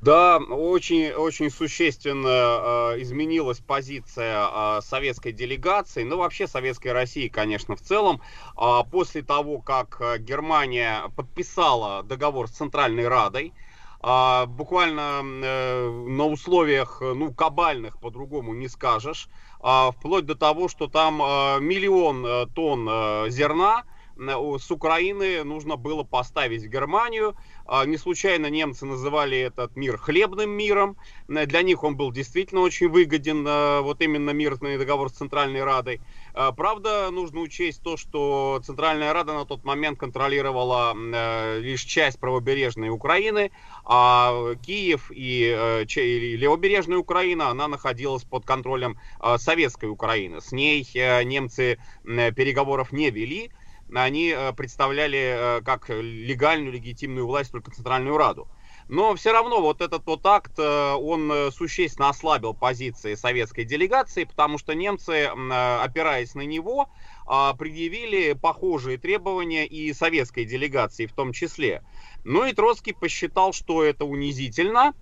Да, 0.00 0.38
очень, 0.38 1.10
очень 1.10 1.50
существенно 1.50 2.28
э, 2.94 3.02
изменилась 3.02 3.58
позиция 3.58 4.48
э, 4.48 4.80
советской 4.82 5.32
делегации, 5.32 6.04
ну 6.04 6.16
вообще 6.16 6.46
советской 6.46 6.92
России, 6.92 7.28
конечно, 7.28 7.76
в 7.76 7.82
целом, 7.82 8.22
э, 8.56 8.78
после 8.90 9.20
того, 9.20 9.58
как 9.58 9.98
э, 10.00 10.16
Германия 10.18 11.02
подписала 11.16 12.02
договор 12.02 12.48
с 12.48 12.52
Центральной 12.52 13.08
Радой, 13.08 13.52
э, 14.02 14.46
буквально 14.46 15.20
э, 15.22 15.90
на 16.08 16.24
условиях, 16.24 17.02
ну, 17.02 17.34
кабальных, 17.34 18.00
по-другому 18.00 18.54
не 18.54 18.68
скажешь, 18.68 19.28
э, 19.62 19.90
вплоть 19.94 20.24
до 20.24 20.34
того, 20.34 20.68
что 20.68 20.86
там 20.86 21.20
э, 21.20 21.60
миллион 21.60 22.24
э, 22.24 22.46
тонн 22.54 22.88
э, 22.90 23.26
зерна, 23.28 23.84
с 24.20 24.70
Украины 24.70 25.42
нужно 25.44 25.76
было 25.76 26.02
поставить 26.02 26.64
Германию. 26.64 27.36
А, 27.66 27.86
не 27.86 27.96
случайно 27.96 28.46
немцы 28.50 28.84
называли 28.84 29.38
этот 29.38 29.76
мир 29.76 29.96
хлебным 29.96 30.50
миром. 30.50 30.96
Для 31.28 31.62
них 31.62 31.84
он 31.84 31.96
был 31.96 32.12
действительно 32.12 32.60
очень 32.60 32.88
выгоден, 32.88 33.44
а, 33.48 33.80
вот 33.80 34.02
именно 34.02 34.30
мирный 34.30 34.76
договор 34.76 35.08
с 35.08 35.14
Центральной 35.14 35.64
Радой. 35.64 36.00
А, 36.34 36.52
правда, 36.52 37.10
нужно 37.10 37.40
учесть 37.40 37.82
то, 37.82 37.96
что 37.96 38.60
Центральная 38.64 39.12
Рада 39.12 39.32
на 39.32 39.46
тот 39.46 39.64
момент 39.64 39.98
контролировала 39.98 40.94
лишь 41.58 41.82
часть 41.82 42.18
правобережной 42.18 42.90
Украины, 42.90 43.52
а 43.84 44.54
Киев 44.56 45.10
и 45.14 45.86
левобережная 46.36 46.98
Украина, 46.98 47.48
она 47.48 47.68
находилась 47.68 48.24
под 48.24 48.44
контролем 48.44 48.98
советской 49.36 49.88
Украины. 49.88 50.40
С 50.40 50.52
ней 50.52 50.86
немцы 51.24 51.78
переговоров 52.04 52.92
не 52.92 53.10
вели 53.10 53.50
они 53.94 54.32
э, 54.34 54.52
представляли 54.52 55.58
э, 55.58 55.60
как 55.62 55.88
легальную, 55.88 56.72
легитимную 56.72 57.26
власть 57.26 57.52
только 57.52 57.70
Центральную 57.70 58.16
Раду. 58.16 58.48
Но 58.88 59.14
все 59.14 59.32
равно 59.32 59.60
вот 59.60 59.80
этот 59.80 60.04
вот 60.06 60.26
акт, 60.26 60.52
э, 60.58 60.92
он 60.94 61.52
существенно 61.52 62.08
ослабил 62.08 62.54
позиции 62.54 63.14
советской 63.14 63.64
делегации, 63.64 64.24
потому 64.24 64.58
что 64.58 64.74
немцы, 64.74 65.26
опираясь 65.26 66.34
на 66.34 66.42
него, 66.42 66.88
предъявили 67.58 68.32
похожие 68.32 68.98
требования 68.98 69.64
и 69.64 69.92
советской 69.92 70.44
делегации 70.44 71.06
в 71.06 71.12
том 71.12 71.32
числе. 71.32 71.82
Ну 72.24 72.44
и 72.44 72.52
Троцкий 72.52 72.92
посчитал, 72.92 73.52
что 73.52 73.84
это 73.84 74.04
унизительно, 74.04 74.94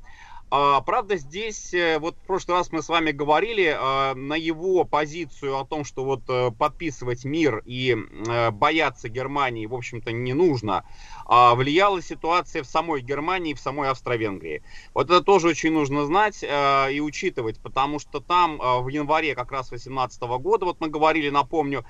а, 0.50 0.80
правда, 0.80 1.18
здесь, 1.18 1.74
э, 1.74 1.98
вот 1.98 2.16
в 2.16 2.26
прошлый 2.26 2.56
раз 2.56 2.72
мы 2.72 2.82
с 2.82 2.88
вами 2.88 3.10
говорили 3.10 3.76
а, 3.78 4.14
на 4.14 4.32
его 4.32 4.84
позицию 4.84 5.58
о 5.58 5.66
том, 5.66 5.84
что 5.84 6.04
вот 6.04 6.22
э, 6.28 6.50
подписывать 6.50 7.26
мир 7.26 7.62
и 7.66 7.94
э, 7.94 8.50
бояться 8.50 9.10
Германии, 9.10 9.66
в 9.66 9.74
общем-то, 9.74 10.10
не 10.10 10.32
нужно, 10.32 10.84
а, 11.26 11.54
влияла 11.54 12.00
ситуация 12.00 12.62
в 12.62 12.66
самой 12.66 13.02
Германии, 13.02 13.52
в 13.52 13.60
самой 13.60 13.90
Австро-Венгрии. 13.90 14.62
Вот 14.94 15.10
это 15.10 15.20
тоже 15.20 15.48
очень 15.48 15.72
нужно 15.72 16.06
знать 16.06 16.42
и 16.42 17.00
учитывать, 17.00 17.60
потому 17.60 17.98
что 17.98 18.20
там 18.20 18.58
в 18.58 18.88
январе 18.88 19.34
как 19.34 19.52
раз 19.52 19.68
2018 19.68 20.22
года, 20.40 20.64
вот 20.64 20.80
мы 20.80 20.88
говорили, 20.88 21.28
напомню, 21.28 21.84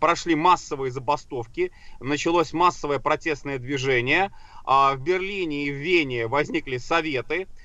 прошли 0.00 0.34
массовые 0.34 0.90
забастовки, 0.90 1.72
началось 2.00 2.52
массовое 2.52 2.98
протестное 2.98 3.58
движение, 3.58 4.30
в 4.64 4.96
Берлине 4.98 5.66
и 5.66 5.70
в 5.70 5.76
Вене 5.76 6.26
возникли 6.26 6.78
советы, 6.78 7.46
а, 7.46 7.58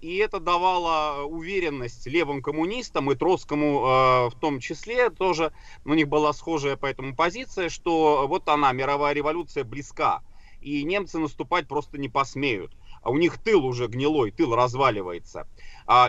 и 0.00 0.16
это 0.16 0.40
давало 0.40 1.24
уверенность 1.24 2.06
левым 2.06 2.42
коммунистам 2.42 3.10
и 3.10 3.14
Троцкому 3.14 3.82
а, 3.84 4.28
в 4.30 4.34
том 4.38 4.60
числе 4.60 5.10
тоже, 5.10 5.52
у 5.84 5.94
них 5.94 6.08
была 6.08 6.32
схожая 6.32 6.76
поэтому 6.76 7.16
позиция, 7.16 7.68
что 7.68 8.26
вот 8.28 8.48
она, 8.48 8.72
мировая 8.72 9.14
революция 9.14 9.64
близка, 9.64 10.22
и 10.60 10.82
немцы 10.84 11.18
наступать 11.18 11.68
просто 11.68 11.98
не 11.98 12.08
посмеют. 12.08 12.72
А 13.02 13.10
у 13.10 13.16
них 13.16 13.36
тыл 13.38 13.66
уже 13.66 13.88
гнилой, 13.88 14.30
тыл 14.30 14.54
разваливается. 14.54 15.48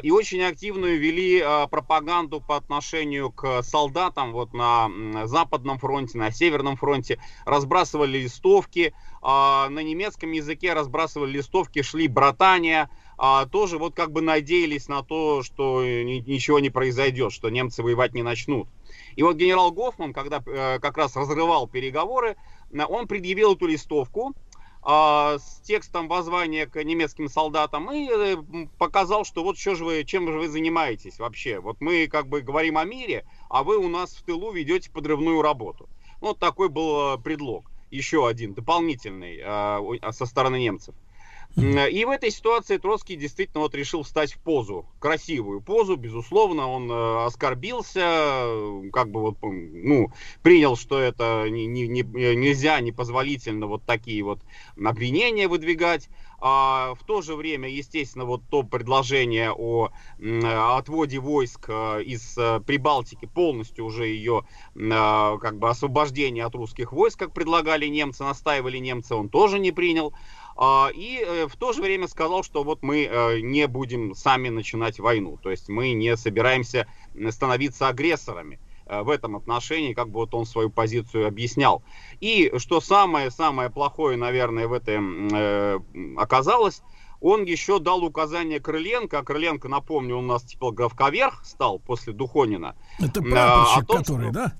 И 0.03 0.11
очень 0.11 0.43
активную 0.43 0.99
вели 0.99 1.43
пропаганду 1.71 2.39
по 2.39 2.55
отношению 2.55 3.31
к 3.31 3.63
солдатам 3.63 4.31
вот 4.31 4.53
на 4.53 4.91
Западном 5.25 5.79
фронте, 5.79 6.19
на 6.19 6.29
Северном 6.29 6.75
фронте. 6.77 7.19
Разбрасывали 7.45 8.19
листовки, 8.19 8.93
на 9.23 9.69
немецком 9.69 10.33
языке 10.33 10.73
разбрасывали 10.73 11.31
листовки, 11.31 11.81
шли 11.81 12.07
братания, 12.07 12.91
а, 13.17 13.45
тоже 13.45 13.77
вот 13.77 13.93
как 13.95 14.11
бы 14.11 14.21
надеялись 14.21 14.87
на 14.87 15.03
то, 15.03 15.43
что 15.43 15.83
ничего 15.83 16.59
не 16.59 16.69
произойдет, 16.69 17.31
что 17.31 17.49
немцы 17.49 17.83
воевать 17.83 18.13
не 18.13 18.23
начнут. 18.23 18.67
И 19.15 19.23
вот 19.23 19.35
генерал 19.35 19.71
Гофман, 19.71 20.13
когда 20.13 20.41
э, 20.45 20.79
как 20.79 20.97
раз 20.97 21.15
разрывал 21.15 21.67
переговоры, 21.67 22.35
он 22.71 23.07
предъявил 23.07 23.53
эту 23.53 23.67
листовку 23.67 24.33
э, 24.85 25.37
с 25.39 25.61
текстом 25.63 26.07
воззвания 26.07 26.65
к 26.65 26.83
немецким 26.83 27.29
солдатам 27.29 27.91
и 27.91 28.09
э, 28.09 28.37
показал, 28.77 29.25
что 29.25 29.43
вот 29.43 29.57
что 29.57 29.75
же 29.75 29.85
вы, 29.85 30.03
чем 30.03 30.31
же 30.31 30.39
вы 30.39 30.49
занимаетесь 30.49 31.19
вообще. 31.19 31.59
Вот 31.59 31.77
мы 31.79 32.07
как 32.07 32.27
бы 32.27 32.41
говорим 32.41 32.77
о 32.77 32.83
мире, 32.83 33.25
а 33.49 33.63
вы 33.63 33.77
у 33.77 33.87
нас 33.87 34.15
в 34.15 34.23
тылу 34.23 34.51
ведете 34.51 34.91
подрывную 34.91 35.41
работу. 35.41 35.87
Вот 36.19 36.39
такой 36.39 36.69
был 36.69 37.15
э, 37.15 37.17
предлог, 37.19 37.69
еще 37.91 38.27
один, 38.27 38.53
дополнительный 38.53 39.39
э, 39.43 40.11
со 40.11 40.25
стороны 40.25 40.59
немцев. 40.59 40.95
И 41.55 42.05
в 42.05 42.09
этой 42.09 42.31
ситуации 42.31 42.77
Троцкий 42.77 43.15
действительно 43.15 43.61
вот 43.61 43.75
решил 43.75 44.01
встать 44.01 44.33
в 44.33 44.39
позу, 44.39 44.87
красивую 44.99 45.61
позу, 45.61 45.97
безусловно, 45.97 46.67
он 46.67 46.91
э, 46.91 47.25
оскорбился, 47.25 48.47
как 48.91 49.11
бы 49.11 49.21
вот, 49.21 49.37
ну, 49.41 50.11
принял, 50.41 50.75
что 50.75 50.97
это 50.97 51.47
не, 51.49 51.67
не, 51.67 51.87
не, 51.87 52.01
нельзя, 52.01 52.79
непозволительно 52.79 53.67
вот 53.67 53.83
такие 53.85 54.23
вот 54.23 54.39
обвинения 54.83 55.47
выдвигать. 55.47 56.09
А 56.45 56.95
в 56.95 57.05
то 57.05 57.21
же 57.21 57.35
время, 57.35 57.69
естественно, 57.69 58.25
вот 58.25 58.41
то 58.49 58.63
предложение 58.63 59.53
о 59.53 59.91
отводе 60.75 61.19
войск 61.19 61.67
э, 61.69 62.03
из 62.03 62.37
э, 62.37 62.59
Прибалтики, 62.65 63.25
полностью 63.27 63.85
уже 63.85 64.07
ее 64.07 64.43
как 64.73 65.57
бы 65.57 65.69
освобождение 65.69 66.43
от 66.45 66.55
русских 66.55 66.91
войск, 66.91 67.19
как 67.19 67.33
предлагали 67.33 67.85
немцы, 67.85 68.23
настаивали 68.23 68.79
немцы, 68.79 69.15
он 69.15 69.29
тоже 69.29 69.59
не 69.59 69.71
принял. 69.71 70.13
А, 70.55 70.89
и 70.93 71.23
э, 71.25 71.47
в 71.47 71.55
то 71.55 71.73
же 71.73 71.81
время 71.81 72.07
сказал, 72.07 72.43
что 72.43 72.63
вот 72.63 72.83
мы 72.83 73.05
э, 73.05 73.39
не 73.39 73.67
будем 73.67 74.13
сами 74.15 74.49
начинать 74.49 74.99
войну, 74.99 75.37
то 75.41 75.49
есть 75.49 75.69
мы 75.69 75.93
не 75.93 76.15
собираемся 76.15 76.87
становиться 77.31 77.87
агрессорами 77.87 78.59
э, 78.85 79.01
в 79.01 79.09
этом 79.09 79.35
отношении, 79.35 79.93
как 79.93 80.09
бы 80.09 80.19
вот 80.19 80.33
он 80.35 80.45
свою 80.45 80.69
позицию 80.69 81.27
объяснял. 81.27 81.83
И 82.19 82.51
что 82.57 82.81
самое-самое 82.81 83.69
плохое, 83.69 84.15
наверное, 84.15 84.67
в 84.67 84.73
этом 84.73 85.29
э, 85.33 85.79
оказалось, 86.17 86.83
он 87.19 87.45
еще 87.45 87.79
дал 87.79 88.03
указание 88.03 88.59
Крыленко, 88.59 89.19
а 89.19 89.23
Крыленко, 89.23 89.69
напомню, 89.69 90.17
у 90.17 90.21
нас 90.21 90.43
типографковерх 90.43 91.45
стал 91.45 91.79
после 91.79 92.11
Духонина. 92.13 92.75
Это 92.99 93.21
прапорщик, 93.21 93.87
том, 93.87 93.97
который, 93.99 94.25
что... 94.25 94.33
да? 94.33 94.53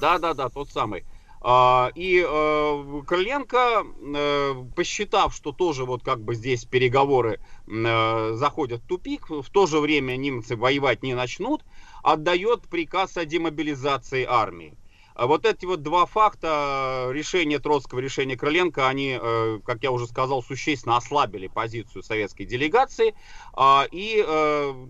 Да, 0.00 0.18
да, 0.18 0.34
да, 0.34 0.48
тот 0.48 0.68
самый. 0.70 1.04
А, 1.46 1.90
и 1.94 2.24
э, 2.26 3.02
Крыленко, 3.06 3.84
э, 4.16 4.54
посчитав, 4.74 5.34
что 5.34 5.52
тоже 5.52 5.84
вот 5.84 6.02
как 6.02 6.22
бы 6.22 6.34
здесь 6.34 6.64
переговоры 6.64 7.38
э, 7.66 8.32
заходят 8.32 8.80
в 8.80 8.86
тупик, 8.86 9.28
в 9.28 9.50
то 9.50 9.66
же 9.66 9.78
время 9.78 10.16
немцы 10.16 10.56
воевать 10.56 11.02
не 11.02 11.12
начнут, 11.12 11.62
отдает 12.02 12.62
приказ 12.62 13.18
о 13.18 13.26
демобилизации 13.26 14.24
армии. 14.26 14.78
А 15.14 15.26
вот 15.26 15.44
эти 15.44 15.66
вот 15.66 15.82
два 15.82 16.06
факта, 16.06 17.10
решение 17.12 17.58
Троцкого, 17.58 18.00
решение 18.00 18.38
Крыленко, 18.38 18.88
они, 18.88 19.20
как 19.64 19.82
я 19.82 19.92
уже 19.92 20.06
сказал, 20.06 20.42
существенно 20.42 20.96
ослабили 20.96 21.46
позицию 21.46 22.02
советской 22.02 22.46
делегации. 22.46 23.14
А, 23.52 23.86
и 23.92 24.26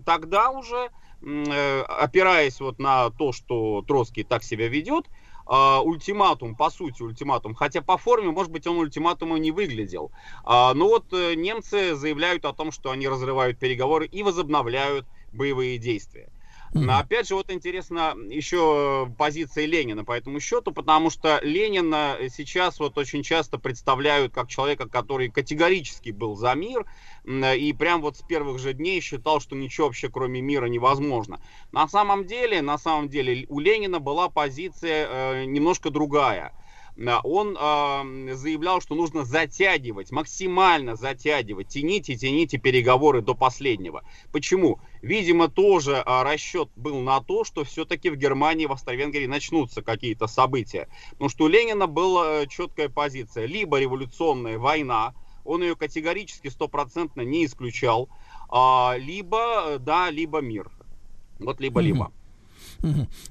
тогда 0.03 0.49
уже, 0.49 0.89
опираясь 1.21 2.59
вот 2.59 2.79
на 2.79 3.11
то, 3.11 3.33
что 3.33 3.83
Троцкий 3.87 4.23
так 4.23 4.41
себя 4.41 4.67
ведет, 4.67 5.05
э, 5.47 5.79
ультиматум, 5.83 6.55
по 6.55 6.69
сути 6.69 7.01
ультиматум, 7.01 7.55
хотя 7.55 7.81
по 7.81 7.97
форме, 7.97 8.31
может 8.31 8.51
быть, 8.51 8.67
он 8.67 8.77
ультиматумом 8.77 9.41
не 9.41 9.51
выглядел. 9.51 10.11
Э, 10.45 10.73
но 10.73 10.87
вот 10.87 11.11
э, 11.13 11.35
немцы 11.35 11.95
заявляют 11.95 12.45
о 12.45 12.53
том, 12.53 12.71
что 12.71 12.91
они 12.91 13.07
разрывают 13.07 13.59
переговоры 13.59 14.05
и 14.05 14.23
возобновляют 14.23 15.07
боевые 15.31 15.77
действия. 15.77 16.29
Mm-hmm. 16.73 16.91
Опять 16.91 17.27
же, 17.27 17.35
вот 17.35 17.51
интересно 17.51 18.15
еще 18.29 19.09
позиция 19.17 19.65
Ленина 19.65 20.03
по 20.03 20.11
этому 20.11 20.39
счету, 20.39 20.73
потому 20.73 21.09
что 21.09 21.39
Ленина 21.41 22.17
сейчас 22.29 22.79
вот 22.79 22.97
очень 22.97 23.23
часто 23.23 23.57
представляют 23.57 24.33
как 24.33 24.49
человека, 24.49 24.89
который 24.89 25.29
категорически 25.29 26.09
был 26.09 26.35
за 26.35 26.53
мир 26.53 26.85
и 27.25 27.73
прям 27.77 28.01
вот 28.01 28.17
с 28.17 28.21
первых 28.21 28.59
же 28.59 28.73
дней 28.73 28.99
считал, 28.99 29.39
что 29.39 29.55
ничего 29.55 29.87
вообще 29.87 30.09
кроме 30.09 30.41
мира 30.41 30.65
невозможно. 30.65 31.39
На 31.71 31.87
самом 31.87 32.25
деле, 32.25 32.61
на 32.61 32.77
самом 32.77 33.09
деле 33.09 33.45
у 33.49 33.59
Ленина 33.59 33.99
была 33.99 34.29
позиция 34.29 35.07
э, 35.09 35.45
немножко 35.45 35.89
другая 35.89 36.53
он 37.23 37.57
э, 37.59 38.35
заявлял, 38.35 38.79
что 38.81 38.95
нужно 38.95 39.25
затягивать, 39.25 40.11
максимально 40.11 40.95
затягивать, 40.95 41.67
тяните, 41.67 42.15
тяните 42.15 42.57
переговоры 42.57 43.21
до 43.21 43.33
последнего. 43.35 44.03
Почему? 44.31 44.79
Видимо, 45.05 45.49
тоже 45.49 46.03
э, 46.03 46.23
расчет 46.23 46.69
был 46.75 46.99
на 46.99 47.21
то, 47.21 47.43
что 47.43 47.63
все-таки 47.63 48.09
в 48.09 48.15
Германии, 48.15 48.65
в 48.65 48.71
Австро-Венгрии 48.71 49.27
начнутся 49.27 49.83
какие-то 49.83 50.25
события. 50.25 50.87
Потому 51.11 51.29
что 51.29 51.43
у 51.45 51.47
Ленина 51.47 51.85
была 51.85 52.47
четкая 52.47 52.89
позиция. 52.89 53.45
Либо 53.45 53.79
революционная 53.79 54.57
война, 54.57 55.13
он 55.43 55.61
ее 55.61 55.75
категорически 55.75 56.47
стопроцентно 56.47 57.21
не 57.21 57.45
исключал. 57.45 58.09
А, 58.49 58.95
либо 58.97 59.77
да, 59.79 60.09
либо 60.09 60.41
мир. 60.41 60.71
Вот 61.37 61.59
либо-либо. 61.59 62.11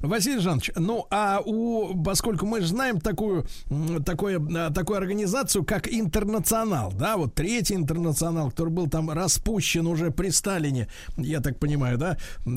Василий 0.01 0.41
Жанович, 0.41 0.71
ну 0.77 1.07
а 1.11 1.41
у, 1.45 2.03
поскольку 2.03 2.47
мы 2.47 2.61
же 2.61 2.69
знаем 2.69 3.01
такую, 3.01 3.47
м, 3.71 4.03
такое, 4.03 4.41
а, 4.57 4.71
такую 4.71 4.99
организацию, 4.99 5.65
как 5.65 5.89
Интернационал, 5.93 6.93
да, 6.93 7.17
вот 7.17 7.35
третий 7.35 7.75
Интернационал, 7.75 8.51
который 8.51 8.71
был 8.71 8.89
там 8.89 9.11
распущен 9.11 9.87
уже 9.87 10.11
при 10.11 10.31
Сталине, 10.31 10.89
я 11.17 11.41
так 11.41 11.59
понимаю, 11.59 11.99
да, 11.99 12.17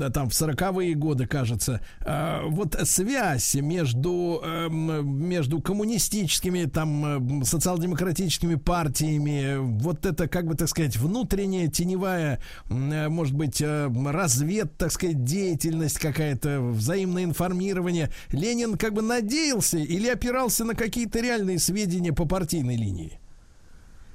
там 0.10 0.30
в 0.30 0.34
сороковые 0.34 0.94
годы, 0.96 1.28
кажется, 1.28 1.82
А, 2.06 2.44
вот 2.48 2.76
связь 2.84 3.56
между, 3.56 4.42
эм, 4.44 5.28
между 5.28 5.62
коммунистическими, 5.62 6.66
там, 6.66 7.42
э, 7.42 7.46
социал-демократическими 7.46 8.56
партиями, 8.56 9.58
вот 9.58 10.06
это, 10.06 10.28
как 10.28 10.48
бы, 10.48 10.56
так 10.56 10.68
сказать, 10.70 10.98
внутренняя 10.98 11.68
теневая, 11.68 12.40
э, 12.70 13.10
может 13.10 13.36
быть, 13.36 13.62
э, 13.62 13.90
развед, 14.12 14.76
так 14.78 14.92
сказать, 14.92 15.24
деятельность 15.24 16.00
какая-то, 16.00 16.62
взаимное 16.88 17.26
информирование. 17.26 18.10
Ленин 18.32 18.78
как 18.78 18.94
бы 18.94 19.02
надеялся 19.02 19.78
или 19.78 20.08
опирался 20.08 20.64
на 20.64 20.74
какие-то 20.74 21.20
реальные 21.20 21.60
сведения 21.60 22.14
по 22.14 22.26
партийной 22.26 22.78
линии? 22.78 23.20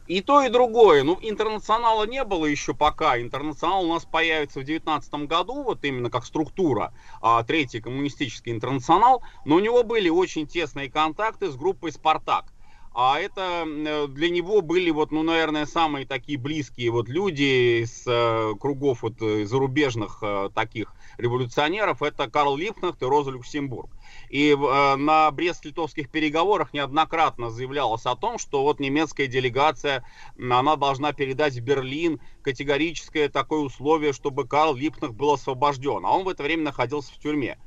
И 0.08 0.22
то, 0.22 0.42
и 0.42 0.48
другое. 0.48 1.04
Ну, 1.04 1.18
интернационала 1.20 2.04
не 2.06 2.24
было 2.24 2.46
еще 2.46 2.74
пока. 2.74 3.20
Интернационал 3.20 3.84
у 3.84 3.92
нас 3.92 4.04
появится 4.04 4.60
в 4.60 4.64
2019 4.64 5.14
году, 5.28 5.62
вот 5.62 5.84
именно 5.84 6.10
как 6.10 6.24
структура, 6.24 6.92
а, 7.20 7.44
третий 7.44 7.80
коммунистический 7.80 8.50
интернационал. 8.50 9.22
Но 9.44 9.56
у 9.56 9.60
него 9.60 9.84
были 9.84 10.08
очень 10.08 10.46
тесные 10.46 10.90
контакты 10.90 11.50
с 11.50 11.56
группой 11.56 11.92
«Спартак». 11.92 12.46
А 12.94 13.18
это 13.18 13.64
э, 13.66 14.06
для 14.08 14.28
него 14.28 14.60
были 14.60 14.90
вот, 14.90 15.12
ну, 15.12 15.22
наверное, 15.22 15.64
самые 15.64 16.06
такие 16.06 16.38
близкие 16.38 16.90
вот 16.90 17.08
люди 17.08 17.82
из 17.82 18.04
э, 18.06 18.52
кругов 18.60 19.02
вот 19.02 19.14
э, 19.22 19.46
зарубежных 19.46 20.18
э, 20.20 20.50
таких 20.54 20.94
революционеров. 21.18 22.02
Это 22.02 22.30
Карл 22.30 22.56
Липкнехт 22.56 23.02
и 23.02 23.04
Роза 23.04 23.30
Люксембург. 23.30 23.90
И 24.28 24.50
э, 24.50 24.96
на 24.96 25.30
Брест-Литовских 25.30 26.10
переговорах 26.10 26.72
неоднократно 26.72 27.50
заявлялось 27.50 28.06
о 28.06 28.16
том, 28.16 28.38
что 28.38 28.62
вот 28.62 28.80
немецкая 28.80 29.26
делегация, 29.26 30.04
она 30.38 30.76
должна 30.76 31.12
передать 31.12 31.54
в 31.54 31.60
Берлин 31.60 32.20
категорическое 32.42 33.28
такое 33.28 33.60
условие, 33.60 34.12
чтобы 34.12 34.46
Карл 34.46 34.74
Липкнехт 34.74 35.14
был 35.14 35.32
освобожден. 35.32 36.04
А 36.04 36.10
он 36.12 36.24
в 36.24 36.28
это 36.28 36.42
время 36.42 36.64
находился 36.64 37.12
в 37.12 37.18
тюрьме. 37.18 37.58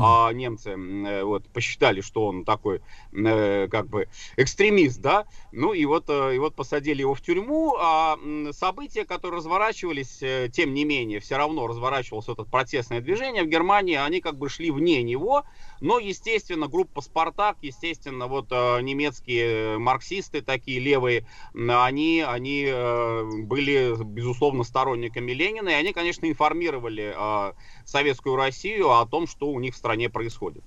А 0.00 0.32
немцы 0.32 0.70
э, 0.70 1.22
вот 1.24 1.48
посчитали, 1.48 2.00
что 2.00 2.26
он 2.26 2.44
такой 2.44 2.80
э, 3.12 3.68
как 3.68 3.88
бы 3.88 4.08
экстремист, 4.36 5.00
да, 5.00 5.26
ну 5.52 5.72
и 5.72 5.84
вот, 5.84 6.04
э, 6.08 6.36
и 6.36 6.38
вот 6.38 6.54
посадили 6.54 7.00
его 7.00 7.14
в 7.14 7.20
тюрьму, 7.20 7.76
а 7.78 8.16
события, 8.52 9.04
которые 9.04 9.38
разворачивались, 9.38 10.22
тем 10.52 10.74
не 10.74 10.84
менее, 10.84 11.20
все 11.20 11.36
равно 11.36 11.66
разворачивалось 11.66 12.28
это 12.28 12.44
протестное 12.44 13.00
движение 13.00 13.42
в 13.42 13.48
Германии, 13.48 13.96
они 13.96 14.20
как 14.20 14.38
бы 14.38 14.48
шли 14.48 14.70
вне 14.70 15.02
него, 15.02 15.44
но, 15.82 15.98
естественно, 15.98 16.68
группа 16.68 17.00
«Спартак», 17.00 17.56
естественно, 17.60 18.28
вот 18.28 18.46
э, 18.52 18.80
немецкие 18.82 19.78
марксисты 19.78 20.40
такие 20.40 20.78
левые, 20.78 21.26
они, 21.54 22.24
они 22.26 22.66
э, 22.68 23.24
были, 23.42 23.96
безусловно, 24.04 24.62
сторонниками 24.62 25.32
Ленина, 25.32 25.70
и 25.70 25.72
они, 25.72 25.92
конечно, 25.92 26.26
информировали 26.26 27.12
э, 27.16 27.52
советскую 27.84 28.36
Россию 28.36 28.92
о 28.92 29.04
том, 29.06 29.26
что 29.26 29.48
у 29.48 29.58
них 29.58 29.74
в 29.74 29.76
стране 29.76 30.08
происходит. 30.08 30.62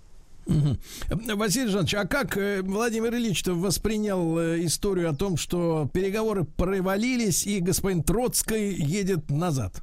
Василий 0.45 1.69
Жанович, 1.69 1.95
а 1.95 2.05
как 2.05 2.37
э, 2.37 2.61
Владимир 2.61 3.15
Ильич-то 3.15 3.53
воспринял 3.53 4.37
э, 4.37 4.65
историю 4.65 5.09
о 5.09 5.15
том, 5.15 5.37
что 5.37 5.89
переговоры 5.93 6.43
провалились 6.43 7.47
и 7.47 7.61
господин 7.61 8.03
Троцкий 8.03 8.73
едет 8.73 9.29
назад? 9.29 9.81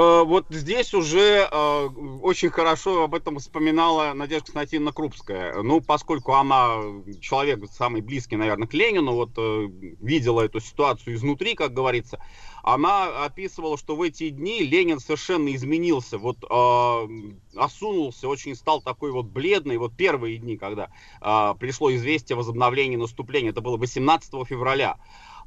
Э, 0.00 0.24
Вот 0.24 0.46
здесь 0.48 0.94
уже 0.94 1.46
э, 1.50 1.86
очень 2.22 2.48
хорошо 2.48 3.04
об 3.04 3.14
этом 3.14 3.38
вспоминала 3.38 4.14
Надежда 4.14 4.46
Константиновна 4.46 4.92
Крупская. 4.92 5.62
Ну, 5.62 5.82
поскольку 5.82 6.32
она 6.32 6.80
человек 7.20 7.60
самый 7.70 8.00
близкий, 8.00 8.36
наверное, 8.36 8.66
к 8.66 8.72
Ленину, 8.72 9.12
вот 9.12 9.32
э, 9.36 9.68
видела 10.00 10.40
эту 10.40 10.60
ситуацию 10.60 11.14
изнутри, 11.16 11.54
как 11.54 11.74
говорится, 11.74 12.18
она 12.62 13.24
описывала, 13.24 13.76
что 13.76 13.94
в 13.94 14.02
эти 14.02 14.30
дни 14.30 14.60
Ленин 14.60 15.00
совершенно 15.00 15.54
изменился, 15.54 16.16
вот 16.16 16.38
э, 16.48 17.08
осунулся, 17.56 18.28
очень 18.28 18.54
стал 18.54 18.80
такой 18.80 19.12
вот 19.12 19.26
бледный. 19.26 19.76
Вот 19.76 19.94
первые 19.96 20.38
дни, 20.38 20.56
когда 20.56 20.90
э, 21.20 21.54
пришло 21.58 21.94
известие 21.94 22.36
о 22.36 22.38
возобновлении 22.38 22.96
наступления, 22.96 23.50
это 23.50 23.60
было 23.60 23.76
18 23.76 24.32
февраля. 24.46 24.96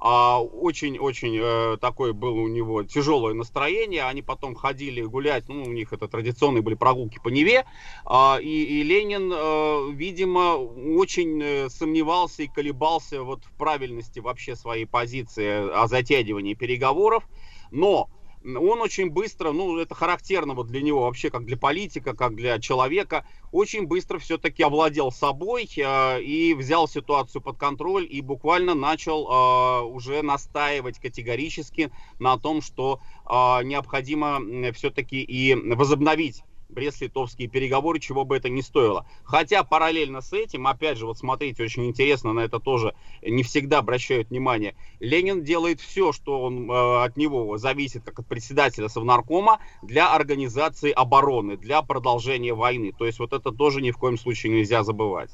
А, 0.06 0.42
Очень-очень 0.42 1.40
э, 1.42 1.78
такое 1.80 2.12
было 2.12 2.38
у 2.42 2.50
него 2.50 2.84
тяжелое 2.84 3.34
настроение. 3.34 4.04
Они 4.04 4.22
потом 4.22 4.54
ходили 4.54 5.02
гулять, 5.02 5.48
ну, 5.48 5.64
у 5.64 5.72
них 5.72 5.94
это 5.94 6.10
традиционные 6.10 6.62
были 6.62 6.76
прогулки 6.76 7.22
по 7.24 7.30
Неве. 7.30 7.64
А, 8.04 8.38
и, 8.42 8.64
и 8.64 8.84
Ленин, 8.84 9.32
э, 9.34 9.92
видимо, 9.94 10.58
очень 10.58 11.42
э, 11.42 11.70
сомневался 11.70 12.44
и 12.44 12.48
колебался 12.48 13.24
вот 13.24 13.46
в 13.46 13.54
правильности 13.54 14.20
вообще 14.20 14.58
своей 14.58 14.86
позиции 14.86 15.72
о 15.74 15.88
затягивании 15.88 16.54
переговоров. 16.54 17.24
Но 17.72 18.10
он 18.46 18.82
очень 18.82 19.10
быстро, 19.10 19.52
ну, 19.52 19.78
это 19.78 19.96
характерно 19.96 20.54
вот 20.54 20.68
для 20.68 20.82
него 20.82 21.04
вообще, 21.04 21.30
как 21.30 21.46
для 21.46 21.58
политика, 21.58 22.16
как 22.16 22.36
для 22.36 22.60
человека, 22.60 23.26
очень 23.52 23.86
быстро 23.86 24.20
все-таки 24.20 24.64
овладел 24.64 25.12
собой 25.12 25.70
э, 25.78 26.22
и 26.22 26.54
взял 26.54 26.88
ситуацию 26.88 27.42
под 27.42 27.58
контроль 27.58 28.08
и 28.10 28.22
буквально 28.22 28.74
начал 28.74 29.28
э, 29.28 29.82
уже 29.86 30.22
настаивать 30.22 31.00
категорически 31.00 31.92
на 32.20 32.38
том, 32.38 32.62
что 32.62 33.00
э, 33.26 33.64
необходимо 33.64 34.42
все-таки 34.74 35.22
и 35.22 35.56
возобновить 35.56 36.44
Брест-Литовские 36.74 37.48
переговоры, 37.48 38.00
чего 38.00 38.26
бы 38.26 38.36
это 38.36 38.50
ни 38.50 38.62
стоило. 38.62 39.06
Хотя 39.24 39.64
параллельно 39.64 40.22
с 40.22 40.34
этим, 40.34 40.68
опять 40.68 40.98
же, 40.98 41.06
вот 41.06 41.18
смотрите, 41.18 41.64
очень 41.64 41.86
интересно, 41.86 42.34
на 42.34 42.42
это 42.42 42.60
тоже 42.60 42.94
не 43.22 43.44
всегда 43.44 43.80
обращают 43.80 44.30
внимание. 44.30 44.76
Ленин 45.00 45.44
делает 45.44 45.80
все, 45.80 46.12
что 46.12 46.42
он, 46.42 46.70
э, 46.70 47.04
от 47.04 47.18
него 47.18 47.58
зависит, 47.58 48.04
как 48.04 48.20
от 48.20 48.28
председателя 48.28 48.90
Совнаркома, 48.90 49.60
для 49.82 50.14
организации 50.14 50.92
обороны, 50.92 51.58
для 51.58 51.82
продолжения 51.82 52.54
войны. 52.54 52.92
То 52.98 53.06
есть 53.06 53.20
вот 53.20 53.34
это 53.34 53.52
тоже 53.52 53.82
ни 53.82 53.92
в 53.92 53.98
коем 53.98 54.18
случае 54.18 54.54
нельзя 54.54 54.84
забывать. 54.84 55.32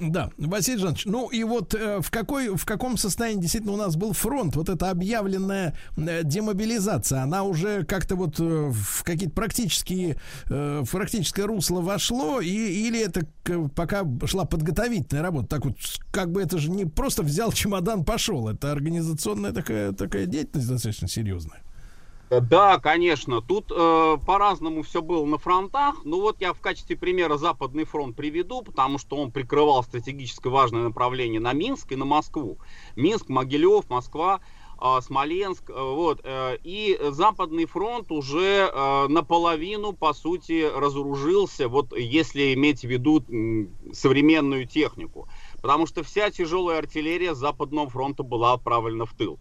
Да, 0.00 0.30
Василий 0.38 0.78
Жанович, 0.78 1.06
ну 1.06 1.28
и 1.28 1.44
вот 1.44 1.74
э, 1.74 2.00
в, 2.00 2.10
какой, 2.10 2.54
в 2.56 2.64
каком 2.64 2.96
состоянии 2.96 3.40
действительно 3.40 3.72
у 3.72 3.76
нас 3.76 3.96
был 3.96 4.12
фронт, 4.12 4.56
вот 4.56 4.68
эта 4.68 4.90
объявленная 4.90 5.74
э, 5.96 6.20
демобилизация, 6.24 7.22
она 7.22 7.42
уже 7.44 7.84
как-то 7.84 8.16
вот 8.16 8.38
э, 8.40 8.70
в 8.72 9.02
какие-то 9.04 9.34
практические, 9.34 10.16
в 10.46 10.86
практическое 10.90 11.44
русло 11.44 11.80
вошло, 11.80 12.40
и, 12.40 12.48
или 12.48 13.00
это 13.00 13.26
к- 13.42 13.68
пока 13.74 14.04
шла 14.26 14.44
подготовительная 14.44 15.22
работа, 15.22 15.48
так 15.48 15.64
вот, 15.64 15.76
как 16.10 16.30
бы 16.32 16.42
это 16.42 16.58
же 16.58 16.70
не 16.70 16.84
просто 16.84 17.22
взял 17.22 17.52
чемодан, 17.52 18.04
пошел, 18.04 18.48
это 18.48 18.72
организационная 18.72 19.52
такая, 19.52 19.92
такая 19.92 20.26
деятельность 20.26 20.68
достаточно 20.68 21.08
серьезная. 21.08 21.62
Да, 22.30 22.78
конечно. 22.78 23.42
Тут 23.42 23.72
э, 23.74 24.16
по-разному 24.24 24.82
все 24.82 25.02
было 25.02 25.24
на 25.26 25.36
фронтах. 25.36 25.96
Ну 26.04 26.20
вот 26.20 26.40
я 26.40 26.52
в 26.52 26.60
качестве 26.60 26.96
примера 26.96 27.36
Западный 27.38 27.82
фронт 27.84 28.14
приведу, 28.14 28.62
потому 28.62 28.98
что 28.98 29.16
он 29.16 29.32
прикрывал 29.32 29.82
стратегически 29.82 30.46
важное 30.46 30.84
направление 30.84 31.40
на 31.40 31.52
Минск 31.52 31.90
и 31.90 31.96
на 31.96 32.04
Москву. 32.04 32.58
Минск, 32.94 33.28
Могилев, 33.28 33.90
Москва, 33.90 34.40
э, 34.80 35.00
Смоленск. 35.02 35.70
э, 35.70 35.72
вот. 35.72 36.20
э, 36.22 36.56
и 36.62 36.96
Западный 37.10 37.64
фронт 37.64 38.12
уже 38.12 38.70
э, 38.72 39.06
наполовину, 39.08 39.92
по 39.92 40.12
сути, 40.12 40.70
разоружился, 40.72 41.66
вот 41.68 41.96
если 41.98 42.54
иметь 42.54 42.82
в 42.82 42.88
виду 42.88 43.24
м, 43.28 43.74
современную 43.92 44.68
технику. 44.68 45.28
Потому 45.60 45.84
что 45.86 46.04
вся 46.04 46.30
тяжелая 46.30 46.78
артиллерия 46.78 47.34
Западного 47.34 47.88
фронта 47.90 48.22
была 48.22 48.52
отправлена 48.52 49.04
в 49.04 49.14
тыл. 49.14 49.40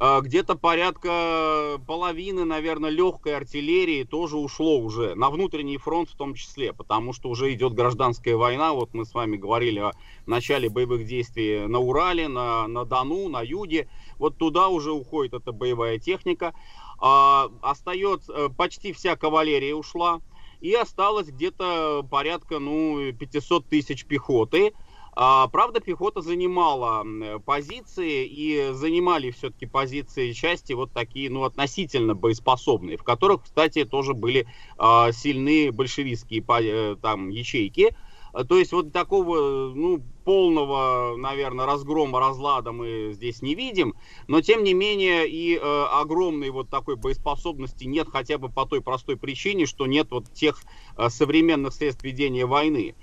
Где-то 0.00 0.56
порядка 0.56 1.78
половины, 1.86 2.46
наверное, 2.46 2.88
легкой 2.88 3.36
артиллерии 3.36 4.04
тоже 4.04 4.38
ушло 4.38 4.78
уже 4.78 5.14
на 5.14 5.28
внутренний 5.28 5.76
фронт 5.76 6.08
в 6.08 6.16
том 6.16 6.32
числе, 6.32 6.72
потому 6.72 7.12
что 7.12 7.28
уже 7.28 7.52
идет 7.52 7.74
гражданская 7.74 8.34
война. 8.34 8.72
Вот 8.72 8.94
мы 8.94 9.04
с 9.04 9.12
вами 9.12 9.36
говорили 9.36 9.80
о 9.80 9.92
начале 10.24 10.70
боевых 10.70 11.04
действий 11.06 11.66
на 11.66 11.80
Урале, 11.80 12.28
на, 12.28 12.66
на 12.66 12.86
Дону, 12.86 13.28
на 13.28 13.42
Юге. 13.42 13.88
Вот 14.16 14.38
туда 14.38 14.68
уже 14.68 14.90
уходит 14.90 15.34
эта 15.34 15.52
боевая 15.52 15.98
техника. 15.98 16.54
А, 16.98 17.50
остается 17.60 18.32
э, 18.32 18.48
почти 18.48 18.92
вся 18.92 19.16
кавалерия 19.16 19.74
ушла. 19.74 20.20
И 20.62 20.74
осталось 20.74 21.28
где-то 21.28 22.06
порядка 22.10 22.58
ну, 22.58 23.12
500 23.12 23.66
тысяч 23.66 24.04
пехоты. 24.04 24.72
А, 25.12 25.48
правда, 25.48 25.80
пехота 25.80 26.20
занимала 26.20 27.02
м, 27.02 27.42
позиции 27.42 28.26
и 28.26 28.72
занимали 28.72 29.30
все-таки 29.30 29.66
позиции 29.66 30.32
части 30.32 30.72
вот 30.72 30.92
такие, 30.92 31.30
ну, 31.30 31.44
относительно 31.44 32.14
боеспособные, 32.14 32.96
в 32.96 33.02
которых, 33.02 33.42
кстати, 33.44 33.84
тоже 33.84 34.14
были 34.14 34.46
а, 34.78 35.12
сильные 35.12 35.72
большевистские 35.72 36.44
э, 36.48 36.96
там 37.02 37.28
ячейки. 37.28 37.94
А, 38.32 38.44
То 38.44 38.56
есть 38.56 38.72
вот 38.72 38.92
такого, 38.92 39.72
ну, 39.74 40.00
полного, 40.24 41.16
наверное, 41.16 41.66
разгрома, 41.66 42.20
разлада 42.20 42.70
мы 42.72 43.10
здесь 43.12 43.42
не 43.42 43.54
видим, 43.54 43.94
но 44.28 44.40
тем 44.40 44.62
не 44.62 44.74
менее 44.74 45.28
и 45.28 45.56
э, 45.56 45.60
огромной 45.60 46.50
вот 46.50 46.70
такой 46.70 46.94
боеспособности 46.96 47.84
нет 47.84 48.08
хотя 48.08 48.38
бы 48.38 48.48
по 48.48 48.64
той 48.66 48.80
простой 48.80 49.16
причине, 49.16 49.66
что 49.66 49.86
нет 49.86 50.08
вот 50.10 50.32
тех 50.32 50.62
э, 50.96 51.08
современных 51.08 51.74
средств 51.74 52.04
ведения 52.04 52.46
войны. 52.46 52.94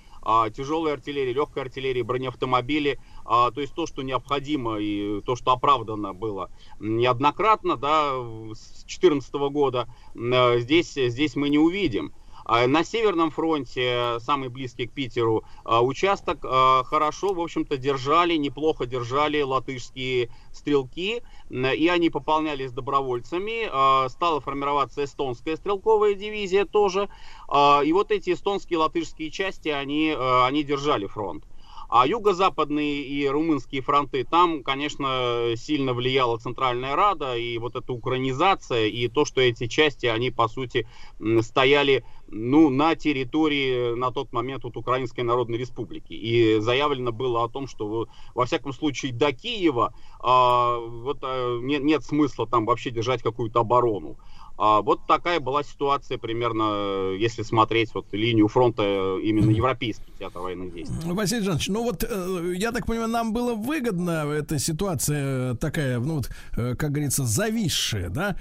Тяжелая 0.56 0.94
артиллерия, 0.94 1.34
легкая 1.34 1.66
артиллерия, 1.66 2.04
бронеавтомобили, 2.04 3.00
а, 3.26 3.52
то 3.52 3.62
есть 3.62 3.74
то, 3.74 3.86
что 3.86 4.02
необходимо 4.02 4.78
и 4.78 5.22
то, 5.22 5.36
что 5.36 5.52
оправдано 5.52 6.14
было 6.14 6.50
неоднократно, 6.80 7.78
да, 7.78 8.12
с 8.54 8.84
2014 8.86 9.34
года, 9.50 9.88
э, 10.16 10.60
здесь, 10.60 10.94
здесь 10.94 11.36
мы 11.36 11.50
не 11.50 11.60
увидим. 11.60 12.14
А 12.50 12.66
На 12.66 12.86
Северном 12.86 13.30
фронте, 13.30 14.20
самый 14.22 14.48
близкий 14.48 14.88
к 14.88 14.94
Питеру 14.94 15.44
а, 15.66 15.84
участок, 15.84 16.40
а, 16.44 16.84
хорошо, 16.86 17.34
в 17.34 17.42
общем-то, 17.42 17.76
держали, 17.76 18.38
неплохо 18.38 18.86
держали 18.86 19.42
латышские 19.42 20.30
стрелки, 20.54 21.22
и 21.50 21.88
они 21.90 22.10
пополнялись 22.10 22.72
добровольцами. 22.72 23.68
Стала 24.08 24.40
формироваться 24.40 25.04
эстонская 25.04 25.58
стрелковая 25.58 26.14
дивизия 26.14 26.66
тоже. 26.66 27.10
И 27.50 27.92
вот 27.94 28.12
эти 28.12 28.32
эстонские 28.32 28.80
латышские 28.80 29.30
части, 29.30 29.68
они, 29.68 30.16
а, 30.18 30.48
они 30.48 30.64
держали 30.64 31.06
фронт. 31.06 31.44
А 31.90 32.06
юго-западные 32.06 33.02
и 33.02 33.26
румынские 33.30 33.82
фронты, 33.82 34.26
там, 34.26 34.62
конечно, 34.62 35.54
сильно 35.56 35.94
влияла 35.94 36.38
Центральная 36.38 36.98
Рада 36.98 37.38
и 37.38 37.58
вот 37.60 37.78
эта 37.78 37.94
украинизация, 37.94 38.88
и 38.88 39.08
то, 39.08 39.24
что 39.24 39.40
эти 39.40 39.68
части, 39.68 40.06
они, 40.06 40.30
по 40.30 40.50
сути, 40.50 40.86
стояли 41.42 42.04
ну, 42.30 42.70
на 42.70 42.96
территории 42.96 43.96
на 43.96 44.12
тот 44.12 44.32
момент 44.34 44.64
вот 44.64 44.78
Украинской 44.78 45.22
Народной 45.22 45.58
Республики. 45.58 46.14
И 46.14 46.60
заявлено 46.60 47.12
было 47.12 47.44
о 47.44 47.50
том, 47.50 47.68
что 47.68 48.08
во- 48.34 48.46
всяком 48.46 48.74
случае 48.74 49.14
до 49.14 49.32
Киева 49.34 49.94
а, 50.20 50.78
вот, 50.80 51.20
а, 51.22 51.60
нет, 51.62 51.84
нет 51.84 52.04
смысла 52.04 52.48
там 52.48 52.66
вообще 52.66 52.92
держать 52.92 53.22
какую-то 53.22 53.62
оборону. 53.62 54.18
А, 54.58 54.82
вот 54.82 55.06
такая 55.08 55.40
была 55.40 55.64
ситуация 55.64 56.18
примерно, 56.18 56.64
э, 57.14 57.18
если 57.20 57.44
смотреть 57.44 57.94
вот 57.94 58.08
линию 58.12 58.48
фронта 58.48 58.82
э, 58.84 59.20
именно 59.24 59.52
европейский 59.52 60.12
театр 60.18 60.42
военных 60.42 60.74
действий. 60.74 60.98
Василий 61.06 61.44
Жанович, 61.44 61.68
ну 61.68 61.84
вот, 61.84 62.04
э, 62.04 62.54
я 62.56 62.72
так 62.72 62.88
понимаю, 62.88 63.10
нам 63.10 63.34
было 63.34 63.54
выгодно 63.54 64.26
эта 64.32 64.58
ситуация 64.58 65.54
такая, 65.56 66.00
ну 66.00 66.16
вот, 66.16 66.32
как 66.56 66.92
говорится, 66.92 67.24
зависшая, 67.24 68.10
да, 68.10 68.36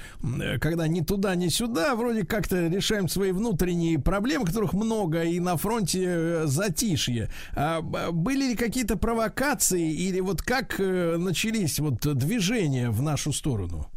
когда 0.59 0.88
ни 0.88 1.01
туда, 1.01 1.34
ни 1.34 1.48
сюда, 1.48 1.94
вроде 1.94 2.24
как-то 2.24 2.66
решаем 2.68 3.09
свои 3.09 3.32
внутренние 3.32 3.98
проблемы, 3.98 4.47
которых 4.47 4.72
много, 4.72 5.24
и 5.24 5.38
на 5.38 5.59
фронте 5.59 6.47
затишье. 6.47 7.30
А 7.55 7.82
были 7.82 8.51
ли 8.51 8.56
какие-то 8.56 8.97
провокации, 8.97 9.93
или 9.93 10.20
вот 10.20 10.40
как 10.40 10.78
начались 10.78 11.78
вот 11.78 12.01
движения 12.16 12.90
в 12.90 13.02
нашу 13.02 13.32
сторону? 13.32 13.90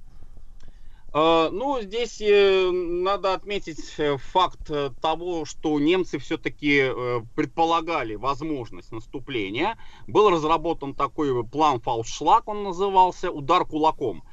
Э, 1.13 1.49
Ну, 1.51 1.81
здесь 1.81 2.21
э, 2.21 2.69
надо 2.71 3.33
отметить 3.33 3.79
э, 3.97 4.17
факт 4.17 4.69
э, 4.69 4.91
того, 5.01 5.45
что 5.45 5.79
немцы 5.79 6.19
все-таки 6.19 6.91
предполагали 7.35 8.15
возможность 8.15 8.91
наступления. 8.91 9.77
Был 10.07 10.29
разработан 10.29 10.95
такой 10.95 11.43
план 11.47 11.81
Фаустшлаг, 11.81 12.47
он 12.47 12.63
назывался, 12.63 13.31
удар 13.31 13.65
кулаком. 13.65 14.23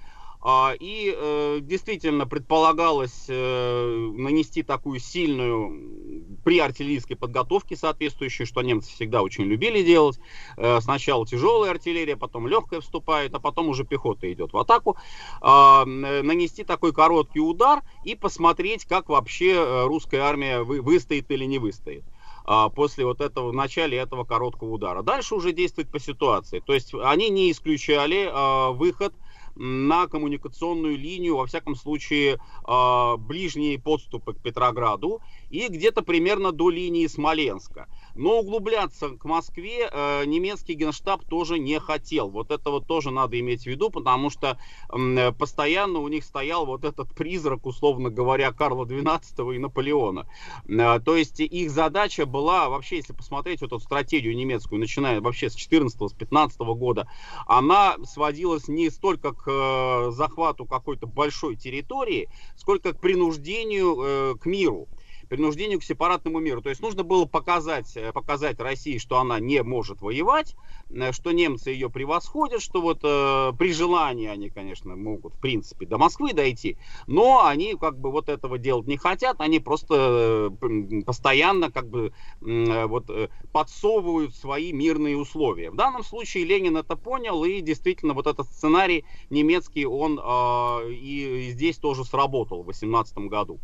А, 0.40 0.74
И 0.78 1.14
э, 1.16 1.58
действительно 1.62 2.26
предполагалось 2.26 3.24
э, 3.28 4.10
нанести 4.16 4.62
такую 4.62 5.00
сильную 5.00 6.36
при 6.44 6.58
артиллерийской 6.58 7.16
подготовке 7.16 7.76
соответствующую, 7.76 8.46
что 8.46 8.62
немцы 8.62 8.90
всегда 8.92 9.22
очень 9.22 9.44
любили 9.44 9.82
делать. 9.82 10.18
Э, 10.56 10.80
Сначала 10.80 11.26
тяжелая 11.26 11.72
артиллерия, 11.72 12.16
потом 12.16 12.46
легкая 12.46 12.80
вступает, 12.80 13.34
а 13.34 13.40
потом 13.40 13.68
уже 13.68 13.84
пехота 13.84 14.30
идет 14.32 14.52
в 14.52 14.58
атаку. 14.58 14.96
А, 15.40 15.84
Нанести 15.86 16.64
такой 16.64 16.92
короткий 16.92 17.40
удар 17.40 17.82
и 18.02 18.14
посмотреть, 18.14 18.84
как 18.84 19.08
вообще 19.08 19.84
русская 19.86 20.20
армия 20.20 20.62
вы- 20.62 20.80
выстоит 20.82 21.30
или 21.30 21.44
не 21.44 21.58
выстоит 21.58 22.04
а, 22.44 22.68
после 22.68 23.04
вот 23.04 23.20
этого, 23.20 23.50
в 23.50 23.54
начале 23.54 23.96
этого 23.98 24.24
короткого 24.24 24.70
удара. 24.74 25.02
Дальше 25.02 25.34
уже 25.34 25.52
действовать 25.52 25.90
по 25.90 25.98
ситуации. 25.98 26.60
То 26.60 26.74
есть 26.74 26.92
они 26.94 27.28
не 27.30 27.50
исключали 27.50 28.30
выход 28.74 29.14
на 29.56 30.06
коммуникационную 30.06 30.96
линию, 30.96 31.36
во 31.36 31.46
всяком 31.46 31.74
случае, 31.74 32.38
а, 32.64 33.16
ближние 33.16 33.78
подступы 33.78 34.34
к 34.34 34.42
Петрограду 34.42 35.20
и 35.48 35.68
где-то 35.68 36.02
примерно 36.02 36.52
до 36.52 36.70
линии 36.70 37.06
Смоленска. 37.06 37.88
Но 38.16 38.40
углубляться 38.40 39.10
к 39.10 39.24
Москве 39.24 39.88
э, 39.90 40.24
немецкий 40.24 40.74
генштаб 40.74 41.24
тоже 41.24 41.58
не 41.58 41.78
хотел. 41.78 42.30
Вот 42.30 42.50
это 42.50 42.70
вот 42.70 42.86
тоже 42.86 43.10
надо 43.10 43.38
иметь 43.38 43.64
в 43.64 43.66
виду, 43.66 43.90
потому 43.90 44.30
что 44.30 44.58
э, 44.90 45.32
постоянно 45.32 45.98
у 45.98 46.08
них 46.08 46.24
стоял 46.24 46.64
вот 46.64 46.84
этот 46.84 47.14
призрак, 47.14 47.66
условно 47.66 48.10
говоря, 48.10 48.52
Карла 48.52 48.86
XII 48.86 49.54
и 49.54 49.58
Наполеона. 49.58 50.26
Э, 50.66 50.98
То 51.00 51.16
есть 51.16 51.40
их 51.40 51.70
задача 51.70 52.24
была, 52.24 52.70
вообще, 52.70 52.96
если 52.96 53.12
посмотреть 53.12 53.60
вот 53.60 53.68
эту 53.68 53.80
стратегию 53.80 54.34
немецкую, 54.34 54.80
начиная 54.80 55.20
вообще 55.20 55.50
с 55.50 55.54
14 55.54 56.10
с 56.10 56.14
15 56.14 56.58
года, 56.60 57.08
она 57.46 57.96
сводилась 58.04 58.68
не 58.68 58.88
столько 58.88 59.32
к 59.32 59.44
э, 59.46 60.10
захвату 60.12 60.64
какой-то 60.64 61.06
большой 61.06 61.56
территории, 61.56 62.28
сколько 62.56 62.94
к 62.94 63.00
принуждению 63.00 63.96
э, 64.00 64.34
к 64.40 64.46
миру 64.46 64.88
принуждению 65.28 65.80
к 65.80 65.84
сепаратному 65.84 66.38
миру. 66.40 66.62
То 66.62 66.70
есть 66.70 66.80
нужно 66.80 67.02
было 67.02 67.24
показать, 67.24 67.96
э, 67.96 68.12
показать 68.12 68.60
России, 68.60 68.98
что 68.98 69.18
она 69.18 69.40
не 69.40 69.62
может 69.62 70.00
воевать, 70.00 70.56
э, 70.90 71.12
что 71.12 71.32
немцы 71.32 71.70
ее 71.70 71.90
превосходят, 71.90 72.62
что 72.62 72.80
вот 72.80 73.00
э, 73.02 73.52
при 73.58 73.72
желании 73.72 74.28
они, 74.28 74.50
конечно, 74.50 74.96
могут, 74.96 75.34
в 75.34 75.40
принципе, 75.40 75.86
до 75.86 75.98
Москвы 75.98 76.32
дойти, 76.32 76.76
но 77.06 77.44
они 77.44 77.74
как 77.74 77.98
бы 77.98 78.10
вот 78.10 78.28
этого 78.28 78.58
делать 78.58 78.86
не 78.86 78.96
хотят, 78.96 79.40
они 79.40 79.60
просто 79.60 80.50
э, 80.60 81.02
постоянно 81.04 81.70
как 81.70 81.88
бы 81.88 82.12
э, 82.40 82.86
вот 82.86 83.10
э, 83.10 83.28
подсовывают 83.52 84.34
свои 84.34 84.72
мирные 84.72 85.16
условия. 85.16 85.70
В 85.70 85.76
данном 85.76 86.04
случае 86.04 86.44
Ленин 86.44 86.76
это 86.76 86.96
понял, 86.96 87.44
и 87.44 87.60
действительно 87.60 88.14
вот 88.14 88.26
этот 88.26 88.46
сценарий 88.48 89.04
немецкий, 89.30 89.86
он 89.86 90.20
э, 90.22 90.90
и 90.92 91.50
здесь 91.50 91.76
тоже 91.78 92.04
сработал 92.04 92.62
в 92.62 92.66
18 92.66 93.16
году. 93.18 93.60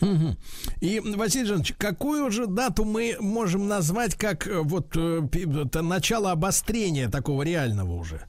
Мгм. 0.00 0.36
И, 0.80 1.00
Василий 1.00 1.46
Жанович, 1.46 1.74
какую 1.78 2.30
же 2.30 2.46
дату 2.46 2.84
мы 2.84 3.16
можем 3.20 3.68
назвать 3.68 4.16
как 4.16 4.46
э, 4.46 4.60
вот 4.60 4.96
э, 4.96 5.20
начало 5.82 6.32
обострения 6.32 7.08
такого 7.08 7.42
реального 7.42 7.94
уже? 7.94 8.26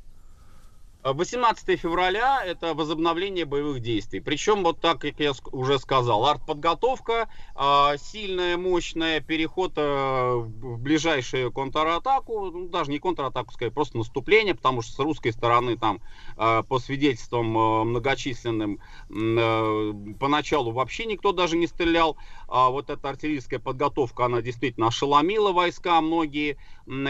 18 1.13 1.79
февраля 1.79 2.43
это 2.43 2.73
возобновление 2.73 3.45
боевых 3.45 3.79
действий. 3.79 4.19
Причем, 4.21 4.63
вот 4.63 4.81
так, 4.81 4.99
как 4.99 5.19
я 5.19 5.33
уже 5.51 5.77
сказал, 5.77 6.25
артподготовка, 6.25 7.29
а, 7.53 7.95
сильная, 7.97 8.57
мощная, 8.57 9.21
переход 9.21 9.73
а, 9.77 10.35
в 10.37 10.79
ближайшую 10.79 11.51
контратаку, 11.51 12.49
ну, 12.51 12.67
даже 12.69 12.89
не 12.89 12.97
контратаку, 12.97 13.53
сказать, 13.53 13.73
просто 13.73 13.97
наступление, 13.97 14.55
потому 14.55 14.81
что 14.81 14.93
с 14.93 14.99
русской 14.99 15.31
стороны 15.31 15.77
там, 15.77 16.01
а, 16.37 16.63
по 16.63 16.79
свидетельствам 16.79 17.55
а, 17.55 17.83
многочисленным, 17.83 18.79
а, 19.11 19.93
поначалу 20.19 20.71
вообще 20.71 21.05
никто 21.05 21.33
даже 21.33 21.55
не 21.55 21.67
стрелял. 21.67 22.17
А 22.57 22.69
вот 22.69 22.89
эта 22.89 23.09
артиллерийская 23.09 23.59
подготовка, 23.59 24.23
она 24.23 24.41
действительно 24.41 24.87
ошеломила 24.87 25.51
войска 25.51 25.99
многие, 25.99 26.57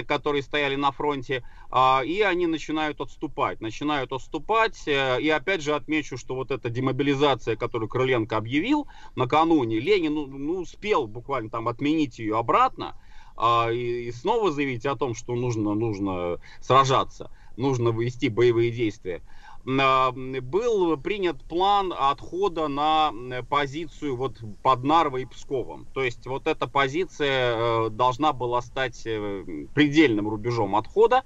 которые 0.07 0.41
стояли 0.41 0.75
на 0.75 0.91
фронте, 0.91 1.43
а, 1.69 2.01
и 2.03 2.19
они 2.21 2.47
начинают 2.47 2.99
отступать, 2.99 3.61
начинают 3.61 4.11
отступать, 4.11 4.87
э, 4.87 5.21
и 5.21 5.29
опять 5.29 5.61
же 5.61 5.75
отмечу, 5.75 6.17
что 6.17 6.33
вот 6.33 6.49
эта 6.49 6.71
демобилизация, 6.71 7.55
которую 7.55 7.89
Крыленко 7.89 8.35
объявил 8.37 8.87
накануне, 9.13 9.79
Ленин 9.79 10.15
ну, 10.15 10.25
ну, 10.25 10.61
успел 10.61 11.05
буквально 11.05 11.51
там 11.51 11.67
отменить 11.67 12.17
ее 12.17 12.39
обратно, 12.39 12.95
а, 13.37 13.69
и, 13.71 14.07
и 14.07 14.11
снова 14.11 14.51
заявить 14.51 14.87
о 14.87 14.95
том, 14.95 15.13
что 15.13 15.35
нужно, 15.35 15.75
нужно 15.75 16.39
сражаться, 16.59 17.29
нужно 17.55 17.89
вести 17.89 18.29
боевые 18.29 18.71
действия. 18.71 19.21
А, 19.67 20.11
Был 20.11 20.97
принят 20.97 21.41
план 21.43 21.93
отхода 21.97 22.67
на 22.67 23.11
позицию 23.49 24.15
вот 24.15 24.37
под 24.61 24.83
Нарвой 24.83 25.23
и 25.23 25.25
Псковом. 25.25 25.87
То 25.93 26.03
есть 26.03 26.25
вот 26.27 26.47
эта 26.47 26.67
позиция 26.67 27.55
э, 27.55 27.89
должна 27.89 28.31
была 28.31 28.61
стать 28.61 29.01
э, 29.05 29.65
предельным 29.73 30.29
рубежом 30.29 30.75
отхода. 30.75 31.23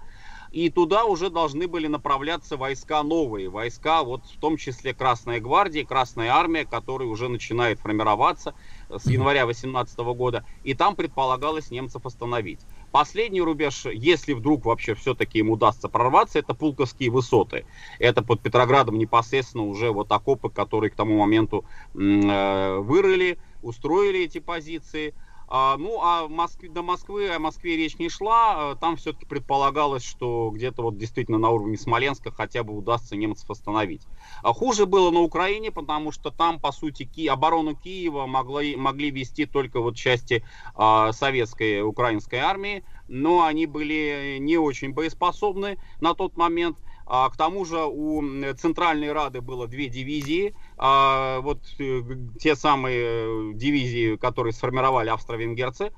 И 0.51 0.71
туда 0.71 1.05
уже 1.05 1.29
должны 1.29 1.67
были 1.67 1.85
направляться 1.85 2.57
войска 2.57 3.03
новые, 3.03 3.49
войска, 3.49 4.01
вот 4.03 4.25
в 4.25 4.39
том 4.39 4.57
числе 4.57 4.95
Красная 4.95 5.39
Гвардия, 5.39 5.85
Красная 5.85 6.31
Армия, 6.31 6.65
которая 6.65 7.07
уже 7.07 7.29
начинает 7.29 7.79
формироваться 7.79 8.55
с 8.89 9.05
января 9.05 9.45
2018 9.45 9.99
года, 9.99 10.43
и 10.63 10.73
там 10.73 10.95
предполагалось 10.95 11.69
немцев 11.69 12.03
остановить. 12.03 12.61
Последний 12.91 13.41
рубеж, 13.41 13.85
если 13.85 14.33
вдруг 14.33 14.65
вообще 14.65 14.95
все-таки 14.95 15.39
им 15.39 15.51
удастся 15.51 15.89
прорваться, 15.89 16.39
это 16.39 16.55
Пулковские 16.55 17.11
высоты. 17.11 17.65
Это 17.99 18.23
под 18.23 18.41
Петроградом 18.41 18.97
непосредственно 18.97 19.65
уже 19.65 19.91
вот 19.91 20.11
окопы, 20.11 20.49
которые 20.49 20.89
к 20.89 20.95
тому 20.95 21.19
моменту 21.19 21.65
э, 21.93 22.77
вырыли, 22.77 23.39
устроили 23.61 24.21
эти 24.21 24.39
позиции. 24.39 25.13
А, 25.51 25.77
ну, 25.77 25.99
а 25.99 26.27
Москве, 26.27 26.69
до 26.69 26.83
Москвы, 26.83 27.29
о 27.29 27.39
Москве 27.39 27.75
речь 27.75 27.97
не 27.97 28.07
шла. 28.07 28.75
Там 28.75 28.97
все-таки 28.97 29.25
предполагалось, 29.25 30.03
что 30.03 30.51
где-то 30.53 30.83
вот 30.83 30.97
действительно 30.97 31.39
на 31.39 31.49
уровне 31.49 31.75
Смоленска 31.75 32.31
хотя 32.31 32.63
бы 32.63 32.77
удастся 32.77 33.15
немцев 33.15 33.49
остановить. 33.49 34.07
А 34.43 34.53
хуже 34.53 34.85
было 34.85 35.09
на 35.09 35.21
Украине, 35.21 35.71
потому 35.71 36.11
что 36.11 36.29
там, 36.29 36.59
по 36.59 36.71
сути, 36.71 37.05
Ки... 37.05 37.25
оборону 37.27 37.75
Киева 37.75 38.27
могли, 38.27 38.75
могли 38.75 39.09
вести 39.09 39.47
только 39.47 39.81
вот 39.81 39.95
части 39.95 40.43
а, 40.75 41.11
советской 41.13 41.81
украинской 41.81 42.35
армии, 42.35 42.83
но 43.07 43.43
они 43.43 43.65
были 43.65 44.37
не 44.39 44.57
очень 44.57 44.93
боеспособны 44.93 45.79
на 45.99 46.13
тот 46.13 46.37
момент. 46.37 46.77
А, 47.11 47.27
к 47.31 47.35
тому 47.35 47.65
же 47.65 47.83
у 47.85 48.21
Центральной 48.53 49.11
Рады 49.11 49.41
было 49.41 49.67
две 49.67 49.87
дивизии, 49.87 50.53
а, 50.77 51.41
вот 51.41 51.59
э, 51.79 52.01
те 52.39 52.55
самые 52.55 53.55
дивизии, 53.55 54.15
которые 54.15 54.53
сформировали 54.53 55.09
австро-венгерцы. 55.09 55.91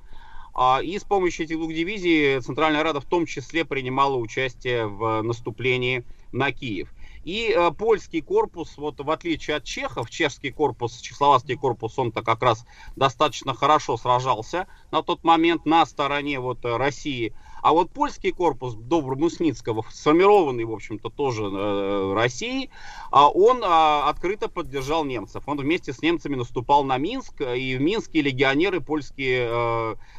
А, 0.54 0.80
и 0.82 0.98
с 0.98 1.04
помощью 1.04 1.44
этих 1.44 1.58
двух 1.58 1.74
дивизий 1.74 2.40
Центральная 2.40 2.82
Рада 2.82 3.00
в 3.00 3.04
том 3.04 3.26
числе 3.26 3.66
принимала 3.66 4.16
участие 4.16 4.86
в 4.86 5.20
наступлении 5.20 6.02
на 6.32 6.50
Киев. 6.50 6.88
И 7.24 7.54
э, 7.54 7.70
польский 7.72 8.20
корпус, 8.20 8.76
вот 8.76 8.98
в 8.98 9.10
отличие 9.10 9.56
от 9.56 9.64
чехов, 9.64 10.10
чешский 10.10 10.50
корпус, 10.50 10.98
чехословацкий 10.98 11.56
корпус, 11.56 11.98
он-то 11.98 12.22
как 12.22 12.42
раз 12.42 12.64
достаточно 12.96 13.54
хорошо 13.54 13.96
сражался 13.96 14.66
на 14.90 15.02
тот 15.02 15.22
момент 15.24 15.64
на 15.64 15.86
стороне 15.86 16.40
вот 16.40 16.64
э, 16.64 16.76
России. 16.76 17.34
А 17.62 17.72
вот 17.72 17.90
польский 17.90 18.32
корпус 18.32 18.74
Добромусницкого, 18.74 19.84
сформированный, 19.88 20.64
в 20.64 20.72
общем-то, 20.72 21.10
тоже 21.10 21.44
э, 21.44 22.12
Россией, 22.12 22.66
э, 22.66 22.68
он 23.12 23.62
э, 23.62 23.66
открыто 23.66 24.48
поддержал 24.48 25.04
немцев. 25.04 25.44
Он 25.46 25.58
вместе 25.58 25.92
с 25.92 26.02
немцами 26.02 26.34
наступал 26.34 26.82
на 26.82 26.98
Минск, 26.98 27.40
и 27.40 27.76
в 27.76 27.80
Минске 27.80 28.20
легионеры 28.20 28.80
польские 28.80 29.48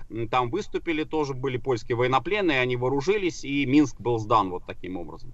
э, 0.09 0.27
там 0.31 0.49
выступили, 0.49 1.03
тоже 1.03 1.33
были 1.33 1.57
польские 1.57 1.97
военнопленные, 1.97 2.61
они 2.61 2.77
вооружились, 2.77 3.43
и 3.43 3.65
Минск 3.65 3.99
был 3.99 4.19
сдан 4.19 4.49
вот 4.49 4.63
таким 4.65 4.95
образом. 4.95 5.33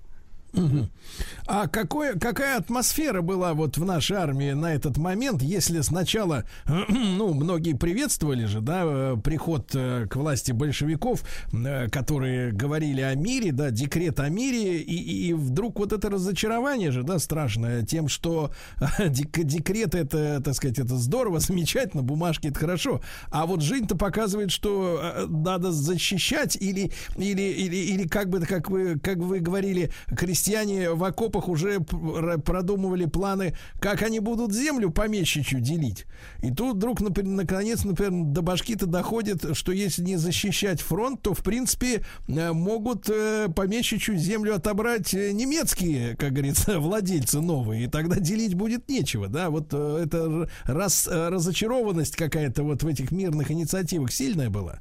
А 1.45 1.67
какое, 1.67 2.13
какая 2.13 2.57
атмосфера 2.57 3.21
была 3.21 3.53
вот 3.53 3.77
в 3.77 3.85
нашей 3.85 4.17
армии 4.17 4.51
на 4.51 4.73
этот 4.73 4.97
момент, 4.97 5.41
если 5.41 5.81
сначала, 5.81 6.43
ну, 6.89 7.33
многие 7.33 7.73
приветствовали 7.73 8.45
же, 8.45 8.61
да, 8.61 8.83
э, 8.85 9.17
приход 9.23 9.71
э, 9.73 10.05
к 10.07 10.15
власти 10.15 10.51
большевиков, 10.51 11.23
э, 11.51 11.89
которые 11.89 12.51
говорили 12.51 13.01
о 13.01 13.15
мире, 13.15 13.51
да, 13.51 13.71
декрет 13.71 14.19
о 14.19 14.29
мире, 14.29 14.77
и, 14.77 15.27
и 15.29 15.33
вдруг 15.33 15.79
вот 15.79 15.91
это 15.91 16.09
разочарование 16.09 16.91
же, 16.91 17.03
да, 17.03 17.17
страшное, 17.17 17.83
тем, 17.83 18.07
что 18.07 18.51
дек, 18.99 19.31
декрет 19.31 19.95
это, 19.95 20.41
так 20.41 20.53
сказать, 20.53 20.77
это 20.77 20.97
здорово, 20.97 21.39
замечательно, 21.39 22.03
бумажки 22.03 22.47
это 22.47 22.59
хорошо, 22.59 23.01
а 23.31 23.47
вот 23.47 23.61
жизнь-то 23.61 23.97
показывает, 23.97 24.51
что 24.51 25.25
надо 25.27 25.71
защищать 25.71 26.55
или, 26.55 26.91
или, 27.17 27.41
или, 27.41 27.75
или 27.75 28.07
как 28.07 28.29
бы, 28.29 28.39
как 28.41 28.69
вы, 28.69 28.99
как 28.99 29.17
вы 29.17 29.39
говорили, 29.39 29.91
крестьяне 30.15 30.38
крестьяне 30.39 30.91
в 30.91 31.03
окопах 31.03 31.49
уже 31.49 31.81
продумывали 31.81 33.05
планы, 33.05 33.55
как 33.79 34.03
они 34.03 34.19
будут 34.19 34.53
землю 34.53 34.89
помещичью 34.89 35.59
делить. 35.59 36.05
И 36.41 36.51
тут 36.51 36.77
вдруг, 36.77 37.01
наконец, 37.01 37.83
например, 37.83 38.31
до 38.31 38.41
башки-то 38.41 38.85
доходит, 38.85 39.57
что 39.57 39.73
если 39.73 40.01
не 40.03 40.15
защищать 40.15 40.79
фронт, 40.79 41.21
то, 41.21 41.33
в 41.33 41.43
принципе, 41.43 42.03
э, 42.27 42.53
могут 42.53 43.09
э, 43.09 43.49
помещичью 43.53 44.17
землю 44.17 44.55
отобрать 44.55 45.13
э, 45.13 45.31
немецкие, 45.33 46.15
как 46.15 46.31
говорится, 46.31 46.79
владельцы 46.79 47.41
новые. 47.41 47.85
И 47.85 47.87
тогда 47.87 48.17
делить 48.19 48.53
будет 48.53 48.87
нечего, 48.87 49.27
да? 49.27 49.49
Вот 49.49 49.73
это 49.73 50.49
раз, 50.63 51.07
разочарованность 51.11 52.15
какая-то 52.15 52.63
вот 52.63 52.83
в 52.83 52.87
этих 52.87 53.11
мирных 53.11 53.51
инициативах 53.51 54.13
сильная 54.13 54.49
была. 54.49 54.79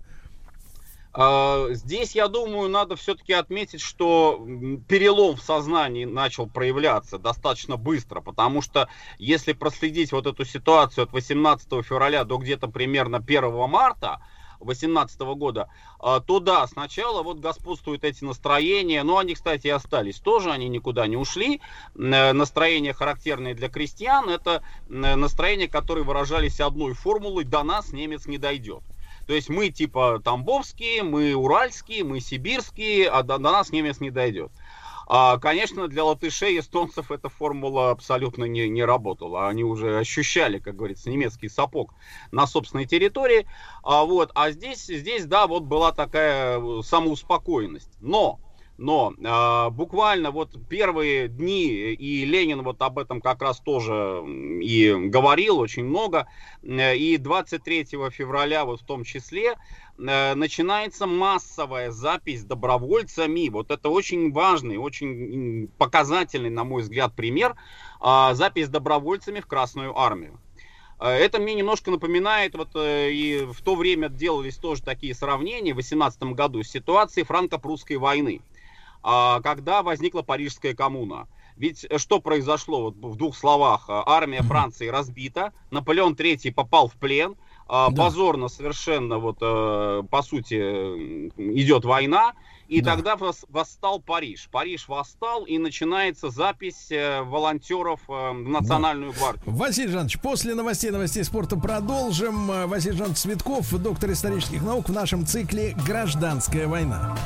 А, 1.12 1.68
здесь, 1.70 2.14
я 2.14 2.28
думаю, 2.28 2.68
надо 2.68 2.97
все-таки 2.97 3.32
отметить, 3.32 3.80
что 3.80 4.44
перелом 4.89 5.36
в 5.36 5.43
сознании 5.43 6.05
начал 6.05 6.47
проявляться 6.48 7.18
достаточно 7.18 7.76
быстро, 7.76 8.20
потому 8.20 8.60
что 8.62 8.89
если 9.18 9.52
проследить 9.52 10.12
вот 10.12 10.26
эту 10.26 10.44
ситуацию 10.44 11.05
от 11.05 11.12
18 11.12 11.85
февраля 11.85 12.24
до 12.24 12.36
где-то 12.36 12.68
примерно 12.68 13.18
1 13.18 13.68
марта, 13.68 14.20
2018 14.60 15.20
года, 15.36 15.68
а, 16.01 16.20
то 16.20 16.40
да, 16.40 16.66
сначала 16.66 17.22
вот 17.22 17.39
господствуют 17.39 18.05
эти 18.05 18.24
настроения, 18.24 19.02
но 19.02 19.18
они, 19.18 19.35
кстати, 19.35 19.68
и 19.68 19.70
остались 19.70 20.18
тоже, 20.18 20.51
они 20.51 20.68
никуда 20.68 21.06
не 21.06 21.16
ушли. 21.16 21.60
Э, 21.94 22.32
настроения, 22.32 22.93
характерные 22.93 23.55
для 23.55 23.68
крестьян, 23.68 24.28
это 24.28 24.62
настроения, 24.89 25.68
которые 25.68 26.05
выражались 26.05 26.60
одной 26.60 26.94
формулой 26.94 27.44
«до 27.44 27.62
нас 27.62 27.93
немец 27.93 28.26
не 28.26 28.39
дойдет». 28.39 28.82
То 29.28 29.34
есть 29.34 29.50
мы 29.50 29.68
типа 29.68 30.22
тамбовские, 30.24 31.02
мы 31.02 31.34
уральские, 31.34 32.02
мы 32.02 32.18
сибирские, 32.18 33.10
а 33.10 33.22
до, 33.22 33.36
до 33.36 33.52
нас 33.52 33.70
немец 33.70 34.00
не 34.00 34.10
дойдет. 34.10 34.50
А, 35.06 35.36
конечно, 35.36 35.86
для 35.86 36.02
латышей 36.05 36.56
и 36.56 36.60
эстонцев 36.60 37.10
эта 37.10 37.28
формула 37.28 37.90
абсолютно 37.90 38.44
не, 38.44 38.70
не 38.70 38.82
работала. 38.82 39.46
Они 39.48 39.64
уже 39.64 39.98
ощущали, 39.98 40.59
как 40.59 40.76
говорится, 40.76 41.10
немецкий 41.10 41.50
сапог 41.50 41.92
на 42.32 42.46
собственной 42.46 42.86
территории. 42.86 43.46
А, 43.82 44.06
вот, 44.06 44.30
а 44.34 44.50
здесь, 44.50 44.86
здесь, 44.86 45.26
да, 45.26 45.46
вот 45.46 45.64
была 45.64 45.92
такая 45.92 46.80
самоуспокоенность. 46.80 48.00
Но 48.00 48.40
но 48.78 49.12
э, 49.12 49.70
буквально 49.70 50.30
вот 50.30 50.52
первые 50.68 51.28
дни, 51.28 51.66
и 51.66 52.24
Ленин 52.24 52.62
вот 52.62 52.80
об 52.80 53.00
этом 53.00 53.20
как 53.20 53.42
раз 53.42 53.59
тоже 53.59 54.24
и 54.62 54.94
говорил 54.96 55.59
очень 55.59 55.84
много, 55.84 56.28
э, 56.62 56.96
и 56.96 57.16
23 57.16 57.84
февраля 58.10 58.64
вот 58.64 58.80
в 58.80 58.86
том 58.86 59.02
числе 59.02 59.56
э, 59.98 60.34
начинается 60.34 61.09
массовая 61.09 61.90
запись 61.90 62.44
добровольцами. 62.44 63.48
Вот 63.48 63.72
это 63.72 63.88
очень 63.88 64.32
важный, 64.32 64.76
очень 64.76 65.68
показательный, 65.76 66.50
на 66.50 66.62
мой 66.62 66.82
взгляд, 66.82 67.14
пример. 67.16 67.56
Э, 68.00 68.30
запись 68.34 68.68
добровольцами 68.68 69.40
в 69.40 69.46
Красную 69.46 69.98
Армию. 69.98 70.38
Э, 71.00 71.09
это 71.09 71.40
мне 71.40 71.55
немножко 71.55 71.90
напоминает, 71.90 72.55
вот 72.55 72.70
э, 72.76 73.10
и 73.10 73.44
в 73.44 73.60
то 73.62 73.74
время 73.74 74.09
делались 74.09 74.56
тоже 74.56 74.82
такие 74.82 75.16
сравнения, 75.16 75.72
в 75.72 75.76
18 75.76 76.22
году, 76.34 76.62
с 76.62 76.68
ситуацией 76.68 77.24
франко-прусской 77.24 77.96
войны. 77.96 78.40
А, 79.02 79.40
когда 79.40 79.82
возникла 79.82 80.22
Парижская 80.22 80.74
коммуна. 80.74 81.26
Ведь 81.56 81.86
что 81.96 82.20
произошло 82.20 82.82
вот 82.82 82.96
в 82.96 83.16
двух 83.16 83.36
словах? 83.36 83.86
Армия 83.88 84.42
Франции 84.42 84.88
разбита, 84.88 85.52
Наполеон 85.70 86.14
III 86.14 86.52
попал 86.52 86.88
в 86.88 86.94
плен, 86.94 87.36
а, 87.68 87.90
да. 87.90 88.04
позорно 88.04 88.48
совершенно 88.48 89.18
вот 89.18 89.38
э, 89.42 90.02
по 90.10 90.22
сути 90.22 90.54
идет 91.36 91.84
война, 91.84 92.32
и 92.66 92.80
да. 92.80 92.94
тогда 92.94 93.16
восстал 93.48 94.00
Париж. 94.00 94.48
Париж 94.50 94.88
восстал, 94.88 95.44
и 95.44 95.58
начинается 95.58 96.30
запись 96.30 96.90
э, 96.90 97.22
волонтеров 97.22 98.00
э, 98.08 98.12
в 98.12 98.48
Национальную 98.48 99.12
да. 99.12 99.18
гвардию. 99.18 99.54
Василий 99.54 99.92
Жанович, 99.92 100.18
после 100.20 100.54
новостей 100.54 100.90
новостей 100.90 101.24
спорта 101.24 101.56
продолжим. 101.56 102.68
Василий 102.68 102.96
Жанович 102.96 103.18
Цветков, 103.18 103.70
доктор 103.70 104.12
исторических 104.12 104.62
наук 104.62 104.88
в 104.88 104.92
нашем 104.92 105.26
цикле 105.26 105.76
«Гражданская 105.86 106.68
война». 106.68 107.16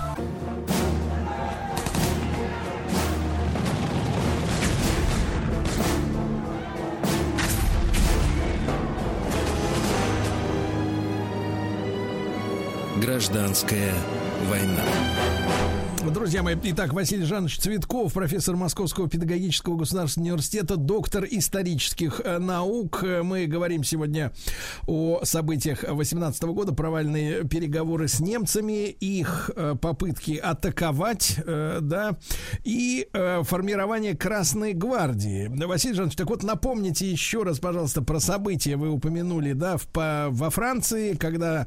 Гражданская 13.02 13.92
война. 14.48 14.84
Друзья 16.10 16.42
мои, 16.42 16.56
итак, 16.64 16.92
Василий 16.92 17.24
Жанович 17.24 17.58
Цветков, 17.58 18.12
профессор 18.12 18.56
Московского 18.56 19.08
педагогического 19.08 19.76
государственного 19.76 20.32
университета, 20.32 20.76
доктор 20.76 21.24
исторических 21.30 22.20
э, 22.24 22.38
наук. 22.38 23.04
Мы 23.22 23.46
говорим 23.46 23.84
сегодня 23.84 24.32
о 24.86 25.20
событиях 25.22 25.84
18 25.88 26.42
года, 26.44 26.74
провальные 26.74 27.44
переговоры 27.44 28.08
с 28.08 28.18
немцами, 28.18 28.88
их 28.88 29.52
э, 29.54 29.76
попытки 29.80 30.36
атаковать, 30.36 31.36
э, 31.38 31.78
да, 31.80 32.16
и 32.64 33.08
формирование 33.42 34.16
Красной 34.16 34.72
Гвардии. 34.72 35.50
Василий 35.64 35.94
Жанович, 35.94 36.16
так 36.16 36.28
вот 36.28 36.42
напомните 36.42 37.10
еще 37.10 37.44
раз, 37.44 37.60
пожалуйста, 37.60 38.02
про 38.02 38.18
события 38.18 38.76
вы 38.76 38.90
упомянули, 38.90 39.52
да, 39.52 39.76
в, 39.76 39.86
по, 39.86 40.28
во 40.30 40.50
Франции, 40.50 41.14
когда 41.14 41.66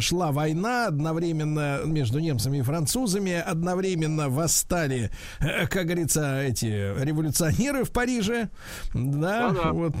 шла 0.00 0.32
война 0.32 0.88
одновременно 0.88 1.80
между 1.84 2.18
немцами 2.18 2.58
и 2.58 2.62
французами, 2.62 3.42
одновременно 3.60 4.28
восстали, 4.30 5.10
э, 5.40 5.66
как 5.66 5.84
говорится, 5.86 6.40
эти 6.42 6.66
революционеры 6.66 7.84
в 7.84 7.92
Париже. 7.92 8.48
Да, 8.94 9.50
Да-да. 9.50 9.72
вот 9.72 9.92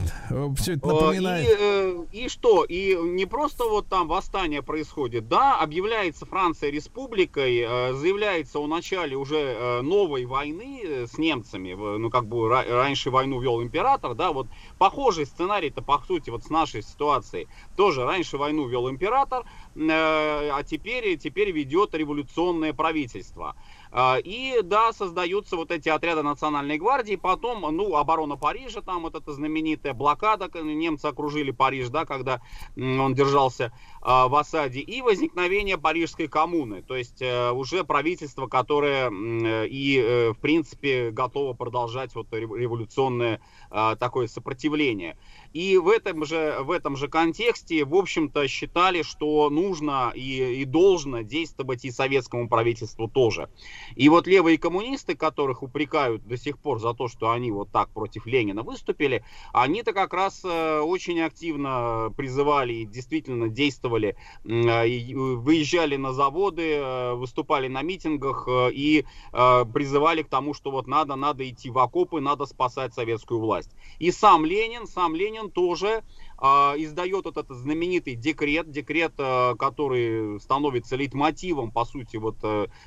все 0.58 0.72
это 0.74 0.86
Э, 0.88 0.92
напоминает. 0.92 1.46
И, 1.48 1.52
э, 1.58 2.04
и 2.12 2.28
что? 2.28 2.64
И 2.64 2.96
не 2.96 3.26
просто 3.26 3.64
вот 3.64 3.88
там 3.88 4.08
восстание 4.08 4.62
происходит, 4.62 5.28
да, 5.28 5.58
объявляется 5.60 6.24
Франция 6.26 6.70
республикой, 6.70 7.58
э, 7.58 7.92
заявляется 7.94 8.58
о 8.58 8.66
начале 8.66 9.16
уже 9.16 9.36
э, 9.38 9.80
новой 9.82 10.24
войны 10.24 10.80
э, 10.84 11.06
с 11.06 11.18
немцами, 11.18 11.74
ну 11.74 12.10
как 12.10 12.26
бы 12.26 12.36
ра- 12.48 12.68
раньше 12.68 13.10
войну 13.10 13.40
вел 13.40 13.62
император, 13.62 14.14
да, 14.14 14.32
вот 14.32 14.46
похожий 14.78 15.26
сценарий-то 15.26 15.82
по 15.82 16.00
сути 16.06 16.30
вот 16.30 16.44
с 16.44 16.50
нашей 16.50 16.82
ситуацией. 16.82 17.46
Тоже 17.76 18.04
раньше 18.04 18.38
войну 18.38 18.66
вел 18.66 18.88
император, 18.88 19.44
э, 19.44 19.69
а 19.88 20.62
теперь, 20.62 21.16
теперь 21.16 21.50
ведет 21.52 21.94
революционное 21.94 22.72
правительство. 22.72 23.56
А, 23.92 24.18
И 24.22 24.60
да, 24.62 24.92
создаются 24.92 25.56
вот 25.56 25.70
эти 25.70 25.88
отряды 25.88 26.22
национальной 26.22 26.78
гвардии, 26.78 27.16
потом, 27.16 27.62
ну, 27.74 27.96
оборона 27.96 28.36
Парижа, 28.36 28.82
там 28.82 29.02
вот 29.02 29.14
эта 29.14 29.32
знаменитая 29.32 29.94
блокада, 29.94 30.48
немцы 30.62 31.06
окружили 31.06 31.50
Париж, 31.50 31.88
да, 31.88 32.04
когда 32.04 32.40
он 32.76 33.14
держался 33.14 33.72
в 34.02 34.34
осаде, 34.34 34.80
и 34.80 35.02
возникновение 35.02 35.76
Парижской 35.76 36.26
коммуны, 36.26 36.82
то 36.82 36.96
есть 36.96 37.20
э, 37.20 37.50
уже 37.50 37.84
правительство, 37.84 38.46
которое 38.46 39.10
э, 39.10 39.66
и, 39.68 39.98
э, 39.98 40.30
в 40.32 40.38
принципе, 40.38 41.10
готово 41.10 41.52
продолжать 41.52 42.14
вот 42.14 42.32
рев- 42.32 42.56
революционное 42.56 43.40
а, 43.70 43.96
такое 43.96 44.26
сопротивление. 44.26 45.16
И 45.52 45.76
в 45.76 45.88
этом 45.88 46.24
же, 46.24 46.56
в 46.62 46.70
этом 46.70 46.96
же 46.96 47.08
контексте, 47.08 47.84
в 47.84 47.94
общем-то, 47.94 48.48
считали, 48.48 49.02
что 49.02 49.50
нужно 49.50 50.12
и, 50.14 50.62
и 50.62 50.64
должно 50.64 51.20
действовать 51.20 51.84
и 51.84 51.90
советскому 51.90 52.48
правительству 52.48 53.08
тоже. 53.08 53.50
И 53.96 54.08
вот 54.08 54.26
левые 54.26 54.58
коммунисты, 54.58 55.14
которых 55.14 55.62
упрекают 55.62 56.26
до 56.26 56.36
сих 56.36 56.58
пор 56.58 56.80
за 56.80 56.94
то, 56.94 57.08
что 57.08 57.30
они 57.30 57.50
вот 57.52 57.70
так 57.70 57.90
против 57.90 58.26
Ленина 58.26 58.62
выступили, 58.62 59.24
они-то 59.52 59.92
как 59.92 60.14
раз 60.14 60.44
очень 60.44 61.20
активно 61.20 62.12
призывали 62.16 62.72
и 62.72 62.86
действительно 62.86 63.48
действовали, 63.48 63.89
м, 63.98 64.68
э, 64.68 64.88
и 64.88 65.14
выезжали 65.14 65.96
на 65.96 66.12
заводы, 66.12 66.72
э, 66.74 67.14
выступали 67.14 67.68
на 67.68 67.82
митингах 67.82 68.46
э, 68.48 68.70
и 68.72 69.04
э, 69.32 69.64
призывали 69.72 70.22
к 70.22 70.28
тому, 70.28 70.54
что 70.54 70.70
вот 70.70 70.86
надо, 70.86 71.16
надо 71.16 71.48
идти 71.48 71.70
в 71.70 71.78
окопы, 71.78 72.20
надо 72.20 72.46
спасать 72.46 72.94
советскую 72.94 73.40
власть. 73.40 73.70
И 73.98 74.10
сам 74.10 74.44
Ленин, 74.44 74.86
сам 74.86 75.14
Ленин 75.14 75.50
тоже 75.50 76.02
а, 76.38 76.74
издает 76.76 77.24
вот 77.24 77.36
этот 77.36 77.56
знаменитый 77.56 78.14
декрет, 78.14 78.70
декрет, 78.70 79.12
который 79.14 80.40
становится 80.40 80.96
лейтмотивом, 80.96 81.70
по 81.70 81.84
сути, 81.84 82.16
вот 82.16 82.36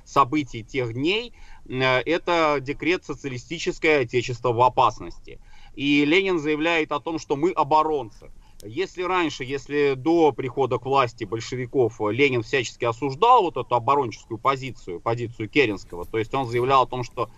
событий 0.05 0.63
тех 0.63 0.93
дней. 0.93 1.33
Это 1.67 2.57
декрет 2.59 3.05
«Социалистическое 3.05 4.01
отечество 4.01 4.53
в 4.53 4.61
опасности». 4.61 5.39
И 5.75 6.05
Ленин 6.05 6.39
заявляет 6.39 6.91
о 6.91 6.99
том, 6.99 7.19
что 7.19 7.35
мы 7.35 7.51
оборонцы. 7.51 8.31
Если 8.65 9.03
раньше, 9.03 9.43
если 9.43 9.93
до 9.95 10.31
прихода 10.31 10.77
к 10.77 10.85
власти 10.85 11.25
большевиков 11.25 11.99
э, 11.99 12.11
Ленин 12.11 12.43
всячески 12.43 12.85
осуждал 12.85 13.43
вот 13.43 13.57
эту 13.57 13.75
оборонческую 13.75 14.37
позицию, 14.37 15.01
позицию 15.01 15.49
Керенского, 15.49 16.05
то 16.05 16.17
есть 16.17 16.33
он 16.33 16.47
заявлял 16.47 16.83
о 16.83 16.87
том, 16.87 17.03
что 17.03 17.29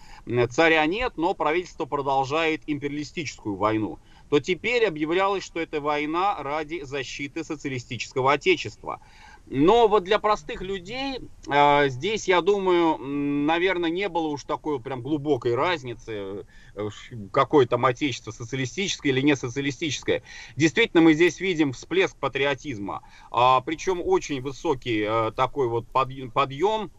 царя 0.51 0.85
нет, 0.85 1.13
но 1.15 1.33
правительство 1.33 1.85
продолжает 1.85 2.61
империалистическую 2.67 3.55
войну, 3.55 3.97
то 4.29 4.39
теперь 4.39 4.85
объявлялось, 4.85 5.43
что 5.43 5.59
это 5.59 5.81
война 5.81 6.41
ради 6.41 6.81
защиты 6.83 7.43
социалистического 7.43 8.33
отечества. 8.33 8.99
Но 9.47 9.87
вот 9.87 10.03
для 10.03 10.17
простых 10.17 10.61
людей 10.61 11.19
э, 11.47 11.89
здесь, 11.89 12.27
я 12.27 12.41
думаю, 12.41 12.97
наверное, 12.97 13.91
не 13.91 14.09
было 14.09 14.27
уж 14.27 14.43
такой 14.43 14.79
прям 14.79 15.01
глубокой 15.01 15.53
разницы, 15.53 16.45
э, 16.73 16.89
какое 17.31 17.67
там 17.67 17.85
отечество 17.85 18.31
социалистическое 18.31 19.11
или 19.11 19.21
не 19.21 19.35
социалистическое. 19.35 20.23
Действительно, 20.55 21.03
мы 21.03 21.13
здесь 21.13 21.39
видим 21.39 21.73
всплеск 21.73 22.17
патриотизма, 22.17 23.01
а, 23.29 23.61
причем 23.61 24.01
очень 24.03 24.41
высокий 24.41 25.05
э, 25.07 25.31
такой 25.35 25.67
вот 25.67 25.85
подъ- 25.93 26.31
подъем. 26.31 26.91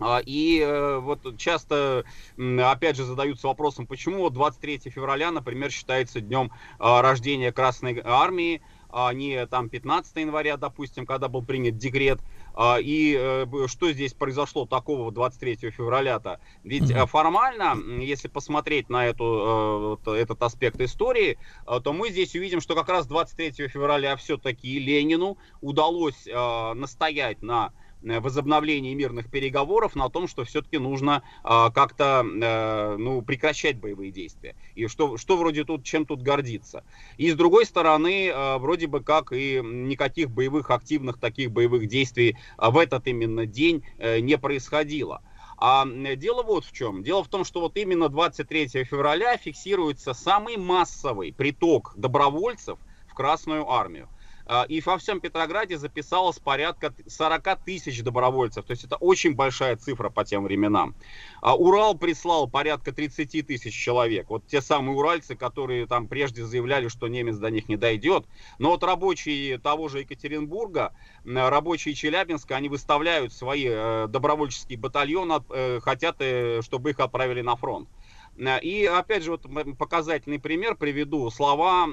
А, 0.00 0.20
И 0.26 0.58
э, 0.60 0.98
вот 0.98 1.38
часто, 1.38 2.04
опять 2.36 2.96
же, 2.96 3.04
задаются 3.04 3.46
вопросом, 3.46 3.86
почему 3.86 4.22
вот 4.22 4.32
23 4.32 4.90
февраля, 4.90 5.30
например, 5.30 5.70
считается 5.70 6.20
днем 6.20 6.50
рождения 6.78 7.52
Красной 7.52 8.00
Армии, 8.04 8.60
а 8.90 9.12
не 9.12 9.46
там 9.46 9.68
15 9.68 10.16
января, 10.16 10.56
допустим, 10.56 11.06
когда 11.06 11.28
был 11.28 11.42
принят 11.42 11.76
декрет. 11.76 12.20
А, 12.54 12.78
И 12.80 13.14
э, 13.18 13.46
что 13.66 13.92
здесь 13.92 14.14
произошло 14.14 14.64
такого 14.64 15.12
23 15.12 15.70
февраля-то? 15.70 16.40
Ведь 16.64 16.90
э, 16.90 17.06
формально, 17.06 17.76
если 18.00 18.28
посмотреть 18.28 18.88
на 18.88 19.06
эту, 19.06 20.00
э, 20.06 20.12
этот 20.14 20.42
аспект 20.42 20.80
истории, 20.80 21.38
то 21.66 21.92
мы 21.92 22.10
здесь 22.10 22.34
увидим, 22.34 22.60
что 22.60 22.74
как 22.74 22.88
раз 22.88 23.06
23 23.06 23.68
февраля 23.68 24.16
все-таки 24.16 24.78
Ленину 24.78 25.36
удалось 25.60 26.26
настоять 26.74 27.42
на 27.42 27.72
возобновлении 28.02 28.94
мирных 28.94 29.30
переговоров 29.30 29.94
на 29.94 30.08
том, 30.08 30.28
что 30.28 30.44
все-таки 30.44 30.78
нужно 30.78 31.22
э, 31.44 31.70
как-то 31.74 32.24
э, 32.24 32.96
ну, 32.98 33.22
прекращать 33.22 33.78
боевые 33.78 34.12
действия. 34.12 34.54
И 34.74 34.86
что, 34.86 35.16
что 35.16 35.36
вроде 35.36 35.64
тут, 35.64 35.84
чем 35.84 36.06
тут 36.06 36.22
гордиться. 36.22 36.84
И 37.16 37.30
с 37.30 37.34
другой 37.34 37.66
стороны, 37.66 38.28
э, 38.28 38.58
вроде 38.58 38.86
бы 38.86 39.02
как 39.02 39.32
и 39.32 39.60
никаких 39.62 40.30
боевых, 40.30 40.70
активных 40.70 41.18
таких 41.18 41.50
боевых 41.50 41.86
действий 41.88 42.36
э, 42.58 42.70
в 42.70 42.78
этот 42.78 43.06
именно 43.06 43.46
день 43.46 43.82
э, 43.98 44.20
не 44.20 44.38
происходило. 44.38 45.22
А 45.58 45.86
дело 46.16 46.42
вот 46.42 46.66
в 46.66 46.72
чем. 46.72 47.02
Дело 47.02 47.24
в 47.24 47.28
том, 47.28 47.44
что 47.44 47.60
вот 47.60 47.76
именно 47.76 48.08
23 48.10 48.84
февраля 48.84 49.36
фиксируется 49.38 50.12
самый 50.12 50.58
массовый 50.58 51.32
приток 51.32 51.94
добровольцев 51.96 52.78
в 53.08 53.14
Красную 53.14 53.70
Армию. 53.70 54.08
А, 54.46 54.64
И 54.68 54.80
во 54.80 54.96
всем 54.96 55.20
Петрограде 55.20 55.76
записалось 55.76 56.38
порядка 56.38 56.94
40 57.06 57.64
тысяч 57.64 58.02
добровольцев. 58.02 58.64
То 58.64 58.70
есть 58.70 58.84
это 58.84 58.96
очень 58.96 59.34
большая 59.34 59.76
цифра 59.76 60.08
по 60.08 60.24
тем 60.24 60.44
временам. 60.44 60.94
А 61.42 61.56
Урал 61.56 61.96
прислал 61.96 62.48
порядка 62.48 62.92
30 62.92 63.46
тысяч 63.46 63.74
человек. 63.74 64.30
Вот 64.30 64.46
те 64.46 64.60
самые 64.60 64.96
уральцы, 64.96 65.34
которые 65.34 65.86
там 65.86 66.06
прежде 66.06 66.44
заявляли, 66.44 66.88
что 66.88 67.08
немец 67.08 67.36
до 67.36 67.50
них 67.50 67.68
не 67.68 67.76
дойдет. 67.76 68.24
Но 68.58 68.70
вот 68.70 68.84
рабочие 68.84 69.58
того 69.58 69.88
же 69.88 70.00
Екатеринбурга, 70.00 70.92
рабочие 71.24 71.94
Челябинска, 71.94 72.56
они 72.56 72.68
выставляют 72.68 73.32
свои 73.32 73.66
э, 73.68 74.06
добровольческие 74.08 74.78
батальоны, 74.78 75.42
э, 75.50 75.80
хотят, 75.80 76.16
э, 76.20 76.62
чтобы 76.62 76.90
их 76.90 77.00
отправили 77.00 77.40
на 77.40 77.56
фронт. 77.56 77.88
И 78.38 78.84
опять 78.84 79.22
же, 79.22 79.30
вот 79.30 79.46
показательный 79.78 80.38
пример 80.38 80.76
приведу. 80.76 81.30
Слова 81.30 81.88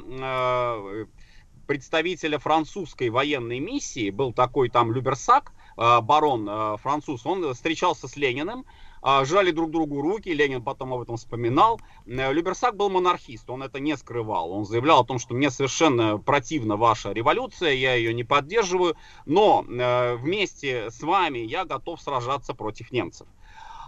представителя 1.68 2.40
французской 2.40 3.10
военной 3.10 3.60
миссии, 3.60 4.10
был 4.10 4.34
такой 4.34 4.70
там 4.70 4.92
Люберсак, 4.92 5.52
э, 5.78 6.02
барон 6.02 6.48
э, 6.50 6.78
француз, 6.78 7.26
он 7.26 7.54
встречался 7.54 8.08
с 8.08 8.16
Лениным, 8.16 8.66
э, 9.02 9.26
жали 9.26 9.52
друг 9.52 9.72
другу 9.72 10.02
руки, 10.02 10.30
Ленин 10.30 10.64
потом 10.64 10.94
об 10.94 11.02
этом 11.02 11.18
вспоминал. 11.18 11.80
Люберсак 12.06 12.76
был 12.76 12.90
монархист, 12.90 13.50
он 13.50 13.64
это 13.64 13.80
не 13.80 13.96
скрывал, 13.98 14.52
он 14.52 14.66
заявлял 14.66 15.02
о 15.02 15.06
том, 15.06 15.20
что 15.20 15.34
мне 15.34 15.50
совершенно 15.50 16.18
противна 16.18 16.78
ваша 16.78 17.12
революция, 17.12 17.74
я 17.74 17.96
ее 17.96 18.14
не 18.14 18.24
поддерживаю, 18.24 18.96
но 19.26 19.64
вместе 19.64 20.92
с 20.92 21.02
вами 21.02 21.40
я 21.40 21.66
готов 21.66 22.02
сражаться 22.02 22.54
против 22.54 22.92
немцев. 22.92 23.28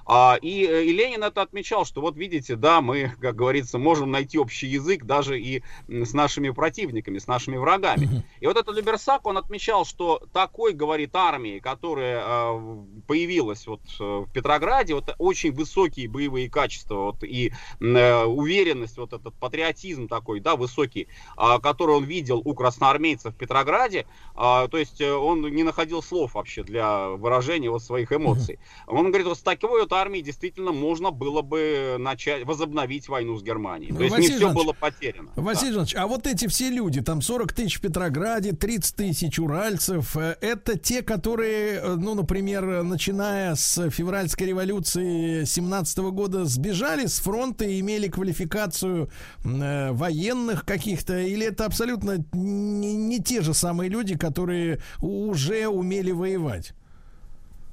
А, 0.06 0.38
и, 0.42 0.66
э, 0.66 0.86
и 0.86 0.94
Ленин 0.94 1.24
это 1.24 1.42
отмечал, 1.42 1.86
что 1.86 2.02
вот 2.02 2.16
видите, 2.16 2.56
да, 2.56 2.82
мы, 2.82 3.14
как 3.22 3.36
говорится, 3.36 3.78
можем 3.78 4.12
найти 4.12 4.38
общий 4.38 4.68
язык 4.68 5.04
даже 5.04 5.40
и 5.40 5.64
с 5.88 6.14
нашими 6.14 6.50
противниками, 6.52 7.18
с 7.18 7.28
нашими 7.28 7.58
врагами. 7.58 8.24
И 8.40 8.48
вот 8.48 8.58
этот 8.58 8.76
Люберсак, 8.76 9.26
он 9.26 9.38
отмечал, 9.38 9.86
что 9.86 10.22
такой, 10.34 10.74
говорит, 10.74 11.16
армии, 11.16 11.60
которая 11.60 12.24
э, 12.26 12.84
появилась 13.08 13.66
вот 13.68 13.82
э, 14.00 14.04
в 14.04 14.32
Петрограде, 14.32 14.94
вот 14.94 15.16
очень 15.18 15.52
высокие 15.52 16.08
боевые 16.08 16.50
качества 16.50 16.96
вот, 16.96 17.24
и 17.24 17.52
э, 17.80 18.24
уверенность, 18.24 18.98
вот 18.98 19.14
этот 19.14 19.34
патриотизм 19.36 20.08
такой, 20.08 20.40
да, 20.40 20.56
высокий, 20.56 21.08
а, 21.36 21.60
который 21.60 21.96
он 21.96 22.04
видел 22.04 22.42
у 22.44 22.54
красноармейцев 22.54 23.34
в 23.34 23.38
Петрограде, 23.38 24.06
а, 24.36 24.68
то 24.68 24.78
есть 24.78 25.02
э, 25.02 25.12
он 25.12 25.42
не 25.42 25.64
находил 25.64 26.02
слов 26.02 26.36
вообще 26.36 26.64
для 26.64 27.10
выражения 27.10 27.70
вот 27.70 27.84
своих 27.84 28.12
эмоций. 28.12 28.60
Он 28.88 29.08
говорит, 29.08 29.28
вот 29.28 29.38
с 29.38 29.42
такой 29.42 29.82
вот 29.82 29.92
армией 29.96 30.24
действительно 30.24 30.72
можно 30.72 31.12
было 31.12 31.42
бы 31.42 31.96
начать, 32.00 32.46
возобновить 32.46 33.08
войну 33.08 33.38
с 33.38 33.44
Германией. 33.44 33.94
То 33.94 34.04
есть 34.04 34.16
Василий 34.16 34.34
не 34.34 34.38
все 34.38 34.54
было 34.54 34.74
потеряно. 34.74 35.30
Василий 35.36 35.72
Да. 35.72 35.76
Иванович, 35.78 35.96
а 35.96 36.08
вот 36.08 36.28
эти 36.28 36.48
все 36.48 36.70
люди, 36.70 37.02
там 37.02 37.22
40 37.22 37.54
тысяч 37.54 37.78
в 37.78 37.82
Петрограде, 37.82 38.52
30 38.54 38.96
тысяч 38.96 39.40
уральцев, 39.40 40.16
э, 40.18 40.38
это 40.42 40.78
те, 40.78 41.02
которые, 41.02 41.80
э, 41.80 41.96
ну, 41.96 42.16
например, 42.16 42.84
начиная 42.84 43.56
с 43.56 43.90
февральской 43.90 44.48
революции 44.48 45.44
17 45.44 45.98
года 46.12 46.46
сбежали 46.46 47.06
с 47.06 47.20
фронта 47.20 47.66
и 47.66 47.80
имели 47.80 48.08
квалификацию 48.08 49.10
э, 49.44 49.92
военных 49.92 50.66
каких-то, 50.66 51.20
или 51.20 51.48
это 51.48 51.66
абсолютно 51.66 52.24
не, 52.34 52.96
не 52.96 53.20
те 53.20 53.42
же 53.42 53.54
самые 53.54 53.90
люди, 53.90 54.18
которые 54.18 54.82
уже 55.02 55.68
умели 55.68 56.12
воевать? 56.12 56.74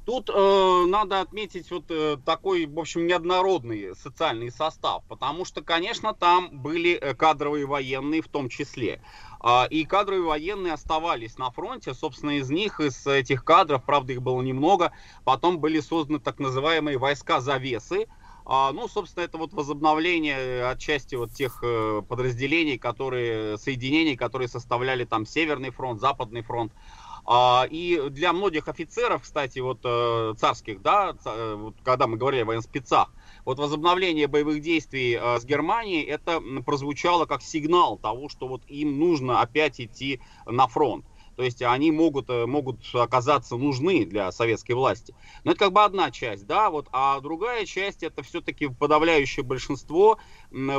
Тут 0.04 0.30
э, 0.34 0.84
надо 0.88 1.20
отметить 1.20 1.70
вот 1.70 1.84
э, 1.90 2.16
такой, 2.24 2.66
в 2.66 2.78
общем, 2.78 3.06
неоднородный 3.06 3.94
социальный 3.94 4.50
состав, 4.50 5.04
потому 5.08 5.44
что, 5.44 5.62
конечно, 5.62 6.12
там 6.12 6.48
были 6.50 6.94
э, 6.94 7.14
кадровые 7.14 7.66
военные 7.66 8.20
в 8.20 8.28
том 8.28 8.48
числе. 8.48 9.00
А, 9.38 9.66
и 9.70 9.84
кадровые 9.84 10.24
военные 10.24 10.72
оставались 10.72 11.38
на 11.38 11.50
фронте. 11.50 11.94
Собственно, 11.94 12.38
из 12.38 12.50
них, 12.50 12.80
из 12.80 13.06
этих 13.06 13.44
кадров, 13.44 13.84
правда, 13.84 14.12
их 14.12 14.22
было 14.22 14.40
немного, 14.42 14.92
потом 15.24 15.58
были 15.58 15.80
созданы 15.80 16.18
так 16.18 16.40
называемые 16.40 16.98
войска 16.98 17.40
завесы. 17.40 18.06
А, 18.44 18.72
ну, 18.72 18.88
собственно, 18.88 19.24
это 19.24 19.38
вот 19.38 19.52
возобновление 19.52 20.66
отчасти 20.66 21.14
вот 21.14 21.32
тех 21.32 21.60
э, 21.62 22.02
подразделений, 22.08 22.76
которые, 22.76 23.56
соединений, 23.56 24.16
которые 24.16 24.48
составляли 24.48 25.04
там 25.04 25.26
Северный 25.26 25.70
фронт, 25.70 26.00
Западный 26.00 26.42
фронт. 26.42 26.72
А, 27.24 27.66
и 27.70 28.08
для 28.10 28.32
многих 28.32 28.68
офицеров, 28.68 29.22
кстати, 29.22 29.60
вот 29.60 29.78
э, 29.84 30.34
царских, 30.36 30.82
да, 30.82 31.14
э, 31.24 31.54
вот, 31.56 31.76
когда 31.82 32.06
мы 32.06 32.16
говорили 32.16 32.42
о 32.42 32.46
военспецах, 32.46 33.14
вот 33.44 33.58
возобновление 33.58 34.26
боевых 34.26 34.60
действий 34.60 35.18
э, 35.20 35.38
с 35.38 35.44
Германией, 35.44 36.02
это 36.02 36.40
прозвучало 36.66 37.26
как 37.26 37.42
сигнал 37.42 37.98
того, 37.98 38.28
что 38.28 38.48
вот 38.48 38.62
им 38.66 38.98
нужно 38.98 39.40
опять 39.40 39.80
идти 39.80 40.20
на 40.46 40.66
фронт. 40.66 41.06
То 41.36 41.42
есть 41.42 41.62
они 41.62 41.90
могут, 41.90 42.28
э, 42.30 42.46
могут 42.46 42.78
оказаться 42.94 43.56
нужны 43.56 44.04
для 44.04 44.30
советской 44.32 44.72
власти. 44.72 45.14
Но 45.44 45.52
это 45.52 45.60
как 45.60 45.72
бы 45.72 45.82
одна 45.82 46.10
часть, 46.10 46.46
да, 46.46 46.70
вот, 46.70 46.88
а 46.92 47.20
другая 47.20 47.64
часть 47.66 48.02
это 48.02 48.22
все-таки 48.22 48.68
подавляющее 48.68 49.44
большинство 49.44 50.18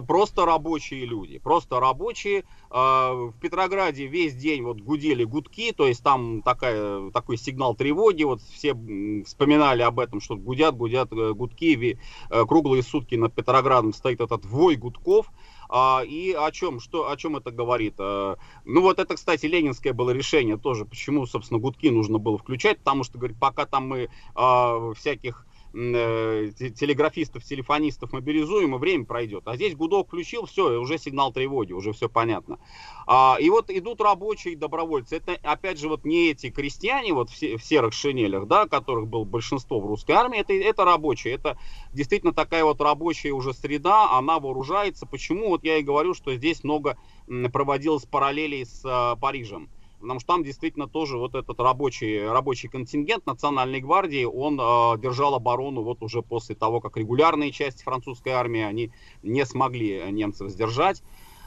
просто 0.07 0.45
рабочие 0.45 1.05
люди, 1.05 1.39
просто 1.39 1.79
рабочие. 1.79 2.43
А, 2.69 3.13
в 3.13 3.33
Петрограде 3.39 4.07
весь 4.07 4.35
день 4.35 4.63
вот 4.63 4.81
гудели 4.81 5.23
гудки, 5.23 5.71
то 5.71 5.87
есть 5.87 6.03
там 6.03 6.41
такая, 6.41 7.09
такой 7.11 7.37
сигнал 7.37 7.75
тревоги, 7.75 8.23
вот 8.23 8.41
все 8.41 8.75
вспоминали 9.25 9.81
об 9.81 9.99
этом, 9.99 10.21
что 10.21 10.35
гудят, 10.35 10.75
гудят 10.75 11.11
э, 11.11 11.33
гудки, 11.33 11.99
э, 12.29 12.45
круглые 12.45 12.83
сутки 12.83 13.15
над 13.15 13.33
Петроградом 13.33 13.93
стоит 13.93 14.21
этот 14.21 14.45
вой 14.45 14.75
гудков, 14.75 15.31
а, 15.75 16.03
и 16.03 16.33
о 16.33 16.51
чем, 16.51 16.79
что, 16.79 17.09
о 17.09 17.17
чем 17.17 17.35
это 17.35 17.49
говорит? 17.49 17.95
А, 17.97 18.37
ну 18.63 18.81
вот 18.81 18.99
это, 18.99 19.15
кстати, 19.15 19.47
ленинское 19.47 19.91
было 19.91 20.11
решение 20.11 20.55
тоже, 20.55 20.85
почему, 20.85 21.25
собственно, 21.25 21.59
гудки 21.59 21.89
нужно 21.89 22.19
было 22.19 22.37
включать, 22.37 22.77
потому 22.77 23.03
что, 23.03 23.17
говорит, 23.17 23.39
пока 23.39 23.65
там 23.65 23.87
мы 23.87 24.09
а, 24.35 24.93
всяких 24.93 25.47
телеграфистов, 25.73 27.43
телефонистов 27.43 28.13
мобилизуем, 28.13 28.75
и 28.75 28.77
время 28.77 29.05
пройдет. 29.05 29.47
А 29.47 29.55
здесь 29.55 29.75
гудок 29.75 30.07
включил, 30.07 30.45
все, 30.45 30.79
уже 30.79 30.99
сигнал 30.99 31.33
тревоги, 31.33 31.73
уже 31.73 31.93
все 31.93 32.09
понятно. 32.09 32.59
А, 33.07 33.37
и 33.39 33.49
вот 33.49 33.71
идут 33.71 33.99
рабочие 33.99 34.55
добровольцы. 34.55 35.17
Это, 35.17 35.35
опять 35.41 35.79
же, 35.79 35.89
вот 35.89 36.05
не 36.05 36.29
эти 36.29 36.51
крестьяне 36.51 37.13
вот 37.13 37.31
в, 37.31 37.41
в 37.41 37.63
серых 37.63 37.93
шинелях, 37.93 38.47
да, 38.47 38.67
которых 38.67 39.07
было 39.07 39.23
большинство 39.23 39.79
в 39.79 39.87
русской 39.87 40.11
армии, 40.11 40.39
это, 40.39 40.53
это 40.53 40.85
рабочие. 40.85 41.33
Это 41.33 41.57
действительно 41.91 42.33
такая 42.33 42.63
вот 42.63 42.79
рабочая 42.79 43.31
уже 43.31 43.53
среда, 43.53 44.15
она 44.15 44.39
вооружается. 44.39 45.07
Почему? 45.07 45.49
Вот 45.49 45.63
я 45.63 45.77
и 45.77 45.83
говорю, 45.83 46.13
что 46.13 46.35
здесь 46.35 46.63
много 46.63 46.97
проводилось 47.51 48.05
параллелей 48.05 48.65
с 48.65 48.81
а, 48.85 49.15
Парижем 49.15 49.69
потому 50.03 50.19
что 50.19 50.27
там 50.27 50.43
действительно 50.43 50.87
тоже 50.87 51.17
вот 51.17 51.33
этот 51.33 51.59
рабочий, 51.59 52.27
рабочий 52.27 52.67
контингент 52.67 53.25
Национальной 53.25 53.79
гвардии, 53.79 54.25
он 54.25 54.59
э, 54.59 54.99
держал 54.99 55.33
оборону 55.33 55.81
вот 55.81 56.03
уже 56.03 56.21
после 56.21 56.55
того, 56.55 56.81
как 56.81 56.97
регулярные 56.97 57.51
части 57.51 57.83
французской 57.83 58.33
армии, 58.33 58.61
они 58.61 58.91
не 59.23 59.45
смогли 59.45 60.03
немцев 60.11 60.49
сдержать. 60.49 61.01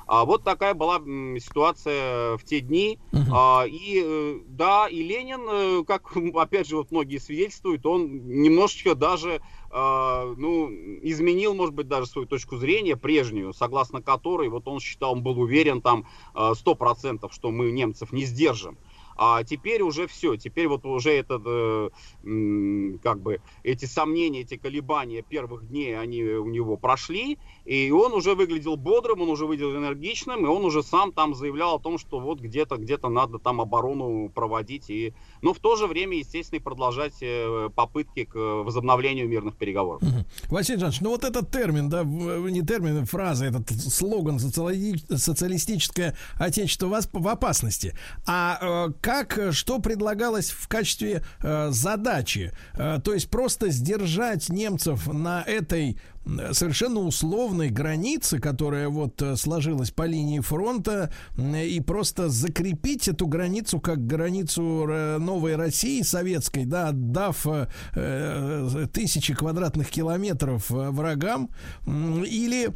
А 0.07 0.25
вот 0.25 0.45
такая 0.45 0.73
была 0.75 0.99
ситуация 1.41 2.39
в 2.39 2.45
те 2.45 2.61
дни. 2.61 3.01
Uh-huh. 3.11 3.25
А, 3.33 3.65
и 3.67 4.03
э, 4.05 4.39
да, 4.47 4.87
и 4.89 5.03
Ленин, 5.03 5.81
э, 5.81 5.85
как 5.85 6.17
опять 6.37 6.69
же 6.69 6.77
вот 6.77 6.93
многие 6.93 7.19
свидетельствуют, 7.19 7.85
он 7.85 8.29
немножечко 8.29 8.95
даже 8.95 9.43
а, 9.79 10.35
ну, 10.39 10.71
изменил, 11.03 11.55
может 11.55 11.75
быть, 11.75 11.87
даже 11.87 12.07
свою 12.07 12.27
точку 12.27 12.57
зрения 12.57 12.97
прежнюю, 12.97 13.53
согласно 13.53 14.01
которой 14.01 14.49
вот 14.49 14.67
он 14.69 14.81
считал, 14.81 15.13
он 15.13 15.23
был 15.23 15.39
уверен 15.39 15.83
там 15.83 16.07
сто 16.55 16.75
процентов, 16.75 17.35
что 17.35 17.51
мы 17.51 17.71
немцев 17.71 18.11
не 18.11 18.25
сдержим. 18.25 18.79
А 19.17 19.45
теперь 19.45 19.83
уже 19.83 20.07
все, 20.07 20.37
теперь 20.37 20.69
вот 20.69 20.85
уже 20.85 21.11
этот, 21.11 21.43
э, 21.47 21.91
как 23.03 23.21
бы, 23.21 23.41
эти 23.63 23.87
сомнения, 23.87 24.41
эти 24.41 24.57
колебания 24.57 25.23
первых 25.23 25.69
дней, 25.69 25.99
они 25.99 26.23
у 26.23 26.49
него 26.49 26.77
прошли, 26.77 27.39
и 27.65 27.91
он 27.91 28.13
уже 28.13 28.35
выглядел 28.35 28.77
бодрым, 28.77 29.23
он 29.23 29.31
уже 29.31 29.47
выглядел 29.47 29.77
энергичным, 29.77 30.45
и 30.45 30.49
он 30.49 30.65
уже 30.65 30.83
сам 30.83 31.13
там 31.13 31.35
заявлял 31.35 31.77
о 31.77 31.79
том, 31.79 31.99
что 31.99 32.21
вот 32.21 32.41
где-то, 32.41 32.77
где-то 32.77 33.09
надо 33.09 33.39
там 33.39 33.61
оборону 33.61 34.29
проводить, 34.29 34.91
и, 34.91 35.15
но 35.43 35.55
в 35.55 35.59
то 35.59 35.77
же 35.77 35.87
время, 35.87 36.19
естественно, 36.19 36.61
продолжать 36.61 37.15
э, 37.21 37.71
попытки 37.75 38.25
к 38.25 38.35
возобновлению 38.37 39.29
мирных 39.29 39.57
переговоров. 39.57 40.03
Василий 40.49 40.79
Жанович, 40.79 41.01
ну 41.01 41.11
вот 41.11 41.25
этот 41.25 41.51
термин, 41.51 41.89
да, 41.89 42.05
не 42.05 42.63
термин, 42.63 43.03
а 43.03 43.07
фраза, 43.07 43.47
этот 43.47 43.71
слоган 43.71 44.39
социалистическое 44.39 46.17
отечество 46.39 47.01
в 47.13 47.29
опасности. 47.29 47.95
А 48.27 48.89
э, 48.89 48.93
как, 49.07 49.39
э, 49.39 49.53
что 49.53 49.79
предлагалось 49.79 50.51
в 50.51 50.67
качестве 50.67 51.23
э, 51.41 51.69
задачи? 51.71 52.51
Э, 52.75 52.99
то 53.01 53.15
есть 53.15 53.31
просто 53.31 53.71
сдержать 53.71 54.49
немцев 54.49 55.07
на 55.07 55.45
этой 55.45 55.97
совершенно 56.51 56.99
условной 56.99 57.69
границе, 57.69 58.41
которая 58.41 58.89
вот 58.89 59.23
э, 59.23 59.37
сложилась 59.37 59.93
по 59.93 60.07
линии 60.07 60.41
фронта, 60.41 61.13
и 61.39 61.81
просто 61.87 62.29
закрепить 62.29 63.07
эту 63.07 63.29
границу 63.29 63.79
как 63.79 64.05
границу 64.05 64.63
новой 65.21 65.55
России 65.55 66.03
советской, 66.03 66.65
да, 66.65 66.89
отдав 66.89 67.47
э, 67.95 68.87
тысячи 68.93 69.35
квадратных 69.35 69.89
километров 69.89 70.65
врагам, 70.69 71.51
или 71.87 72.73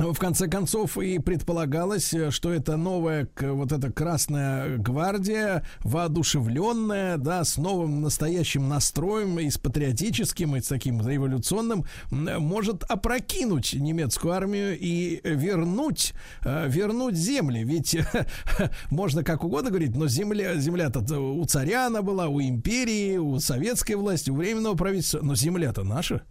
в 0.00 0.18
конце 0.18 0.48
концов 0.48 0.96
и 0.96 1.18
предполагалось, 1.18 2.14
что 2.30 2.52
это 2.52 2.78
новая 2.78 3.28
вот 3.38 3.70
эта 3.70 3.92
Красная 3.92 4.78
Гвардия, 4.78 5.66
воодушевленная, 5.80 7.18
да, 7.18 7.44
с 7.44 7.58
новым 7.58 8.00
настоящим 8.00 8.66
настроем 8.68 9.38
и 9.38 9.50
с 9.50 9.58
патриотическим, 9.58 10.56
и 10.56 10.62
с 10.62 10.68
таким 10.68 11.06
революционным, 11.06 11.84
может 12.10 12.82
опрокинуть 12.84 13.74
немецкую 13.74 14.32
армию 14.32 14.78
и 14.78 15.20
вернуть, 15.22 16.14
э, 16.44 16.66
вернуть 16.68 17.16
земли. 17.16 17.62
Ведь 17.62 17.98
можно 18.90 19.22
как 19.22 19.44
угодно 19.44 19.68
говорить, 19.68 19.94
но 19.94 20.08
земля, 20.08 20.56
земля-то 20.56 21.20
у 21.20 21.44
царя 21.44 21.88
она 21.88 22.00
была, 22.00 22.28
у 22.28 22.40
империи, 22.40 23.18
у 23.18 23.38
советской 23.38 23.96
власти, 23.96 24.30
у 24.30 24.34
временного 24.34 24.76
правительства, 24.76 25.20
но 25.22 25.34
земля-то 25.34 25.84
наша. 25.84 26.22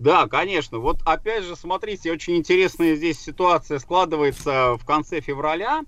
Да, 0.00 0.26
конечно. 0.28 0.78
Вот 0.78 1.02
опять 1.04 1.44
же, 1.44 1.54
смотрите, 1.54 2.10
очень 2.10 2.36
интересная 2.36 2.94
здесь 2.94 3.20
ситуация 3.20 3.78
складывается 3.78 4.78
в 4.78 4.86
конце 4.86 5.20
февраля. 5.20 5.82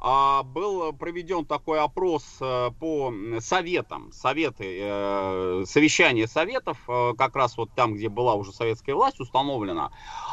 А, 0.00 0.42
был 0.42 0.92
проведен 0.92 1.46
такой 1.46 1.78
опрос 1.78 2.24
э, 2.40 2.70
по 2.80 3.14
советам, 3.38 4.10
советы, 4.10 4.78
э, 4.80 5.64
совещание 5.64 6.26
советов, 6.26 6.76
э, 6.88 7.12
как 7.16 7.36
раз 7.36 7.56
вот 7.56 7.70
там, 7.76 7.94
где 7.94 8.08
была 8.08 8.34
уже 8.34 8.52
советская 8.52 8.96
власть 8.96 9.20
установлена. 9.20 9.92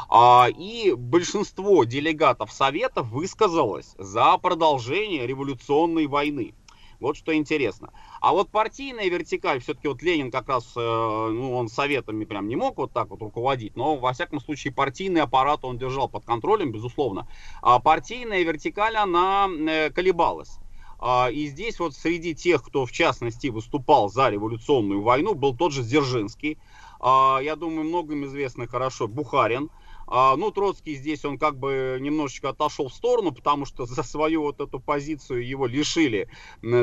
А, 0.09 0.47
и 0.49 0.95
большинство 0.97 1.83
делегатов 1.83 2.51
советов 2.51 3.09
высказалось 3.09 3.93
за 3.99 4.39
продолжение 4.39 5.27
революционной 5.27 6.07
войны. 6.07 6.55
Вот 6.99 7.15
что 7.15 7.33
интересно. 7.33 7.93
А 8.19 8.33
вот 8.33 8.49
партийная 8.49 9.09
вертикаль, 9.09 9.61
все-таки 9.61 9.87
вот 9.87 10.01
Ленин 10.01 10.31
как 10.31 10.49
раз, 10.49 10.73
э, 10.75 10.79
ну, 10.79 11.55
он 11.55 11.69
советами 11.69 12.25
прям 12.25 12.47
не 12.47 12.55
мог 12.55 12.77
вот 12.77 12.91
так 12.91 13.09
вот 13.09 13.21
руководить, 13.21 13.75
но 13.75 13.95
во 13.95 14.11
всяком 14.13 14.41
случае 14.41 14.73
партийный 14.73 15.21
аппарат 15.21 15.63
он 15.63 15.77
держал 15.77 16.09
под 16.09 16.25
контролем, 16.25 16.71
безусловно. 16.71 17.27
А 17.61 17.79
партийная 17.79 18.43
вертикаль, 18.43 18.97
она 18.97 19.47
э, 19.49 19.89
колебалась. 19.91 20.59
А, 20.99 21.29
и 21.31 21.47
здесь 21.47 21.79
вот 21.79 21.95
среди 21.95 22.35
тех, 22.35 22.61
кто 22.61 22.85
в 22.85 22.91
частности 22.91 23.47
выступал 23.47 24.09
за 24.09 24.29
революционную 24.29 25.01
войну, 25.01 25.33
был 25.33 25.55
тот 25.55 25.71
же 25.71 25.83
Дзержинский, 25.83 26.57
а, 26.99 27.39
я 27.41 27.55
думаю, 27.55 27.85
многим 27.85 28.25
известный 28.25 28.67
хорошо 28.67 29.07
Бухарин, 29.07 29.69
а, 30.11 30.35
ну, 30.35 30.51
Троцкий 30.51 30.95
здесь, 30.95 31.23
он 31.23 31.37
как 31.37 31.57
бы 31.57 31.97
немножечко 32.01 32.49
отошел 32.49 32.89
в 32.89 32.93
сторону, 32.93 33.31
потому 33.31 33.65
что 33.65 33.85
за 33.85 34.03
свою 34.03 34.41
вот 34.41 34.59
эту 34.59 34.79
позицию 34.79 35.47
его 35.47 35.67
лишили 35.67 36.29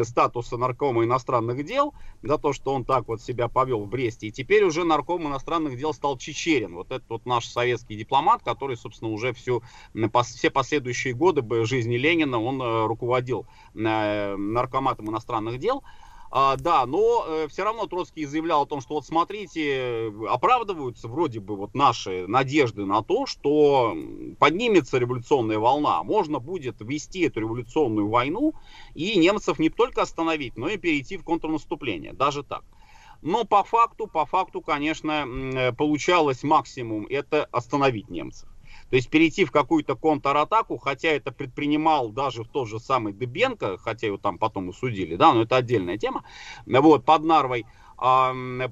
статуса 0.04 0.56
наркома 0.56 1.04
иностранных 1.04 1.64
дел, 1.64 1.94
за 2.22 2.38
то, 2.38 2.52
что 2.52 2.72
он 2.72 2.84
так 2.84 3.08
вот 3.08 3.20
себя 3.20 3.48
повел 3.48 3.84
в 3.84 3.88
Бресте. 3.88 4.28
И 4.28 4.32
теперь 4.32 4.64
уже 4.64 4.84
нарком 4.84 5.26
иностранных 5.26 5.76
дел 5.76 5.92
стал 5.92 6.18
Чечерин. 6.18 6.74
Вот 6.74 6.90
этот 6.90 7.08
вот 7.08 7.26
наш 7.26 7.46
советский 7.46 7.96
дипломат, 7.96 8.42
который, 8.42 8.76
собственно, 8.76 9.10
уже 9.10 9.32
всю, 9.32 9.62
все 10.22 10.50
последующие 10.50 11.14
годы 11.14 11.42
жизни 11.66 11.96
Ленина 11.96 12.40
он 12.40 12.60
э, 12.62 12.86
руководил 12.86 13.46
э, 13.74 14.36
наркоматом 14.36 15.10
иностранных 15.10 15.58
дел. 15.58 15.82
А, 16.30 16.56
да, 16.56 16.86
но 16.86 17.24
э, 17.26 17.48
все 17.48 17.64
равно 17.64 17.86
Троцкий 17.86 18.24
заявлял 18.24 18.62
о 18.62 18.66
том, 18.66 18.80
что 18.80 18.94
вот 18.94 19.06
смотрите, 19.06 20.12
оправдываются 20.28 21.08
вроде 21.08 21.40
бы 21.40 21.56
вот 21.56 21.74
наши 21.74 22.26
надежды 22.26 22.84
на 22.84 23.02
то, 23.02 23.26
что 23.26 23.96
поднимется 24.38 24.98
революционная 24.98 25.58
волна, 25.58 26.02
можно 26.02 26.38
будет 26.38 26.80
вести 26.80 27.20
эту 27.20 27.40
революционную 27.40 28.08
войну 28.08 28.54
и 28.94 29.16
немцев 29.18 29.58
не 29.58 29.70
только 29.70 30.02
остановить, 30.02 30.56
но 30.56 30.68
и 30.68 30.78
перейти 30.78 31.16
в 31.16 31.24
контрнаступление, 31.24 32.12
даже 32.12 32.42
так. 32.42 32.64
Но 33.22 33.44
по 33.44 33.64
факту, 33.64 34.06
по 34.06 34.26
факту, 34.26 34.60
конечно, 34.60 35.26
э, 35.26 35.72
получалось 35.72 36.42
максимум 36.42 37.06
это 37.08 37.44
остановить 37.52 38.10
немцев. 38.10 38.48
То 38.90 38.96
есть 38.96 39.10
перейти 39.10 39.44
в 39.44 39.50
какую-то 39.50 39.96
контратаку, 39.96 40.78
хотя 40.78 41.08
это 41.08 41.32
предпринимал 41.32 42.10
даже 42.10 42.44
в 42.44 42.48
тот 42.48 42.68
же 42.68 42.78
самый 42.78 43.12
Дыбенко, 43.12 43.78
хотя 43.78 44.06
его 44.06 44.16
там 44.16 44.38
потом 44.38 44.68
усудили, 44.68 45.16
да, 45.16 45.32
но 45.32 45.42
это 45.42 45.56
отдельная 45.56 45.98
тема, 45.98 46.24
вот, 46.66 47.04
под 47.04 47.24
Нарвой, 47.24 47.66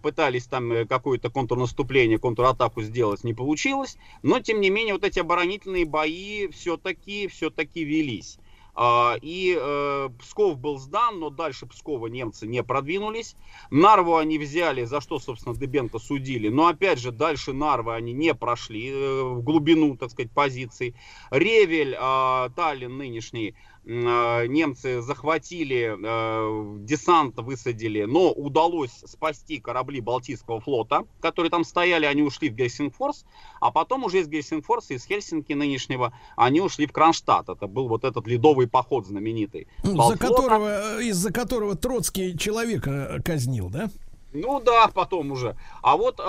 пытались 0.02 0.46
там 0.46 0.70
э, 0.70 0.84
какое-то 0.84 1.30
контрнаступление, 1.30 2.18
контратаку 2.18 2.82
сделать, 2.82 3.24
не 3.24 3.32
получилось, 3.32 3.96
но 4.22 4.38
тем 4.40 4.60
не 4.60 4.68
менее 4.68 4.92
вот 4.92 5.04
эти 5.04 5.18
оборонительные 5.18 5.86
бои 5.86 6.48
все-таки, 6.48 7.26
все-таки 7.28 7.84
велись. 7.84 8.38
А, 8.76 9.16
и 9.22 9.56
э, 9.58 10.08
Псков 10.18 10.58
был 10.58 10.78
сдан, 10.78 11.20
но 11.20 11.30
дальше 11.30 11.66
Пскова 11.66 12.08
немцы 12.08 12.46
не 12.46 12.62
продвинулись. 12.62 13.36
Нарву 13.70 14.16
они 14.16 14.38
взяли, 14.38 14.84
за 14.84 15.00
что, 15.00 15.20
собственно, 15.20 15.54
Дебенко 15.54 15.98
судили. 15.98 16.48
Но, 16.48 16.66
опять 16.66 16.98
же, 16.98 17.12
дальше 17.12 17.52
Нарвы 17.52 17.94
они 17.94 18.12
не 18.12 18.34
прошли 18.34 18.90
э, 18.90 19.22
в 19.22 19.42
глубину, 19.42 19.96
так 19.96 20.10
сказать, 20.10 20.32
позиций. 20.32 20.94
Ревель, 21.30 21.96
э, 21.98 22.50
Таллин 22.56 22.98
нынешний, 22.98 23.54
немцы 23.86 25.02
захватили, 25.02 25.96
э, 25.96 26.84
десант 26.84 27.38
высадили, 27.38 28.04
но 28.04 28.32
удалось 28.32 29.02
спасти 29.04 29.60
корабли 29.60 30.00
Балтийского 30.00 30.60
флота, 30.60 31.04
которые 31.20 31.50
там 31.50 31.64
стояли, 31.64 32.06
они 32.06 32.22
ушли 32.22 32.48
в 32.48 32.54
Гельсингфорс, 32.54 33.24
а 33.60 33.70
потом 33.70 34.04
уже 34.04 34.20
из 34.20 34.28
Гельсингфорса, 34.28 34.94
из 34.94 35.04
Хельсинки 35.04 35.52
нынешнего, 35.52 36.14
они 36.36 36.60
ушли 36.60 36.86
в 36.86 36.92
Кронштадт. 36.92 37.48
Это 37.48 37.66
был 37.66 37.88
вот 37.88 38.04
этот 38.04 38.26
ледовый 38.26 38.68
поход 38.68 39.06
знаменитый. 39.06 39.66
Ну, 39.82 40.02
за 40.08 40.16
которого, 40.16 40.98
э, 40.98 41.04
из-за 41.04 41.32
которого 41.32 41.76
Троцкий 41.76 42.38
человека 42.38 43.20
казнил, 43.24 43.68
да? 43.68 43.90
Ну 44.34 44.58
да, 44.58 44.88
потом 44.88 45.30
уже. 45.30 45.56
А 45.80 45.96
вот 45.96 46.18
э, 46.18 46.22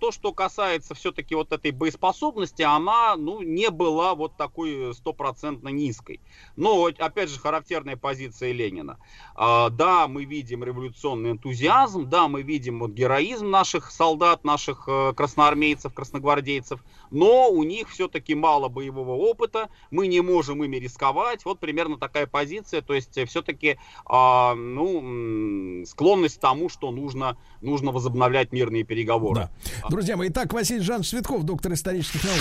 то, 0.00 0.10
что 0.10 0.32
касается 0.32 0.96
все-таки 0.96 1.36
вот 1.36 1.52
этой 1.52 1.70
боеспособности, 1.70 2.62
она, 2.62 3.14
ну, 3.16 3.42
не 3.42 3.70
была 3.70 4.16
вот 4.16 4.36
такой 4.36 4.92
стопроцентно 4.92 5.68
низкой. 5.68 6.20
Но, 6.56 6.86
опять 6.98 7.30
же, 7.30 7.38
характерная 7.38 7.96
позиция 7.96 8.50
Ленина. 8.50 8.98
Э, 9.36 9.70
да, 9.70 10.08
мы 10.08 10.24
видим 10.24 10.64
революционный 10.64 11.30
энтузиазм, 11.30 12.08
да, 12.08 12.26
мы 12.26 12.42
видим 12.42 12.80
вот 12.80 12.90
героизм 12.90 13.48
наших 13.50 13.92
солдат, 13.92 14.42
наших 14.42 14.88
э, 14.88 15.12
красноармейцев, 15.16 15.94
красногвардейцев, 15.94 16.82
но 17.10 17.48
у 17.50 17.62
них 17.64 17.88
все-таки 17.90 18.34
мало 18.34 18.68
боевого 18.68 19.12
опыта, 19.12 19.68
мы 19.90 20.06
не 20.06 20.20
можем 20.20 20.62
ими 20.64 20.76
рисковать. 20.76 21.44
Вот 21.44 21.58
примерно 21.58 21.98
такая 21.98 22.26
позиция, 22.26 22.82
то 22.82 22.94
есть 22.94 23.18
все-таки, 23.28 23.78
э, 24.10 24.54
ну, 24.54 25.84
склонность 25.86 26.38
к 26.38 26.40
тому, 26.40 26.68
что 26.68 26.90
нужно 26.90 27.36
нужно, 27.60 27.92
возобновлять 27.92 28.52
мирные 28.52 28.84
переговоры. 28.84 29.48
Да. 29.82 29.88
Друзья 29.88 30.16
мои, 30.16 30.28
итак, 30.28 30.52
Василий 30.52 30.80
Жанович 30.80 31.08
Светков, 31.08 31.42
доктор 31.44 31.72
исторических 31.72 32.24
наук. 32.24 32.38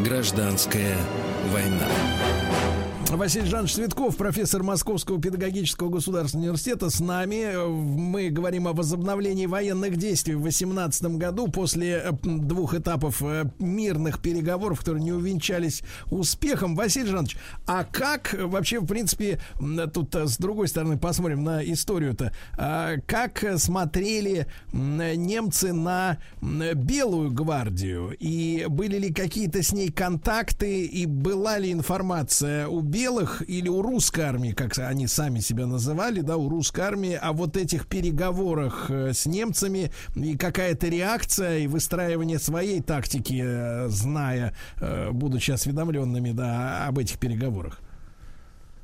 Гражданская 0.00 0.98
война. 1.50 1.88
Василий 3.10 3.46
Жанович 3.46 3.74
Светков, 3.74 4.16
профессор 4.16 4.62
Московского 4.62 5.20
педагогического 5.20 5.88
государственного 5.88 6.46
университета, 6.48 6.90
с 6.90 7.00
нами. 7.00 7.54
Мы 7.68 8.30
говорим 8.30 8.66
о 8.66 8.72
возобновлении 8.72 9.46
военных 9.46 9.96
действий 9.96 10.34
в 10.34 10.40
2018 10.40 11.04
году 11.16 11.48
после 11.48 12.02
э, 12.02 12.12
двух 12.22 12.74
этапов 12.74 13.22
э, 13.22 13.44
мирных 13.58 14.20
переговоров, 14.20 14.80
которые 14.80 15.04
не 15.04 15.12
увенчались 15.12 15.82
успехом. 16.10 16.74
Василий 16.74 17.06
Жанович, 17.06 17.36
а 17.66 17.84
как 17.84 18.34
вообще, 18.36 18.80
в 18.80 18.86
принципе, 18.86 19.38
тут 19.92 20.14
э, 20.16 20.26
с 20.26 20.36
другой 20.38 20.66
стороны 20.66 20.98
посмотрим 20.98 21.44
на 21.44 21.62
историю-то, 21.62 22.32
а 22.58 22.96
как 23.06 23.44
смотрели 23.58 24.46
немцы 24.72 25.72
на 25.72 26.18
Белую 26.40 27.30
гвардию? 27.30 28.16
И 28.18 28.66
были 28.68 28.98
ли 28.98 29.12
какие-то 29.12 29.62
с 29.62 29.72
ней 29.72 29.92
контакты, 29.92 30.84
и 30.84 31.06
была 31.06 31.58
ли 31.58 31.70
информация 31.70 32.66
у 32.66 32.80
белых 33.04 33.42
или 33.46 33.68
у 33.68 33.82
русской 33.82 34.22
армии, 34.22 34.52
как 34.52 34.78
они 34.78 35.06
сами 35.06 35.40
себя 35.40 35.66
называли, 35.66 36.22
да, 36.22 36.38
у 36.38 36.48
русской 36.48 36.80
армии, 36.80 37.12
о 37.12 37.32
вот 37.32 37.56
этих 37.56 37.86
переговорах 37.86 38.86
э, 38.88 39.12
с 39.12 39.26
немцами 39.26 39.90
и 40.16 40.38
какая-то 40.38 40.88
реакция 40.88 41.58
и 41.58 41.66
выстраивание 41.66 42.38
своей 42.38 42.80
тактики, 42.80 43.42
э, 43.44 43.88
зная, 43.90 44.54
э, 44.80 45.10
будучи 45.10 45.50
осведомленными, 45.50 46.32
да, 46.32 46.86
об 46.86 46.98
этих 46.98 47.18
переговорах? 47.18 47.78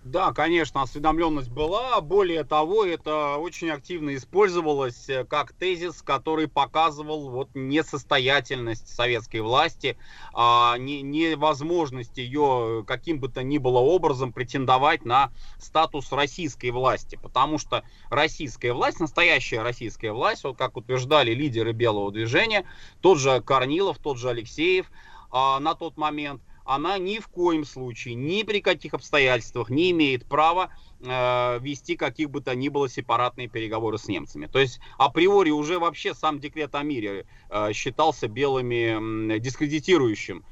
Да, 0.02 0.32
конечно, 0.32 0.80
осведомленность 0.80 1.50
была. 1.50 2.00
Более 2.00 2.42
того, 2.42 2.86
это 2.86 3.36
очень 3.36 3.68
активно 3.68 4.16
использовалось 4.16 5.10
э, 5.10 5.26
как 5.26 5.52
тезис, 5.52 6.00
который 6.00 6.48
показывал 6.48 7.28
вот 7.28 7.50
несостоятельность 7.52 8.88
советской 8.88 9.42
власти, 9.42 9.98
а, 10.32 10.78
не, 10.78 11.02
невозможность 11.02 12.16
ее 12.16 12.82
каким 12.86 13.20
бы 13.20 13.28
то 13.28 13.42
ни 13.42 13.58
было 13.58 13.78
образом 13.78 14.32
претендовать 14.32 15.04
на 15.04 15.32
статус 15.58 16.10
российской 16.12 16.70
власти. 16.70 17.18
Потому 17.20 17.58
что 17.58 17.84
российская 18.08 18.72
власть, 18.72 19.00
настоящая 19.00 19.60
российская 19.60 20.12
власть, 20.12 20.44
вот 20.44 20.56
как 20.56 20.78
утверждали 20.78 21.34
лидеры 21.34 21.72
Белого 21.72 22.10
движения, 22.10 22.64
тот 23.02 23.18
же 23.18 23.42
Корнилов, 23.42 23.98
тот 23.98 24.16
же 24.16 24.30
Алексеев 24.30 24.90
а, 25.30 25.60
на 25.60 25.74
тот 25.74 25.98
момент, 25.98 26.40
она 26.70 26.98
ни 26.98 27.18
в 27.18 27.26
коем 27.26 27.64
случае, 27.64 28.14
ни 28.14 28.44
при 28.44 28.60
каких 28.60 28.94
обстоятельствах 28.94 29.70
не 29.70 29.90
имеет 29.90 30.24
права 30.24 30.70
э, 31.00 31.58
вести 31.60 31.96
каких 31.96 32.30
бы 32.30 32.40
то 32.42 32.54
ни 32.54 32.68
было 32.68 32.88
сепаратные 32.88 33.48
переговоры 33.48 33.98
с 33.98 34.06
немцами. 34.06 34.46
То 34.46 34.60
есть 34.60 34.78
априори 34.96 35.50
уже 35.50 35.80
вообще 35.80 36.14
сам 36.14 36.38
декрет 36.38 36.76
о 36.76 36.84
мире 36.84 37.26
э, 37.48 37.72
считался 37.72 38.28
белыми 38.28 39.34
э, 39.34 39.38
дискредитирующим 39.40 40.44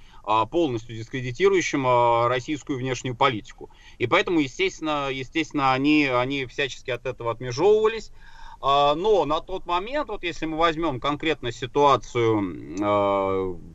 полностью 0.51 0.95
дискредитирующим 0.95 2.27
российскую 2.29 2.79
внешнюю 2.79 3.17
политику. 3.17 3.71
И 3.97 4.07
поэтому, 4.07 4.41
естественно, 4.41 5.09
естественно 5.11 5.73
они, 5.73 6.05
они 6.05 6.45
всячески 6.45 6.91
от 6.91 7.07
этого 7.07 7.31
отмежевывались. 7.31 8.13
Но 8.61 9.25
на 9.25 9.41
тот 9.41 9.65
момент, 9.65 10.11
вот 10.11 10.25
если 10.25 10.45
мы 10.45 10.59
возьмем 10.59 11.01
конкретно 11.01 11.51
ситуацию 11.51 12.79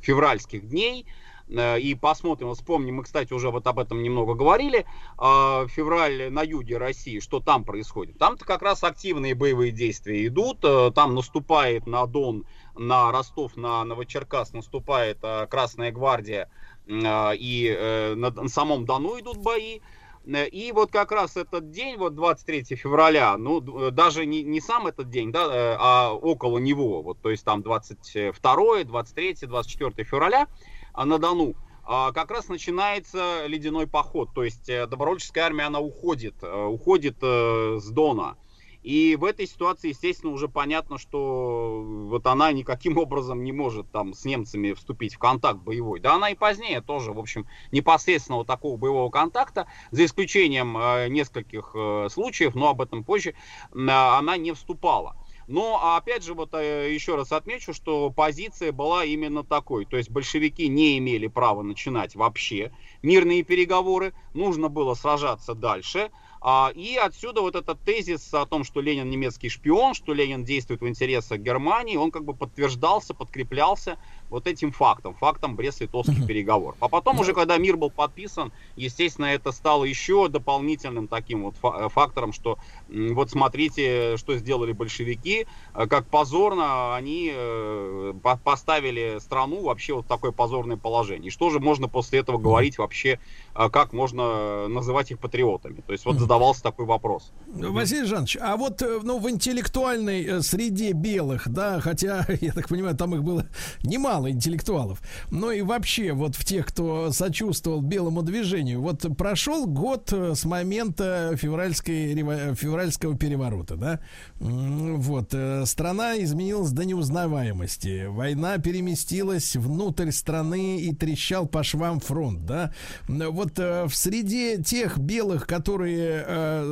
февральских 0.04 0.70
дней, 0.70 1.08
Э, 1.08 1.23
и 1.54 1.96
посмотрим, 1.96 2.54
вспомним, 2.54 2.96
мы, 2.96 3.04
кстати, 3.04 3.32
уже 3.34 3.52
вот 3.52 3.68
об 3.68 3.78
этом 3.78 4.02
немного 4.02 4.34
говорили, 4.34 4.86
а, 5.18 5.68
февраль 5.68 6.32
на 6.32 6.42
юге 6.42 6.78
России, 6.78 7.20
что 7.20 7.40
там 7.40 7.64
происходит. 7.64 8.18
Там-то 8.18 8.44
как 8.46 8.62
раз 8.64 8.84
активные 8.84 9.36
боевые 9.36 9.72
действия 9.72 10.26
идут, 10.26 10.60
э, 10.64 10.92
там 10.96 11.14
наступает 11.14 11.86
на 11.86 12.06
Дон, 12.08 12.46
на 12.76 13.12
Ростов, 13.12 13.56
на 13.56 13.84
Новочеркас 13.84 14.54
наступает 14.54 15.20
э, 15.22 15.48
Красная 15.48 15.92
Гвардия, 15.92 16.50
и 16.86 18.14
на 18.18 18.50
самом 18.50 18.86
Дону 18.86 19.18
идут 19.18 19.38
бои. 19.38 19.80
И 20.26 20.72
вот 20.74 20.92
как 20.92 21.14
раз 21.14 21.38
этот 21.38 21.72
день, 21.72 21.96
вот 21.96 22.14
23 22.16 22.76
февраля, 22.76 23.38
ну, 23.38 23.62
даже 23.92 24.26
не, 24.26 24.44
не 24.44 24.60
сам 24.60 24.88
этот 24.88 25.10
день, 25.10 25.32
да, 25.32 25.78
а 25.80 26.12
около 26.14 26.58
него, 26.58 27.02
вот, 27.02 27.22
то 27.22 27.30
есть 27.30 27.46
там 27.46 27.62
22, 27.62 28.84
23, 28.84 29.36
24 29.44 30.04
февраля, 30.04 30.48
на 30.96 31.18
Дону, 31.18 31.56
а, 31.86 32.12
как 32.12 32.32
раз 32.32 32.48
начинается 32.48 33.46
ледяной 33.48 33.88
поход. 33.88 34.30
То 34.34 34.44
есть 34.44 34.70
э, 34.70 34.88
добровольческая 34.88 35.46
армия, 35.46 35.64
она 35.64 35.80
уходит, 35.80 36.36
э, 36.42 36.66
уходит 36.66 37.18
э, 37.22 37.80
с 37.82 37.90
Дона. 37.90 38.38
И 38.84 39.16
в 39.16 39.24
этой 39.24 39.48
ситуации, 39.48 39.90
естественно, 39.90 40.34
уже 40.34 40.50
понятно, 40.50 40.98
что 40.98 41.82
вот 42.10 42.28
она 42.28 42.52
никаким 42.52 42.98
образом 43.00 43.44
не 43.44 43.52
может 43.52 43.90
там 43.92 44.14
с 44.14 44.26
немцами 44.26 44.74
вступить 44.74 45.16
в 45.16 45.20
контакт 45.20 45.60
боевой. 45.60 46.00
Да 46.00 46.16
она 46.16 46.30
и 46.30 46.36
позднее 46.36 46.82
тоже, 46.82 47.12
в 47.12 47.20
общем, 47.20 47.48
непосредственного 47.72 48.46
такого 48.46 48.78
боевого 48.78 49.10
контакта, 49.10 49.68
за 49.92 50.06
исключением 50.06 50.78
э, 50.78 51.08
нескольких 51.10 51.72
э, 51.74 52.08
случаев, 52.12 52.56
но 52.56 52.70
об 52.70 52.82
этом 52.82 53.04
позже, 53.04 53.32
э, 53.32 53.90
она 53.90 54.38
не 54.38 54.52
вступала. 54.52 55.16
Но, 55.48 55.80
а 55.82 55.98
опять 55.98 56.24
же, 56.24 56.34
вот 56.34 56.54
э, 56.54 56.94
еще 56.94 57.16
раз 57.16 57.32
отмечу, 57.32 57.74
что 57.74 58.10
позиция 58.10 58.72
была 58.72 59.06
именно 59.06 59.44
такой. 59.44 59.86
То 59.86 59.98
есть 59.98 60.10
большевики 60.10 60.68
не 60.68 60.98
имели 60.98 61.28
права 61.28 61.64
начинать 61.64 62.16
вообще 62.16 62.72
мирные 63.02 63.44
переговоры. 63.44 64.14
Нужно 64.34 64.70
было 64.70 64.94
сражаться 64.94 65.54
дальше. 65.54 66.12
А, 66.46 66.72
и 66.76 66.98
отсюда 66.98 67.40
вот 67.40 67.56
этот 67.56 67.82
тезис 67.84 68.34
о 68.34 68.46
том, 68.46 68.66
что 68.66 68.82
Ленин 68.82 69.10
немецкий 69.10 69.48
шпион, 69.48 69.94
что 69.94 70.14
Ленин 70.14 70.44
действует 70.44 70.82
в 70.82 70.88
интересах 70.90 71.40
Германии, 71.40 71.96
он 71.96 72.12
как 72.12 72.26
бы 72.26 72.36
подтверждался, 72.36 73.14
подкреплялся 73.14 73.98
вот 74.34 74.48
этим 74.48 74.72
фактом, 74.72 75.14
фактом 75.14 75.56
Брест-Литовских 75.56 76.26
переговоров. 76.26 76.76
А 76.80 76.90
потом 76.90 77.20
уже, 77.20 77.34
когда 77.34 77.58
мир 77.58 77.78
был 77.78 77.92
подписан, 77.92 78.52
естественно, 78.76 79.28
это 79.28 79.52
стало 79.52 79.84
еще 79.86 80.28
дополнительным 80.28 81.08
таким 81.08 81.44
вот 81.44 81.56
фа- 81.58 81.88
фактором, 81.90 82.34
что 82.34 82.58
вот 82.90 83.30
смотрите, 83.30 84.18
что 84.18 84.36
сделали 84.38 84.72
большевики, 84.72 85.46
э, 85.76 85.88
как 85.88 86.08
позорно 86.08 86.96
они 86.96 87.32
э, 87.34 88.14
по- 88.24 88.38
поставили 88.38 89.20
страну 89.20 89.64
вообще 89.64 89.94
вот 89.94 90.06
в 90.06 90.08
такое 90.08 90.32
позорное 90.32 90.78
положение. 90.78 91.28
И 91.28 91.32
что 91.32 91.52
же 91.52 91.60
можно 91.60 91.88
после 91.88 92.20
этого 92.20 92.38
говорить 92.40 92.78
вообще, 92.80 93.20
э, 93.56 93.70
как 93.70 93.94
можно 93.94 94.68
называть 94.68 95.12
их 95.12 95.20
патриотами? 95.20 95.82
То 95.86 95.94
есть 95.94 96.06
вот 96.06 96.18
задавался 96.18 96.64
такой 96.64 96.86
вопрос. 96.88 97.32
Василий 97.48 98.06
Жанович, 98.08 98.38
а 98.42 98.58
вот 98.58 98.82
э, 98.82 99.00
ну, 99.04 99.20
в 99.20 99.30
интеллектуальной 99.30 100.24
э, 100.26 100.42
среде 100.42 100.94
белых, 100.94 101.48
да, 101.48 101.80
хотя, 101.80 102.26
я 102.42 102.52
так 102.54 102.68
понимаю, 102.68 102.98
там 102.98 103.14
их 103.14 103.24
было 103.24 103.46
немало 103.84 104.23
интеллектуалов, 104.30 105.02
но 105.32 105.52
и 105.52 105.62
вообще 105.62 106.14
вот 106.14 106.36
в 106.36 106.46
тех, 106.46 106.66
кто 106.68 107.12
сочувствовал 107.12 107.82
белому 107.82 108.22
движению, 108.22 108.82
вот 108.82 109.06
прошел 109.18 109.66
год 109.66 110.12
э, 110.12 110.34
с 110.36 110.46
момента 110.46 111.36
февральской, 111.36 112.16
февральского 112.56 113.18
переворота, 113.18 113.76
да, 113.76 114.00
вот, 114.40 115.30
э, 115.34 115.66
страна 115.66 116.18
изменилась 116.24 116.72
до 116.72 116.86
неузнаваемости, 116.86 118.06
война 118.08 118.58
переместилась 118.58 119.56
внутрь 119.56 120.12
страны 120.12 120.80
и 120.80 120.94
трещал 120.96 121.48
по 121.48 121.64
швам 121.64 122.00
фронт, 122.00 122.46
да, 122.46 122.74
вот 123.08 123.60
э, 123.60 123.86
в 123.86 123.96
среде 123.96 124.62
тех 124.62 124.98
белых, 124.98 125.48
которые 125.48 126.26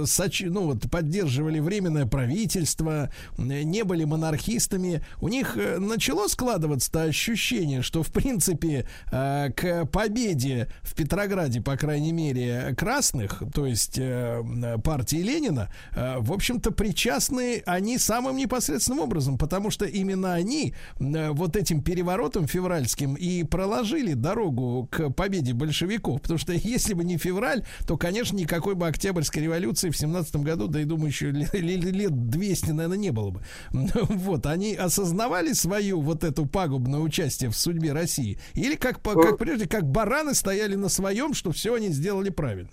соч- 0.06 0.49
ну, 0.49 0.65
вот, 0.68 0.90
поддерживали 0.90 1.60
временное 1.60 2.06
правительство, 2.06 3.11
не 3.38 3.84
были 3.84 4.03
монархистами, 4.03 5.03
у 5.19 5.28
них 5.28 5.57
начало 5.78 6.28
складываться 6.28 7.03
ощущение, 7.03 7.31
что 7.36 8.03
в 8.03 8.12
принципе 8.12 8.86
э, 9.12 9.49
к 9.56 9.86
победе 9.86 10.68
в 10.82 10.95
Петрограде, 10.95 11.62
по 11.62 11.78
крайней 11.78 12.12
мере, 12.12 12.76
красных, 12.78 13.44
то 13.53 13.66
есть 13.66 13.98
э, 13.98 14.78
партии 14.84 15.18
Ленина, 15.18 15.70
э, 15.95 16.18
в 16.20 16.34
общем-то 16.34 16.72
причастны 16.72 17.64
они 17.66 17.98
самым 17.98 18.38
непосредственным 18.38 19.02
образом, 19.02 19.38
потому 19.38 19.72
что 19.72 19.86
именно 19.86 20.34
они 20.34 20.74
э, 20.99 21.30
вот 21.32 21.56
этим 21.56 21.82
переворотом 21.82 22.48
февральским 22.48 23.16
и 23.16 23.44
проложили 23.44 24.14
дорогу 24.14 24.88
к 24.91 25.10
победе 25.12 25.53
большевиков, 25.53 26.22
потому 26.22 26.38
что 26.38 26.53
если 26.53 26.94
бы 26.94 27.03
не 27.03 27.18
февраль, 27.18 27.64
то, 27.88 27.98
конечно, 27.98 28.36
никакой 28.36 28.76
бы 28.76 28.88
Октябрьской 28.88 29.44
революции 29.44 29.90
в 29.90 29.98
17 29.98 30.38
году, 30.38 30.68
да 30.68 30.82
и 30.82 30.86
думаю, 30.86 31.08
еще 31.08 31.32
лет, 31.32 31.53
лет 31.53 32.30
200, 32.30 32.72
наверное, 32.72 32.98
не 32.98 33.12
было 33.12 33.32
бы. 33.32 33.41
Вот, 34.22 34.45
они 34.45 34.76
осознавали 34.76 35.53
свою 35.53 36.02
вот 36.02 36.24
эту 36.24 36.45
пагубное 36.45 36.99
участие 37.22 37.49
в 37.49 37.56
судьбе 37.56 37.93
России? 37.93 38.38
Или 38.56 38.76
как, 38.76 39.02
по- 39.02 39.14
как 39.14 39.38
прежде, 39.38 39.68
как 39.68 39.85
бараны 39.85 40.34
стояли 40.34 40.76
на 40.76 40.89
своем, 40.89 41.34
что 41.34 41.52
все 41.52 41.76
они 41.76 41.89
сделали 41.89 42.30
правильно? 42.30 42.69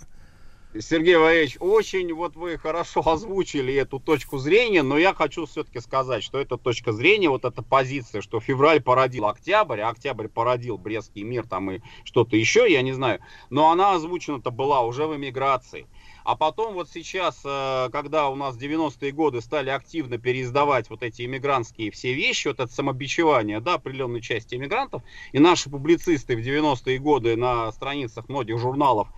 Сергей 0.79 1.17
Валерьевич, 1.17 1.57
очень 1.61 2.13
вот 2.13 2.37
вы 2.37 2.59
хорошо 2.59 3.03
озвучили 3.07 3.75
эту 3.75 3.99
точку 3.99 4.39
зрения, 4.39 4.83
но 4.83 4.99
я 4.99 5.15
хочу 5.15 5.47
все-таки 5.47 5.81
сказать, 5.81 6.23
что 6.23 6.39
эта 6.39 6.57
точка 6.57 6.93
зрения, 6.93 7.29
вот 7.29 7.45
эта 7.45 7.63
позиция, 7.63 8.21
что 8.21 8.39
февраль 8.41 8.81
породил 8.81 9.27
октябрь, 9.27 9.81
а 9.81 9.89
октябрь 9.89 10.29
породил 10.29 10.79
Брестский 10.79 11.23
мир 11.23 11.47
там 11.47 11.71
и 11.71 11.81
что-то 12.05 12.37
еще, 12.37 12.71
я 12.71 12.83
не 12.83 12.93
знаю, 12.93 13.21
но 13.51 13.71
она 13.71 13.95
озвучена-то 13.95 14.51
была 14.51 14.83
уже 14.83 15.07
в 15.07 15.17
эмиграции. 15.17 15.87
А 16.29 16.37
потом 16.37 16.75
вот 16.75 16.91
сейчас, 16.91 17.41
э, 17.43 17.89
когда 17.91 18.29
у 18.29 18.35
нас 18.35 18.55
90-е 18.59 19.13
годы 19.13 19.41
стали 19.41 19.71
активно 19.71 20.19
переиздавать 20.19 20.91
вот 20.91 21.03
эти 21.03 21.23
иммигрантские 21.23 21.91
все 21.91 22.13
вещи, 22.13 22.49
вот 22.49 22.61
это 22.61 22.71
самобичевание, 22.71 23.61
да, 23.61 23.77
определенной 23.77 24.21
части 24.21 24.55
иммигрантов, 24.55 25.03
и 25.33 25.39
наши 25.39 25.71
публицисты 25.71 26.37
в 26.37 26.41
90-е 26.41 26.99
годы 26.99 27.35
на 27.35 27.73
страницах 27.73 28.29
многих 28.29 28.59
журналов 28.59 29.09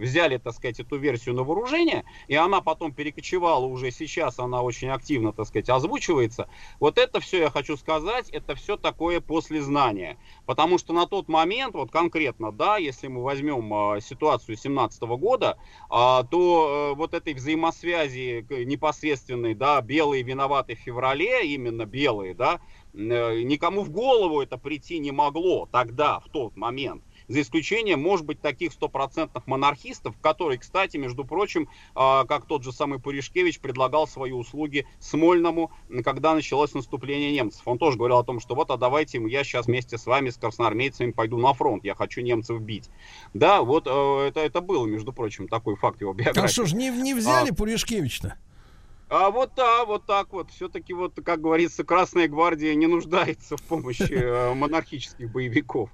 взяли, 0.00 0.38
так 0.38 0.54
сказать, 0.54 0.80
эту 0.80 0.96
версию 0.96 1.34
на 1.34 1.44
вооружение, 1.44 2.04
и 2.28 2.34
она 2.34 2.60
потом 2.60 2.92
перекочевала 2.92 3.64
уже 3.64 3.90
сейчас, 3.90 4.38
она 4.38 4.62
очень 4.62 4.88
активно, 4.88 5.32
так 5.32 5.46
сказать, 5.46 5.68
озвучивается. 5.68 6.48
Вот 6.80 6.98
это 6.98 7.20
все, 7.20 7.38
я 7.38 7.50
хочу 7.50 7.76
сказать, 7.76 8.30
это 8.30 8.54
все 8.54 8.76
такое 8.76 9.20
послезнание. 9.20 10.18
Потому 10.46 10.78
что 10.78 10.92
на 10.92 11.06
тот 11.06 11.28
момент, 11.28 11.74
вот 11.74 11.90
конкретно, 11.90 12.52
да, 12.52 12.78
если 12.78 13.08
мы 13.08 13.22
возьмем 13.22 13.72
э, 13.96 14.00
ситуацию 14.00 14.56
17 14.56 15.02
года, 15.02 15.58
а, 15.88 16.24
то 16.24 16.92
э, 16.92 16.96
вот 16.96 17.14
этой 17.14 17.34
взаимосвязи 17.34 18.46
непосредственной, 18.64 19.54
да, 19.54 19.80
белые 19.80 20.22
виноваты 20.22 20.74
в 20.74 20.78
феврале, 20.78 21.46
именно 21.46 21.84
белые, 21.84 22.34
да, 22.34 22.60
э, 22.94 23.42
никому 23.42 23.82
в 23.82 23.90
голову 23.90 24.40
это 24.40 24.58
прийти 24.58 24.98
не 24.98 25.12
могло 25.12 25.68
тогда, 25.70 26.20
в 26.20 26.28
тот 26.28 26.56
момент. 26.56 27.02
За 27.30 27.42
исключением, 27.42 28.02
может 28.02 28.26
быть, 28.26 28.40
таких 28.40 28.72
стопроцентных 28.72 29.46
монархистов, 29.46 30.16
которые, 30.20 30.58
кстати, 30.58 30.96
между 30.96 31.24
прочим, 31.24 31.68
а, 31.94 32.24
как 32.24 32.44
тот 32.44 32.64
же 32.64 32.72
самый 32.72 32.98
Пуришкевич 32.98 33.60
предлагал 33.60 34.08
свои 34.08 34.32
услуги 34.32 34.84
Смольному, 34.98 35.70
когда 36.02 36.34
началось 36.34 36.74
наступление 36.74 37.30
немцев. 37.30 37.62
Он 37.66 37.78
тоже 37.78 37.96
говорил 37.96 38.18
о 38.18 38.24
том, 38.24 38.40
что 38.40 38.56
вот, 38.56 38.72
а 38.72 38.76
давайте 38.76 39.22
я 39.28 39.44
сейчас 39.44 39.66
вместе 39.66 39.96
с 39.96 40.06
вами, 40.06 40.30
с 40.30 40.38
красноармейцами, 40.38 41.12
пойду 41.12 41.38
на 41.38 41.54
фронт, 41.54 41.84
я 41.84 41.94
хочу 41.94 42.20
немцев 42.20 42.60
бить. 42.60 42.90
Да, 43.32 43.62
вот 43.62 43.86
э, 43.86 44.26
это, 44.26 44.40
это 44.40 44.60
было, 44.60 44.84
между 44.86 45.12
прочим, 45.12 45.46
такой 45.46 45.76
факт 45.76 46.00
его 46.00 46.12
биографии. 46.12 46.44
А 46.44 46.48
что 46.48 46.66
ж, 46.66 46.72
не, 46.72 46.90
не 46.90 47.14
взяли 47.14 47.50
А, 47.50 47.54
Пуришкевич-то? 47.54 48.38
а 49.08 49.30
вот 49.30 49.52
да, 49.56 49.84
вот 49.84 50.06
так 50.06 50.32
вот. 50.32 50.50
Все-таки 50.50 50.94
вот, 50.94 51.14
как 51.24 51.40
говорится, 51.40 51.84
Красная 51.84 52.28
Гвардия 52.28 52.74
не 52.74 52.86
нуждается 52.86 53.56
в 53.56 53.62
помощи 53.62 54.12
э, 54.12 54.54
монархических 54.54 55.30
боевиков. 55.30 55.90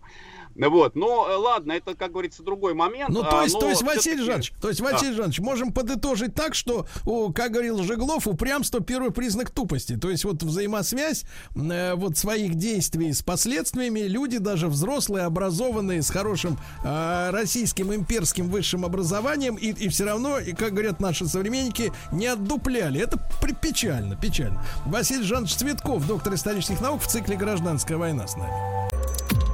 Ну 0.59 0.71
Вот, 0.71 0.97
но 0.97 1.29
э, 1.29 1.37
ладно, 1.37 1.73
это, 1.73 1.95
как 1.95 2.13
говорится, 2.13 2.43
другой 2.43 2.75
момент. 2.75 3.11
Ну, 3.11 3.23
а, 3.23 3.31
то 3.31 3.43
есть, 3.43 3.55
но 3.55 3.61
то 3.61 3.69
есть, 3.69 3.83
Василий 3.83 4.25
Жанович, 4.25 4.53
то 4.61 4.69
есть, 4.69 4.81
Да. 4.81 4.93
Василий 4.93 5.15
Жанович, 5.15 5.41
можем 5.41 5.73
подытожить 5.73 6.35
так, 6.35 6.55
что, 6.55 6.87
как 7.35 7.53
говорил 7.53 7.83
Жеглов, 7.83 8.27
упрямство 8.27 8.81
первый 8.81 9.11
признак 9.11 9.51
тупости. 9.51 9.97
То 9.97 10.11
есть, 10.11 10.25
вот 10.25 10.43
взаимосвязь 10.43 11.25
э, 11.55 11.95
вот 11.95 12.17
своих 12.17 12.55
действий 12.55 13.13
с 13.13 13.23
последствиями 13.23 14.01
люди, 14.01 14.39
даже 14.39 14.69
взрослые, 14.69 15.27
образованные, 15.27 16.03
с 16.03 16.11
хорошим 16.11 16.59
э, 16.85 17.31
российским 17.31 17.93
имперским 17.93 18.49
высшим 18.49 18.85
образованием, 18.85 19.57
и, 19.57 19.69
и 19.73 19.89
все 19.89 20.05
равно, 20.05 20.39
и, 20.39 20.53
как 20.53 20.73
говорят 20.73 21.01
наши 21.01 21.27
современники, 21.27 21.93
не 22.13 22.27
отдупляли. 22.27 23.01
Это 23.01 23.19
печально, 23.61 24.17
печально. 24.17 24.65
Василий 24.87 25.25
Жанович 25.25 25.55
Цветков, 25.57 26.07
доктор 26.07 26.35
исторических 26.35 26.81
наук 26.81 27.03
в 27.03 27.07
цикле 27.07 27.37
«Гражданская 27.37 27.99
война» 27.99 28.27
с 28.27 28.37
нами. 28.37 29.46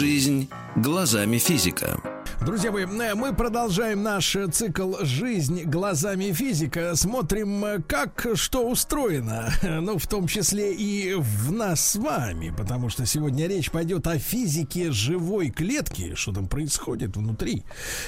Жизнь 0.00 0.48
глазами 0.76 1.36
физика. 1.36 2.00
Друзья 2.42 2.72
мои, 2.72 2.86
э, 2.86 3.14
мы 3.14 3.34
продолжаем 3.34 4.02
наш 4.02 4.34
э, 4.34 4.46
цикл 4.46 4.94
«Жизнь 5.02 5.64
глазами 5.64 6.32
физика». 6.32 6.96
Смотрим, 6.96 7.62
э, 7.66 7.82
как 7.86 8.28
что 8.32 8.66
устроено, 8.66 9.52
ну, 9.62 9.98
в 9.98 10.06
том 10.06 10.26
числе 10.26 10.72
и 10.72 11.12
в 11.18 11.52
нас 11.52 11.86
с 11.86 11.96
вами, 11.96 12.50
потому 12.56 12.88
что 12.88 13.04
сегодня 13.04 13.46
речь 13.46 13.70
пойдет 13.70 14.06
о 14.06 14.18
физике 14.18 14.90
живой 14.90 15.50
клетки, 15.50 16.14
что 16.14 16.32
там 16.32 16.48
происходит 16.48 17.14
внутри. 17.14 17.62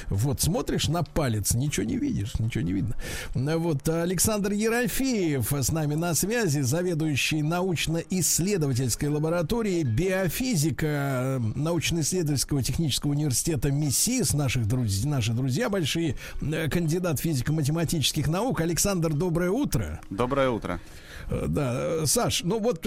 Вот, 0.09 0.41
смотришь 0.41 0.89
на 0.89 1.03
палец, 1.03 1.53
ничего 1.53 1.85
не 1.85 1.99
видишь, 1.99 2.33
ничего 2.39 2.65
не 2.65 2.73
видно. 2.73 2.97
Вот, 3.35 3.87
Александр 3.87 4.53
Ерофеев 4.53 5.53
с 5.53 5.71
нами 5.71 5.95
на 5.95 6.15
связи, 6.15 6.61
заведующий 6.61 7.43
научно-исследовательской 7.43 9.11
лабораторией 9.11 9.83
биофизика 9.83 11.39
научно-исследовательского 11.55 12.63
технического 12.63 13.11
университета 13.11 13.71
МИСИС, 14.23 14.35
наших 14.35 14.67
друзей, 14.69 15.09
наши 15.11 15.33
друзья 15.33 15.69
большие, 15.69 16.15
э, 16.41 16.69
кандидат 16.69 17.19
физико-математических 17.21 18.29
наук. 18.29 18.61
Александр, 18.61 19.13
доброе 19.13 19.51
утро. 19.51 20.01
Доброе 20.11 20.51
утро. 20.51 20.81
Э, 21.29 21.47
Да, 21.49 21.73
э, 21.75 22.07
Саш, 22.07 22.43
ну 22.45 22.61
вот 22.61 22.87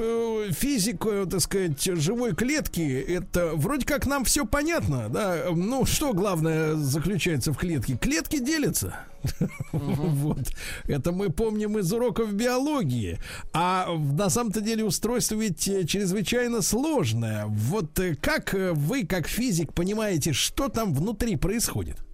физика, 0.51 1.09
э, 1.09 1.25
так 1.29 1.41
сказать, 1.41 1.83
живой 1.83 2.33
клетки, 2.35 2.81
это 2.81 3.51
вроде 3.55 3.85
как 3.85 4.07
нам 4.07 4.23
все 4.23 4.45
понятно, 4.45 5.09
да? 5.09 5.45
Ну, 5.51 5.85
что 5.85 6.13
главное 6.13 6.75
заключается 6.75 7.51
в 7.51 7.57
клетке? 7.57 7.97
Клетки 7.97 8.39
делятся. 8.39 8.95
Вот. 9.71 10.51
Это 10.87 11.11
мы 11.11 11.29
помним 11.29 11.77
из 11.77 11.91
уроков 11.91 12.33
биологии. 12.33 13.19
А 13.53 13.87
на 13.95 14.29
самом-то 14.29 14.61
деле 14.61 14.83
устройство 14.83 15.35
ведь 15.35 15.67
э, 15.67 15.85
чрезвычайно 15.85 16.61
сложное. 16.61 17.45
Вот 17.45 17.99
э, 17.99 18.15
как 18.15 18.53
э, 18.53 18.71
вы, 18.73 19.05
как 19.05 19.27
физик, 19.27 19.73
понимаете, 19.73 20.33
что 20.33 20.69
там 20.69 20.93
внутри 20.93 21.35
происходит? 21.35 22.04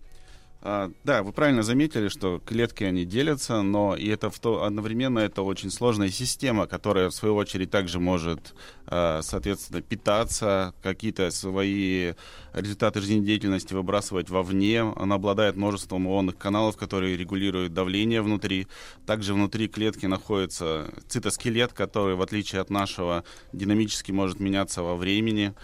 А, 0.63 0.91
да, 1.03 1.23
вы 1.23 1.31
правильно 1.31 1.63
заметили, 1.63 2.07
что 2.07 2.39
клетки 2.45 2.83
они 2.83 3.03
делятся, 3.03 3.63
но 3.63 3.95
и 3.95 4.07
это 4.07 4.29
в 4.29 4.39
то, 4.39 4.63
одновременно 4.63 5.17
это 5.17 5.41
очень 5.41 5.71
сложная 5.71 6.09
система, 6.09 6.67
которая 6.67 7.09
в 7.09 7.15
свою 7.15 7.35
очередь 7.35 7.71
также 7.71 7.99
может, 7.99 8.53
а, 8.85 9.21
соответственно, 9.23 9.81
питаться, 9.81 10.75
какие-то 10.83 11.31
свои 11.31 12.13
результаты 12.53 13.01
жизнедеятельности 13.01 13.73
выбрасывать 13.73 14.29
вовне. 14.29 14.81
Она 14.81 15.15
обладает 15.15 15.55
множеством 15.55 16.07
ионных 16.07 16.37
каналов, 16.37 16.77
которые 16.77 17.17
регулируют 17.17 17.73
давление 17.73 18.21
внутри. 18.21 18.67
Также 19.07 19.33
внутри 19.33 19.67
клетки 19.67 20.05
находится 20.05 20.91
цитоскелет, 21.07 21.73
который, 21.73 22.13
в 22.13 22.21
отличие 22.21 22.61
от 22.61 22.69
нашего, 22.69 23.23
динамически 23.51 24.11
может 24.11 24.39
меняться 24.39 24.83
во 24.83 24.95
времени 24.95 25.55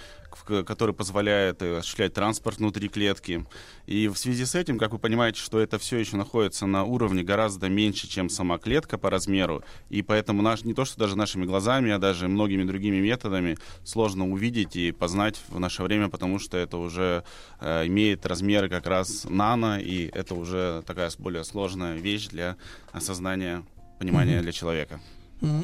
который 0.45 0.93
позволяет 0.93 1.61
э, 1.61 1.77
осуществлять 1.77 2.13
транспорт 2.13 2.57
внутри 2.57 2.89
клетки. 2.89 3.45
И 3.85 4.07
в 4.07 4.17
связи 4.17 4.45
с 4.45 4.55
этим, 4.55 4.77
как 4.77 4.91
вы 4.91 4.99
понимаете, 4.99 5.39
что 5.39 5.59
это 5.59 5.77
все 5.79 5.97
еще 5.97 6.17
находится 6.17 6.65
на 6.65 6.83
уровне 6.83 7.23
гораздо 7.23 7.69
меньше, 7.69 8.07
чем 8.07 8.29
сама 8.29 8.57
клетка 8.57 8.97
по 8.97 9.09
размеру, 9.09 9.63
и 9.89 10.01
поэтому 10.01 10.41
наш, 10.41 10.63
не 10.63 10.73
то 10.73 10.85
что 10.85 10.99
даже 10.99 11.17
нашими 11.17 11.45
глазами, 11.45 11.91
а 11.91 11.99
даже 11.99 12.27
многими 12.27 12.63
другими 12.63 12.97
методами 12.97 13.57
сложно 13.83 14.29
увидеть 14.29 14.75
и 14.75 14.91
познать 14.91 15.39
в 15.47 15.59
наше 15.59 15.83
время, 15.83 16.09
потому 16.09 16.39
что 16.39 16.57
это 16.57 16.77
уже 16.77 17.23
э, 17.59 17.87
имеет 17.87 18.25
размеры 18.25 18.69
как 18.69 18.87
раз 18.87 19.25
нано, 19.29 19.79
и 19.79 20.09
это 20.13 20.35
уже 20.35 20.83
такая 20.85 21.11
более 21.17 21.43
сложная 21.43 21.95
вещь 21.95 22.27
для 22.27 22.57
осознания, 22.91 23.63
понимания 23.99 24.39
mm-hmm. 24.39 24.41
для 24.41 24.51
человека. 24.51 24.99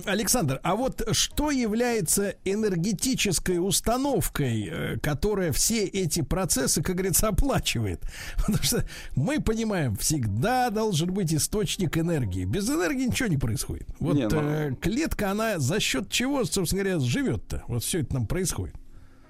Александр, 0.05 0.59
а 0.63 0.75
вот 0.75 1.07
что 1.11 1.51
является 1.51 2.35
энергетической 2.45 3.57
установкой, 3.57 4.69
э, 4.71 4.97
которая 4.99 5.51
все 5.51 5.85
эти 5.85 6.21
процессы, 6.21 6.81
как 6.83 6.95
говорится, 6.95 7.29
оплачивает? 7.29 8.01
Потому 8.37 8.63
что 8.63 8.85
мы 9.15 9.41
понимаем, 9.41 9.95
всегда 9.95 10.69
должен 10.69 11.11
быть 11.11 11.33
источник 11.33 11.97
энергии. 11.97 12.45
Без 12.45 12.69
энергии 12.69 13.05
ничего 13.05 13.29
не 13.29 13.37
происходит. 13.37 13.87
Вот 13.99 14.15
не, 14.15 14.27
но... 14.27 14.41
Ну, 14.41 14.49
э, 14.49 14.75
клетка, 14.79 15.31
она 15.31 15.59
за 15.59 15.79
счет 15.79 16.09
чего, 16.09 16.45
собственно 16.45 16.83
говоря, 16.83 16.99
живет-то? 16.99 17.63
Вот 17.67 17.83
все 17.83 18.01
это 18.01 18.13
нам 18.13 18.27
происходит. 18.27 18.75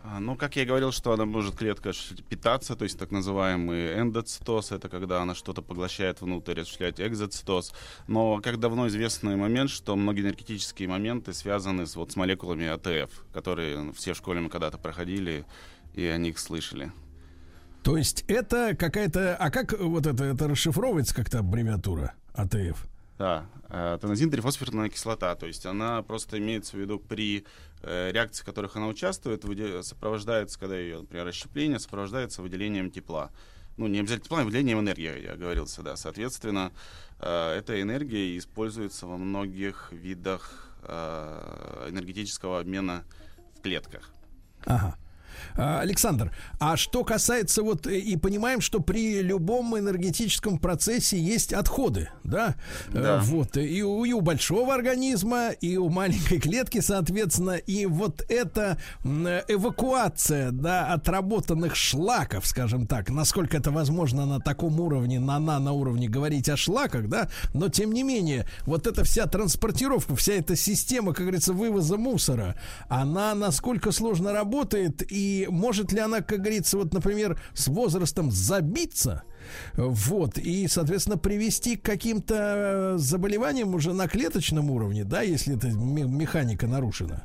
А, 0.05 0.19
ну, 0.19 0.35
как 0.35 0.57
я 0.57 0.63
и 0.63 0.65
говорил, 0.65 0.91
что 0.91 1.13
она 1.13 1.23
может 1.23 1.55
клетка 1.55 1.91
питаться, 2.27 2.75
то 2.75 2.83
есть 2.83 2.99
так 2.99 3.11
называемый 3.11 3.97
эндоцитоз, 3.97 4.73
это 4.73 4.89
когда 4.89 5.21
она 5.21 5.33
что-то 5.33 5.61
поглощает 5.61 6.19
внутрь, 6.19 6.59
осуществляет 6.59 6.99
экзоцитоз. 6.99 7.73
Но 8.07 8.41
как 8.43 8.59
давно 8.59 8.87
известный 8.89 9.37
момент, 9.37 9.69
что 9.69 9.95
многие 9.95 10.23
энергетические 10.23 10.89
моменты 10.89 11.31
связаны 11.31 11.87
с, 11.87 11.95
вот, 11.95 12.11
с 12.11 12.17
молекулами 12.17 12.67
АТФ, 12.67 13.27
которые 13.31 13.93
все 13.93 14.13
в 14.13 14.17
школе 14.17 14.41
мы 14.41 14.49
когда-то 14.49 14.77
проходили 14.77 15.45
и 15.93 16.05
о 16.05 16.17
них 16.17 16.37
слышали. 16.37 16.91
То 17.81 17.95
есть 17.95 18.25
это 18.27 18.75
какая-то... 18.75 19.37
А 19.37 19.51
как 19.51 19.79
вот 19.79 20.05
это, 20.05 20.25
это 20.25 20.49
расшифровывается 20.49 21.15
как-то 21.15 21.39
аббревиатура 21.39 22.13
АТФ? 22.33 22.87
Аденозинтрифосфорная 23.17 24.89
кислота, 24.89 25.35
то 25.35 25.45
есть 25.45 25.65
она 25.65 26.01
просто 26.01 26.39
имеется 26.39 26.75
в 26.75 26.79
виду 26.79 26.99
при 26.99 27.39
э, 27.39 27.43
реакции, 27.83 28.43
в 28.43 28.45
которых 28.45 28.75
она 28.75 28.87
участвует, 28.87 29.43
сопровождается, 29.85 30.59
когда 30.59 30.77
ее, 30.77 30.99
например, 30.99 31.25
расщепление, 31.25 31.79
сопровождается 31.79 32.41
выделением 32.41 32.89
тепла. 32.89 33.31
Ну, 33.77 33.87
не 33.87 33.99
обязательно 33.99 34.25
тепла, 34.25 34.41
а 34.41 34.43
выделением 34.43 34.79
энергии, 34.79 35.23
я 35.23 35.35
говорил 35.35 35.65
всегда. 35.65 35.95
Соответственно, 35.95 36.71
э, 37.19 37.55
эта 37.57 37.81
энергия 37.81 38.37
используется 38.37 39.07
во 39.07 39.17
многих 39.17 39.91
видах 39.91 40.75
э, 40.83 41.87
энергетического 41.89 42.59
обмена 42.59 43.03
в 43.57 43.61
клетках. 43.61 44.11
Ага. 44.65 44.95
А, 45.55 45.79
Александр, 45.81 46.31
а 46.59 46.77
что 46.77 47.03
касается 47.03 47.63
вот 47.63 47.87
э, 47.87 47.97
и 47.97 48.17
понимаем, 48.17 48.61
что 48.61 48.79
при 48.79 49.21
любом 49.21 49.77
энергетическом 49.77 50.57
процессе 50.57 51.19
есть 51.19 51.53
отходы, 51.53 52.09
да? 52.23 52.55
Э, 52.89 53.01
да. 53.01 53.21
Вот 53.23 53.57
и 53.57 53.83
у, 53.83 54.05
и 54.05 54.13
у 54.13 54.21
большого 54.21 54.73
организма, 54.73 55.49
и 55.49 55.77
у 55.77 55.89
маленькой 55.89 56.39
клетки, 56.39 56.79
соответственно, 56.79 57.57
и 57.57 57.85
вот 57.85 58.23
эта 58.29 58.77
эвакуация, 59.03 60.51
да, 60.51 60.87
отработанных 60.93 61.75
шлаков, 61.75 62.47
скажем 62.47 62.87
так, 62.87 63.09
насколько 63.09 63.57
это 63.57 63.71
возможно 63.71 64.25
на 64.25 64.39
таком 64.39 64.79
уровне, 64.79 65.19
на 65.19 65.39
на 65.39 65.71
уровне 65.71 66.07
говорить 66.07 66.49
о 66.49 66.57
шлаках, 66.57 67.07
да, 67.09 67.29
но 67.53 67.69
тем 67.69 67.91
не 67.91 68.03
менее, 68.03 68.47
вот 68.65 68.87
эта 68.87 69.03
вся 69.03 69.25
транспортировка, 69.25 70.15
вся 70.15 70.33
эта 70.33 70.55
система, 70.55 71.13
как 71.13 71.23
говорится, 71.23 71.53
вывоза 71.53 71.97
мусора, 71.97 72.55
она 72.87 73.35
насколько 73.35 73.91
сложно 73.91 74.31
работает 74.31 75.03
и 75.11 75.32
может 75.49 75.91
ли 75.91 75.99
она, 75.99 76.21
как 76.21 76.39
говорится, 76.39 76.77
вот, 76.77 76.93
например, 76.93 77.39
с 77.53 77.67
возрастом 77.67 78.31
забиться, 78.31 79.23
вот, 79.75 80.37
и, 80.37 80.67
соответственно, 80.67 81.17
привести 81.17 81.75
к 81.75 81.83
каким-то 81.83 82.95
заболеваниям 82.97 83.75
уже 83.75 83.93
на 83.93 84.07
клеточном 84.07 84.71
уровне, 84.71 85.03
да, 85.03 85.21
если 85.21 85.55
эта 85.55 85.67
механика 85.67 86.67
нарушена? 86.67 87.23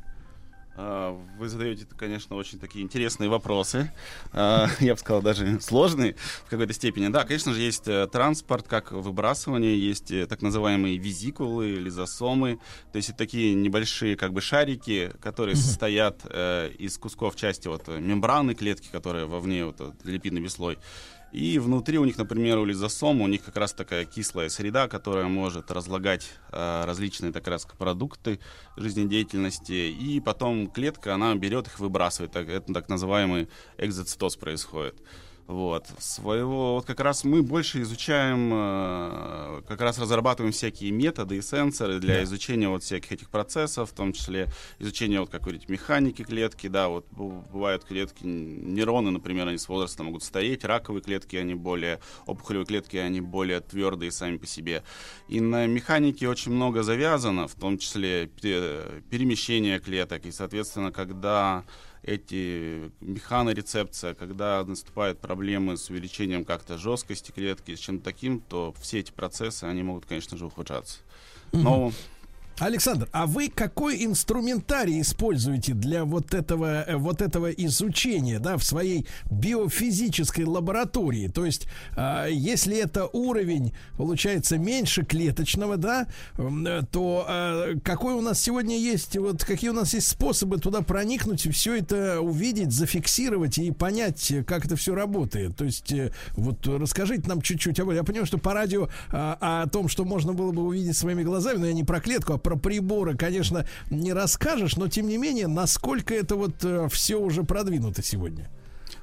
А, 0.81 1.11
вы 1.37 1.49
задаете, 1.49 1.85
конечно, 1.97 2.37
очень 2.37 2.57
такие 2.57 2.85
интересные 2.85 3.29
вопросы. 3.29 3.91
А, 4.31 4.67
я 4.79 4.93
бы 4.93 4.99
сказал, 4.99 5.21
даже 5.21 5.59
сложные 5.59 6.15
в 6.45 6.49
какой-то 6.49 6.71
степени. 6.71 7.09
Да, 7.09 7.25
конечно 7.25 7.53
же, 7.53 7.59
есть 7.59 7.89
э, 7.89 8.07
транспорт, 8.07 8.65
как 8.65 8.93
выбрасывание, 8.93 9.77
есть 9.77 10.09
э, 10.11 10.25
так 10.25 10.41
называемые 10.41 10.97
визикулы, 10.97 11.71
лизосомы. 11.71 12.59
То 12.93 12.95
есть 12.95 13.09
это 13.09 13.17
такие 13.17 13.55
небольшие 13.55 14.15
как 14.15 14.31
бы 14.31 14.39
шарики, 14.39 15.11
которые 15.21 15.57
состоят 15.57 16.21
э, 16.29 16.71
из 16.79 16.97
кусков 16.97 17.35
части 17.35 17.67
вот 17.67 17.89
мембраны 17.89 18.53
клетки, 18.53 18.87
которая 18.89 19.25
вовне 19.25 19.65
вот 19.65 19.81
липидный 20.05 20.49
слой. 20.49 20.77
И 21.31 21.59
внутри 21.59 21.99
у 21.99 22.05
них, 22.05 22.17
например, 22.17 22.57
у 22.57 22.65
лизосома, 22.65 23.25
у 23.25 23.27
них 23.27 23.43
как 23.43 23.55
раз 23.57 23.73
такая 23.73 24.05
кислая 24.05 24.49
среда, 24.49 24.87
которая 24.87 25.27
может 25.27 25.69
разлагать 25.69 26.31
э, 26.51 26.83
различные 26.85 27.31
так 27.31 27.47
раз 27.47 27.67
продукты 27.77 28.39
жизнедеятельности. 28.77 29.91
И 29.91 30.19
потом 30.21 30.67
клетка, 30.67 31.13
она 31.13 31.35
берет 31.35 31.67
их, 31.67 31.79
выбрасывает. 31.79 32.35
Это 32.35 32.73
так 32.73 32.89
называемый 32.89 33.47
экзоцитоз 33.77 34.37
происходит. 34.37 34.95
Вот. 35.49 35.87
Своего, 35.97 36.75
вот 36.75 36.85
как 36.85 36.99
раз 36.99 37.23
мы 37.23 37.41
больше 37.41 37.81
изучаем, 37.81 38.51
э, 38.53 39.61
как 39.67 39.81
раз 39.81 39.97
разрабатываем 39.97 40.53
всякие 40.53 40.91
методы 40.91 41.37
и 41.37 41.41
сенсоры 41.41 41.99
для 41.99 42.17
да. 42.17 42.23
изучения 42.23 42.69
вот 42.69 42.83
всяких 42.83 43.13
этих 43.13 43.31
процессов, 43.31 43.89
в 43.89 43.93
том 43.93 44.13
числе 44.13 44.47
изучения, 44.77 45.19
вот 45.19 45.31
как 45.31 45.41
говорить, 45.41 45.67
механики 45.67 46.23
клетки, 46.23 46.67
да, 46.67 46.87
вот 46.87 47.07
бывают 47.11 47.83
клетки, 47.83 48.23
нейроны, 48.23 49.09
например, 49.09 49.47
они 49.47 49.57
с 49.57 49.67
возрастом 49.67 50.05
могут 50.05 50.21
стареть, 50.21 50.63
раковые 50.65 51.01
клетки, 51.01 51.35
они 51.35 51.55
более, 51.55 51.99
опухолевые 52.27 52.67
клетки, 52.67 52.97
они 52.97 53.19
более 53.19 53.59
твердые 53.59 54.11
сами 54.11 54.37
по 54.37 54.45
себе. 54.45 54.83
И 55.29 55.41
на 55.41 55.65
механике 55.65 56.29
очень 56.29 56.51
много 56.51 56.83
завязано, 56.83 57.47
в 57.47 57.55
том 57.55 57.79
числе 57.79 58.27
перемещение 58.27 59.79
клеток, 59.79 60.27
и, 60.27 60.31
соответственно, 60.31 60.91
когда 60.91 61.65
эти 62.03 62.91
механорецепция, 63.01 64.13
когда 64.13 64.63
наступают 64.63 65.19
проблемы 65.19 65.77
с 65.77 65.89
увеличением 65.89 66.45
как-то 66.45 66.77
жесткости 66.77 67.31
клетки, 67.31 67.75
с 67.75 67.79
чем-то 67.79 68.03
таким, 68.03 68.39
то 68.39 68.73
все 68.79 68.99
эти 68.99 69.11
процессы, 69.11 69.65
они 69.65 69.83
могут, 69.83 70.05
конечно 70.05 70.37
же, 70.37 70.45
ухудшаться. 70.45 70.99
Но 71.51 71.91
Александр, 72.59 73.07
а 73.11 73.25
вы 73.25 73.49
какой 73.49 74.03
инструментарий 74.03 75.01
используете 75.01 75.73
для 75.73 76.03
вот 76.03 76.33
этого, 76.33 76.83
э, 76.83 76.97
вот 76.97 77.21
этого 77.21 77.49
изучения, 77.51 78.39
да, 78.39 78.57
в 78.57 78.63
своей 78.63 79.07
биофизической 79.31 80.43
лаборатории? 80.43 81.29
То 81.29 81.45
есть, 81.45 81.67
э, 81.95 82.27
если 82.31 82.77
это 82.77 83.07
уровень, 83.07 83.73
получается, 83.97 84.57
меньше 84.57 85.05
клеточного, 85.05 85.77
да, 85.77 86.07
то 86.91 87.25
э, 87.27 87.75
какой 87.83 88.13
у 88.13 88.21
нас 88.21 88.41
сегодня 88.41 88.77
есть, 88.77 89.17
вот 89.17 89.43
какие 89.45 89.69
у 89.69 89.73
нас 89.73 89.93
есть 89.93 90.07
способы 90.07 90.57
туда 90.57 90.81
проникнуть, 90.81 91.49
все 91.53 91.77
это 91.77 92.19
увидеть, 92.19 92.71
зафиксировать 92.71 93.57
и 93.57 93.71
понять, 93.71 94.33
как 94.45 94.65
это 94.65 94.75
все 94.75 94.95
работает? 94.95 95.55
То 95.55 95.65
есть, 95.65 95.91
э, 95.93 96.11
вот 96.33 96.67
расскажите 96.67 97.27
нам 97.27 97.41
чуть-чуть. 97.41 97.77
Я 97.77 98.03
понимаю, 98.03 98.25
что 98.25 98.37
по 98.37 98.53
радио 98.53 98.85
э, 98.85 98.89
о 99.11 99.67
том, 99.67 99.87
что 99.87 100.03
можно 100.03 100.33
было 100.33 100.51
бы 100.51 100.63
увидеть 100.63 100.97
своими 100.97 101.23
глазами, 101.23 101.57
но 101.57 101.65
я 101.67 101.73
не 101.73 101.83
про 101.83 102.01
клетку, 102.01 102.33
а 102.33 102.37
про 102.37 102.48
приборы, 102.57 103.15
конечно, 103.15 103.65
не 103.89 104.13
расскажешь, 104.13 104.75
но 104.75 104.87
тем 104.87 105.07
не 105.07 105.17
менее, 105.17 105.47
насколько 105.47 106.13
это 106.13 106.35
вот 106.35 106.63
э, 106.63 106.87
все 106.89 107.17
уже 107.17 107.43
продвинуто 107.43 108.01
сегодня? 108.01 108.49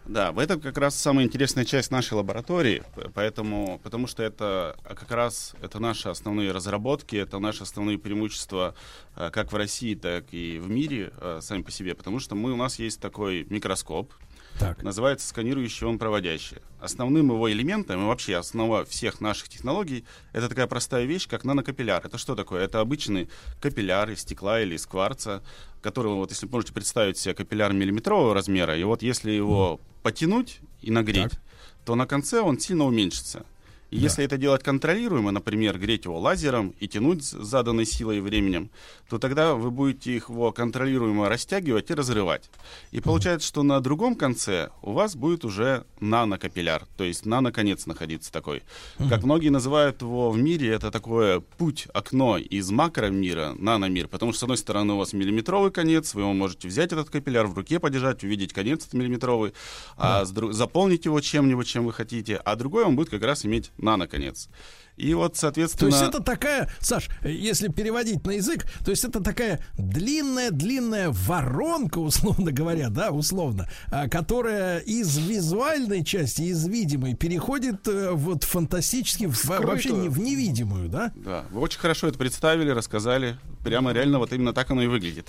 Да, 0.04 0.30
в 0.30 0.38
этом 0.38 0.60
как 0.60 0.78
раз 0.78 0.94
самая 0.94 1.24
интересная 1.24 1.64
часть 1.64 1.90
нашей 1.90 2.14
лаборатории, 2.14 2.84
поэтому, 3.12 3.80
потому 3.82 4.06
что 4.06 4.22
это 4.22 4.76
а 4.84 4.94
как 4.94 5.10
раз 5.10 5.54
это 5.60 5.80
наши 5.80 6.08
основные 6.08 6.52
разработки, 6.52 7.16
это 7.16 7.40
наши 7.40 7.64
основные 7.64 7.98
преимущества 7.98 8.76
э, 9.16 9.30
как 9.32 9.52
в 9.52 9.56
России, 9.56 9.96
так 9.96 10.26
и 10.32 10.60
в 10.60 10.70
мире 10.70 11.12
э, 11.20 11.40
сами 11.42 11.62
по 11.62 11.72
себе, 11.72 11.96
потому 11.96 12.20
что 12.20 12.36
мы 12.36 12.52
у 12.52 12.56
нас 12.56 12.78
есть 12.78 13.00
такой 13.00 13.46
микроскоп, 13.50 14.12
так. 14.58 14.82
Называется 14.82 15.28
сканирующий 15.28 15.86
он 15.86 15.98
проводящий. 15.98 16.58
Основным 16.80 17.30
его 17.30 17.50
элементом 17.50 18.02
и 18.02 18.06
вообще 18.06 18.36
основа 18.36 18.84
всех 18.84 19.20
наших 19.20 19.48
технологий 19.48 20.04
это 20.32 20.48
такая 20.48 20.66
простая 20.66 21.04
вещь, 21.04 21.28
как 21.28 21.44
нанокапилляр. 21.44 22.04
Это 22.04 22.18
что 22.18 22.34
такое? 22.34 22.64
Это 22.64 22.80
обычный 22.80 23.28
капилляр 23.60 24.10
из 24.10 24.20
стекла 24.20 24.60
или 24.60 24.74
из 24.74 24.86
кварца, 24.86 25.42
который, 25.82 26.12
вот 26.12 26.30
если 26.30 26.46
можете 26.46 26.72
представить 26.72 27.18
себе 27.18 27.34
капилляр 27.34 27.72
миллиметрового 27.72 28.34
размера, 28.34 28.76
и 28.76 28.84
вот 28.84 29.02
если 29.02 29.30
его 29.30 29.80
потянуть 30.02 30.60
и 30.82 30.90
нагреть, 30.90 31.32
так. 31.32 31.40
то 31.84 31.94
на 31.94 32.06
конце 32.06 32.40
он 32.40 32.58
сильно 32.58 32.84
уменьшится. 32.84 33.44
И 33.90 33.98
если 33.98 34.24
это 34.24 34.36
делать 34.36 34.62
контролируемо, 34.62 35.30
например, 35.30 35.78
греть 35.78 36.04
его 36.06 36.18
лазером 36.18 36.74
и 36.80 36.88
тянуть 36.88 37.24
с 37.24 37.30
заданной 37.30 37.86
силой 37.86 38.18
и 38.18 38.20
временем, 38.20 38.70
то 39.08 39.18
тогда 39.18 39.54
вы 39.54 39.70
будете 39.70 40.16
их 40.16 40.28
его 40.28 40.50
контролируемо 40.52 41.28
растягивать 41.28 41.90
и 41.90 41.94
разрывать. 41.94 42.50
И 42.90 43.00
получается, 43.00 43.46
что 43.46 43.62
на 43.62 43.80
другом 43.80 44.16
конце 44.16 44.70
у 44.82 44.92
вас 44.92 45.14
будет 45.14 45.44
уже 45.44 45.84
нанокапилляр, 46.00 46.86
то 46.96 47.04
есть 47.04 47.26
наноконец 47.26 47.86
находиться 47.86 48.32
такой. 48.32 48.62
Как 49.08 49.22
многие 49.22 49.50
называют 49.50 50.02
его 50.02 50.30
в 50.30 50.38
мире, 50.38 50.70
это 50.70 50.90
такое 50.90 51.40
путь, 51.40 51.86
окно 51.94 52.38
из 52.38 52.70
макромира, 52.70 53.54
наномир, 53.56 54.08
потому 54.08 54.32
что 54.32 54.40
с 54.40 54.42
одной 54.42 54.58
стороны 54.58 54.94
у 54.94 54.98
вас 54.98 55.12
миллиметровый 55.12 55.70
конец, 55.70 56.14
вы 56.14 56.22
его 56.22 56.32
можете 56.32 56.66
взять 56.68 56.92
этот 56.92 57.10
капилляр 57.10 57.46
в 57.46 57.54
руке 57.54 57.78
подержать, 57.78 58.24
увидеть 58.24 58.52
конец 58.52 58.80
этот 58.80 58.94
миллиметровый, 58.94 59.52
а 59.96 60.24
с 60.24 60.32
дру- 60.32 60.52
заполнить 60.52 61.04
его 61.04 61.20
чем-нибудь, 61.20 61.66
чем 61.66 61.86
вы 61.86 61.92
хотите, 61.92 62.36
а 62.36 62.56
другой 62.56 62.84
он 62.84 62.96
будет 62.96 63.10
как 63.10 63.22
раз 63.22 63.46
иметь 63.46 63.70
наноконец. 63.78 64.48
И 64.96 65.12
вот, 65.14 65.34
То 65.34 65.40
соответственно... 65.40 65.90
есть 65.90 66.02
это 66.02 66.22
такая, 66.22 66.70
Саш, 66.80 67.08
если 67.22 67.68
переводить 67.68 68.24
на 68.26 68.32
язык, 68.32 68.64
то 68.84 68.90
есть 68.90 69.04
это 69.04 69.22
такая 69.22 69.60
длинная-длинная 69.76 71.10
воронка, 71.10 71.98
условно 71.98 72.52
говоря, 72.52 72.88
да, 72.88 73.10
условно, 73.10 73.68
а, 73.90 74.08
которая 74.08 74.78
из 74.78 75.16
визуальной 75.18 76.04
части, 76.04 76.42
из 76.42 76.66
видимой, 76.66 77.14
переходит 77.14 77.86
э, 77.88 78.10
вот 78.12 78.44
фантастически 78.44 79.26
в- 79.26 79.44
вообще 79.44 79.90
не 79.90 80.08
в 80.08 80.18
невидимую, 80.18 80.88
да? 80.88 81.12
Да, 81.16 81.44
вы 81.50 81.60
очень 81.60 81.78
хорошо 81.78 82.08
это 82.08 82.18
представили, 82.18 82.70
рассказали. 82.70 83.36
Прямо 83.64 83.92
реально 83.92 84.18
вот 84.18 84.32
именно 84.32 84.52
так 84.52 84.70
оно 84.70 84.82
и 84.82 84.86
выглядит. 84.86 85.28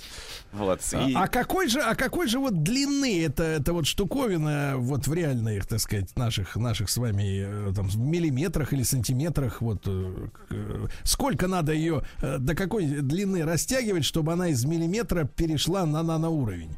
Вот. 0.52 0.80
И- 0.92 1.12
А, 1.14 1.24
а 1.24 1.28
какой 1.28 1.68
же, 1.68 1.80
а 1.80 1.94
какой 1.94 2.28
же 2.28 2.38
вот 2.38 2.62
длины 2.62 3.24
это, 3.24 3.42
это 3.42 3.72
вот 3.72 3.86
штуковина 3.86 4.74
вот 4.76 5.06
в 5.06 5.12
реальных, 5.12 5.66
так 5.66 5.80
сказать, 5.80 6.16
наших, 6.16 6.56
наших 6.56 6.88
с 6.88 6.96
вами 6.96 7.70
э, 7.70 7.72
там 7.74 7.88
миллиметрах 7.96 8.72
или 8.72 8.82
сантиметрах, 8.82 9.57
вот 9.60 9.82
э, 9.86 10.28
э, 10.50 10.86
сколько 11.04 11.46
надо 11.46 11.72
ее, 11.72 12.02
э, 12.20 12.38
до 12.38 12.54
какой 12.54 12.86
длины 12.86 13.44
растягивать, 13.44 14.04
чтобы 14.04 14.32
она 14.32 14.48
из 14.48 14.64
миллиметра 14.64 15.24
перешла 15.24 15.86
на 15.86 16.02
наноуровень? 16.02 16.70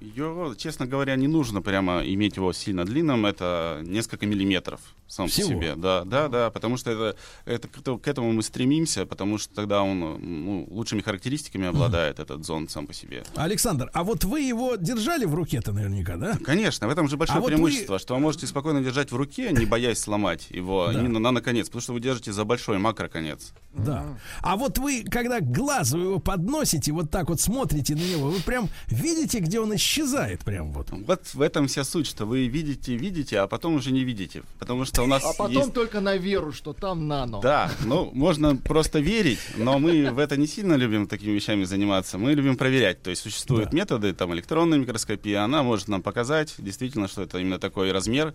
Ее, 0.00 0.54
честно 0.56 0.86
говоря, 0.86 1.16
не 1.16 1.28
нужно 1.28 1.60
прямо 1.60 2.00
иметь 2.04 2.36
его 2.36 2.52
сильно 2.52 2.84
длинным. 2.84 3.26
Это 3.26 3.80
несколько 3.82 4.26
миллиметров 4.26 4.80
сам 5.10 5.26
Всего? 5.28 5.48
по 5.48 5.54
себе. 5.54 5.74
Да, 5.76 6.04
да, 6.04 6.28
да. 6.28 6.50
Потому 6.50 6.76
что 6.76 6.90
это, 6.90 7.16
это 7.44 7.68
к 7.68 7.78
этому- 7.78 7.98
к 7.98 8.06
этому 8.08 8.32
мы 8.32 8.42
стремимся, 8.42 9.06
потому 9.06 9.38
что 9.38 9.54
тогда 9.54 9.82
он 9.82 10.00
ну, 10.00 10.66
лучшими 10.70 11.00
характеристиками 11.00 11.66
обладает 11.66 12.20
этот 12.20 12.44
зонд 12.44 12.70
сам 12.70 12.86
по 12.86 12.94
себе. 12.94 13.24
Александр, 13.34 13.90
а 13.92 14.04
вот 14.04 14.24
вы 14.24 14.40
его 14.40 14.76
держали 14.76 15.24
в 15.24 15.34
руке-то 15.34 15.72
наверняка, 15.72 16.16
да? 16.16 16.38
Конечно, 16.44 16.86
в 16.86 16.90
этом 16.90 17.08
же 17.08 17.16
большое 17.16 17.38
А 17.38 17.40
вот 17.40 17.48
преимущество, 17.48 17.98
что 17.98 18.14
вы 18.14 18.20
можете 18.20 18.46
спокойно 18.46 18.80
держать 18.82 19.10
в 19.10 19.16
руке, 19.16 19.50
не 19.52 19.66
боясь 19.66 19.98
сломать 19.98 20.46
его 20.50 20.86
Да. 20.92 21.00
именно 21.00 21.18
на 21.18 21.32
наконец, 21.32 21.66
потому 21.66 21.82
что 21.82 21.92
вы 21.92 22.00
держите 22.00 22.32
за 22.32 22.44
большой 22.44 22.78
макроконец. 22.78 23.52
Да. 23.74 24.04
А 24.42 24.56
вот 24.56 24.78
вы, 24.78 25.04
когда 25.04 25.40
глазу 25.40 25.98
его 25.98 26.18
подносите, 26.18 26.92
вот 26.92 27.10
так 27.10 27.28
вот 27.28 27.40
смотрите 27.40 27.94
на 27.94 28.00
него, 28.02 28.30
вы 28.30 28.40
прям 28.40 28.68
видите, 28.88 29.40
где 29.40 29.58
он 29.60 29.74
исчезает 29.74 30.40
прям 30.40 30.72
вот. 30.72 30.88
Вот 30.90 31.22
в 31.34 31.40
этом 31.40 31.66
вся 31.66 31.84
суть, 31.84 32.06
что 32.06 32.26
вы 32.26 32.46
видите, 32.46 32.96
видите, 32.96 33.38
а 33.40 33.46
потом 33.46 33.74
уже 33.74 33.90
не 33.92 34.04
видите. 34.04 34.42
Потому 34.58 34.84
что 34.84 34.99
у 35.02 35.06
нас 35.06 35.24
А 35.24 35.32
потом 35.32 35.52
есть 35.56 35.74
только 35.74 36.00
на 36.00 36.16
веру, 36.16 36.52
что 36.52 36.72
там 36.72 37.08
нано. 37.08 37.40
Да, 37.40 37.70
ну, 37.84 38.10
можно 38.12 38.56
просто 38.56 38.98
верить, 38.98 39.40
но 39.56 39.78
мы 39.78 40.10
в 40.10 40.18
это 40.18 40.36
не 40.36 40.46
сильно 40.46 40.74
любим 40.74 41.06
такими 41.06 41.32
вещами 41.32 41.64
заниматься. 41.64 42.18
Мы 42.18 42.34
любим 42.34 42.56
проверять. 42.56 43.02
То 43.02 43.10
есть 43.10 43.22
существуют 43.22 43.72
методы, 43.72 44.12
там, 44.12 44.34
электронной 44.34 44.78
микроскопии, 44.78 45.34
она 45.34 45.62
может 45.62 45.88
нам 45.88 46.02
показать 46.02 46.54
действительно, 46.58 47.08
что 47.08 47.22
это 47.22 47.38
именно 47.38 47.58
такой 47.58 47.92
размер. 47.92 48.34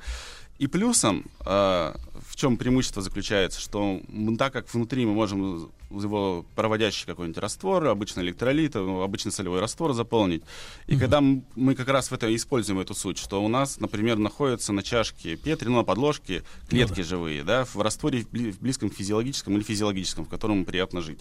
И 0.57 0.68
плюсом, 0.68 1.26
э, 1.45 1.94
в 2.30 2.36
чем 2.36 2.56
преимущество 2.56 3.02
заключается, 3.02 3.60
что 3.60 3.99
мы, 4.07 4.38
так 4.38 4.53
как 4.53 4.73
внутри 4.73 5.06
мы 5.06 5.14
можем 5.14 5.69
его 5.91 6.45
проводящий 6.56 7.06
какой-нибудь 7.06 7.38
раствор, 7.38 7.86
обычный 7.88 8.23
электролит, 8.23 8.76
э, 8.76 9.03
обычный 9.03 9.34
солевой 9.34 9.60
раствор 9.60 9.91
заполнить. 9.94 10.44
И 10.88 10.98
когда 10.98 11.18
м- 11.18 11.45
мы 11.56 11.76
как 11.76 11.90
раз 11.90 12.10
в 12.10 12.14
это 12.14 12.34
используем 12.34 12.80
эту 12.80 12.94
суть, 12.94 13.18
что 13.18 13.44
у 13.44 13.49
нас, 13.49 13.80
например, 13.82 14.18
находятся 14.18 14.72
на 14.72 14.82
чашке 14.82 15.36
Петри, 15.36 15.68
ну, 15.68 15.77
на 15.77 15.84
подложке 15.84 16.44
клетки 16.69 17.02
живые, 17.02 17.44
да, 17.44 17.65
в 17.65 17.76
растворе 17.82 18.22
в 18.22 18.60
близком 18.61 18.90
физиологическом 18.90 19.57
или 19.57 19.64
физиологическом, 19.64 20.23
в 20.26 20.30
котором 20.30 20.64
приятно 20.64 21.02
жить. 21.02 21.19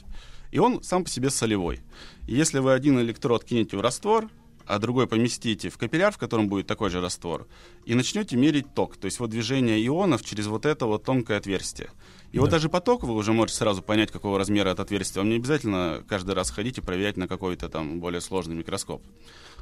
И 0.53 0.61
он 0.61 0.81
сам 0.85 1.03
по 1.03 1.11
себе 1.11 1.31
солевой. 1.31 1.81
И 2.29 2.37
если 2.37 2.61
вы 2.61 2.73
один 2.73 3.01
электрод 3.01 3.45
кинете 3.45 3.77
в 3.77 3.81
раствор, 3.81 4.29
а 4.67 4.79
другой 4.79 5.07
поместите 5.07 5.69
в 5.69 5.79
капилляр, 5.79 6.13
в 6.13 6.19
котором 6.19 6.49
будет 6.49 6.67
такой 6.67 6.91
же 6.91 7.01
раствор, 7.01 7.47
и 7.85 7.95
начнете 7.95 8.37
мерить 8.37 8.75
ток. 8.75 8.97
То 8.97 9.07
есть 9.07 9.21
вот 9.21 9.31
движение 9.31 9.85
ионов 9.87 10.25
через 10.25 10.47
вот 10.47 10.67
это 10.67 10.87
вот 10.87 11.05
тонкое 11.05 11.39
отверстие. 11.39 11.91
И 12.33 12.39
вот 12.39 12.51
даже 12.51 12.69
поток 12.69 13.05
вы 13.05 13.15
уже 13.15 13.33
можете 13.33 13.59
сразу 13.59 13.81
понять, 13.81 14.11
какого 14.11 14.39
размера 14.39 14.71
это 14.71 14.83
отверстие. 14.83 15.23
Вам 15.23 15.31
не 15.31 15.37
обязательно 15.37 16.03
каждый 16.09 16.35
раз 16.35 16.51
ходить 16.51 16.79
и 16.79 16.81
проверять 16.81 17.17
на 17.17 17.29
какой-то 17.29 17.69
там 17.69 18.01
более 18.01 18.21
сложный 18.21 18.57
микроскоп. 18.57 19.03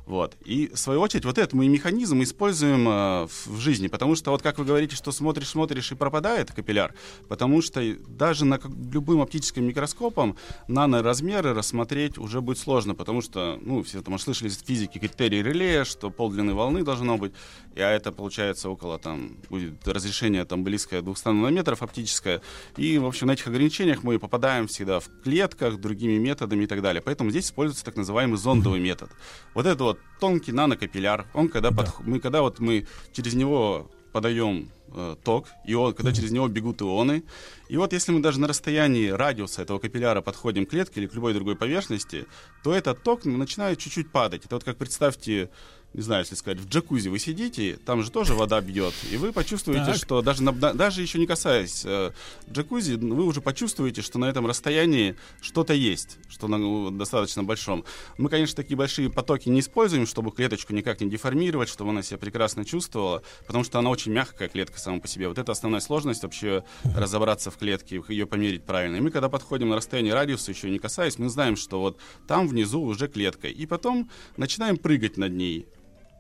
Вот. 0.07 0.37
И, 0.45 0.69
в 0.69 0.79
свою 0.79 1.01
очередь, 1.01 1.25
вот 1.25 1.39
этот 1.39 1.53
мы 1.53 1.69
механизм 1.69 2.23
используем 2.23 2.89
э, 2.89 3.27
в, 3.47 3.59
жизни, 3.59 3.87
потому 3.87 4.17
что, 4.17 4.33
вот 4.33 4.43
как 4.43 4.59
вы 4.59 4.65
говорите, 4.65 4.97
что 4.97 5.13
смотришь, 5.13 5.49
смотришь 5.49 5.93
и 5.93 5.95
пропадает 5.95 6.51
капилляр, 6.51 6.93
потому 7.29 7.63
что 7.63 7.81
даже 8.09 8.45
на 8.45 8.59
как- 8.59 8.73
любым 8.93 9.21
оптическим 9.21 9.65
микроскопом 9.65 10.37
наноразмеры 10.67 11.55
рассмотреть 11.55 12.19
уже 12.19 12.41
будет 12.41 12.59
сложно, 12.59 12.95
потому 12.95 13.23
что, 13.23 13.59
ну, 13.63 13.83
все 13.85 14.03
там 14.03 14.19
слышали 14.19 14.49
из 14.49 14.59
физики 14.61 14.99
критерии 14.99 15.43
реле, 15.43 15.85
что 15.85 16.11
полдлины 16.11 16.53
волны 16.55 16.83
должно 16.83 17.17
быть, 17.17 17.33
а 17.77 17.91
это 17.91 18.13
получается 18.13 18.69
около 18.69 18.99
там, 18.99 19.37
будет 19.49 19.87
разрешение 19.87 20.45
там 20.45 20.65
близкое 20.65 21.03
200 21.03 21.29
нанометров 21.29 21.83
оптическое, 21.83 22.43
и, 22.77 22.99
в 22.99 23.07
общем, 23.07 23.29
на 23.29 23.33
этих 23.33 23.47
ограничениях 23.47 24.03
мы 24.03 24.19
попадаем 24.19 24.67
всегда 24.67 25.01
в 25.01 25.09
клетках, 25.23 25.81
другими 25.81 26.19
методами 26.19 26.65
и 26.65 26.67
так 26.67 26.83
далее. 26.83 27.03
Поэтому 27.03 27.31
здесь 27.31 27.47
используется 27.47 27.85
так 27.85 27.97
называемый 27.97 28.39
зондовый 28.39 28.81
метод. 28.81 29.11
Вот 29.55 29.67
это 29.67 29.83
вот 29.85 29.99
тонкий 30.21 30.53
нанокапилляр, 30.53 31.27
он 31.35 31.49
когда, 31.49 31.71
подх- 31.71 32.03
мы, 32.05 32.21
когда 32.21 32.43
вот 32.43 32.61
мы 32.61 32.87
через 33.13 33.35
него 33.35 33.91
подаем 34.13 34.71
э, 34.95 35.17
ток, 35.25 35.49
и 35.65 35.75
он, 35.75 35.95
когда 35.95 36.13
через 36.13 36.31
него 36.31 36.49
бегут 36.49 36.83
ионы. 36.83 37.25
И 37.69 37.77
вот 37.77 37.93
если 37.93 38.13
мы 38.13 38.21
даже 38.21 38.39
на 38.41 38.47
расстоянии 38.47 39.09
радиуса 39.09 39.63
этого 39.63 39.79
капилляра 39.79 40.21
подходим 40.21 40.67
к 40.67 40.71
клетке 40.71 41.01
или 41.01 41.07
к 41.07 41.15
любой 41.15 41.35
другой 41.35 41.57
поверхности, 41.57 42.27
то 42.63 42.75
этот 42.75 43.03
ток 43.03 43.25
начинает 43.25 43.79
чуть-чуть 43.79 44.13
падать. 44.13 44.45
Это 44.45 44.57
вот 44.57 44.65
как 44.65 44.77
представьте, 44.77 45.49
не 45.95 46.03
знаю, 46.03 46.23
если 46.23 46.35
сказать, 46.35 46.59
в 46.59 46.69
джакузи 46.69 47.09
вы 47.09 47.19
сидите, 47.19 47.77
там 47.85 48.03
же 48.03 48.11
тоже 48.11 48.35
вода 48.35 48.61
бьет, 48.61 48.95
и 49.11 49.17
вы 49.17 49.33
почувствуете, 49.33 49.87
Так. 49.87 49.97
что 49.97 50.23
даже, 50.23 50.43
на- 50.43 50.53
да- 50.53 50.73
даже 50.73 51.03
еще 51.03 51.19
не 51.19 51.27
касаясь 51.27 51.83
э, 51.85 52.13
джакузи, 52.51 52.95
вы 52.95 53.25
уже 53.25 53.41
почувствуете, 53.41 54.01
что 54.03 54.19
на 54.19 54.27
этом 54.27 54.47
расстоянии 54.47 55.17
что-то 55.41 55.75
есть, 55.75 56.19
что 56.29 56.49
на 56.49 56.57
ну, 56.59 56.91
достаточно 56.91 57.45
большом. 57.45 57.85
Мы, 58.17 58.29
конечно, 58.29 58.57
такие 58.57 58.77
большие 58.77 59.11
потоки 59.11 59.49
не 59.49 59.61
используем, 59.61 60.07
чтобы 60.07 60.31
клеточку 60.33 60.73
никак 60.73 61.01
не 61.01 61.11
деформировать, 61.11 61.69
чтобы 61.69 61.91
она 61.91 62.03
себя 62.03 62.19
прекрасно 62.19 62.65
чувствовала, 62.65 63.23
потому 63.47 63.65
что 63.65 63.79
она 63.79 63.91
очень 63.91 64.13
мягкая 64.13 64.49
клетка 64.49 64.79
сама 64.79 65.01
по 65.01 65.09
себе. 65.09 65.29
Вот 65.29 65.39
это 65.39 65.53
основная 65.53 65.81
сложность 65.81 66.23
вообще 66.23 66.65
разобраться 66.85 67.51
в 67.51 67.59
клетке, 67.59 68.03
ее 68.09 68.27
померить 68.27 68.65
правильно. 68.65 68.97
И 68.97 69.01
мы, 69.01 69.11
когда 69.11 69.29
подходим 69.29 69.69
на 69.69 69.77
расстояние 69.77 70.15
радиуса, 70.15 70.51
еще 70.51 70.71
не 70.71 70.79
касаясь, 70.79 71.19
мы 71.19 71.29
знаем, 71.29 71.57
что 71.57 71.81
вот 71.81 71.99
там 72.27 72.49
внизу 72.49 72.81
уже 72.81 73.09
клетка. 73.09 73.49
И 73.49 73.67
потом 73.67 74.11
начинаем 74.37 74.77
прыгать 74.77 75.17
над 75.17 75.33
ней 75.33 75.67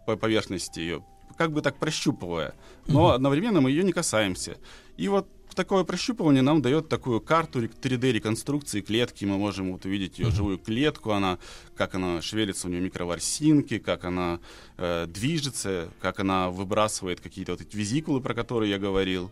по 0.07 0.16
поверхности 0.16 0.81
ее, 0.81 1.05
как 1.37 1.53
бы 1.53 1.62
так 1.62 1.79
прощупывая, 1.79 2.55
но 2.87 3.11
одновременно 3.11 3.61
мы 3.61 3.70
ее 3.70 3.85
не 3.85 3.93
касаемся. 3.93 4.57
И 4.97 5.09
вот 5.09 5.29
такое 5.55 5.85
прощупывание 5.85 6.43
нам 6.43 6.62
дает 6.62 6.89
такую 6.89 7.20
карту 7.20 7.62
3D-реконструкции 7.65 8.81
клетки. 8.81 9.24
Мы 9.24 9.39
можем 9.39 9.73
вот 9.73 9.85
увидеть 9.85 10.19
ее 10.19 10.31
живую 10.31 10.59
клетку, 10.59 11.12
она, 11.12 11.39
как 11.77 11.95
она 11.95 12.23
шевелится, 12.23 12.69
у 12.69 12.70
нее 12.70 12.81
микроворсинки, 12.81 13.79
как 13.79 14.05
она 14.05 14.41
э, 14.77 15.07
движется, 15.07 15.89
как 16.01 16.20
она 16.20 16.51
выбрасывает 16.51 17.20
какие-то 17.20 17.53
вот 17.53 17.61
эти 17.61 17.77
визикулы, 17.77 18.20
про 18.20 18.35
которые 18.35 18.70
я 18.70 18.79
говорил. 18.79 19.31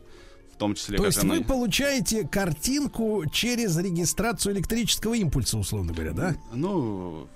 В 0.55 0.57
том 0.61 0.75
числе, 0.75 0.99
То 0.99 1.07
есть 1.07 1.19
она... 1.23 1.37
вы 1.37 1.45
получаете 1.45 2.29
картинку 2.29 3.25
через 3.33 3.79
регистрацию 3.79 4.55
электрического 4.55 5.15
импульса, 5.15 5.57
условно 5.57 5.95
говоря, 5.95 6.13
да? 6.13 6.37
Ну, 6.53 7.29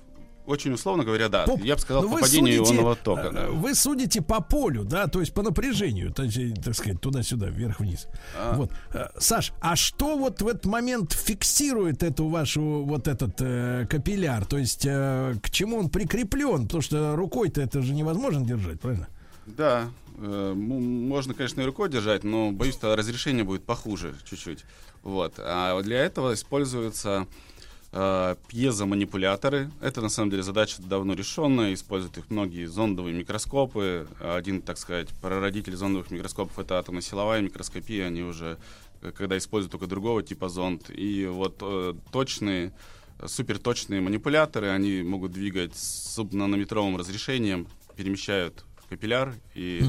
очень 0.46 0.72
условно 0.72 1.04
говоря, 1.04 1.28
да. 1.28 1.44
По- 1.44 1.58
я 1.60 1.74
бы 1.74 1.80
сказал, 1.80 2.02
ну, 2.02 2.08
по 2.10 2.14
вы 2.16 2.20
падению 2.22 2.58
судите, 2.64 2.76
ионного 2.76 2.96
тока. 2.96 3.20
э, 3.22 3.32
да. 3.32 3.46
Вы 3.48 3.74
судите 3.74 4.22
по 4.22 4.40
полю, 4.42 4.84
да, 4.84 5.06
то 5.06 5.20
есть 5.20 5.32
по 5.34 5.42
напряжению, 5.42 6.12
то 6.12 6.22
есть, 6.22 6.36
э, 6.36 6.52
так 6.62 6.74
сказать, 6.74 7.00
туда-сюда, 7.00 7.46
вверх-вниз. 7.48 8.06
А. 8.38 8.54
Вот. 8.56 8.70
Э, 8.92 9.06
Саш, 9.18 9.52
а 9.60 9.76
что 9.76 10.16
вот 10.18 10.42
в 10.42 10.46
этот 10.48 10.66
момент 10.66 11.12
фиксирует 11.12 12.02
эту 12.02 12.28
вашу, 12.28 12.84
вот 12.84 13.08
этот 13.08 13.36
э, 13.40 13.86
капилляр? 13.88 14.44
То 14.44 14.58
есть 14.58 14.84
э, 14.86 15.36
к 15.42 15.50
чему 15.50 15.78
он 15.78 15.88
прикреплен? 15.90 16.64
Потому 16.64 16.82
что 16.82 17.16
рукой-то 17.16 17.60
это 17.62 17.82
же 17.82 17.92
невозможно 17.94 18.44
держать, 18.44 18.80
правильно? 18.80 19.08
Да, 19.46 19.88
э, 20.18 20.52
м- 20.52 21.08
можно, 21.08 21.34
конечно, 21.34 21.60
и 21.60 21.64
рукой 21.64 21.88
держать, 21.90 22.24
но 22.24 22.50
боюсь, 22.52 22.74
что 22.74 22.94
разрешение 22.96 23.44
будет 23.44 23.64
похуже 23.64 24.14
чуть-чуть. 24.28 24.64
Вот. 25.02 25.34
А 25.38 25.80
для 25.82 25.98
этого 26.04 26.32
используется 26.32 27.26
э, 27.30 27.53
пьезоманипуляторы. 28.48 29.70
Это 29.80 30.00
на 30.00 30.08
самом 30.08 30.30
деле 30.30 30.42
задача 30.42 30.82
давно 30.82 31.14
решенная, 31.14 31.74
используют 31.74 32.18
их 32.18 32.28
многие 32.28 32.66
зондовые 32.66 33.14
микроскопы. 33.14 34.08
Один, 34.20 34.62
так 34.62 34.78
сказать, 34.78 35.10
прародитель 35.20 35.76
зондовых 35.76 36.10
микроскопов 36.10 36.58
это 36.58 36.78
атомно-силовая 36.78 37.40
микроскопия, 37.40 38.06
они 38.06 38.22
уже 38.22 38.58
э, 39.00 39.12
когда 39.12 39.38
используют 39.38 39.70
только 39.70 39.86
другого 39.86 40.24
типа 40.24 40.48
зонд. 40.48 40.90
И 40.90 41.26
вот 41.26 41.58
э, 41.60 41.94
точные 42.10 42.72
суперточные 43.24 44.00
манипуляторы, 44.00 44.70
они 44.70 45.02
могут 45.02 45.32
двигать 45.32 45.76
с 45.76 46.14
субнанометровым 46.14 46.96
разрешением, 46.96 47.68
перемещают 47.96 48.64
в 48.76 48.88
капилляр, 48.88 49.34
и 49.54 49.82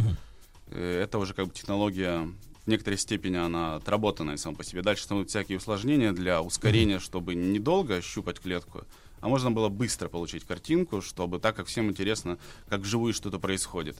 э, 0.67 1.01
это 1.03 1.17
уже 1.17 1.33
как 1.33 1.47
бы 1.47 1.53
технология 1.53 2.29
в 2.65 2.67
некоторой 2.67 2.97
степени 2.97 3.37
она 3.37 3.75
отработанная 3.75 4.37
сама 4.37 4.55
по 4.55 4.63
себе. 4.63 4.81
Дальше 4.81 5.03
становятся 5.03 5.37
всякие 5.37 5.57
усложнения 5.57 6.11
для 6.11 6.41
ускорения, 6.41 6.99
чтобы 6.99 7.35
недолго 7.35 8.01
щупать 8.01 8.39
клетку, 8.39 8.83
а 9.21 9.27
можно 9.27 9.51
было 9.51 9.69
быстро 9.69 10.09
получить 10.09 10.43
картинку, 10.43 11.01
чтобы 11.01 11.39
так 11.39 11.55
как 11.55 11.67
всем 11.67 11.89
интересно, 11.89 12.37
как 12.67 12.81
вживую 12.81 13.13
что-то 13.13 13.39
происходит. 13.39 13.97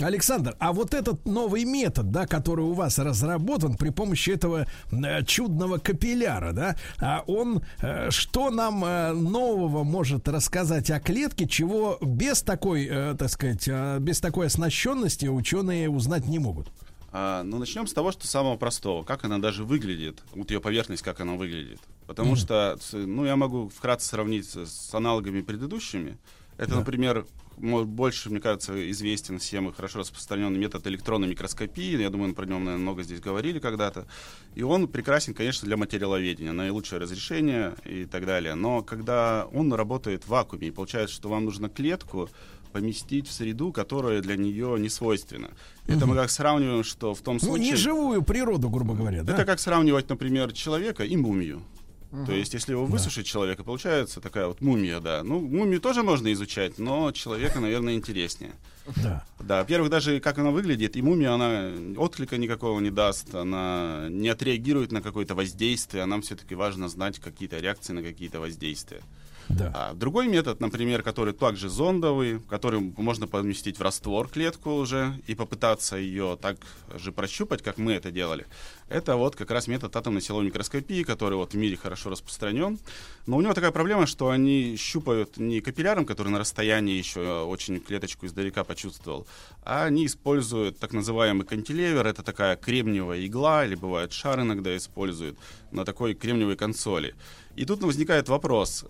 Александр, 0.00 0.56
а 0.58 0.72
вот 0.72 0.94
этот 0.94 1.26
новый 1.26 1.64
метод, 1.64 2.10
да, 2.10 2.26
который 2.26 2.64
у 2.64 2.72
вас 2.72 2.98
разработан 2.98 3.76
при 3.76 3.90
помощи 3.90 4.30
этого 4.30 4.66
э, 4.90 5.24
чудного 5.24 5.78
капилляра, 5.78 6.52
да, 6.52 6.76
а 6.98 7.22
он 7.26 7.62
э, 7.82 8.10
что 8.10 8.50
нам 8.50 8.82
э, 8.84 9.12
нового 9.12 9.84
может 9.84 10.26
рассказать 10.26 10.90
о 10.90 11.00
клетке, 11.00 11.46
чего 11.46 11.98
без 12.00 12.42
такой, 12.42 12.88
э, 12.90 13.14
так 13.18 13.28
сказать, 13.28 13.68
э, 13.68 13.98
без 14.00 14.20
такой 14.20 14.46
оснащенности 14.46 15.26
ученые 15.26 15.90
узнать 15.90 16.26
не 16.26 16.38
могут? 16.38 16.68
А, 17.12 17.42
ну, 17.42 17.58
начнем 17.58 17.86
с 17.86 17.92
того, 17.92 18.12
что 18.12 18.26
самого 18.26 18.56
простого. 18.56 19.02
Как 19.02 19.24
она 19.24 19.38
даже 19.38 19.64
выглядит. 19.64 20.22
Вот 20.32 20.50
ее 20.50 20.60
поверхность, 20.60 21.02
как 21.02 21.20
она 21.20 21.34
выглядит. 21.34 21.80
Потому 22.06 22.36
что, 22.36 22.78
ну, 22.92 23.24
я 23.24 23.36
могу 23.36 23.68
вкратце 23.68 24.08
сравнить 24.08 24.46
с, 24.46 24.94
аналогами 24.94 25.40
предыдущими. 25.40 26.18
Это, 26.56 26.74
например, 26.76 27.24
мо- 27.56 27.84
больше, 27.84 28.30
мне 28.30 28.40
кажется, 28.40 28.90
известен 28.90 29.38
всем 29.38 29.68
и 29.68 29.72
хорошо 29.72 30.00
распространенный 30.00 30.58
метод 30.58 30.86
электронной 30.86 31.28
микроскопии. 31.28 32.00
Я 32.00 32.10
думаю, 32.10 32.34
про 32.34 32.46
него, 32.46 32.58
наверное, 32.58 32.82
много 32.82 33.02
здесь 33.02 33.20
говорили 33.20 33.58
когда-то. 33.58 34.06
И 34.54 34.62
он 34.62 34.88
прекрасен, 34.88 35.34
конечно, 35.34 35.66
для 35.66 35.76
материаловедения, 35.76 36.52
наилучшее 36.52 37.00
разрешение 37.00 37.74
и 37.84 38.04
так 38.04 38.26
далее. 38.26 38.54
Но 38.54 38.82
когда 38.82 39.46
он 39.52 39.72
работает 39.72 40.24
в 40.24 40.28
вакууме, 40.28 40.68
и 40.68 40.70
получается, 40.70 41.14
что 41.14 41.28
вам 41.28 41.44
нужно 41.44 41.68
клетку 41.68 42.28
поместить 42.70 43.28
в 43.28 43.32
среду, 43.32 43.72
которая 43.72 44.20
для 44.22 44.36
нее 44.36 44.76
не 44.78 44.88
свойственна. 44.88 45.50
Это 45.86 46.06
мы 46.06 46.14
как 46.14 46.30
сравниваем, 46.30 46.84
что 46.84 47.14
в 47.14 47.20
том 47.20 47.38
Ну, 47.40 47.48
случае... 47.48 47.70
не 47.70 47.76
живую 47.76 48.22
природу, 48.22 48.70
грубо 48.70 48.94
говоря, 48.94 49.22
да? 49.22 49.34
Это 49.34 49.44
как 49.44 49.60
сравнивать, 49.60 50.08
например, 50.08 50.52
человека 50.52 51.04
и 51.04 51.16
мумию. 51.16 51.62
Мгм. 52.10 52.26
То 52.26 52.32
есть, 52.32 52.54
если 52.54 52.72
его 52.72 52.86
высушить 52.86 53.26
человека, 53.26 53.62
получается 53.62 54.20
такая 54.20 54.48
вот 54.48 54.60
мумия, 54.60 55.00
да. 55.00 55.22
Ну, 55.22 55.40
мумию 55.40 55.80
тоже 55.80 56.02
можно 56.02 56.32
изучать, 56.32 56.78
но 56.78 57.12
человека, 57.12 57.60
наверное, 57.60 57.94
интереснее. 57.94 58.52
Да. 58.96 59.24
Да, 59.38 59.58
во-первых, 59.60 59.90
даже 59.90 60.18
как 60.18 60.38
она 60.38 60.50
выглядит, 60.50 60.96
и 60.96 61.02
мумия, 61.02 61.32
она 61.32 61.70
отклика 61.96 62.36
никакого 62.36 62.80
не 62.80 62.90
даст, 62.90 63.34
она 63.34 64.08
не 64.10 64.28
отреагирует 64.28 64.90
на 64.90 65.02
какое-то 65.02 65.36
воздействие, 65.36 66.02
а 66.02 66.06
нам 66.06 66.22
все-таки 66.22 66.56
важно 66.56 66.88
знать 66.88 67.20
какие-то 67.20 67.58
реакции 67.58 67.92
на 67.92 68.02
какие-то 68.02 68.40
воздействия. 68.40 69.02
Да. 69.50 69.72
А 69.74 69.94
другой 69.94 70.28
метод, 70.28 70.60
например, 70.60 71.02
который 71.02 71.34
также 71.34 71.68
зондовый, 71.68 72.40
который 72.48 72.80
можно 72.96 73.26
поместить 73.26 73.78
в 73.78 73.82
раствор 73.82 74.28
клетку 74.28 74.70
уже 74.70 75.20
и 75.26 75.34
попытаться 75.34 75.96
ее 75.96 76.38
так 76.40 76.56
же 76.94 77.10
прощупать, 77.10 77.62
как 77.62 77.76
мы 77.76 77.92
это 77.92 78.10
делали, 78.10 78.46
это 78.88 79.16
вот 79.16 79.34
как 79.36 79.50
раз 79.50 79.66
метод 79.66 79.94
атомной 79.96 80.20
силовой 80.20 80.46
микроскопии, 80.46 81.02
который 81.02 81.34
вот 81.34 81.52
в 81.52 81.56
мире 81.56 81.76
хорошо 81.76 82.10
распространен. 82.10 82.78
Но 83.26 83.36
у 83.36 83.40
него 83.40 83.52
такая 83.52 83.72
проблема, 83.72 84.06
что 84.06 84.30
они 84.30 84.76
щупают 84.76 85.36
не 85.36 85.60
капилляром, 85.60 86.06
который 86.06 86.28
на 86.28 86.38
расстоянии 86.38 86.96
еще 86.96 87.42
очень 87.42 87.80
клеточку 87.80 88.26
издалека 88.26 88.62
почувствовал, 88.62 89.26
а 89.64 89.84
они 89.84 90.06
используют 90.06 90.78
так 90.78 90.92
называемый 90.92 91.46
кантилевер, 91.46 92.06
это 92.06 92.22
такая 92.22 92.56
кремниевая 92.56 93.26
игла, 93.26 93.64
или 93.64 93.74
бывает 93.74 94.12
шар 94.12 94.40
иногда 94.40 94.76
используют 94.76 95.38
на 95.72 95.84
такой 95.84 96.14
кремниевой 96.14 96.56
консоли. 96.56 97.14
И 97.60 97.66
тут 97.66 97.82
возникает 97.82 98.30
вопрос, 98.30 98.86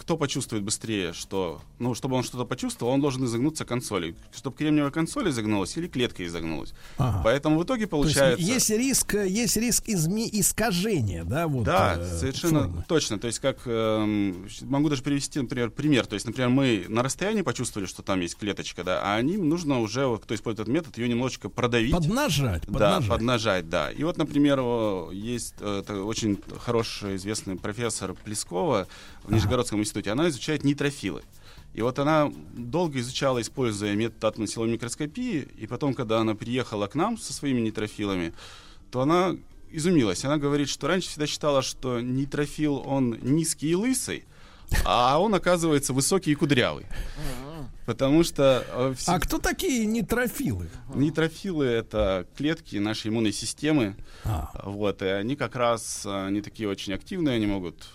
кто 0.00 0.16
почувствует 0.16 0.64
быстрее, 0.64 1.12
что, 1.12 1.60
ну, 1.78 1.94
чтобы 1.94 2.16
он 2.16 2.24
что-то 2.24 2.44
почувствовал, 2.44 2.92
он 2.92 3.00
должен 3.00 3.24
изогнуться 3.24 3.64
консолью. 3.64 4.16
Чтобы 4.34 4.56
кремниевая 4.56 4.90
консоль 4.90 5.30
изогнулась 5.30 5.76
или 5.76 5.86
клетка 5.86 6.26
изогнулась. 6.26 6.74
Ага. 6.96 7.20
Поэтому 7.22 7.60
в 7.60 7.62
итоге 7.62 7.86
То 7.86 8.02
есть 8.02 8.16
получается... 8.16 8.44
есть 8.44 8.70
риск, 8.70 9.14
э, 9.14 9.28
есть 9.28 9.56
риск 9.56 9.88
изме- 9.88 10.28
искажения, 10.32 11.22
да, 11.22 11.46
вот. 11.46 11.62
Да, 11.62 11.94
э, 11.96 12.18
совершенно 12.18 12.62
формы. 12.64 12.84
точно. 12.88 13.20
То 13.20 13.28
есть, 13.28 13.38
как 13.38 13.58
эм, 13.66 14.48
могу 14.62 14.88
даже 14.88 15.04
привести, 15.04 15.38
например, 15.40 15.70
пример. 15.70 16.04
То 16.06 16.14
есть, 16.14 16.26
например, 16.26 16.48
мы 16.50 16.86
на 16.88 17.04
расстоянии 17.04 17.42
почувствовали, 17.42 17.86
что 17.86 18.02
там 18.02 18.20
есть 18.20 18.34
клеточка, 18.36 18.82
да, 18.82 19.00
а 19.00 19.14
они 19.14 19.36
нужно 19.36 19.78
уже, 19.78 20.06
вот, 20.06 20.24
кто 20.24 20.34
использует 20.34 20.66
этот 20.66 20.74
метод, 20.74 20.98
ее 20.98 21.08
немножечко 21.08 21.50
продавить. 21.50 21.92
Поднажать, 21.92 22.64
Да, 22.66 23.00
поднажать. 23.00 23.68
да. 23.68 23.92
И 23.92 24.02
вот, 24.02 24.16
например, 24.18 24.58
есть 25.12 25.54
э, 25.60 25.82
это 25.84 26.02
очень 26.02 26.36
хороший 26.58 27.14
известный 27.14 27.54
профессор 27.54 28.07
Плескова 28.14 28.86
в 29.24 29.32
Нижегородском 29.32 29.80
институте. 29.80 30.10
Она 30.10 30.28
изучает 30.28 30.64
нейтрофилы. 30.64 31.22
И 31.74 31.82
вот 31.82 31.98
она 31.98 32.32
долго 32.54 32.98
изучала, 33.00 33.40
используя 33.40 33.94
метод 33.94 34.24
атомной 34.24 34.48
силовой 34.48 34.72
микроскопии, 34.72 35.46
и 35.56 35.66
потом, 35.66 35.94
когда 35.94 36.18
она 36.18 36.34
приехала 36.34 36.86
к 36.86 36.94
нам 36.94 37.18
со 37.18 37.32
своими 37.32 37.60
нейтрофилами, 37.60 38.32
то 38.90 39.02
она 39.02 39.36
изумилась. 39.70 40.24
Она 40.24 40.38
говорит, 40.38 40.68
что 40.68 40.86
раньше 40.88 41.08
всегда 41.10 41.26
считала, 41.26 41.62
что 41.62 42.00
нейтрофил, 42.00 42.82
он 42.84 43.18
низкий 43.22 43.68
и 43.70 43.74
лысый, 43.74 44.24
а 44.84 45.20
он, 45.20 45.34
оказывается, 45.34 45.92
высокий 45.92 46.32
и 46.32 46.34
кудрявый. 46.34 46.86
Потому 47.86 48.22
что... 48.22 48.64
э, 48.70 48.94
все- 48.98 49.12
А 49.12 49.18
кто 49.20 49.38
такие 49.38 49.86
нейтрофилы? 49.86 50.68
Нейтрофилы— 50.94 51.64
это 51.66 52.26
клетки 52.36 52.76
нашей 52.76 53.08
иммунной 53.08 53.32
системы. 53.32 53.96
А. 54.24 54.50
Вот, 54.64 55.00
и 55.00 55.06
они 55.06 55.36
как 55.36 55.56
раз, 55.56 56.02
э, 56.04 56.26
они 56.26 56.42
такие 56.42 56.68
очень 56.68 56.92
активные, 56.92 57.36
они 57.36 57.46
могут 57.46 57.88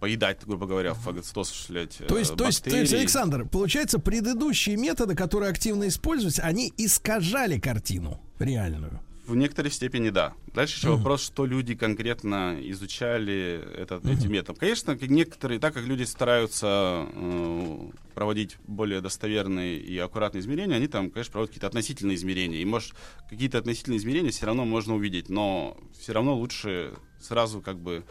поедать, 0.00 0.38
грубо 0.46 0.66
говоря, 0.66 0.94
фагоцитоз, 0.94 1.50
осуществлять 1.50 2.00
э, 2.00 2.06
То 2.06 2.18
есть, 2.18 2.34
то 2.36 2.46
есть, 2.46 2.64
то 2.64 2.70
есть, 2.70 2.82
бактерии. 2.82 3.00
Александр, 3.00 3.46
получается, 3.46 3.98
предыдущие 3.98 4.76
методы, 4.76 5.14
которые 5.14 5.50
активно 5.50 5.88
используются, 5.88 6.42
они 6.42 6.72
искажали 6.76 7.58
картину 7.58 8.20
реальную. 8.38 9.00
В 9.26 9.34
некоторой 9.36 9.70
степени 9.70 10.10
да. 10.10 10.34
Дальше 10.52 10.76
еще 10.76 10.96
вопрос, 10.96 11.24
что 11.24 11.46
люди 11.46 11.74
конкретно 11.74 12.58
изучали 12.60 13.66
этот, 13.74 14.04
эти 14.04 14.26
методы. 14.26 14.60
Конечно, 14.60 14.98
некоторые, 15.00 15.58
так 15.58 15.72
как 15.72 15.84
люди 15.84 16.02
стараются 16.02 17.08
э, 17.10 17.90
проводить 18.14 18.58
более 18.66 19.00
достоверные 19.00 19.78
и 19.78 19.96
аккуратные 19.96 20.42
измерения, 20.42 20.76
они 20.76 20.88
там, 20.88 21.10
конечно, 21.10 21.32
проводят 21.32 21.52
какие-то 21.52 21.68
относительные 21.68 22.16
измерения. 22.16 22.58
И, 22.58 22.64
может, 22.66 22.92
какие-то 23.30 23.56
относительные 23.56 23.96
измерения 23.96 24.30
все 24.30 24.44
равно 24.44 24.66
можно 24.66 24.94
увидеть, 24.94 25.30
но 25.30 25.78
все 25.98 26.12
равно 26.12 26.36
лучше 26.36 26.92
сразу 27.18 27.62
как 27.62 27.78
бы 27.78 28.04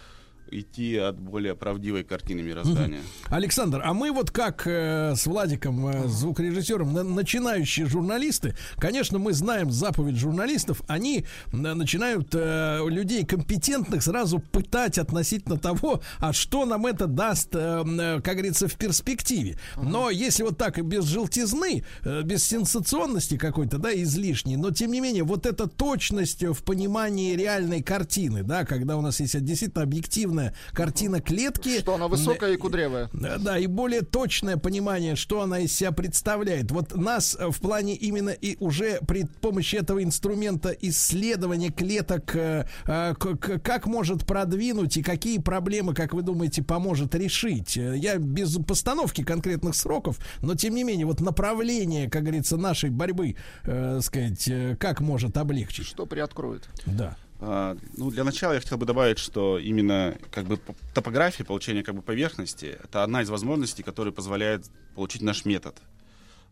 идти 0.60 0.96
от 0.98 1.20
более 1.20 1.56
правдивой 1.56 2.04
картины 2.04 2.42
мироздания. 2.42 3.00
Александр, 3.28 3.82
а 3.84 3.94
мы 3.94 4.12
вот 4.12 4.32
как 4.32 4.68
э, 4.68 5.16
с 5.16 5.26
Владиком, 5.26 5.88
э, 5.88 6.08
звукорежиссером, 6.08 6.94
на- 6.94 7.04
начинающие 7.04 7.86
журналисты, 7.86 8.56
конечно, 8.78 9.20
мы 9.20 9.34
знаем 9.34 9.72
заповедь 9.72 10.18
журналистов, 10.18 10.82
они 10.88 11.26
э, 11.52 11.56
начинают 11.56 12.30
э, 12.34 12.80
людей 12.88 13.26
компетентных 13.26 14.04
сразу 14.04 14.40
пытать 14.40 14.98
относительно 14.98 15.58
того, 15.58 16.02
а 16.20 16.34
что 16.34 16.66
нам 16.66 16.86
это 16.86 17.08
даст, 17.08 17.50
э, 17.56 17.84
э, 17.86 18.22
как 18.22 18.34
говорится, 18.36 18.68
в 18.68 18.76
перспективе. 18.76 19.58
Но 19.78 20.10
если 20.10 20.44
вот 20.44 20.58
так 20.58 20.78
и 20.78 20.82
без 20.82 21.06
желтизны, 21.06 21.84
э, 22.04 22.22
без 22.24 22.44
сенсационности 22.44 23.38
какой-то, 23.38 23.78
да, 23.78 23.94
излишней, 23.94 24.58
но 24.58 24.72
тем 24.72 24.92
не 24.92 25.00
менее, 25.00 25.24
вот 25.24 25.46
эта 25.46 25.68
точность 25.68 26.44
в 26.44 26.64
понимании 26.64 27.36
реальной 27.36 27.82
картины, 27.82 28.44
да, 28.44 28.66
когда 28.66 28.98
у 28.98 29.02
нас 29.02 29.20
есть 29.20 29.40
действительно 29.44 29.84
объективная 29.84 30.43
картина 30.72 31.22
клетки. 31.22 31.80
Что 31.80 31.96
она 31.96 32.08
высокая 32.08 32.54
и 32.54 32.58
кудрявая. 32.58 33.10
Да, 33.14 33.58
и 33.58 33.68
более 33.68 34.02
точное 34.02 34.58
понимание, 34.58 35.16
что 35.16 35.42
она 35.42 35.60
из 35.60 35.74
себя 35.74 35.92
представляет. 35.92 36.72
Вот 36.72 36.96
нас 36.96 37.36
э, 37.40 37.50
в 37.50 37.60
плане 37.60 37.96
именно 37.96 38.30
и 38.30 38.58
уже 38.60 39.00
при 39.08 39.26
помощи 39.26 39.76
этого 39.76 40.04
инструмента 40.04 40.70
исследования 40.82 41.70
клеток, 41.72 42.36
э, 42.36 42.68
э, 42.86 43.14
как 43.16 43.86
может 43.86 44.26
продвинуть 44.26 44.98
и 44.98 45.04
какие 45.04 45.38
проблемы, 45.40 45.94
как 45.94 46.14
вы 46.14 46.22
думаете, 46.22 46.64
поможет 46.64 47.16
решить? 47.16 47.76
Я 47.76 48.18
без 48.18 48.58
постановки 48.58 49.24
конкретных 49.24 49.76
сроков, 49.76 50.18
но 50.42 50.56
тем 50.56 50.76
не 50.76 50.84
менее, 50.84 51.06
вот 51.06 51.22
направление, 51.22 52.10
как 52.10 52.24
говорится, 52.24 52.58
нашей 52.58 52.90
борьбы, 52.90 53.36
э, 53.64 54.00
сказать, 54.02 54.50
как 54.80 55.02
может 55.02 55.38
облегчить? 55.38 55.86
Что 55.86 56.06
приоткроет? 56.06 56.70
Да. 56.86 57.18
А, 57.46 57.78
ну, 57.98 58.10
для 58.10 58.24
начала 58.24 58.54
я 58.54 58.62
хотел 58.62 58.78
бы 58.78 58.86
добавить, 58.86 59.20
что 59.20 59.60
именно 59.60 60.18
как 60.32 60.46
бы 60.46 60.58
топография, 60.94 61.46
получение 61.46 61.84
как 61.84 61.94
бы 61.94 62.02
поверхности, 62.02 62.78
это 62.82 63.04
одна 63.04 63.22
из 63.22 63.30
возможностей, 63.30 63.84
которая 63.84 64.14
позволяет 64.14 64.72
получить 64.96 65.22
наш 65.22 65.44
метод. 65.44 65.76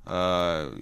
А, 0.03 0.77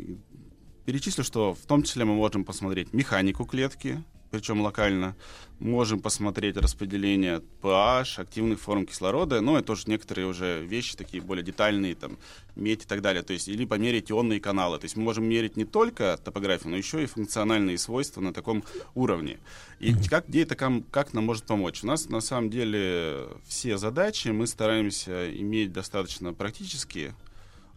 перечислю, 0.86 1.23
что 1.23 1.53
в 1.53 1.64
том 1.68 1.84
числе 1.84 2.06
мы 2.06 2.15
можем 2.15 2.44
посмотреть 2.44 2.91
механику 2.91 3.45
клетки, 3.45 4.03
причем 4.32 4.62
локально. 4.62 5.16
Можем 5.60 6.00
посмотреть 6.00 6.56
распределение 6.56 7.42
pH, 7.62 8.22
активных 8.22 8.62
форм 8.62 8.86
кислорода, 8.86 9.42
но 9.42 9.58
это 9.58 9.68
тоже 9.68 9.84
некоторые 9.88 10.28
уже 10.28 10.64
вещи 10.64 10.96
такие 10.96 11.22
более 11.22 11.44
детальные, 11.44 11.96
там, 11.96 12.18
медь 12.56 12.84
и 12.84 12.88
так 12.88 13.02
далее. 13.02 13.24
То 13.24 13.34
есть, 13.34 13.50
или 13.50 13.66
померить 13.66 14.10
ионные 14.10 14.40
каналы. 14.40 14.78
То 14.78 14.86
есть 14.86 14.96
мы 14.96 15.04
можем 15.04 15.26
мерить 15.26 15.58
не 15.58 15.66
только 15.66 16.18
топографию, 16.24 16.70
но 16.72 16.78
еще 16.78 17.04
и 17.04 17.08
функциональные 17.08 17.78
свойства 17.78 18.22
на 18.22 18.34
таком 18.34 18.64
уровне. 18.96 19.38
И 19.80 19.94
как, 19.94 20.30
где 20.30 20.44
это 20.44 20.56
как 20.56 21.14
нам 21.14 21.26
может 21.26 21.44
помочь? 21.44 21.84
У 21.84 21.88
нас 21.88 22.08
на 22.08 22.22
самом 22.22 22.50
деле 22.50 23.28
все 23.46 23.78
задачи 23.78 24.30
мы 24.30 24.48
стараемся 24.48 25.30
иметь 25.36 25.74
достаточно 25.74 26.34
практические, 26.34 27.16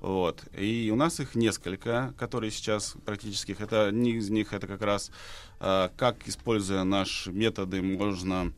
вот. 0.03 0.43
И 0.59 0.91
у 0.93 0.97
нас 0.97 1.21
их 1.21 1.37
несколько, 1.37 2.13
которые 2.19 2.51
сейчас 2.51 2.97
практических. 3.05 3.61
Это 3.61 3.87
одни 3.87 4.15
из 4.15 4.31
них 4.31 4.53
это 4.53 4.67
как 4.67 4.83
раз 4.83 5.13
э, 5.61 5.91
как, 5.97 6.27
используя 6.27 6.83
наши 6.83 7.31
методы, 7.31 7.81
можно 7.83 8.53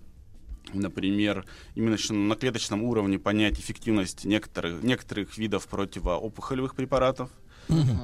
например, 0.73 1.45
именно 1.75 1.99
на 2.09 2.35
клеточном 2.37 2.83
уровне 2.83 3.19
понять 3.19 3.61
эффективность 3.61 4.25
некоторых, 4.25 4.83
некоторых 4.83 5.37
видов 5.37 5.69
противоопухолевых 5.69 6.75
препаратов. 6.75 7.31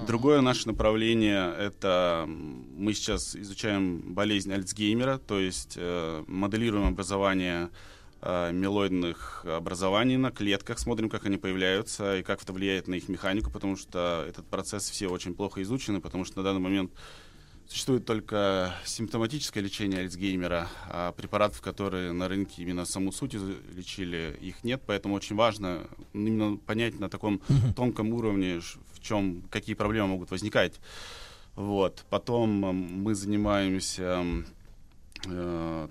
Другое 0.07 0.43
наше 0.43 0.69
направление 0.69 1.53
это 1.59 2.27
мы 2.27 2.93
сейчас 2.93 3.35
изучаем 3.35 4.15
болезнь 4.15 4.53
Альцгеймера, 4.53 5.17
то 5.17 5.41
есть 5.41 5.75
э, 5.77 6.23
моделируем 6.27 6.89
образование 6.89 7.71
мелоидных 8.23 9.45
образований 9.47 10.17
на 10.17 10.31
клетках, 10.31 10.79
смотрим, 10.79 11.09
как 11.09 11.25
они 11.27 11.39
появляются 11.39 12.19
и 12.19 12.23
как 12.23 12.43
это 12.43 12.53
влияет 12.53 12.87
на 12.87 12.95
их 12.95 13.09
механику, 13.09 13.51
потому 13.51 13.77
что 13.77 14.25
этот 14.29 14.47
процесс 14.47 14.91
все 14.91 15.09
очень 15.09 15.35
плохо 15.35 15.63
изучены, 15.63 16.01
потому 16.01 16.25
что 16.25 16.39
на 16.39 16.45
данный 16.45 16.61
момент 16.61 16.93
существует 17.71 18.05
только 18.05 18.75
симптоматическое 18.85 19.63
лечение 19.63 20.01
Альцгеймера, 20.01 20.69
а 20.89 21.13
препаратов, 21.13 21.63
которые 21.63 22.13
на 22.13 22.29
рынке 22.29 22.63
именно 22.63 22.85
саму 22.85 23.13
суть 23.13 23.35
лечили, 23.35 24.37
их 24.41 24.65
нет, 24.65 24.83
поэтому 24.85 25.15
очень 25.15 25.37
важно 25.37 25.87
именно 26.13 26.57
понять 26.57 26.99
на 26.99 27.09
таком 27.09 27.41
тонком 27.77 28.13
уровне, 28.13 28.61
в 28.61 29.01
чем, 29.01 29.43
какие 29.51 29.77
проблемы 29.77 30.09
могут 30.09 30.31
возникать. 30.33 30.81
Вот. 31.55 32.05
Потом 32.11 32.51
мы 32.51 33.15
занимаемся 33.15 34.25
э, 35.27 35.89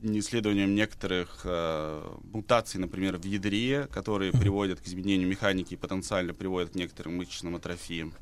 исследованием 0.00 0.74
некоторых 0.74 1.40
э, 1.44 2.16
мутаций, 2.32 2.80
например, 2.80 3.18
в 3.18 3.24
ядре, 3.24 3.88
которые 3.92 4.32
приводят 4.32 4.80
к 4.80 4.86
изменению 4.86 5.28
механики 5.28 5.74
и 5.74 5.76
потенциально 5.76 6.34
приводят 6.34 6.70
к 6.70 6.74
некоторым 6.74 7.16
мышечным 7.16 7.56
атрофиям. 7.56 8.14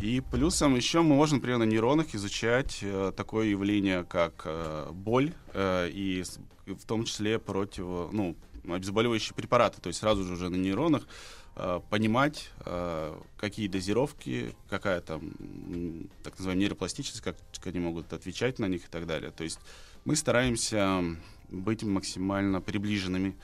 И 0.00 0.22
плюсом 0.30 0.76
еще 0.76 1.02
мы 1.02 1.16
можем, 1.16 1.38
например, 1.38 1.58
на 1.58 1.64
нейронах 1.64 2.14
изучать 2.14 2.78
э, 2.82 3.12
такое 3.16 3.46
явление, 3.46 4.04
как 4.04 4.42
э, 4.44 4.90
боль, 4.92 5.32
э, 5.54 5.90
и 5.92 6.22
в 6.66 6.84
том 6.86 7.04
числе 7.04 7.38
против, 7.38 7.84
ну, 8.12 8.36
обезболивающие 8.68 9.34
препараты. 9.34 9.80
То 9.80 9.88
есть 9.88 9.98
сразу 9.98 10.24
же 10.24 10.34
уже 10.34 10.50
на 10.50 10.56
нейронах 10.56 11.08
э, 11.56 11.80
понимать, 11.90 12.50
э, 12.64 13.18
какие 13.38 13.66
дозировки, 13.66 14.54
какая 14.70 15.00
там, 15.00 15.32
так 16.22 16.34
называемая 16.38 16.62
нейропластичность, 16.62 17.22
как 17.22 17.36
они 17.64 17.80
могут 17.80 18.12
отвечать 18.12 18.58
на 18.60 18.66
них 18.66 18.84
и 18.84 18.88
так 18.88 19.06
далее. 19.06 19.32
То 19.32 19.42
есть 19.42 19.58
мы 20.06 20.14
стараемся 20.14 21.02
быть 21.48 21.82
максимально 21.82 22.60
приближенными. 22.60 23.36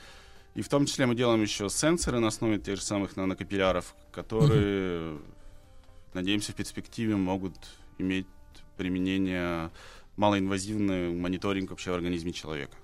И 0.55 0.61
в 0.61 0.69
том 0.69 0.85
числе 0.85 1.05
мы 1.05 1.13
делаем 1.13 1.41
еще 1.41 1.69
сенсоры 1.69 2.19
на 2.19 2.29
основе 2.29 2.57
тех 2.57 2.77
же 2.77 2.81
самых 2.81 3.17
нанокапилляров, 3.17 3.93
которые, 4.11 5.19
надеемся, 6.13 6.53
в 6.53 6.55
перспективе 6.55 7.17
могут 7.17 7.55
иметь 7.97 8.27
применение 8.77 9.71
малоинвазивный 10.15 11.11
мониторинг 11.13 11.71
вообще 11.71 11.91
в 11.91 11.95
организме 11.95 12.31
человека. 12.31 12.77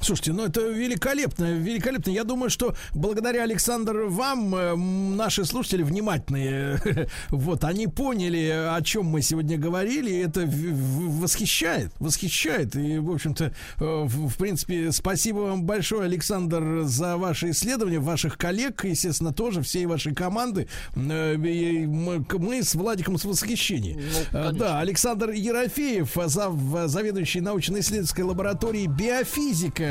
Слушайте, 0.00 0.32
ну 0.32 0.44
это 0.44 0.60
великолепно, 0.60 1.52
великолепно. 1.52 2.10
Я 2.10 2.24
думаю, 2.24 2.50
что 2.50 2.74
благодаря, 2.94 3.42
Александр, 3.42 4.04
вам 4.04 4.54
э, 4.54 4.76
наши 4.76 5.44
слушатели 5.44 5.82
внимательные, 5.82 6.78
вот, 7.30 7.64
они 7.64 7.88
поняли, 7.88 8.68
о 8.70 8.80
чем 8.82 9.06
мы 9.06 9.22
сегодня 9.22 9.58
говорили, 9.58 10.10
и 10.10 10.18
это 10.18 10.46
восхищает, 10.46 11.90
восхищает. 11.98 12.76
И, 12.76 12.98
в 12.98 13.10
общем-то, 13.10 13.44
э, 13.44 13.50
в, 13.80 14.36
принципе, 14.36 14.92
спасибо 14.92 15.38
вам 15.38 15.64
большое, 15.64 16.04
Александр, 16.04 16.82
за 16.84 17.16
ваши 17.16 17.50
исследования, 17.50 17.98
ваших 17.98 18.38
коллег, 18.38 18.84
естественно, 18.84 19.32
тоже, 19.32 19.62
всей 19.62 19.86
вашей 19.86 20.14
команды. 20.14 20.68
Э, 20.94 21.36
Мы, 21.36 22.62
с 22.62 22.74
Владиком 22.74 23.18
с 23.18 23.24
восхищением. 23.24 24.00
Э, 24.32 24.52
Да, 24.52 24.78
Александр 24.78 25.30
Ерофеев, 25.30 26.16
зав, 26.26 26.54
заведующий 26.86 27.40
научно-исследовательской 27.40 28.24
лабораторией 28.24 28.86
биофизика 28.86 29.87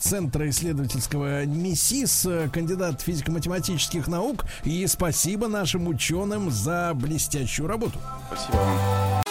Центра 0.00 0.48
исследовательского 0.48 1.44
МИСИС, 1.44 2.26
э, 2.26 2.48
кандидат 2.52 3.00
физико-математических 3.00 4.08
наук. 4.08 4.44
И 4.64 4.86
спасибо 4.86 5.48
нашим 5.48 5.88
ученым 5.88 6.50
за 6.50 6.92
блестящую 6.94 7.68
работу. 7.68 7.98
Спасибо 8.28 8.56
вам. 8.56 9.22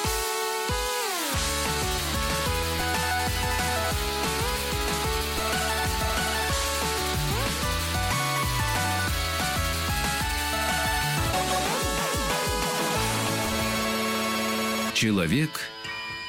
Человек 14.93 15.49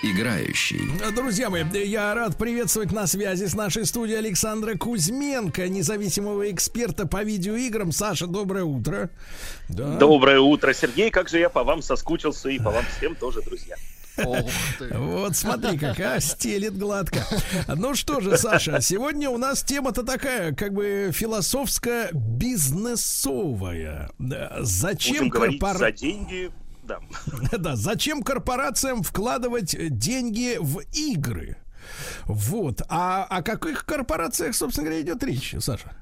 играющий. 0.02 0.90
Друзья 1.14 1.48
мои, 1.50 1.62
я 1.84 2.14
рад 2.14 2.36
приветствовать 2.36 2.90
на 2.92 3.06
связи 3.06 3.46
с 3.46 3.54
нашей 3.54 3.84
студией 3.86 4.18
Александра 4.18 4.74
Кузьменко, 4.76 5.68
независимого 5.68 6.50
эксперта 6.50 7.06
по 7.06 7.22
видеоиграм. 7.22 7.92
Саша, 7.92 8.26
доброе 8.26 8.64
утро. 8.64 9.10
Да. 9.68 9.96
Доброе 9.96 10.40
утро, 10.40 10.72
Сергей. 10.72 11.10
Как 11.10 11.28
же 11.28 11.38
я 11.38 11.48
по 11.50 11.62
вам 11.64 11.82
соскучился 11.82 12.48
и 12.48 12.58
по 12.58 12.70
вам 12.70 12.84
всем 12.96 13.14
тоже, 13.14 13.42
друзья. 13.42 13.76
Вот 14.90 15.36
смотри, 15.36 15.78
какая 15.78 16.20
стелит 16.20 16.76
гладко. 16.76 17.24
Ну 17.68 17.94
что 17.94 18.20
же, 18.20 18.36
Саша, 18.36 18.80
сегодня 18.82 19.30
у 19.30 19.38
нас 19.38 19.62
тема-то 19.62 20.02
такая, 20.02 20.52
как 20.54 20.74
бы 20.74 21.10
философско-бизнесовая. 21.12 24.10
Да, 24.18 24.56
Зачем 24.60 25.16
Будем 25.16 25.28
говорить 25.30 25.60
корпора- 25.60 25.78
за 25.78 25.92
деньги. 25.92 26.50
Да. 26.90 27.00
Да, 27.58 27.76
зачем 27.76 28.22
корпорациям 28.22 29.02
вкладывать 29.02 29.76
деньги 29.98 30.56
в 30.60 30.80
игры? 30.92 31.56
Вот. 32.24 32.82
А 32.88 33.24
о 33.24 33.42
каких 33.42 33.84
корпорациях, 33.84 34.54
собственно 34.54 34.86
говоря, 34.86 35.02
идет 35.02 35.22
речь, 35.22 35.54
Саша? 35.60 35.92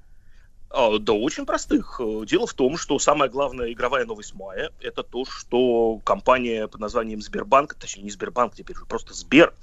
А, 0.71 0.99
Да, 0.99 1.13
очень 1.13 1.47
простых. 1.47 2.01
Э, 2.03 2.25
Дело 2.27 2.47
в 2.47 2.55
том, 2.55 2.77
что 2.77 2.99
самая 2.99 3.29
главная 3.29 3.73
игровая 3.73 4.05
новость 4.05 4.35
мая– 4.35 4.71
это 4.81 5.03
то, 5.03 5.25
что 5.25 5.99
компания 6.05 6.69
под 6.69 6.81
названием 6.81 7.23
Сбербанк, 7.23 7.75
точнее 7.75 8.05
не 8.05 8.11
Сбербанк, 8.11 8.55
теперь 8.55 8.77
уже 8.77 8.87
просто 8.87 9.15
Сбер, 9.15 9.55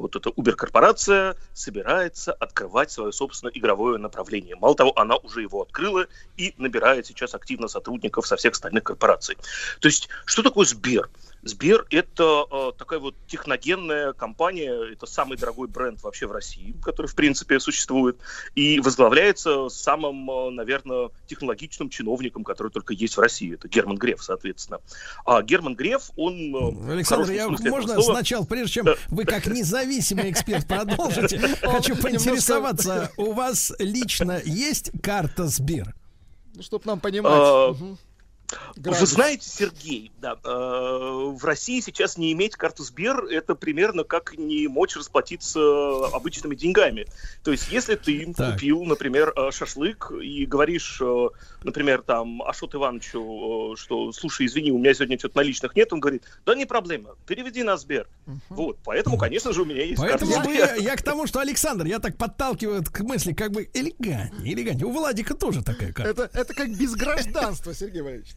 вот 0.00 0.16
эта 0.16 0.30
Uber-корпорация 0.30 1.36
собирается 1.52 2.32
открывать 2.32 2.90
свое 2.90 3.12
собственное 3.12 3.52
игровое 3.54 3.98
направление. 3.98 4.56
Мало 4.56 4.74
того, 4.74 4.98
она 4.98 5.16
уже 5.16 5.42
его 5.42 5.62
открыла 5.62 6.06
и 6.36 6.54
набирает 6.56 7.06
сейчас 7.06 7.34
активно 7.34 7.68
сотрудников 7.68 8.26
со 8.26 8.36
всех 8.36 8.52
остальных 8.52 8.84
корпораций. 8.84 9.36
То 9.80 9.88
есть, 9.88 10.08
что 10.24 10.42
такое 10.42 10.66
Сбер? 10.66 11.08
Сбер– 11.42 11.86
это 11.90 12.44
э, 12.50 12.72
такая 12.76 12.98
вот 12.98 13.14
техногенная 13.26 14.12
компания, 14.12 14.92
это 14.92 15.06
самый 15.06 15.38
дорогой 15.38 15.68
бренд 15.68 16.02
вообще 16.02 16.26
в 16.26 16.32
России, 16.32 16.74
который, 16.82 17.06
в 17.06 17.14
принципе, 17.14 17.58
существует, 17.60 18.18
и 18.54 18.78
возглавляется 18.80 19.68
самым, 19.70 20.30
э, 20.30 20.50
наверное, 20.50 21.08
технологичным 21.26 21.88
чиновником, 21.88 22.44
который 22.44 22.70
только 22.70 22.92
есть 22.92 23.16
в 23.16 23.20
России. 23.20 23.54
Это 23.54 23.68
Герман 23.68 23.96
Греф, 23.96 24.22
соответственно. 24.22 24.80
А 25.24 25.42
Герман 25.42 25.74
Греф, 25.74 26.10
он... 26.16 26.34
э, 26.54 26.92
Александр, 26.92 27.30
я 27.30 27.48
можно 27.48 27.94
слова- 27.94 28.16
сначала, 28.16 28.44
прежде 28.44 28.74
чем 28.74 28.84
Да. 28.84 28.96
вы 29.08 29.24
как 29.24 29.46
независимый 29.46 30.30
эксперт 30.30 30.66
продолжите, 30.68 31.38
хочу 31.62 31.96
поинтересоваться, 31.96 33.12
у 33.16 33.32
вас 33.32 33.72
лично 33.78 34.40
есть 34.44 34.90
карта 35.02 35.46
Сбер? 35.46 35.94
Ну, 36.54 36.62
чтобы 36.62 36.84
нам 36.84 37.00
понимать. 37.00 37.76
Мгм. 38.52 38.60
Вы 38.76 38.82
Градус. 38.82 39.10
знаете, 39.10 39.48
Сергей, 39.48 40.10
да, 40.20 40.36
э, 40.42 40.48
в 40.48 41.44
России 41.44 41.80
сейчас 41.80 42.16
не 42.16 42.32
иметь 42.32 42.56
карту 42.56 42.82
Сбер 42.82 43.24
это 43.26 43.54
примерно 43.54 44.04
как 44.04 44.36
не 44.36 44.66
мочь 44.68 44.96
расплатиться 44.96 45.60
обычными 46.12 46.54
деньгами. 46.54 47.06
То 47.42 47.52
есть, 47.52 47.70
если 47.70 47.94
ты 47.94 48.32
Так. 48.36 48.54
купил, 48.54 48.84
например, 48.84 49.32
э, 49.36 49.50
шашлык 49.50 50.12
и 50.12 50.46
говоришь, 50.46 51.00
э, 51.02 51.28
например, 51.62 52.02
там, 52.02 52.42
Ашот 52.42 52.74
Ивановичу, 52.74 53.74
э, 53.74 53.76
что, 53.76 54.12
слушай, 54.12 54.46
извини, 54.46 54.72
у 54.72 54.78
меня 54.78 54.94
сегодня 54.94 55.18
что-то 55.18 55.38
наличных 55.38 55.76
нет, 55.76 55.92
он 55.92 56.00
говорит, 56.00 56.22
да 56.46 56.54
не 56.54 56.66
проблема, 56.66 57.16
переведи 57.26 57.62
на 57.62 57.76
Сбер. 57.76 58.08
Вот, 58.48 58.78
поэтому, 58.84 59.18
конечно 59.18 59.52
же, 59.52 59.62
у 59.62 59.64
меня 59.64 59.84
есть 59.84 60.00
Поэтому 60.00 60.32
карта 60.32 60.50
Сбер. 60.50 60.74
я 60.80 60.96
к 60.96 61.02
тому, 61.02 61.26
что 61.26 61.40
Александр, 61.40 61.86
я 61.86 61.98
так 61.98 62.16
подталкиваю 62.16 62.84
к 62.84 63.00
мысли, 63.00 63.32
как 63.32 63.52
бы 63.52 63.68
элегантнее, 63.72 64.54
элегантнее. 64.54 64.86
У 64.86 64.92
Владика 64.92 65.34
тоже 65.34 65.62
такая 65.62 65.92
карта. 65.92 66.24
Это, 66.24 66.38
это 66.38 66.54
как 66.54 66.70
без 66.76 66.94
гражданства, 66.94 67.74
Сергей 67.74 68.02
Валерьевич. 68.02 68.30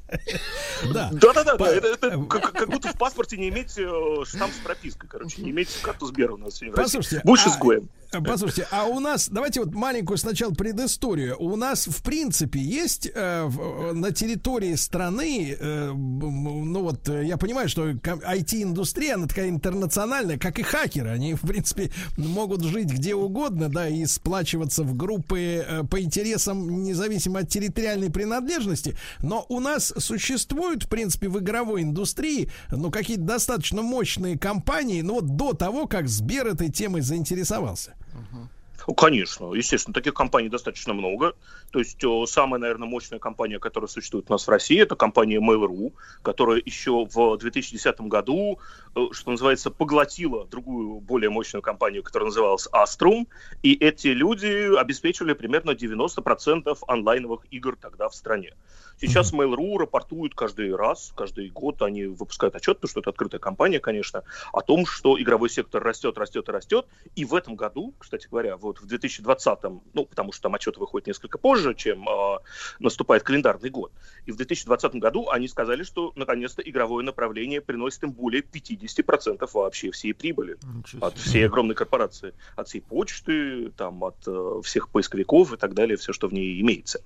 Да. 0.94 1.10
Да-да-да, 1.12 1.56
да, 1.58 1.68
это, 1.74 1.88
это 1.88 2.24
как, 2.26 2.52
как 2.52 2.70
будто 2.70 2.90
в 2.90 2.98
паспорте 2.98 3.38
не 3.38 3.50
иметь 3.50 3.74
э, 3.78 4.26
штамп 4.26 4.54
с 4.54 4.58
пропиской, 4.64 5.10
короче, 5.10 5.42
не 5.42 5.52
иметь 5.52 5.70
карту 5.82 6.06
Сбера 6.08 6.34
у 6.34 6.38
нас 6.38 6.56
сегодня. 6.56 6.76
Послушайте, 6.76 7.22
Больше 7.24 7.50
а- 7.50 7.52
с 7.52 7.58
Гоем. 7.58 7.90
Послушайте, 8.28 8.68
а 8.70 8.86
у 8.86 9.00
нас, 9.00 9.28
давайте 9.28 9.60
вот 9.62 9.74
маленькую 9.74 10.20
сначала 10.20 10.54
предысторию. 10.54 11.36
У 11.40 11.56
нас, 11.56 11.88
в 11.88 12.04
принципе, 12.04 12.60
есть 12.60 13.10
э, 13.12 13.46
в- 13.46 13.90
э, 13.90 13.94
на 13.94 14.12
территории 14.12 14.76
страны, 14.76 15.58
э, 15.60 15.92
ну 15.92 16.82
вот, 16.84 17.10
э, 17.10 17.26
я 17.26 17.38
понимаю, 17.38 17.70
что 17.70 17.90
IT-индустрия, 17.90 19.16
она 19.16 19.26
такая 19.28 19.50
интернациональная, 19.50 20.38
как 20.38 20.60
и 20.60 20.64
хакеры. 20.64 21.10
Они, 21.10 21.34
в 21.34 21.42
принципе, 21.42 21.92
могут 22.18 22.64
жить 22.64 22.92
где 22.92 23.16
угодно, 23.16 23.70
да, 23.70 23.88
и 23.88 24.06
сплачиваться 24.06 24.84
в 24.84 24.96
группы 24.96 25.40
э, 25.68 25.84
по 25.84 26.00
интересам, 26.02 26.84
независимо 26.84 27.40
от 27.40 27.50
территориальной 27.50 28.12
принадлежности. 28.12 28.96
Но 29.22 29.46
у 29.50 29.60
нас 29.60 29.93
существуют, 29.98 30.84
в 30.84 30.88
принципе, 30.90 31.30
в 31.30 31.40
игровой 31.40 31.84
индустрии, 31.84 32.50
ну, 32.72 32.92
какие-то 32.92 33.24
достаточно 33.24 33.82
мощные 33.82 34.38
компании, 34.38 35.02
ну, 35.02 35.16
вот 35.16 35.36
до 35.36 35.54
того, 35.54 35.88
как 35.88 36.08
Сбер 36.08 36.48
этой 36.48 36.70
темой 36.70 37.02
заинтересовался. 37.02 37.94
Ну, 38.14 38.48
конечно, 38.92 39.54
естественно, 39.54 39.94
таких 39.94 40.14
компаний 40.14 40.50
достаточно 40.50 40.94
много. 40.94 41.36
То 41.72 41.80
есть 41.80 42.04
э, 42.04 42.26
самая, 42.28 42.60
наверное, 42.60 42.88
мощная 42.88 43.20
компания, 43.20 43.60
которая 43.60 43.88
существует 43.88 44.26
у 44.30 44.34
нас 44.34 44.46
в 44.46 44.50
России, 44.50 44.82
это 44.82 44.96
компания 44.96 45.40
Mail.ru, 45.40 45.94
которая 46.22 46.62
еще 46.64 47.06
в 47.06 47.38
2010 47.38 48.02
году, 48.02 48.60
э, 48.96 49.00
что 49.12 49.32
называется, 49.32 49.72
поглотила 49.72 50.46
другую, 50.46 51.00
более 51.00 51.30
мощную 51.30 51.62
компанию, 51.62 52.04
которая 52.04 52.28
называлась 52.28 52.68
Astrum, 52.74 53.28
и 53.62 53.74
эти 53.74 54.08
люди 54.08 54.76
обеспечивали 54.78 55.34
примерно 55.34 55.72
90% 55.72 56.78
онлайновых 56.88 57.46
игр 57.52 57.78
тогда 57.80 58.10
в 58.10 58.16
стране. 58.16 58.54
Сейчас 59.00 59.34
Mail.ru 59.34 59.78
рапортует 59.80 60.36
каждый 60.36 60.76
раз, 60.76 61.12
каждый 61.16 61.50
год 61.50 61.82
они 61.82 62.06
выпускают 62.06 62.56
отчет, 62.56 62.78
потому 62.78 62.90
что 62.90 63.00
это 63.00 63.10
открытая 63.10 63.40
компания, 63.40 63.80
конечно, 63.80 64.24
о 64.52 64.62
том, 64.62 64.86
что 64.86 65.20
игровой 65.20 65.50
сектор 65.50 65.84
растет, 65.84 66.18
растет 66.18 66.48
и 66.48 66.52
растет. 66.52 66.86
И 67.16 67.26
в 67.26 67.34
этом 67.34 67.56
году, 67.56 67.94
кстати 67.98 68.28
говоря, 68.30 68.56
вот 68.74 68.82
в 68.82 68.88
2020, 68.88 69.60
ну, 69.94 70.06
потому 70.06 70.32
что 70.32 70.44
там 70.44 70.56
отчет 70.56 70.78
выходит 70.78 71.08
несколько 71.08 71.38
позже, 71.38 71.74
чем 71.76 72.08
э, 72.08 72.38
наступает 72.80 73.24
календарный 73.24 73.70
год, 73.70 73.92
и 74.26 74.32
в 74.32 74.38
2020 74.38 74.96
году 74.96 75.30
они 75.30 75.48
сказали, 75.48 75.84
что 75.84 76.12
наконец-то 76.16 76.62
игровое 76.62 77.06
направление 77.06 77.62
приносит 77.62 78.04
им 78.04 78.12
более 78.12 78.42
50% 78.42 79.50
вообще 79.54 79.92
всей 79.92 80.14
прибыли 80.14 80.58
от 81.02 81.18
всей 81.18 81.46
огромной 81.46 81.76
корпорации, 81.76 82.34
от 82.56 82.68
всей 82.68 82.82
почты, 82.82 83.72
там, 83.78 84.04
от 84.04 84.16
э, 84.28 84.62
всех 84.64 84.90
поисковиков 84.90 85.54
и 85.54 85.58
так 85.58 85.74
далее, 85.74 85.98
все, 85.98 86.14
что 86.14 86.28
в 86.28 86.34
ней 86.34 86.60
имеется. 86.62 87.02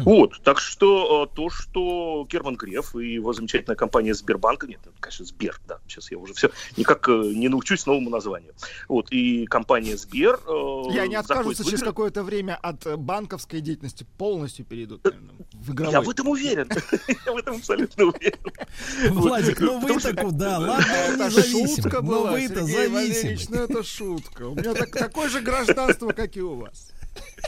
Вот, 0.00 0.40
так 0.42 0.58
что 0.58 1.28
э, 1.30 1.36
то, 1.36 1.50
что 1.50 2.26
Герман 2.30 2.56
Греф 2.56 2.94
и 2.96 3.14
его 3.14 3.32
замечательная 3.32 3.76
компания 3.76 4.14
Сбербанк, 4.14 4.64
нет, 4.64 4.80
это, 4.82 4.94
конечно, 5.00 5.24
Сбер, 5.24 5.60
да, 5.66 5.78
сейчас 5.86 6.10
я 6.10 6.18
уже 6.18 6.34
все 6.34 6.50
никак 6.76 7.08
э, 7.08 7.12
не 7.12 7.48
научусь 7.48 7.86
новому 7.86 8.10
названию. 8.10 8.52
Вот, 8.88 9.10
и 9.10 9.46
компания 9.46 9.96
Сбер... 9.96 10.40
э, 10.46 10.82
И 10.94 10.98
они 11.06 11.14
откажутся 11.16 11.64
через 11.64 11.80
какое-то 11.82 12.22
время 12.22 12.56
от 12.56 12.86
э, 12.86 12.96
банковской 12.96 13.60
деятельности, 13.60 14.06
полностью 14.18 14.64
перейдут, 14.64 15.02
наверное, 15.04 15.34
в 15.52 15.72
игровой. 15.72 15.92
Я 15.92 16.00
в 16.02 16.10
этом 16.10 16.28
уверен. 16.28 16.68
Я 17.26 17.32
в 17.32 17.36
этом 17.36 17.56
абсолютно 17.56 18.04
уверен. 18.04 18.38
Владик, 19.10 19.60
ну 19.60 19.78
вы-то 19.80 20.14
куда? 20.14 20.58
Ладно, 20.58 20.84
Это 20.86 21.42
шутка 21.42 22.00
Но 22.02 22.02
была, 22.02 22.32
вы-то 22.32 22.66
Сергей 22.66 22.88
Валерьевич, 22.88 23.22
зависимы. 23.46 23.56
ну 23.56 23.62
это 23.64 23.82
шутка. 23.82 24.42
У 24.48 24.54
меня 24.54 24.74
так- 24.74 24.90
такое 24.90 25.28
же 25.28 25.40
гражданство, 25.40 26.10
как 26.12 26.36
и 26.36 26.42
у 26.42 26.56
вас. 26.56 26.90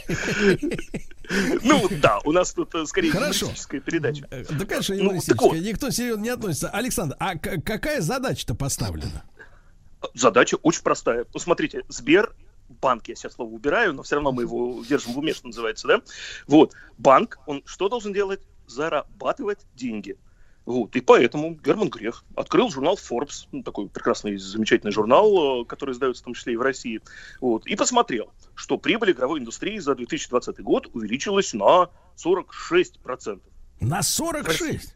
Ну 1.62 1.88
да, 2.00 2.20
у 2.24 2.32
нас 2.32 2.54
тут 2.54 2.74
э, 2.74 2.86
скорее 2.86 3.08
юмористическая 3.08 3.80
передача. 3.80 4.26
Э, 4.30 4.44
Да, 4.48 4.64
конечно, 4.64 4.94
Ну, 4.94 5.02
юмористическая. 5.04 5.60
Никто 5.60 5.90
серьезно 5.90 6.22
не 6.22 6.30
относится. 6.30 6.70
Александр, 6.70 7.16
а 7.18 7.36
какая 7.36 8.00
задача-то 8.00 8.54
поставлена? 8.54 9.24
Задача 10.14 10.56
очень 10.62 10.82
простая. 10.82 11.26
Ну, 11.34 11.40
смотрите, 11.40 11.82
Сбер, 11.88 12.34
банк, 12.68 13.08
я 13.08 13.14
сейчас 13.14 13.34
слово 13.34 13.50
убираю, 13.50 13.94
но 13.94 14.02
все 14.02 14.16
равно 14.16 14.32
мы 14.32 14.42
его 14.42 14.82
держим 14.88 15.12
в 15.12 15.18
уме, 15.18 15.32
что 15.32 15.46
называется, 15.46 15.88
да? 15.88 16.02
Вот, 16.46 16.74
банк, 16.96 17.38
он 17.46 17.62
что 17.66 17.88
должен 17.88 18.12
делать? 18.12 18.40
Зарабатывать 18.66 19.60
деньги. 19.74 20.16
Вот, 20.66 20.94
и 20.96 21.00
поэтому 21.00 21.54
Герман 21.54 21.88
Греф 21.88 22.24
открыл 22.36 22.68
журнал 22.68 22.96
Forbes, 22.96 23.48
ну, 23.52 23.62
такой 23.62 23.88
прекрасный, 23.88 24.36
замечательный 24.36 24.92
журнал, 24.92 25.62
э, 25.62 25.64
который 25.64 25.92
издается 25.92 26.20
в 26.22 26.26
том 26.26 26.34
числе 26.34 26.52
и 26.52 26.56
в 26.56 26.60
России, 26.60 27.00
вот, 27.40 27.66
и 27.66 27.74
посмотрел, 27.74 28.34
что 28.54 28.76
прибыль 28.76 29.12
игровой 29.12 29.40
индустрии 29.40 29.78
за 29.78 29.94
2020 29.94 30.60
год 30.60 30.88
увеличилась 30.92 31.54
на 31.54 31.88
46%. 32.22 33.40
На 33.80 34.02
46? 34.02 34.94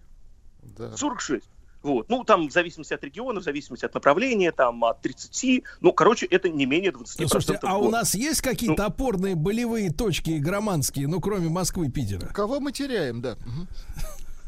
46. 0.95 1.49
Вот. 1.83 2.09
Ну, 2.09 2.25
там 2.25 2.49
в 2.49 2.53
зависимости 2.53 2.95
от 2.95 3.03
региона, 3.05 3.41
в 3.41 3.45
зависимости 3.45 3.85
от 3.85 3.95
направления, 3.95 4.53
там 4.53 4.85
от 4.85 5.01
30, 5.01 5.65
ну, 5.81 5.93
короче, 5.93 6.27
это 6.27 6.49
не 6.49 6.67
менее 6.67 6.91
20%. 6.91 6.97
Ну, 7.19 7.29
слушайте, 7.29 7.59
а 7.63 7.79
у 7.79 7.91
нас 7.91 8.15
есть 8.15 8.41
какие-то 8.41 8.87
опорные 8.87 9.35
болевые 9.35 9.91
точки 9.91 10.39
игроманские, 10.39 11.09
ну, 11.09 11.21
кроме 11.21 11.49
Москвы 11.49 11.87
и 11.87 11.91
Питера? 11.91 12.27
Кого 12.29 12.61
мы 12.61 12.73
теряем, 12.73 13.21
да. 13.21 13.37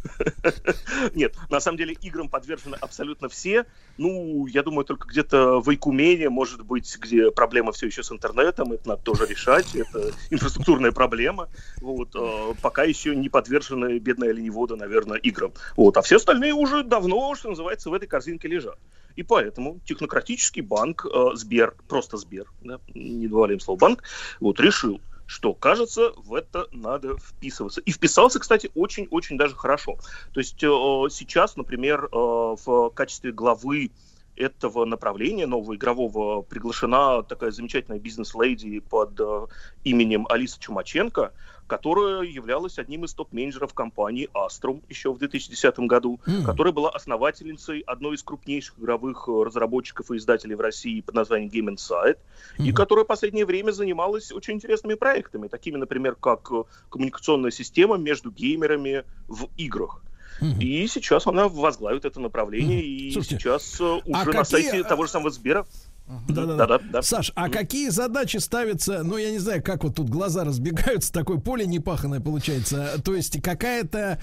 Нет, 1.15 1.35
на 1.51 1.61
самом 1.61 1.79
деле 1.79 1.95
играм 1.95 2.29
подвержены 2.29 2.77
абсолютно 2.81 3.29
все. 3.29 3.67
Ну, 3.97 4.47
я 4.47 4.63
думаю, 4.63 4.85
только 4.85 5.09
где-то 5.09 5.61
в 5.61 5.75
Икумене, 5.75 6.29
может 6.29 6.63
быть, 6.63 6.97
где 6.99 7.31
проблема 7.31 7.73
все 7.73 7.87
еще 7.87 8.03
с 8.03 8.13
интернетом, 8.13 8.73
это 8.73 8.89
надо 8.89 9.03
тоже 9.03 9.27
решать, 9.27 9.75
это 9.75 10.13
инфраструктурная 10.31 10.93
проблема. 10.93 11.49
Вот, 11.81 12.11
э, 12.15 12.55
пока 12.61 12.85
еще 12.85 13.15
не 13.15 13.29
подвержены 13.29 13.99
бедные 13.99 14.31
оленеводы, 14.31 14.77
наверное, 14.77 15.19
играм. 15.19 15.53
Вот, 15.77 15.97
а 15.97 16.03
все 16.03 16.17
остальные 16.17 16.55
уже 16.55 16.83
давно, 16.83 17.35
что 17.35 17.51
называется, 17.51 17.91
в 17.91 17.95
этой 17.95 18.07
корзинке 18.07 18.49
лежат. 18.49 18.79
И 19.17 19.23
поэтому 19.23 19.81
технократический 19.85 20.63
банк 20.63 21.07
э, 21.07 21.31
Сбер, 21.35 21.75
просто 21.89 22.17
Сбер, 22.17 22.47
да, 22.63 22.81
не 22.95 23.29
добавляем 23.29 23.61
слово 23.61 23.79
банк, 23.79 24.03
вот, 24.41 24.59
решил, 24.61 25.01
что, 25.27 25.55
кажется, 25.55 26.13
в 26.17 26.35
это 26.35 26.69
надо 26.73 27.17
вписываться. 27.17 27.81
И 27.81 27.91
вписался, 27.93 28.39
кстати, 28.39 28.71
очень-очень 28.75 29.39
даже 29.39 29.55
хорошо. 29.55 29.99
То 30.33 30.41
есть 30.41 30.63
э, 30.63 30.67
сейчас, 31.11 31.57
например, 31.57 32.05
э, 32.05 32.09
в 32.13 32.91
качестве 32.91 33.33
главы 33.33 33.91
этого 34.37 34.85
направления 34.85 35.47
нового 35.47 35.77
игрового 35.77 36.43
приглашена 36.43 37.23
такая 37.23 37.51
замечательная 37.51 37.99
бизнес-леди 37.99 38.81
под 38.81 39.19
э, 39.21 39.47
именем 39.85 40.27
Алиса 40.29 40.59
Чумаченко, 40.61 41.33
которая 41.67 42.23
являлась 42.23 42.79
одним 42.79 43.05
из 43.05 43.15
топ-менеджеров 43.15 43.73
компании 43.75 44.29
Astrum 44.35 44.83
еще 44.89 45.13
в 45.13 45.19
2010 45.19 45.79
году, 45.81 46.21
М. 46.27 46.45
которая 46.45 46.73
была 46.73 46.91
основательницей 46.91 47.81
одной 47.81 48.17
из 48.17 48.23
крупнейших 48.23 48.79
игровых 48.79 49.29
э, 49.29 49.43
разработчиков 49.45 50.11
и 50.11 50.17
издателей 50.17 50.57
в 50.57 50.61
России 50.61 51.01
под 51.01 51.15
названием 51.15 51.51
Game 51.51 51.75
Insight, 51.75 52.19
и 52.59 52.73
которая 52.73 53.05
в 53.05 53.09
последнее 53.09 53.47
время 53.47 53.71
занималась 53.71 54.33
очень 54.33 54.55
интересными 54.55 54.95
проектами, 54.95 55.49
такими, 55.49 55.77
например, 55.77 56.17
как 56.17 56.51
э, 56.53 56.65
коммуникационная 56.91 57.51
система 57.51 57.97
между 57.97 58.31
геймерами 58.31 59.05
в 59.29 59.49
играх. 59.57 60.03
И 60.41 60.87
сейчас 60.89 61.27
она 61.27 61.49
возглавит 61.49 62.05
это 62.05 62.21
направление, 62.21 62.83
и 62.83 63.13
Слушайте, 63.13 63.39
сейчас 63.39 63.81
э, 63.81 63.85
уже 63.85 64.03
а 64.13 64.25
на 64.25 64.33
какие, 64.33 64.45
сайте 64.45 64.83
того 64.85 65.07
же 65.07 65.11
самого 65.11 65.31
Сбера. 65.31 65.67
Да-да-да. 66.07 66.57
Да-да-да. 66.57 67.03
Саш, 67.03 67.33
а 67.35 67.49
какие 67.49 67.89
задачи 67.89 68.37
ставятся, 68.37 69.03
ну, 69.03 69.17
я 69.17 69.31
не 69.31 69.39
знаю, 69.39 69.63
как 69.63 69.85
вот 69.85 69.95
тут 69.95 70.11
глаза 70.11 70.45
разбегаются, 70.45 71.11
такое 71.11 71.39
поле 71.39 71.65
непаханное 71.67 72.21
получается. 72.21 73.01
То 73.03 73.15
есть 73.15 73.41
какая-то... 73.41 74.19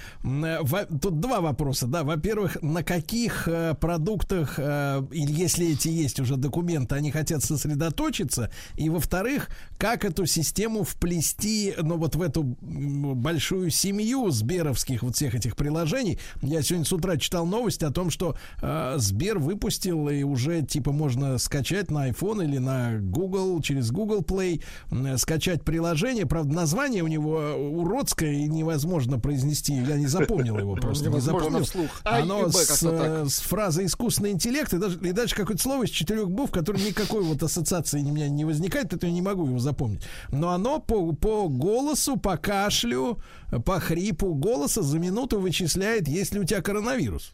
Тут 1.02 1.20
два 1.20 1.42
вопроса, 1.42 1.88
да. 1.88 2.04
Во-первых, 2.04 2.62
на 2.62 2.84
каких 2.84 3.48
э, 3.48 3.74
продуктах, 3.74 4.56
э, 4.58 5.04
или 5.12 5.32
если 5.32 5.72
эти 5.72 5.88
есть 5.88 6.20
уже 6.20 6.36
документы, 6.36 6.94
они 6.94 7.10
хотят 7.10 7.44
сосредоточиться? 7.44 8.52
И, 8.76 8.90
во-вторых, 8.90 9.50
как 9.80 10.06
эту 10.06 10.28
систему 10.28 10.84
вплести, 10.84 11.74
ну, 11.82 11.98
вот 11.98 12.16
в 12.16 12.22
эту 12.22 12.44
большую 12.44 13.72
семью 13.72 14.30
сберовских 14.30 15.02
вот 15.02 15.16
всех 15.16 15.34
этих 15.34 15.56
приложений? 15.56 16.20
Я 16.44 16.62
сегодня 16.62 16.86
с 16.86 16.94
утра 16.94 17.18
читал 17.18 17.48
новость 17.48 17.82
о 17.82 17.90
том, 17.92 18.12
что 18.12 18.36
э, 18.62 18.96
Сбер 18.98 19.40
выпустил 19.40 20.10
и 20.10 20.22
уже 20.22 20.62
типа 20.62 20.92
можно 20.92 21.40
скачать 21.40 21.71
на 21.90 22.10
iPhone 22.10 22.44
или 22.44 22.58
на 22.58 23.00
Google 23.00 23.62
через 23.62 23.92
Google 23.92 24.22
Play 24.22 24.64
м, 24.92 25.18
скачать 25.18 25.64
приложение. 25.64 26.26
Правда, 26.26 26.54
название 26.54 27.04
у 27.04 27.08
него 27.08 27.38
уродское 27.38 28.32
и 28.34 28.48
невозможно 28.48 29.20
произнести. 29.20 29.74
Я 29.74 29.98
не 29.98 30.08
запомнил 30.08 30.58
его 30.58 30.76
просто. 30.76 31.10
Не 31.10 31.20
запомнил. 31.22 31.64
вслух. 31.64 31.90
А 32.04 32.20
Оно 32.20 32.50
с, 32.50 32.84
э, 32.84 33.26
с 33.28 33.40
фразой 33.40 33.86
искусственный 33.86 34.32
интеллект 34.32 34.74
и 34.74 34.78
даже, 34.78 35.00
и 35.00 35.12
дальше 35.12 35.36
какое-то 35.36 35.62
слово 35.62 35.84
из 35.84 35.90
четырех 35.90 36.30
букв, 36.30 36.52
которое 36.52 36.84
никакой 36.86 37.24
вот 37.24 37.42
ассоциации 37.44 38.02
у 38.02 38.12
меня 38.12 38.30
не 38.30 38.46
возникает, 38.46 38.94
это 38.94 39.08
я 39.08 39.14
не 39.14 39.22
могу 39.22 39.46
его 39.48 39.60
запомнить. 39.60 40.04
Но 40.32 40.50
оно 40.50 40.80
по, 40.80 41.14
по 41.14 41.48
голосу, 41.48 42.18
по 42.18 42.38
кашлю, 42.38 43.18
по 43.66 43.80
хрипу 43.80 44.34
голоса 44.34 44.82
за 44.82 45.00
минуту 45.00 45.40
вычисляет, 45.40 46.08
есть 46.08 46.34
ли 46.34 46.40
у 46.40 46.44
тебя 46.44 46.62
коронавирус. 46.62 47.34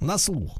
На 0.00 0.18
слух. 0.18 0.56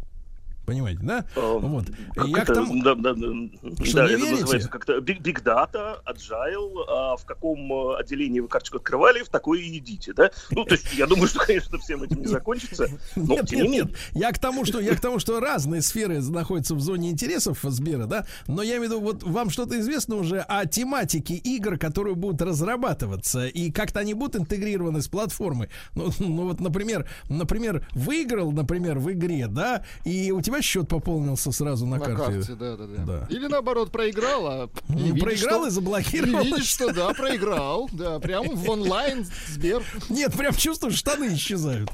Понимаете, 0.65 1.01
да? 1.03 1.25
Э, 1.35 1.59
Вот. 1.61 1.87
Как 2.15 2.27
Я 2.29 2.37
к 2.37 2.43
это, 2.45 2.55
тому- 2.55 2.83
да, 2.83 2.95
да, 2.95 3.15
да, 3.15 3.85
Что, 3.85 3.97
да, 3.97 4.07
не 4.09 4.15
это 4.15 4.17
верите? 4.23 4.41
называется 4.43 4.69
как-то 4.69 4.99
big, 4.99 5.21
big 5.21 5.43
data, 5.43 5.97
agile, 6.07 6.85
а 6.89 7.17
в 7.17 7.25
каком 7.25 7.73
э, 7.73 7.97
отделении 7.99 8.41
вы 8.41 8.49
карточку 8.49 8.77
открывали, 8.77 9.23
в 9.23 9.29
такое 9.29 9.61
и 9.61 9.69
едите, 9.69 10.13
да? 10.13 10.31
Ну, 10.51 10.65
то 10.65 10.75
есть 10.75 10.93
я 10.95 11.07
думаю, 11.07 11.27
что, 11.27 11.41
конечно, 11.41 11.79
всем 11.79 12.03
этим 12.05 12.21
не 12.21 12.27
закончится, 12.29 12.87
но 13.17 13.35
Нет, 13.35 13.49
тем 13.49 13.59
нет, 13.59 13.67
не 13.67 13.73
менее. 13.73 13.83
нет. 13.87 13.97
Я 14.13 14.31
к 14.33 14.39
тому, 14.39 14.65
что 14.65 14.79
я 14.81 14.95
к 14.95 15.01
тому, 15.01 15.19
что 15.19 15.41
разные 15.41 15.83
сферы 15.83 16.21
находятся 16.21 16.75
в 16.75 16.81
зоне 16.81 17.11
интересов 17.11 17.59
Сбера, 17.63 18.07
да. 18.07 18.27
Но 18.47 18.63
я 18.63 18.77
имею 18.77 18.83
в 18.83 18.85
виду, 18.93 19.01
вот 19.01 19.23
вам 19.25 19.51
что-то 19.51 19.79
известно 19.81 20.17
уже 20.17 20.41
о 20.41 20.67
тематике 20.67 21.35
игр, 21.35 21.77
которые 21.79 22.15
будут 22.15 22.41
разрабатываться, 22.43 23.47
и 23.47 23.71
как-то 23.73 24.01
они 24.01 24.15
будут 24.15 24.37
интегрированы 24.37 25.03
с 25.03 25.09
платформой. 25.09 25.69
Ну, 25.95 26.11
ну 26.21 26.49
вот, 26.49 26.61
например, 26.61 27.09
например, 27.29 27.87
выиграл, 27.93 28.53
например, 28.53 28.99
в 28.99 29.11
игре, 29.13 29.47
да, 29.49 29.85
и 30.05 30.31
у 30.31 30.41
тебя 30.41 30.52
счет 30.61 30.89
пополнился 30.89 31.53
сразу 31.53 31.87
на, 31.87 31.97
На 31.99 32.05
карте. 32.05 32.25
карте, 32.35 32.53
да, 32.55 32.77
да, 32.77 32.87
да. 32.87 33.05
Да. 33.05 33.27
Или 33.31 33.47
наоборот 33.47 33.91
проиграл, 33.93 34.47
а 34.47 34.71
Ну, 34.89 34.99
и 34.99 35.03
видишь, 35.05 35.23
проиграл 35.23 35.61
что- 35.61 35.67
и 35.69 35.71
заблокировал. 35.71 36.41
И 36.43 36.45
видишь, 36.47 36.67
что 36.69 36.93
да, 36.93 37.15
проиграл, 37.15 37.89
да, 37.93 38.19
прям 38.19 38.49
в 38.51 38.69
онлайн 38.69 39.25
Сбер 39.49 39.83
Нет, 40.11 40.35
прям 40.37 40.53
чувствуешь, 40.55 40.97
штаны 40.97 41.33
исчезают. 41.35 41.89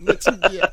на 0.00 0.14
тебе. 0.14 0.70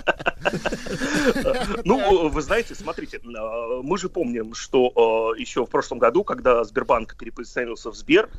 Ну, 1.83 2.29
вы 2.29 2.41
знаете, 2.41 2.75
смотрите, 2.75 3.19
мы 3.23 3.97
же 3.97 4.09
помним, 4.09 4.53
что 4.53 5.33
э, 5.35 5.39
еще 5.41 5.65
в 5.65 5.69
прошлом 5.69 5.99
году, 5.99 6.23
когда 6.23 6.63
Сбербанк 6.63 7.17
перепозиционировался 7.17 7.89
в 7.91 7.95
Сбер, 7.95 8.29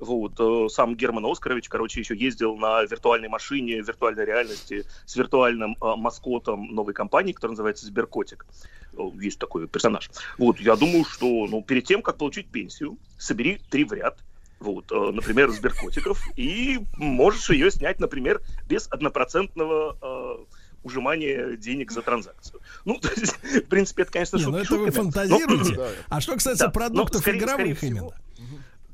вот, 0.00 0.32
э, 0.38 0.68
сам 0.70 0.96
Герман 0.96 1.24
Оскарович, 1.26 1.68
короче, 1.68 2.00
еще 2.00 2.16
ездил 2.16 2.56
на 2.56 2.82
виртуальной 2.84 3.28
машине, 3.28 3.80
виртуальной 3.80 4.24
реальности 4.24 4.84
с 5.06 5.14
виртуальным 5.16 5.76
э, 5.80 5.94
маскотом 5.96 6.74
новой 6.74 6.94
компании, 6.94 7.32
которая 7.32 7.52
называется 7.52 7.86
Сберкотик. 7.86 8.46
Э, 8.94 9.02
Есть 9.20 9.38
такой 9.38 9.68
персонаж. 9.68 10.10
Вот, 10.38 10.58
я 10.60 10.76
думаю, 10.76 11.04
что, 11.04 11.46
ну, 11.46 11.62
перед 11.62 11.84
тем, 11.84 12.02
как 12.02 12.16
получить 12.16 12.48
пенсию, 12.48 12.96
собери 13.18 13.60
три 13.70 13.84
в 13.84 13.92
ряд, 13.92 14.18
вот, 14.58 14.90
э, 14.90 14.94
например, 15.12 15.50
Сберкотиков, 15.50 16.20
и 16.36 16.80
можешь 16.96 17.50
ее 17.50 17.70
снять, 17.70 18.00
например, 18.00 18.40
без 18.68 18.88
однопроцентного 18.90 19.96
э, 20.00 20.44
ужимания 20.82 21.56
денег 21.56 21.92
за 21.92 22.02
транзакцию. 22.02 22.60
Ну, 22.84 22.98
то 23.00 23.08
есть, 23.16 23.36
в 23.36 23.68
принципе, 23.68 24.02
это, 24.02 24.12
конечно, 24.12 24.36
Не, 24.38 24.46
ну 24.46 24.64
шутки 24.64 24.88
это 24.88 25.02
вы 25.02 25.04
шутками, 25.04 25.28
но- 25.28 25.38
фантазируете. 25.38 25.80
А 26.08 26.20
что 26.20 26.34
касается 26.34 26.64
Да, 26.64 26.68
но 26.68 26.72
продуктов 26.72 27.20
скорее- 27.20 27.40
скорее 27.42 27.54
игровых 27.74 27.78
всего- 27.78 27.90
именно? 27.90 28.10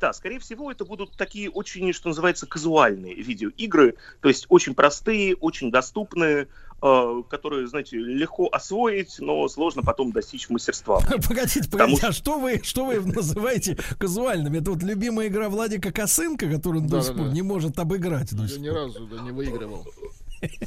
Да, 0.01 0.13
скорее 0.13 0.39
всего, 0.39 0.71
это 0.71 0.85
будут 0.85 1.17
такие 1.17 1.51
очень, 1.51 1.93
что 1.93 2.09
называется, 2.09 2.47
казуальные 2.47 3.15
видеоигры, 3.15 3.95
то 4.21 4.29
есть 4.29 4.47
очень 4.51 4.75
простые, 4.75 5.35
очень 5.37 5.71
доступные, 5.71 6.49
э, 6.83 7.23
которые, 7.31 7.67
знаете, 7.67 7.97
легко 7.97 8.49
освоить, 8.53 9.17
но 9.21 9.49
сложно 9.49 9.83
потом 9.83 10.13
достичь 10.13 10.51
мастерства. 10.51 11.01
Погодите, 11.29 11.63
Потому 11.71 11.97
погодите, 11.97 12.07
а 12.09 12.13
что 12.13 12.39
вы, 12.39 12.61
что 12.63 12.85
вы 12.85 13.01
называете 13.07 13.79
казуальными? 13.99 14.59
Это 14.59 14.71
вот 14.73 14.83
любимая 14.83 15.29
игра 15.29 15.49
Владика 15.49 15.91
Косынка, 15.93 16.51
которую 16.51 16.83
он 16.83 16.89
до 16.89 17.01
сих 17.01 17.17
пор 17.17 17.29
не 17.29 17.43
может 17.43 17.79
обыграть. 17.79 18.35
до 18.37 18.45
Я 18.45 18.59
ни 18.59 18.69
разу 18.69 19.07
да, 19.07 19.23
не 19.23 19.31
выигрывал. 19.31 19.87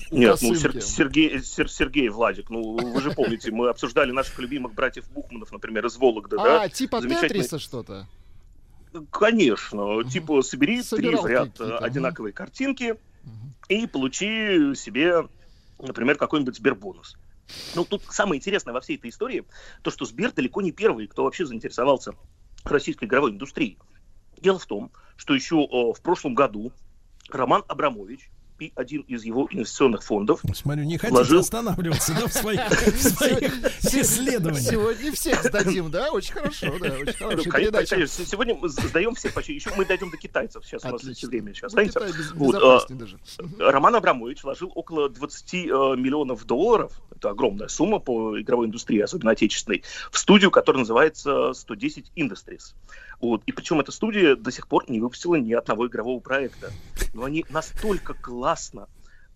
Нет, 0.09 0.39
ну. 0.41 0.55
Сер- 0.55 0.81
Сергей, 0.81 1.43
Сер- 1.43 1.69
Сергей 1.69 2.09
Владик, 2.09 2.49
ну 2.49 2.75
вы 2.75 3.01
же 3.01 3.11
помните, 3.11 3.51
мы 3.51 3.69
обсуждали 3.69 4.11
наших 4.11 4.39
любимых 4.39 4.73
братьев 4.73 5.05
Бухманов, 5.11 5.51
например, 5.51 5.85
из 5.85 5.95
Вологды, 5.97 6.37
да? 6.37 6.63
А, 6.63 6.69
типа 6.69 7.01
Замечательный- 7.01 7.27
Тетриса 7.29 7.59
что-то? 7.59 8.07
Конечно, 9.11 10.03
типа 10.03 10.41
собери 10.41 10.81
Собирал 10.81 11.23
три 11.23 11.23
в 11.23 11.31
ряд 11.31 11.61
одинаковые 11.61 12.33
картинки 12.33 12.95
и 13.67 13.85
получи 13.85 14.73
себе, 14.75 15.27
например, 15.79 16.17
какой-нибудь 16.17 16.55
Сбербонус. 16.55 17.17
Ну, 17.75 17.85
тут 17.85 18.03
самое 18.09 18.39
интересное 18.39 18.73
во 18.73 18.81
всей 18.81 18.97
этой 18.97 19.09
истории, 19.09 19.45
то, 19.81 19.91
что 19.91 20.05
Сбер 20.05 20.31
далеко 20.31 20.61
не 20.61 20.71
первый, 20.71 21.07
кто 21.07 21.23
вообще 21.23 21.45
заинтересовался 21.45 22.13
российской 22.63 23.05
игровой 23.05 23.31
индустрией. 23.31 23.77
Дело 24.37 24.59
в 24.59 24.65
том, 24.65 24.91
что 25.17 25.33
еще 25.33 25.57
э, 25.57 25.93
в 25.93 26.01
прошлом 26.01 26.33
году 26.33 26.71
Роман 27.29 27.63
Абрамович 27.67 28.29
и 28.59 28.71
один 28.75 29.01
из 29.01 29.23
его 29.23 29.47
инвестиционных 29.51 30.03
фондов 30.03 30.41
Смотрю, 30.53 30.83
не 30.83 30.97
хотите 30.97 31.15
вложил- 31.17 31.39
останавливаться, 31.39 32.13
да, 32.13 32.27
в 32.27 32.33
своих, 32.33 32.61
в 32.69 33.01
своих 33.01 33.53
исследованиях. 33.83 34.63
Сегодня 34.63 35.11
всех 35.13 35.43
сдадим, 35.43 35.89
да? 35.91 36.11
Очень 36.11 36.33
хорошо, 36.33 36.67
да, 36.67 36.73
очень 36.73 37.05
Ну, 37.05 37.13
хорошая 37.13 37.27
конечно, 37.37 37.51
передача. 37.51 37.95
конечно. 37.95 38.25
Сегодня 38.25 38.55
мы 38.55 38.69
сдаем 38.69 39.15
все 39.15 39.29
почти. 39.31 39.53
Еще 39.53 39.71
мы 39.75 39.85
дойдем 39.85 40.09
до 40.11 40.17
китайцев. 40.17 40.65
Сейчас 40.65 40.83
у 40.83 40.89
нас 40.89 41.01
Отлично. 41.01 41.29
время 41.29 41.51
еще 41.51 41.61
Ну, 41.63 41.67
останется. 41.67 41.99
Китай 41.99 42.11
без- 42.17 42.31
Вот, 42.33 42.47
безопаснее 42.55 42.97
а, 42.97 42.99
даже. 42.99 43.19
Роман 43.71 43.95
Абрамович 43.95 44.43
вложил 44.43 44.71
около 44.75 45.09
20 45.09 45.53
э, 45.53 45.67
миллионов 45.97 46.45
долларов, 46.45 46.91
это 47.15 47.29
огромная 47.29 47.67
сумма 47.67 47.99
по 47.99 48.39
игровой 48.39 48.67
индустрии, 48.67 48.99
особенно 48.99 49.31
отечественной, 49.31 49.83
в 50.11 50.17
студию, 50.17 50.51
которая 50.51 50.79
называется 50.81 51.53
110 51.53 52.11
Industries. 52.15 52.73
Вот. 53.21 53.43
И 53.45 53.51
причем 53.51 53.79
эта 53.79 53.91
студия 53.91 54.35
до 54.35 54.51
сих 54.51 54.67
пор 54.67 54.85
не 54.89 54.99
выпустила 54.99 55.35
ни 55.35 55.53
одного 55.53 55.87
игрового 55.87 56.19
проекта. 56.19 56.71
Но 57.13 57.25
они 57.25 57.45
настолько 57.49 58.13
классно 58.13 58.87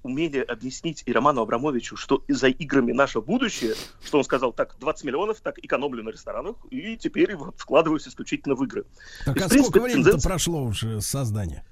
умели 0.04 0.40
объяснить 0.40 1.04
и 1.06 1.14
Роману 1.14 1.42
Абрамовичу, 1.42 1.96
что 1.96 2.24
за 2.28 2.48
играми 2.48 2.92
наше 2.92 3.22
будущее, 3.22 3.74
что 4.04 4.18
он 4.18 4.24
сказал, 4.26 4.52
так, 4.52 4.76
20 4.80 5.06
миллионов, 5.06 5.40
так, 5.40 5.58
экономлю 5.60 6.04
на 6.04 6.10
ресторанах, 6.10 6.58
и 6.72 6.98
теперь 6.98 7.36
вот 7.38 7.56
вкладываюсь 7.58 8.06
исключительно 8.08 8.56
в 8.56 8.64
игры. 8.66 8.86
Так 9.26 9.38
И, 9.38 9.40
а 9.40 9.46
в 9.46 9.50
принципе, 9.50 9.62
сколько 9.64 9.80
времени-то 9.82 10.10
тенденция- 10.12 10.30
прошло 10.30 10.64
уже 10.64 11.00
с 11.00 11.08
создания? 11.08 11.66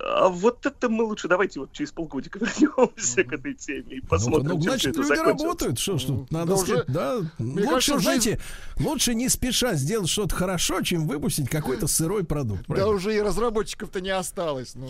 А 0.00 0.28
вот 0.28 0.64
это 0.66 0.88
мы 0.88 1.04
лучше 1.04 1.28
давайте 1.28 1.60
вот 1.60 1.72
через 1.72 1.92
полгодика 1.92 2.38
вернемся 2.58 3.24
к 3.24 3.32
этой 3.32 3.54
теме 3.54 3.96
и 3.96 4.00
Ну, 4.00 4.06
посмотрим, 4.08 4.48
ну, 4.48 4.54
чем 4.54 4.62
значит, 4.62 4.80
всё 4.80 4.90
это 4.90 5.00
люди 5.00 5.08
закончилось. 5.16 5.42
работают. 5.42 5.78
Что 5.78 5.98
ж 5.98 6.04
тут, 6.04 6.30
надо 6.30 6.46
Да 6.52 6.56
сказать, 6.56 6.84
уже, 6.88 6.92
да. 6.94 7.16
Лучше, 7.38 7.64
кажется, 7.68 7.98
знаете, 8.00 8.40
лучше 8.78 9.14
не 9.14 9.28
спеша 9.28 9.74
сделать 9.74 10.08
что-то 10.08 10.34
хорошо, 10.34 10.80
чем 10.82 11.06
выпустить 11.06 11.48
какой-то 11.48 11.86
сырой 11.86 12.24
продукт. 12.24 12.60
Да 12.62 12.74
правильно? 12.74 12.88
уже 12.94 13.16
и 13.16 13.20
разработчиков-то 13.20 14.00
не 14.00 14.10
осталось. 14.10 14.74
Ну, 14.74 14.88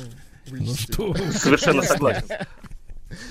Ну 0.50 0.74
что. 0.74 1.14
Совершенно 1.32 1.82
согласен. 1.84 2.26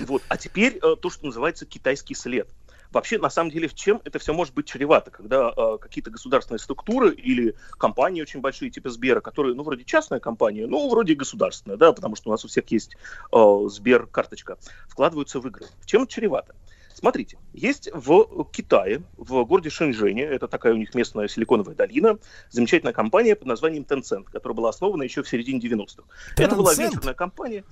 Вот. 0.08 0.24
А 0.28 0.38
теперь 0.38 0.80
э, 0.82 0.96
то, 1.00 1.12
что 1.12 1.28
называется 1.28 1.68
китайский 1.68 2.16
след. 2.16 2.50
Вообще, 2.92 3.18
на 3.18 3.30
самом 3.30 3.52
деле, 3.52 3.68
в 3.68 3.74
чем 3.74 4.02
это 4.04 4.20
все 4.20 4.34
может 4.34 4.54
быть 4.54 4.68
чревато, 4.68 5.12
когда 5.12 5.54
э, 5.56 5.78
какие-то 5.80 6.10
государственные 6.10 6.60
структуры 6.60 7.14
или 7.14 7.56
компании 7.72 8.22
очень 8.22 8.42
большие, 8.42 8.72
типа 8.72 8.90
Сбера, 8.90 9.22
которые, 9.22 9.56
ну, 9.56 9.64
вроде 9.64 9.84
частная 9.84 10.20
компания, 10.20 10.68
ну, 10.68 10.90
вроде 10.90 11.16
государственная, 11.16 11.78
да, 11.78 11.94
потому 11.94 12.16
что 12.16 12.30
у 12.30 12.32
нас 12.32 12.46
у 12.46 12.48
всех 12.48 12.68
есть 12.72 12.96
э, 13.32 13.68
Сбер-карточка, 13.68 14.58
вкладываются 14.88 15.40
в 15.40 15.48
игры. 15.48 15.66
В 15.80 15.86
чем 15.86 16.04
это 16.04 16.12
чревато? 16.12 16.56
Смотрите, 16.98 17.38
есть 17.54 17.92
в 17.94 18.46
Китае, 18.52 19.04
в 19.18 19.44
городе 19.44 19.70
Шэньчжэне, 19.70 20.24
это 20.24 20.48
такая 20.48 20.74
у 20.74 20.78
них 20.78 20.96
местная 20.96 21.28
силиконовая 21.28 21.76
долина, 21.76 22.18
замечательная 22.50 22.94
компания 22.94 23.36
под 23.36 23.48
названием 23.48 23.84
Tencent, 23.84 24.24
которая 24.32 24.56
была 24.56 24.70
основана 24.70 25.04
еще 25.04 25.22
в 25.22 25.30
середине 25.30 25.60
90-х. 25.60 26.06
Это 26.38 26.56
была 26.56 26.74
венчурная 26.74 27.14
компания. 27.14 27.64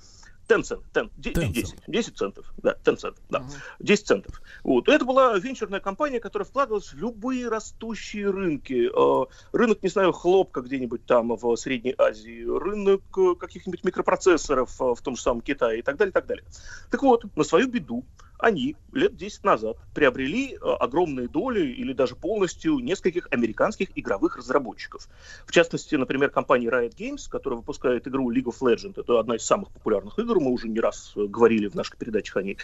Tencent, 0.48 0.82
ten, 0.92 1.10
де- 1.16 1.32
де- 1.32 1.40
Tencent. 1.40 1.52
10, 1.52 1.78
10 1.88 2.16
центов, 2.16 2.52
да, 2.58 2.76
Tencent, 2.84 3.16
да, 3.30 3.44
10 3.80 4.06
центов. 4.06 4.40
Вот. 4.62 4.88
Это 4.88 5.04
была 5.04 5.38
венчурная 5.38 5.80
компания, 5.80 6.20
которая 6.20 6.46
вкладывалась 6.46 6.92
в 6.92 6.96
любые 6.98 7.48
растущие 7.48 8.30
рынки. 8.30 8.90
Э, 8.94 9.26
Рынок, 9.52 9.82
не 9.82 9.88
знаю, 9.88 10.12
хлопка 10.12 10.60
где-нибудь 10.60 11.04
там 11.06 11.34
в 11.36 11.56
Средней 11.56 11.94
Азии, 11.98 12.44
рынок 12.44 13.02
э, 13.18 13.34
каких-нибудь 13.38 13.84
микропроцессоров 13.84 14.80
э, 14.80 14.94
в 14.94 15.00
том 15.02 15.16
же 15.16 15.22
самом 15.22 15.40
Китае 15.40 15.80
и 15.80 15.82
так 15.82 15.96
далее, 15.96 16.10
и 16.10 16.14
так 16.14 16.26
далее. 16.26 16.44
Так 16.90 17.02
вот, 17.02 17.24
на 17.36 17.44
свою 17.44 17.68
беду 17.68 18.04
они 18.38 18.76
лет 18.92 19.16
10 19.16 19.44
назад 19.44 19.76
приобрели 19.94 20.54
э, 20.54 20.58
огромные 20.58 21.28
доли 21.28 21.66
или 21.66 21.92
даже 21.92 22.16
полностью 22.16 22.78
нескольких 22.78 23.28
американских 23.30 23.88
игровых 23.94 24.36
разработчиков. 24.36 25.08
В 25.46 25.52
частности, 25.52 25.94
например, 25.94 26.30
компания 26.30 26.68
Riot 26.68 26.94
Games, 26.96 27.28
которая 27.28 27.58
выпускает 27.58 28.06
игру 28.06 28.32
League 28.32 28.44
of 28.44 28.58
Legends. 28.60 29.00
Это 29.00 29.18
одна 29.18 29.36
из 29.36 29.44
самых 29.44 29.70
популярных 29.70 30.18
игр, 30.18 30.40
мы 30.40 30.50
уже 30.50 30.68
не 30.68 30.80
раз 30.80 31.12
э, 31.16 31.24
говорили 31.26 31.68
в 31.68 31.74
наших 31.74 31.96
передачах 31.96 32.36
о 32.36 32.42
ней. 32.42 32.58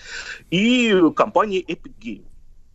И 0.50 0.94
компания 1.14 1.60
Epic 1.60 1.92
Games 2.00 2.26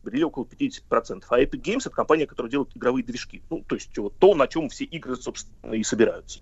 приобрели 0.07 0.23
около 0.23 0.45
50%. 0.45 1.23
А 1.29 1.39
Epic 1.41 1.61
Games 1.61 1.81
это 1.81 1.89
компания, 1.89 2.25
которая 2.25 2.49
делает 2.49 2.75
игровые 2.75 3.03
движки. 3.03 3.41
Ну, 3.49 3.63
то 3.67 3.75
есть 3.75 3.95
вот 3.97 4.17
то, 4.17 4.35
на 4.35 4.47
чем 4.47 4.69
все 4.69 4.85
игры, 4.85 5.15
собственно, 5.17 5.73
и 5.73 5.83
собираются. 5.83 6.39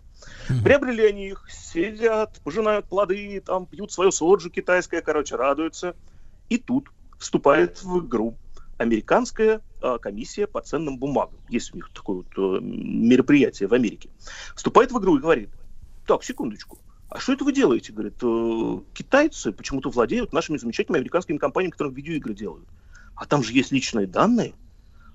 Приобрели 0.64 1.06
они 1.06 1.27
их, 1.30 1.45
сидят, 1.50 2.40
пожинают 2.43 2.85
плоды, 2.85 3.42
там 3.42 3.66
пьют 3.66 3.92
свое 3.92 4.11
соджу 4.11 4.50
китайское, 4.50 5.01
короче, 5.01 5.35
радуются. 5.35 5.95
И 6.49 6.57
тут 6.57 6.90
вступает 7.17 7.82
в 7.83 8.06
игру 8.06 8.38
американская 8.77 9.61
а, 9.82 9.98
комиссия 9.98 10.48
по 10.48 10.61
ценным 10.61 10.98
бумагам. 10.98 11.40
Есть 11.49 11.74
у 11.74 11.77
них 11.77 11.90
такое 11.93 12.17
вот 12.17 12.27
э, 12.38 12.59
мероприятие 12.61 13.69
в 13.69 13.74
Америке. 13.74 14.09
Вступает 14.56 14.91
в 14.91 14.99
игру 14.99 15.17
и 15.17 15.22
говорит, 15.22 15.49
так, 16.06 16.24
секундочку, 16.24 16.77
а 17.09 17.19
что 17.19 17.33
это 17.33 17.45
вы 17.45 17.53
делаете? 17.53 17.93
Говорит, 17.93 18.15
«Э, 18.22 18.80
китайцы 18.93 19.51
почему-то 19.51 19.90
владеют 19.90 20.33
нашими 20.33 20.57
замечательными 20.57 20.99
американскими 20.99 21.38
компаниями, 21.38 21.72
которые 21.72 21.93
видеоигры 21.93 22.33
делают. 22.33 22.67
А 23.15 23.25
там 23.25 23.43
же 23.43 23.53
есть 23.53 23.72
личные 23.72 24.07
данные, 24.07 24.53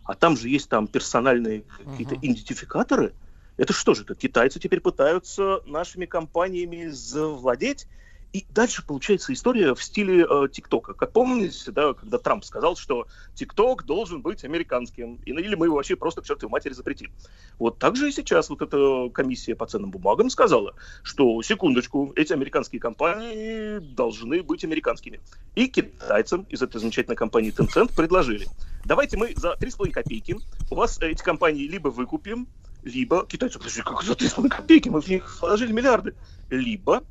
а 0.04 0.14
там 0.14 0.36
же 0.36 0.48
есть 0.48 0.68
там 0.68 0.86
персональные 0.86 1.64
какие-то 1.84 2.14
идентификаторы. 2.14 3.12
Это 3.56 3.72
что 3.74 3.94
же 3.94 4.02
это? 4.02 4.14
Китайцы 4.14 4.58
теперь 4.58 4.80
пытаются 4.80 5.60
нашими 5.66 6.06
компаниями 6.06 6.88
завладеть 6.88 7.86
И 8.32 8.46
дальше 8.50 8.86
получается 8.86 9.32
история 9.32 9.74
в 9.74 9.82
стиле 9.82 10.24
э, 10.28 10.48
ТикТока. 10.50 10.94
Как 10.94 11.12
помните, 11.12 11.72
да, 11.72 11.94
когда 11.94 12.18
Трамп 12.18 12.44
сказал, 12.44 12.76
что 12.76 13.08
ТикТок 13.34 13.84
должен 13.84 14.22
быть 14.22 14.44
американским, 14.44 15.16
или 15.24 15.54
мы 15.56 15.66
его 15.66 15.76
вообще 15.76 15.96
просто 15.96 16.22
к 16.22 16.26
чертовой 16.26 16.52
матери 16.52 16.72
запретим. 16.72 17.10
Вот 17.58 17.78
так 17.78 17.96
же 17.96 18.08
и 18.08 18.12
сейчас 18.12 18.48
вот 18.48 18.62
эта 18.62 19.10
комиссия 19.12 19.56
по 19.56 19.66
ценным 19.66 19.90
бумагам 19.90 20.30
сказала, 20.30 20.74
что, 21.02 21.42
секундочку, 21.42 22.12
эти 22.14 22.32
американские 22.32 22.80
компании 22.80 23.78
должны 23.78 24.44
быть 24.44 24.64
американскими. 24.64 25.20
И 25.56 25.66
китайцам 25.66 26.42
из 26.50 26.62
этой 26.62 26.80
замечательной 26.80 27.16
компании 27.16 27.52
Tencent 27.52 27.96
предложили, 27.96 28.46
давайте 28.84 29.16
мы 29.16 29.34
за 29.34 29.54
3,5 29.54 29.90
копейки 29.90 30.38
у 30.70 30.76
вас 30.76 31.00
эти 31.00 31.22
компании 31.22 31.66
либо 31.66 31.88
выкупим, 31.88 32.46
либо 32.84 33.26
китайцы, 33.26 33.58
подожди, 33.58 33.82
как 33.82 34.02
за 34.04 34.12
3,5 34.12 34.48
копейки, 34.48 34.88
мы 34.88 35.00
в 35.00 35.08
них 35.08 35.42
вложили 35.42 35.72
миллиарды, 35.72 36.14
либо 36.48 37.02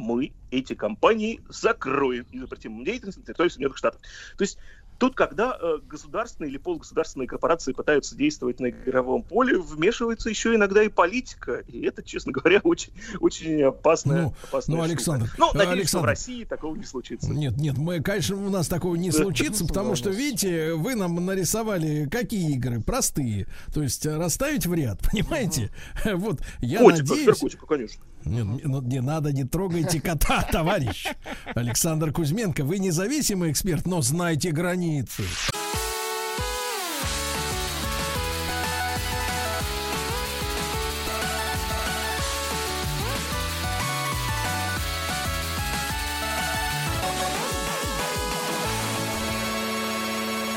мы 0.00 0.32
эти 0.50 0.74
компании 0.74 1.40
закроем 1.48 2.26
и 2.32 2.38
запретим 2.38 2.78
им 2.78 2.84
деятельность 2.84 3.18
на 3.18 3.24
территории 3.24 3.50
Соединенных 3.50 3.76
Штатов. 3.76 4.00
То 4.36 4.42
есть 4.42 4.58
Тут, 5.00 5.14
когда 5.14 5.56
э, 5.58 5.78
государственные 5.88 6.50
или 6.50 6.58
полугосударственные 6.58 7.26
корпорации 7.26 7.72
пытаются 7.72 8.14
действовать 8.14 8.60
на 8.60 8.68
игровом 8.68 9.22
поле, 9.22 9.56
вмешивается 9.58 10.28
еще 10.28 10.54
иногда 10.54 10.82
и 10.82 10.90
политика. 10.90 11.64
И 11.68 11.80
это, 11.86 12.02
честно 12.02 12.32
говоря, 12.32 12.60
очень, 12.64 12.92
очень 13.18 13.62
опасная, 13.62 14.24
ну, 14.24 14.34
опасная 14.44 14.76
ну, 14.76 14.82
Александр, 14.82 15.26
штука. 15.28 15.40
Но, 15.40 15.52
надеюсь, 15.54 15.70
Александр, 15.70 15.86
что 15.88 16.00
в 16.00 16.04
России 16.04 16.44
такого 16.44 16.76
не 16.76 16.84
случится. 16.84 17.30
Нет, 17.30 17.56
нет, 17.56 17.78
мы, 17.78 18.02
конечно, 18.02 18.36
у 18.36 18.50
нас 18.50 18.68
такого 18.68 18.94
не 18.94 19.10
случится, 19.10 19.64
потому 19.66 19.96
что, 19.96 20.10
видите, 20.10 20.74
вы 20.74 20.94
нам 20.96 21.14
нарисовали 21.24 22.06
какие 22.06 22.52
игры? 22.52 22.82
Простые. 22.82 23.46
То 23.72 23.82
есть 23.82 24.04
э, 24.04 24.14
расставить 24.18 24.66
в 24.66 24.74
ряд, 24.74 24.98
понимаете? 25.10 25.70
Вот, 26.04 26.42
я 26.60 26.82
надеюсь... 26.82 27.56
Конечно. 27.66 28.02
Не, 28.24 28.42
не, 28.42 28.62
ну, 28.64 28.82
не 28.82 29.00
надо, 29.00 29.32
не 29.32 29.44
трогайте 29.44 30.00
кота, 30.00 30.42
товарищ. 30.52 31.06
Александр 31.54 32.12
Кузьменко, 32.12 32.64
вы 32.64 32.78
независимый 32.78 33.50
эксперт, 33.50 33.86
но 33.86 34.02
знайте 34.02 34.50
границы. 34.50 35.24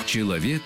Человек 0.05 0.61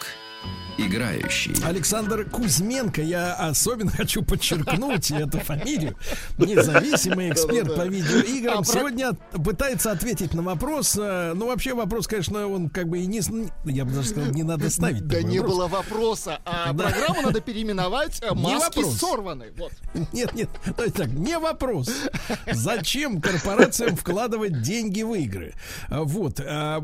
играющий. 0.78 1.56
Александр 1.64 2.26
Кузьменко, 2.30 3.02
я 3.02 3.34
особенно 3.34 3.92
хочу 3.92 4.24
подчеркнуть 4.24 5.12
эту 5.12 5.40
фамилию. 5.40 5.96
Независимый 6.38 7.32
эксперт 7.32 7.76
по 7.76 7.86
видеоиграм. 7.88 8.64
Сегодня 8.64 9.14
пытается 9.44 9.92
ответить 9.92 10.34
на 10.34 10.42
вопрос. 10.42 10.96
э, 11.00 11.34
Ну, 11.36 11.48
вообще 11.48 11.74
вопрос, 11.74 12.08
конечно, 12.08 12.48
он 12.48 12.70
как 12.70 12.88
бы 12.88 13.00
и 13.00 13.06
не... 13.08 13.22
Я 13.66 13.86
бы 13.86 13.92
даже 13.92 14.10
сказал, 14.10 14.32
не 14.32 14.44
надо 14.44 14.70
ставить. 14.70 15.08
Да 15.08 15.22
не 15.22 15.40
было 15.40 15.68
вопроса, 15.68 16.40
а 16.46 16.74
программу 16.74 17.22
надо 17.22 17.42
переименовать 17.42 18.22
э, 18.22 18.34
Не 18.34 18.42
«Маски 18.56 18.78
вопрос. 18.80 18.98
сорваны». 18.98 19.48
Вот. 19.58 19.72
Нет, 20.14 20.34
нет, 20.34 20.50
то 20.76 20.84
есть 20.84 20.96
так, 20.96 21.08
не 21.08 21.38
вопрос. 21.40 21.90
Зачем 22.52 23.22
корпорациям 23.22 23.96
вкладывать 23.96 24.62
деньги 24.62 25.02
в 25.02 25.14
игры? 25.16 25.54
А, 25.90 26.04
Вот, 26.04 26.40
а, 26.40 26.78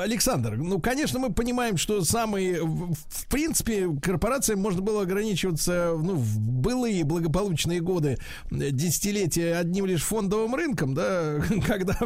Александр, 0.00 0.56
ну, 0.56 0.80
конечно, 0.80 1.18
мы 1.18 1.32
понимаем, 1.32 1.76
что 1.76 2.02
самые, 2.04 2.62
в 2.62 3.27
принципе, 3.28 3.88
корпорациям 4.02 4.60
можно 4.60 4.80
было 4.80 5.02
ограничиваться, 5.02 5.94
ну, 5.96 6.14
в 6.14 6.38
былые 6.38 7.04
благополучные 7.04 7.80
годы, 7.80 8.18
э, 8.50 8.70
десятилетия 8.70 9.56
одним 9.56 9.86
лишь 9.86 10.02
фондовым 10.02 10.54
рынком, 10.54 10.94
да, 10.94 11.40
когда 11.66 11.98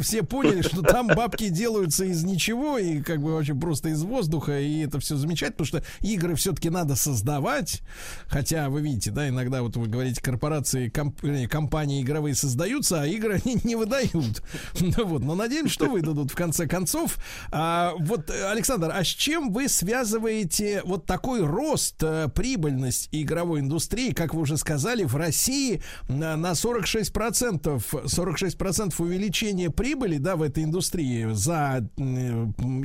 все 0.00 0.22
поняли, 0.22 0.62
что 0.62 0.82
там 0.82 1.08
бабки 1.08 1.48
делаются 1.48 2.04
из 2.04 2.24
ничего 2.24 2.78
и 2.78 3.02
как 3.02 3.20
бы 3.20 3.34
вообще 3.34 3.54
просто 3.54 3.90
из 3.90 4.02
воздуха, 4.02 4.60
и 4.60 4.80
это 4.80 4.98
все 5.00 5.16
замечательно, 5.16 5.64
потому 5.64 5.66
что 5.66 5.84
игры 6.00 6.34
все-таки 6.36 6.70
надо 6.70 6.96
создавать, 6.96 7.82
хотя 8.26 8.70
вы 8.70 8.80
видите, 8.80 9.10
да, 9.10 9.28
иногда 9.28 9.62
вот 9.62 9.76
вы 9.76 9.88
говорите, 9.88 10.22
корпорации, 10.22 10.88
комп- 10.88 11.22
вернее, 11.22 11.48
компании 11.48 12.02
игровые 12.02 12.34
создаются, 12.34 13.02
а 13.02 13.06
игры 13.06 13.40
они 13.44 13.58
не 13.64 13.76
выдают. 13.76 14.42
Ну 14.80 15.04
Вот, 15.04 15.22
но 15.22 15.34
надеемся, 15.34 15.72
что 15.72 15.86
выдадут 15.88 16.30
в 16.30 16.34
конце 16.34 16.66
концов. 16.66 17.18
А, 17.50 17.92
вот, 17.98 18.30
э, 18.30 18.50
Александр, 18.50 18.90
а 18.92 19.04
с 19.04 19.06
чем 19.06 19.52
вы 19.52 19.68
связываете 19.68 20.61
вот 20.84 21.06
такой 21.06 21.44
рост, 21.44 22.02
э, 22.02 22.28
прибыльность 22.34 23.08
игровой 23.12 23.60
индустрии, 23.60 24.12
как 24.12 24.34
вы 24.34 24.42
уже 24.42 24.56
сказали, 24.56 25.04
в 25.04 25.16
России 25.16 25.82
на, 26.08 26.36
на 26.36 26.52
46%, 26.52 27.82
46% 28.04 29.02
увеличения 29.02 29.70
прибыли, 29.70 30.18
да, 30.18 30.36
в 30.36 30.42
этой 30.42 30.64
индустрии 30.64 31.32
за 31.32 31.88
э, 31.96 32.02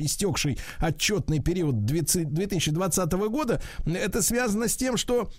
истекший 0.00 0.58
отчетный 0.78 1.40
период 1.40 1.84
20 1.84 2.32
2020 2.32 3.12
года, 3.12 3.60
это 3.84 4.22
связано 4.22 4.68
с 4.68 4.76
тем, 4.76 4.96
что 4.96 5.30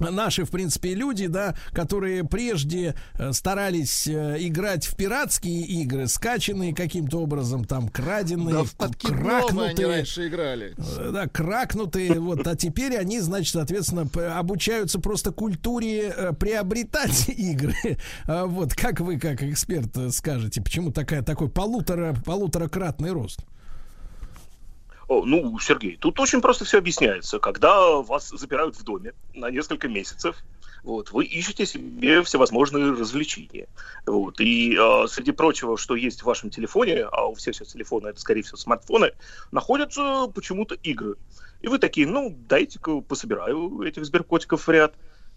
наши, 0.00 0.44
в 0.44 0.50
принципе, 0.50 0.94
люди, 0.94 1.26
да, 1.26 1.54
которые 1.72 2.24
прежде 2.24 2.94
э, 3.18 3.32
старались 3.32 4.06
э, 4.06 4.36
играть 4.40 4.86
в 4.86 4.96
пиратские 4.96 5.62
игры, 5.62 6.06
скачанные 6.06 6.74
каким-то 6.74 7.22
образом, 7.22 7.64
там, 7.64 7.88
краденные, 7.88 8.54
Да 8.54 8.64
в 8.64 8.74
подкидного 8.74 9.64
они 9.64 9.84
раньше 9.84 10.28
играли. 10.28 10.74
Э, 10.76 11.10
Да, 11.12 11.26
кракнутые, 11.28 12.20
вот, 12.20 12.46
а 12.46 12.56
теперь 12.56 12.96
они, 12.96 13.20
значит, 13.20 13.52
соответственно, 13.52 14.08
обучаются 14.38 14.98
просто 14.98 15.32
культуре 15.32 16.34
приобретать 16.38 17.28
игры. 17.28 17.98
А 18.26 18.46
Вот, 18.46 18.74
как 18.74 19.00
вы, 19.00 19.18
как 19.18 19.42
эксперт, 19.42 19.96
скажете, 20.12 20.60
почему 20.62 20.92
такая, 20.92 21.22
такой 21.22 21.48
полутора, 21.48 22.14
полуторакратный 22.24 23.12
рост? 23.12 23.40
Ну, 25.08 25.58
Сергей, 25.60 25.96
тут 25.96 26.18
очень 26.20 26.40
просто 26.40 26.64
все 26.64 26.78
объясняется. 26.78 27.38
Когда 27.38 27.96
вас 27.96 28.30
запирают 28.30 28.76
в 28.76 28.84
доме 28.84 29.12
на 29.34 29.50
несколько 29.50 29.88
месяцев, 29.88 30.36
вот, 30.84 31.12
вы 31.12 31.24
ищете 31.24 31.64
себе 31.64 32.22
всевозможные 32.22 32.92
развлечения. 32.92 33.68
Вот, 34.06 34.38
и 34.40 34.76
э, 34.78 35.06
среди 35.08 35.32
прочего, 35.32 35.78
что 35.78 35.96
есть 35.96 36.20
в 36.20 36.26
вашем 36.26 36.50
телефоне, 36.50 37.04
а 37.10 37.26
у 37.26 37.34
всех 37.34 37.54
сейчас 37.54 37.68
телефоны, 37.68 38.08
это, 38.08 38.20
скорее 38.20 38.42
всего, 38.42 38.58
смартфоны, 38.58 39.12
находятся 39.50 40.30
почему-то 40.34 40.74
игры. 40.74 41.16
И 41.62 41.68
вы 41.68 41.78
такие, 41.78 42.06
ну, 42.06 42.36
дайте-ка 42.48 43.00
пособираю 43.00 43.80
этих 43.80 44.04
сберкотиков 44.04 44.66
в 44.66 44.70
ряд. 44.70 44.94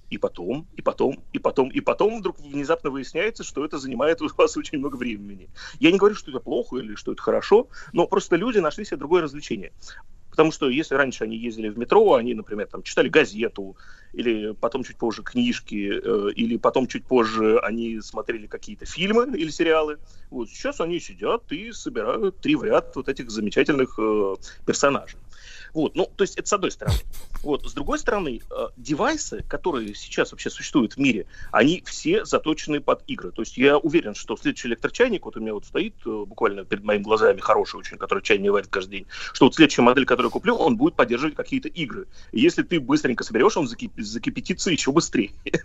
И 0.10 0.18
потом, 0.18 0.68
и 0.76 0.82
потом, 0.82 1.24
и 1.34 1.40
потом, 1.40 1.70
и 1.70 1.82
потом 1.82 2.20
вдруг 2.20 2.40
внезапно 2.40 2.90
выясняется, 2.90 3.44
что 3.44 3.66
это 3.66 3.78
занимает 3.78 4.22
у 4.22 4.30
вас 4.38 4.56
очень 4.58 4.80
много 4.80 4.96
времени. 4.96 5.50
Я 5.80 5.92
не 5.92 5.98
говорю, 5.98 6.16
что 6.16 6.32
это 6.32 6.40
плохо 6.40 6.78
или 6.78 6.96
что 6.96 7.12
это 7.12 7.22
хорошо, 7.22 7.68
но 7.94 8.08
просто 8.08 8.36
люди 8.36 8.60
нашли 8.60 8.86
себе 8.86 8.98
другое 8.98 9.24
развлечение. 9.24 9.72
Потому 10.30 10.52
что 10.52 10.70
если 10.70 10.94
раньше 10.94 11.24
они 11.24 11.36
ездили 11.36 11.68
в 11.68 11.80
метро, 11.80 12.14
они, 12.14 12.36
например, 12.36 12.68
там 12.68 12.84
читали 12.84 13.10
газету, 13.10 13.76
или 14.14 14.54
потом 14.54 14.84
чуть 14.84 14.98
позже 14.98 15.24
книжки, 15.24 16.00
э, 16.04 16.32
или 16.36 16.58
потом 16.58 16.86
чуть 16.86 17.06
позже 17.06 17.60
они 17.60 18.02
смотрели 18.02 18.46
какие-то 18.46 18.86
фильмы 18.86 19.36
или 19.36 19.50
сериалы. 19.50 19.98
Вот 20.30 20.50
сейчас 20.50 20.80
они 20.80 21.00
сидят 21.00 21.52
и 21.52 21.72
собирают 21.72 22.40
три 22.40 22.56
в 22.56 22.64
ряд 22.64 22.96
вот 22.96 23.10
этих 23.10 23.32
замечательных 23.32 23.98
э, 23.98 24.36
персонажей. 24.64 25.20
Вот, 25.78 25.96
ну, 25.96 26.10
то 26.16 26.24
есть 26.24 26.36
это 26.40 26.50
с 26.50 26.54
одной 26.54 26.72
стороны. 26.72 26.98
Вот, 27.44 27.70
с 27.70 27.74
другой 27.74 28.00
стороны, 28.00 28.42
э, 28.50 28.68
девайсы, 28.78 29.44
которые 29.48 29.94
сейчас 29.94 30.32
вообще 30.32 30.50
существуют 30.50 30.94
в 30.94 30.98
мире, 30.98 31.28
они 31.52 31.84
все 31.86 32.26
заточены 32.26 32.80
под 32.80 33.04
игры. 33.06 33.30
То 33.30 33.44
есть 33.44 33.58
я 33.58 33.78
уверен, 33.78 34.16
что 34.16 34.36
следующий 34.38 34.70
электрочайник, 34.70 35.26
вот 35.26 35.38
у 35.38 35.40
меня 35.40 35.54
вот 35.54 35.66
стоит 35.66 35.94
э, 36.04 36.10
буквально 36.26 36.66
перед 36.66 36.84
моими 36.84 37.04
глазами 37.04 37.40
хороший 37.42 37.76
очень, 37.76 37.98
который 38.00 38.24
чай 38.24 38.40
не 38.40 38.50
варит 38.50 38.70
каждый 38.70 38.90
день, 38.90 39.06
что 39.34 39.46
вот 39.46 39.54
следующая 39.54 39.84
модель, 39.84 40.08
которую 40.08 40.30
я 40.30 40.34
куплю, 40.34 40.56
он 40.56 40.78
будет 40.78 40.96
поддерживать 40.96 41.36
какие-то 41.36 41.68
игры. 41.68 42.08
И 42.32 42.40
если 42.40 42.64
ты 42.64 42.80
быстренько 42.80 43.24
соберешь, 43.24 43.56
он 43.56 43.68
закип- 43.68 44.02
закипятится 44.02 44.72
еще 44.72 44.92
быстрее. 44.92 45.30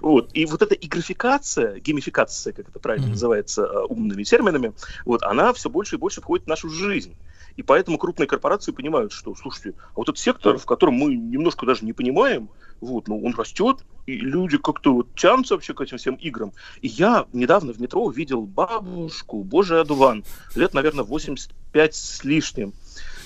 Вот. 0.00 0.30
И 0.32 0.46
вот 0.46 0.62
эта 0.62 0.74
игрофикация, 0.74 1.80
геймификация, 1.80 2.54
как 2.54 2.70
это 2.70 2.78
правильно 2.78 3.08
называется 3.08 3.64
э, 3.64 3.84
умными 3.90 4.22
терминами, 4.22 4.72
вот, 5.04 5.22
она 5.22 5.52
все 5.52 5.68
больше 5.68 5.96
и 5.96 5.98
больше 5.98 6.22
входит 6.22 6.46
в 6.46 6.48
нашу 6.48 6.70
жизнь. 6.70 7.14
И 7.60 7.62
поэтому 7.62 7.98
крупные 7.98 8.26
корпорации 8.26 8.72
понимают, 8.72 9.12
что, 9.12 9.34
слушайте, 9.34 9.74
а 9.90 9.96
вот 9.96 10.08
этот 10.08 10.18
сектор, 10.18 10.56
в 10.56 10.64
котором 10.64 10.94
мы 10.94 11.14
немножко 11.14 11.66
даже 11.66 11.84
не 11.84 11.92
понимаем, 11.92 12.48
вот, 12.80 13.06
ну, 13.06 13.22
он 13.22 13.34
растет, 13.34 13.84
и 14.06 14.16
люди 14.16 14.56
как-то 14.56 14.94
вот 14.94 15.14
тянутся 15.14 15.56
вообще 15.56 15.74
к 15.74 15.80
этим 15.82 15.98
всем 15.98 16.14
играм. 16.14 16.54
И 16.80 16.88
я 16.88 17.26
недавно 17.34 17.74
в 17.74 17.78
метро 17.78 18.02
увидел 18.02 18.46
бабушку, 18.46 19.44
божий 19.44 19.78
одуван, 19.78 20.24
лет, 20.54 20.72
наверное, 20.72 21.04
85 21.04 21.94
с 21.94 22.24
лишним. 22.24 22.72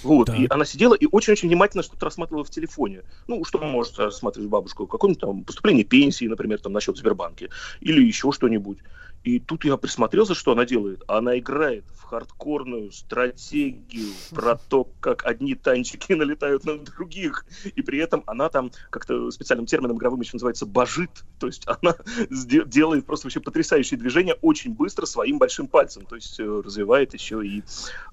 Вот, 0.03 0.29
и 0.31 0.49
она 0.51 0.65
сидела 0.65 0.95
и 0.95 1.07
очень-очень 1.07 1.47
внимательно 1.47 1.85
что-то 1.85 2.07
рассматривала 2.07 2.43
в 2.43 2.51
телефоне. 2.51 3.03
Ну, 3.29 3.45
что 3.45 3.59
может 3.59 4.01
рассматривать 4.01 4.51
бабушку? 4.51 4.89
Какое-нибудь 4.89 5.21
там 5.21 5.45
поступление 5.45 5.85
пенсии, 5.85 6.25
например, 6.25 6.59
там 6.59 6.73
на 6.73 6.81
счет 6.81 6.97
Сбербанке, 6.97 7.51
или 7.81 8.05
еще 8.05 8.33
что-нибудь. 8.33 8.79
И 9.25 9.41
тут 9.41 9.65
я 9.65 9.79
присмотрелся, 9.79 10.35
что 10.35 10.53
она 10.53 10.67
делает. 10.67 11.03
Она 11.09 11.39
играет 11.39 11.85
в 11.97 12.03
хардкорную 12.03 12.93
стратегию 12.93 14.13
про 14.31 14.57
то, 14.57 14.87
как 15.01 15.25
одни 15.25 15.55
танчики 15.55 16.13
налетают 16.15 16.65
на 16.65 16.79
других. 16.79 17.47
И 17.75 17.81
при 17.81 17.99
этом 17.99 18.23
она 18.27 18.51
там 18.51 18.71
как-то 18.91 19.31
специальным 19.31 19.67
термином 19.67 19.97
игровым 19.97 20.21
еще 20.21 20.33
называется 20.35 20.67
божит. 20.67 21.11
То 21.41 21.47
есть 21.47 21.65
она 21.67 21.97
делает 22.67 23.07
просто 23.07 23.27
вообще 23.27 23.41
потрясающие 23.41 23.99
движения 23.99 24.35
очень 24.43 24.75
быстро 24.75 25.07
своим 25.07 25.39
большим 25.39 25.69
пальцем. 25.69 26.05
То 26.05 26.17
есть 26.17 26.39
э, 26.39 26.45
развивает 26.45 27.15
еще 27.15 27.45
и 27.45 27.63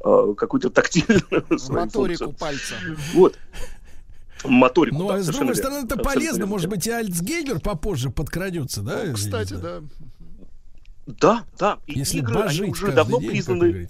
э, 0.06 0.34
какую-то 0.38 0.70
тактильную 0.70 1.46
Моторику 1.70 2.32
пальца. 2.32 2.76
Вот. 3.14 3.38
Моторику. 4.46 4.98
Ну, 4.98 5.08
да, 5.10 5.16
а 5.16 5.20
с 5.20 5.28
другой 5.28 5.48
верно. 5.48 5.56
стороны, 5.56 5.78
это 5.86 5.96
Абсолютно 5.96 6.14
полезно. 6.14 6.38
верно. 6.38 6.46
Может 6.48 6.70
быть, 6.70 6.88
и 6.88 6.90
Альцгеймер 6.90 7.60
попозже 7.60 8.10
подкрадется, 8.10 8.82
да? 8.82 9.04
Ну, 9.06 9.14
Кстати, 9.14 9.54
да. 9.54 9.82
Да, 11.06 11.46
да. 11.58 11.80
И 11.88 12.00
Если 12.00 12.20
игры, 12.20 12.42
они 12.42 12.70
уже 12.70 12.92
давно 12.92 13.20
признаны 13.20 13.90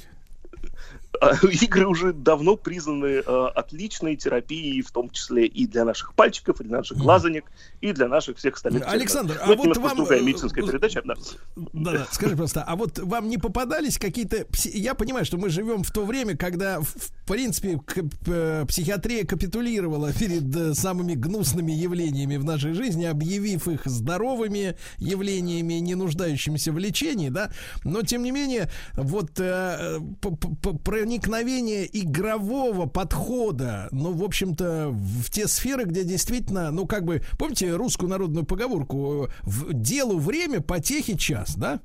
игры 1.61 1.87
уже 1.87 2.13
давно 2.13 2.55
признаны 2.55 3.21
э, 3.25 3.45
отличной 3.55 4.15
терапией, 4.15 4.81
в 4.81 4.91
том 4.91 5.09
числе 5.09 5.45
и 5.45 5.67
для 5.67 5.85
наших 5.85 6.13
пальчиков, 6.15 6.59
и 6.61 6.63
для 6.63 6.77
наших 6.77 6.97
глазонек, 6.97 7.45
и 7.79 7.91
для 7.93 8.07
наших 8.07 8.37
всех 8.37 8.55
остальных. 8.55 8.83
Александр, 8.87 9.39
а 9.41 9.47
Ну, 9.47 9.53
это 9.53 9.67
вот 9.67 9.77
вам, 9.77 9.97
другая 9.97 10.19
э, 10.19 10.23
медицинская 10.23 10.63
э, 10.63 10.67
передача. 10.67 11.01
Да. 11.05 11.13
Да, 11.55 11.91
да. 11.91 12.07
Скажи 12.11 12.35
просто, 12.35 12.63
а 12.63 12.75
вот 12.75 12.97
вам 12.99 13.29
не 13.29 13.37
попадались 13.37 13.97
какие-то... 13.97 14.45
Я 14.73 14.95
понимаю, 14.95 15.25
что 15.25 15.37
мы 15.37 15.49
живем 15.49 15.83
в 15.83 15.91
то 15.91 16.05
время, 16.05 16.35
когда, 16.35 16.79
в 16.79 16.95
принципе, 17.27 17.79
э, 18.27 18.65
психиатрия 18.67 19.25
капитулировала 19.25 20.11
перед 20.13 20.55
э, 20.55 20.73
самыми 20.73 21.13
гнусными 21.13 21.71
явлениями 21.71 22.37
в 22.37 22.45
нашей 22.45 22.73
жизни, 22.73 23.05
объявив 23.05 23.67
их 23.67 23.81
здоровыми 23.85 24.75
явлениями, 24.97 25.75
не 25.75 25.95
нуждающимися 25.95 26.71
в 26.71 26.79
лечении, 26.79 27.29
да. 27.29 27.51
Но, 27.83 28.01
тем 28.01 28.23
не 28.23 28.31
менее, 28.31 28.69
вот 28.93 29.39
э, 29.39 29.99
п- 30.21 30.35
п- 30.35 30.55
п- 30.61 30.77
проникновение 31.11 31.89
игрового 31.91 32.85
подхода, 32.85 33.89
ну, 33.91 34.13
в 34.13 34.23
общем-то, 34.23 34.89
в 34.91 35.29
те 35.29 35.47
сферы, 35.47 35.83
где 35.83 36.05
действительно, 36.05 36.71
ну, 36.71 36.85
как 36.85 37.03
бы, 37.03 37.21
помните 37.37 37.75
русскую 37.75 38.09
народную 38.09 38.45
поговорку, 38.45 39.25
э, 39.25 39.29
в 39.43 39.73
делу 39.73 40.19
время, 40.19 40.61
потехи 40.61 41.17
час, 41.17 41.55
да? 41.57 41.81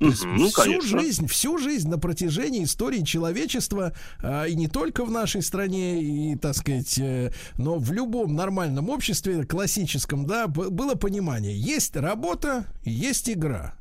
Мгм, 0.00 0.36
ну, 0.36 0.48
всю 0.48 0.62
конечно. 0.62 1.00
жизнь, 1.00 1.26
всю 1.26 1.56
жизнь 1.56 1.88
на 1.88 1.98
протяжении 1.98 2.64
истории 2.64 3.00
человечества, 3.00 3.94
а, 4.22 4.44
и 4.44 4.54
не 4.54 4.68
только 4.68 5.06
в 5.06 5.10
нашей 5.10 5.40
стране, 5.40 6.02
и, 6.02 6.36
так 6.36 6.54
сказать, 6.54 6.98
э, 6.98 7.32
но 7.56 7.78
в 7.78 7.90
любом 7.92 8.34
нормальном 8.34 8.90
обществе, 8.90 9.44
классическом, 9.44 10.26
да, 10.26 10.46
было 10.46 10.94
понимание. 10.94 11.58
Есть 11.58 11.96
работа, 11.96 12.66
есть 12.84 13.30
игра. 13.30 13.78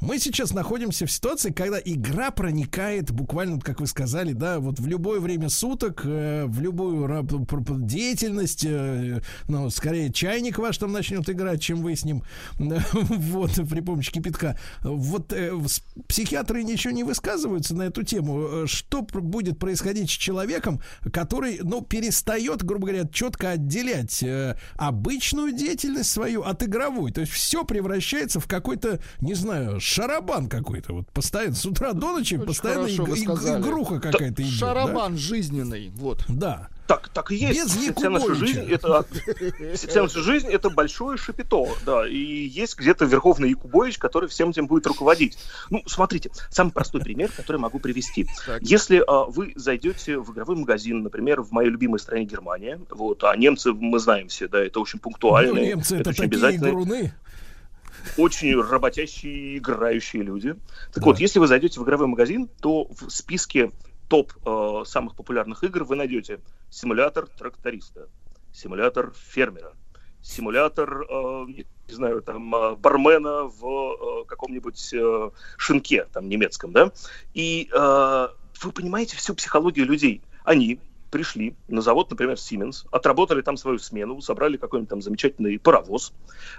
Мы 0.00 0.20
сейчас 0.20 0.52
находимся 0.52 1.06
в 1.06 1.10
ситуации, 1.10 1.50
когда 1.50 1.80
игра 1.84 2.30
проникает 2.30 3.10
буквально, 3.10 3.60
как 3.60 3.80
вы 3.80 3.88
сказали, 3.88 4.32
да, 4.32 4.60
вот 4.60 4.78
в 4.78 4.86
любое 4.86 5.18
время 5.18 5.48
суток, 5.48 6.02
э, 6.04 6.44
в 6.46 6.60
любую 6.60 7.08
деятельность, 7.80 8.64
э, 8.64 9.20
ну, 9.48 9.68
скорее 9.70 10.12
чайник 10.12 10.58
ваш 10.58 10.78
там 10.78 10.92
начнет 10.92 11.28
играть, 11.28 11.60
чем 11.60 11.82
вы 11.82 11.96
с 11.96 12.04
ним, 12.04 12.22
вот, 12.58 13.54
при 13.68 13.80
помощи 13.80 14.12
кипятка. 14.12 14.56
Вот 14.82 15.32
э, 15.32 15.52
психиатры 16.06 16.62
ничего 16.62 16.92
не 16.92 17.02
высказываются 17.02 17.74
на 17.74 17.82
эту 17.82 18.04
тему. 18.04 18.66
Что 18.66 19.02
будет 19.02 19.58
происходить 19.58 20.10
с 20.10 20.12
человеком, 20.14 20.80
который, 21.12 21.58
ну, 21.64 21.82
перестает, 21.82 22.62
грубо 22.62 22.86
говоря, 22.86 23.08
четко 23.08 23.50
отделять 23.50 24.24
обычную 24.76 25.52
деятельность 25.52 26.10
свою 26.10 26.42
от 26.42 26.62
игровой. 26.62 27.10
То 27.10 27.22
есть 27.22 27.32
все 27.32 27.64
превращается 27.64 28.38
в 28.38 28.46
какой-то, 28.46 29.00
не 29.20 29.34
знаю, 29.34 29.80
шарабан 29.88 30.48
какой-то. 30.48 30.92
Вот 30.92 31.10
постоянно 31.10 31.54
с 31.54 31.64
утра 31.66 31.92
до 31.92 32.12
ночи 32.12 32.38
постоянно 32.38 32.82
Хорошо 32.82 33.06
иг- 33.06 33.18
иг- 33.18 33.58
игруха 33.60 34.00
какая-то 34.00 34.42
идет. 34.42 34.54
Шарабан 34.54 35.16
жизненный. 35.16 35.90
Вот. 35.96 36.24
Да. 36.28 36.68
Так, 36.88 37.10
так 37.10 37.30
и 37.32 37.36
есть. 37.36 37.76
Без 37.76 37.94
Вся 37.94 38.08
наша 38.08 38.34
жизнь 38.34 38.62
это 38.70 39.04
вся 39.74 40.02
наша 40.02 40.22
жизнь 40.22 40.48
это 40.48 40.70
большое 40.70 41.18
шапито, 41.18 41.66
да, 41.84 42.08
и 42.08 42.16
есть 42.16 42.78
где-то 42.78 43.04
Верховный 43.04 43.50
Якубович, 43.50 43.98
который 43.98 44.26
всем 44.30 44.50
этим 44.50 44.66
будет 44.66 44.86
руководить. 44.86 45.36
Ну, 45.68 45.82
смотрите, 45.86 46.30
самый 46.50 46.70
простой 46.70 47.02
пример, 47.02 47.30
который 47.30 47.58
могу 47.58 47.78
привести. 47.78 48.26
Если 48.62 49.04
а, 49.06 49.24
вы 49.24 49.52
зайдете 49.54 50.18
в 50.18 50.32
игровой 50.32 50.56
магазин, 50.56 51.02
например, 51.02 51.42
в 51.42 51.52
моей 51.52 51.68
любимой 51.68 51.98
стране 51.98 52.24
Германия, 52.24 52.80
вот, 52.88 53.22
а 53.22 53.36
немцы 53.36 53.72
мы 53.72 53.98
знаем 53.98 54.28
все, 54.28 54.48
да, 54.48 54.64
это 54.64 54.80
очень 54.80 54.98
Ну, 54.98 55.02
пунктуальные, 55.02 55.66
немцы 55.66 55.96
это 55.96 56.08
очень 56.08 56.22
такие 56.22 56.38
обязательные 56.38 56.72
игруны. 56.72 57.12
Очень 58.16 58.60
работящие, 58.60 59.58
играющие 59.58 60.22
люди. 60.22 60.56
Так 60.92 61.04
вот, 61.04 61.18
если 61.18 61.38
вы 61.38 61.46
зайдете 61.46 61.80
в 61.80 61.84
игровой 61.84 62.06
магазин, 62.06 62.48
то 62.60 62.88
в 62.90 63.10
списке 63.10 63.70
топ 64.08 64.32
э, 64.44 64.82
самых 64.86 65.14
популярных 65.14 65.62
игр 65.64 65.84
вы 65.84 65.96
найдете 65.96 66.40
симулятор 66.70 67.26
тракториста, 67.26 68.08
симулятор 68.52 69.12
фермера, 69.14 69.72
симулятор, 70.22 71.02
э, 71.02 71.46
не 71.88 71.94
знаю, 71.94 72.22
там, 72.22 72.54
э, 72.54 72.76
бармена 72.76 73.44
в 73.44 73.64
э, 73.64 74.24
каком-нибудь 74.26 74.94
э, 74.94 75.30
шинке, 75.56 76.06
там, 76.12 76.28
немецком, 76.28 76.72
да? 76.72 76.92
И 77.34 77.68
э, 77.72 78.28
вы 78.62 78.72
понимаете 78.72 79.16
всю 79.16 79.34
психологию 79.34 79.86
людей. 79.86 80.22
Они 80.44 80.80
пришли 81.10 81.54
на 81.68 81.80
завод, 81.80 82.10
например, 82.10 82.36
Siemens, 82.36 82.86
отработали 82.90 83.42
там 83.42 83.56
свою 83.56 83.78
смену, 83.78 84.20
собрали 84.20 84.56
какой-нибудь 84.56 84.90
там 84.90 85.02
замечательный 85.02 85.58
паровоз. 85.58 86.12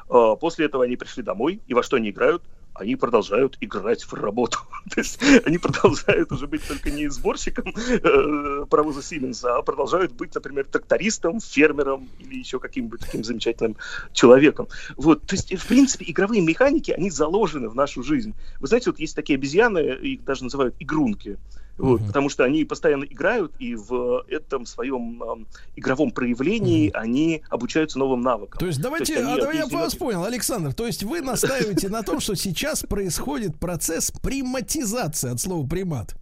Э, 0.10 0.36
После 0.40 0.66
этого 0.66 0.84
они 0.84 0.96
пришли 0.96 1.24
домой, 1.24 1.62
и 1.68 1.74
во 1.74 1.84
что 1.84 1.98
они 1.98 2.10
играют? 2.10 2.44
Они 2.74 2.96
продолжают 2.96 3.58
играть 3.62 4.04
в 4.04 4.14
работу. 4.14 4.60
То 4.92 5.02
есть 5.02 5.20
они 5.46 5.58
продолжают 5.58 6.32
уже 6.32 6.48
быть 6.48 6.66
только 6.66 6.92
не 6.92 7.10
сборщиком 7.10 7.74
э, 7.76 8.66
паровоза 8.70 9.02
Siemens, 9.02 9.46
а 9.46 9.62
продолжают 9.62 10.14
быть, 10.14 10.34
например, 10.34 10.66
трактористом, 10.66 11.40
фермером 11.40 12.10
или 12.20 12.40
еще 12.40 12.60
каким-нибудь 12.60 13.02
таким 13.02 13.24
замечательным 13.24 13.76
человеком. 14.14 14.68
Вот, 14.96 15.26
то 15.26 15.36
есть, 15.36 15.54
в 15.54 15.68
принципе, 15.68 16.06
игровые 16.08 16.42
механики, 16.42 16.92
они 16.92 17.10
заложены 17.10 17.70
в 17.70 17.76
нашу 17.76 18.04
жизнь. 18.04 18.34
Вы 18.60 18.68
знаете, 18.68 18.92
вот 18.92 19.00
есть 19.00 19.16
такие 19.16 19.38
обезьяны, 19.38 19.80
их 19.80 20.24
даже 20.24 20.44
называют 20.44 20.76
игрунки. 20.80 21.38
Вот, 21.80 22.06
Потому 22.06 22.28
что 22.28 22.44
они 22.44 22.66
постоянно 22.66 23.06
играют, 23.06 23.54
и 23.58 23.74
в 23.74 24.26
этом 24.28 24.66
своем 24.66 25.24
эм, 25.24 25.48
игровом 25.78 26.12
проявлении 26.12 26.92
они 26.94 27.42
обучаются 27.50 27.98
новым 27.98 28.22
навыкам. 28.22 28.60
То 28.60 28.68
есть 28.68 28.82
давайте, 28.82 29.18
они 29.18 29.34
а 29.34 29.38
давай 29.38 29.58
я 29.58 29.68
вас 29.68 29.96
понял, 29.96 30.26
Александр. 30.26 30.74
То 30.74 30.86
есть 30.86 31.04
вы 31.04 31.22
настаиваете 31.22 31.88
на 31.88 32.04
том, 32.04 32.20
что 32.20 32.36
сейчас 32.36 32.84
происходит 32.84 33.58
процесс 33.58 34.12
приматизации 34.12 35.32
от 35.32 35.40
слова 35.40 35.66
примат. 35.66 36.16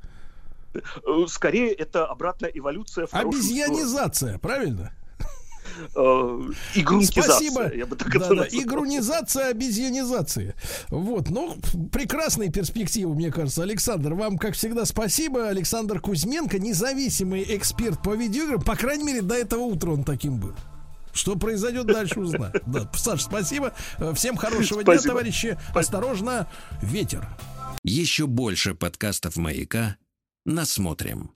Э, 0.76 0.80
Скорее, 1.27 1.74
это 1.74 2.06
обратная 2.06 2.52
эволюция 2.53 3.08
Обезьянизация, 3.11 4.38
правильно? 4.38 4.92
Э, 5.96 6.42
Игрункизация, 6.76 7.24
Спасибо. 7.24 7.74
я 7.76 7.86
бы 7.86 7.96
так 7.96 8.10
да, 8.12 8.18
это 8.20 8.30
да, 8.30 8.36
назвал. 8.44 8.64
игрунизация, 8.64 9.50
обезьянизация. 9.50 10.56
Вот, 10.90 11.30
ну, 11.30 11.58
прекрасные 11.92 12.52
перспективы, 12.52 13.14
мне 13.16 13.32
кажется. 13.32 13.64
Александр, 13.64 14.14
вам, 14.14 14.38
как 14.38 14.56
всегда, 14.56 14.86
спасибо. 14.86 15.48
Александр 15.48 16.00
Кузьменко, 16.00 16.60
независимый 16.60 17.44
эксперт 17.58 18.02
по 18.02 18.16
видеоиграм. 18.16 18.62
По 18.62 18.76
крайней 18.76 19.04
мере, 19.04 19.22
до 19.22 19.36
этого 19.36 19.62
утра 19.62 19.92
он 19.92 20.04
таким 20.04 20.40
был. 20.40 20.54
Что 21.14 21.36
произойдет 21.36 21.88
дальше, 21.88 22.20
узнаем. 22.20 22.54
Да, 22.68 22.90
Саш, 22.96 23.24
спасибо. 23.24 23.74
Э, 23.98 24.14
Всем 24.16 24.38
хорошего 24.38 24.84
дня, 24.84 24.94
Спасибо. 24.94 25.14
товарищи. 25.14 25.58
Осторожно, 25.74 26.48
ветер. 26.82 27.28
Еще 27.84 28.28
больше 28.28 28.76
подкастов 28.76 29.38
«Маяка» 29.38 29.98
насмотрим. 30.46 31.32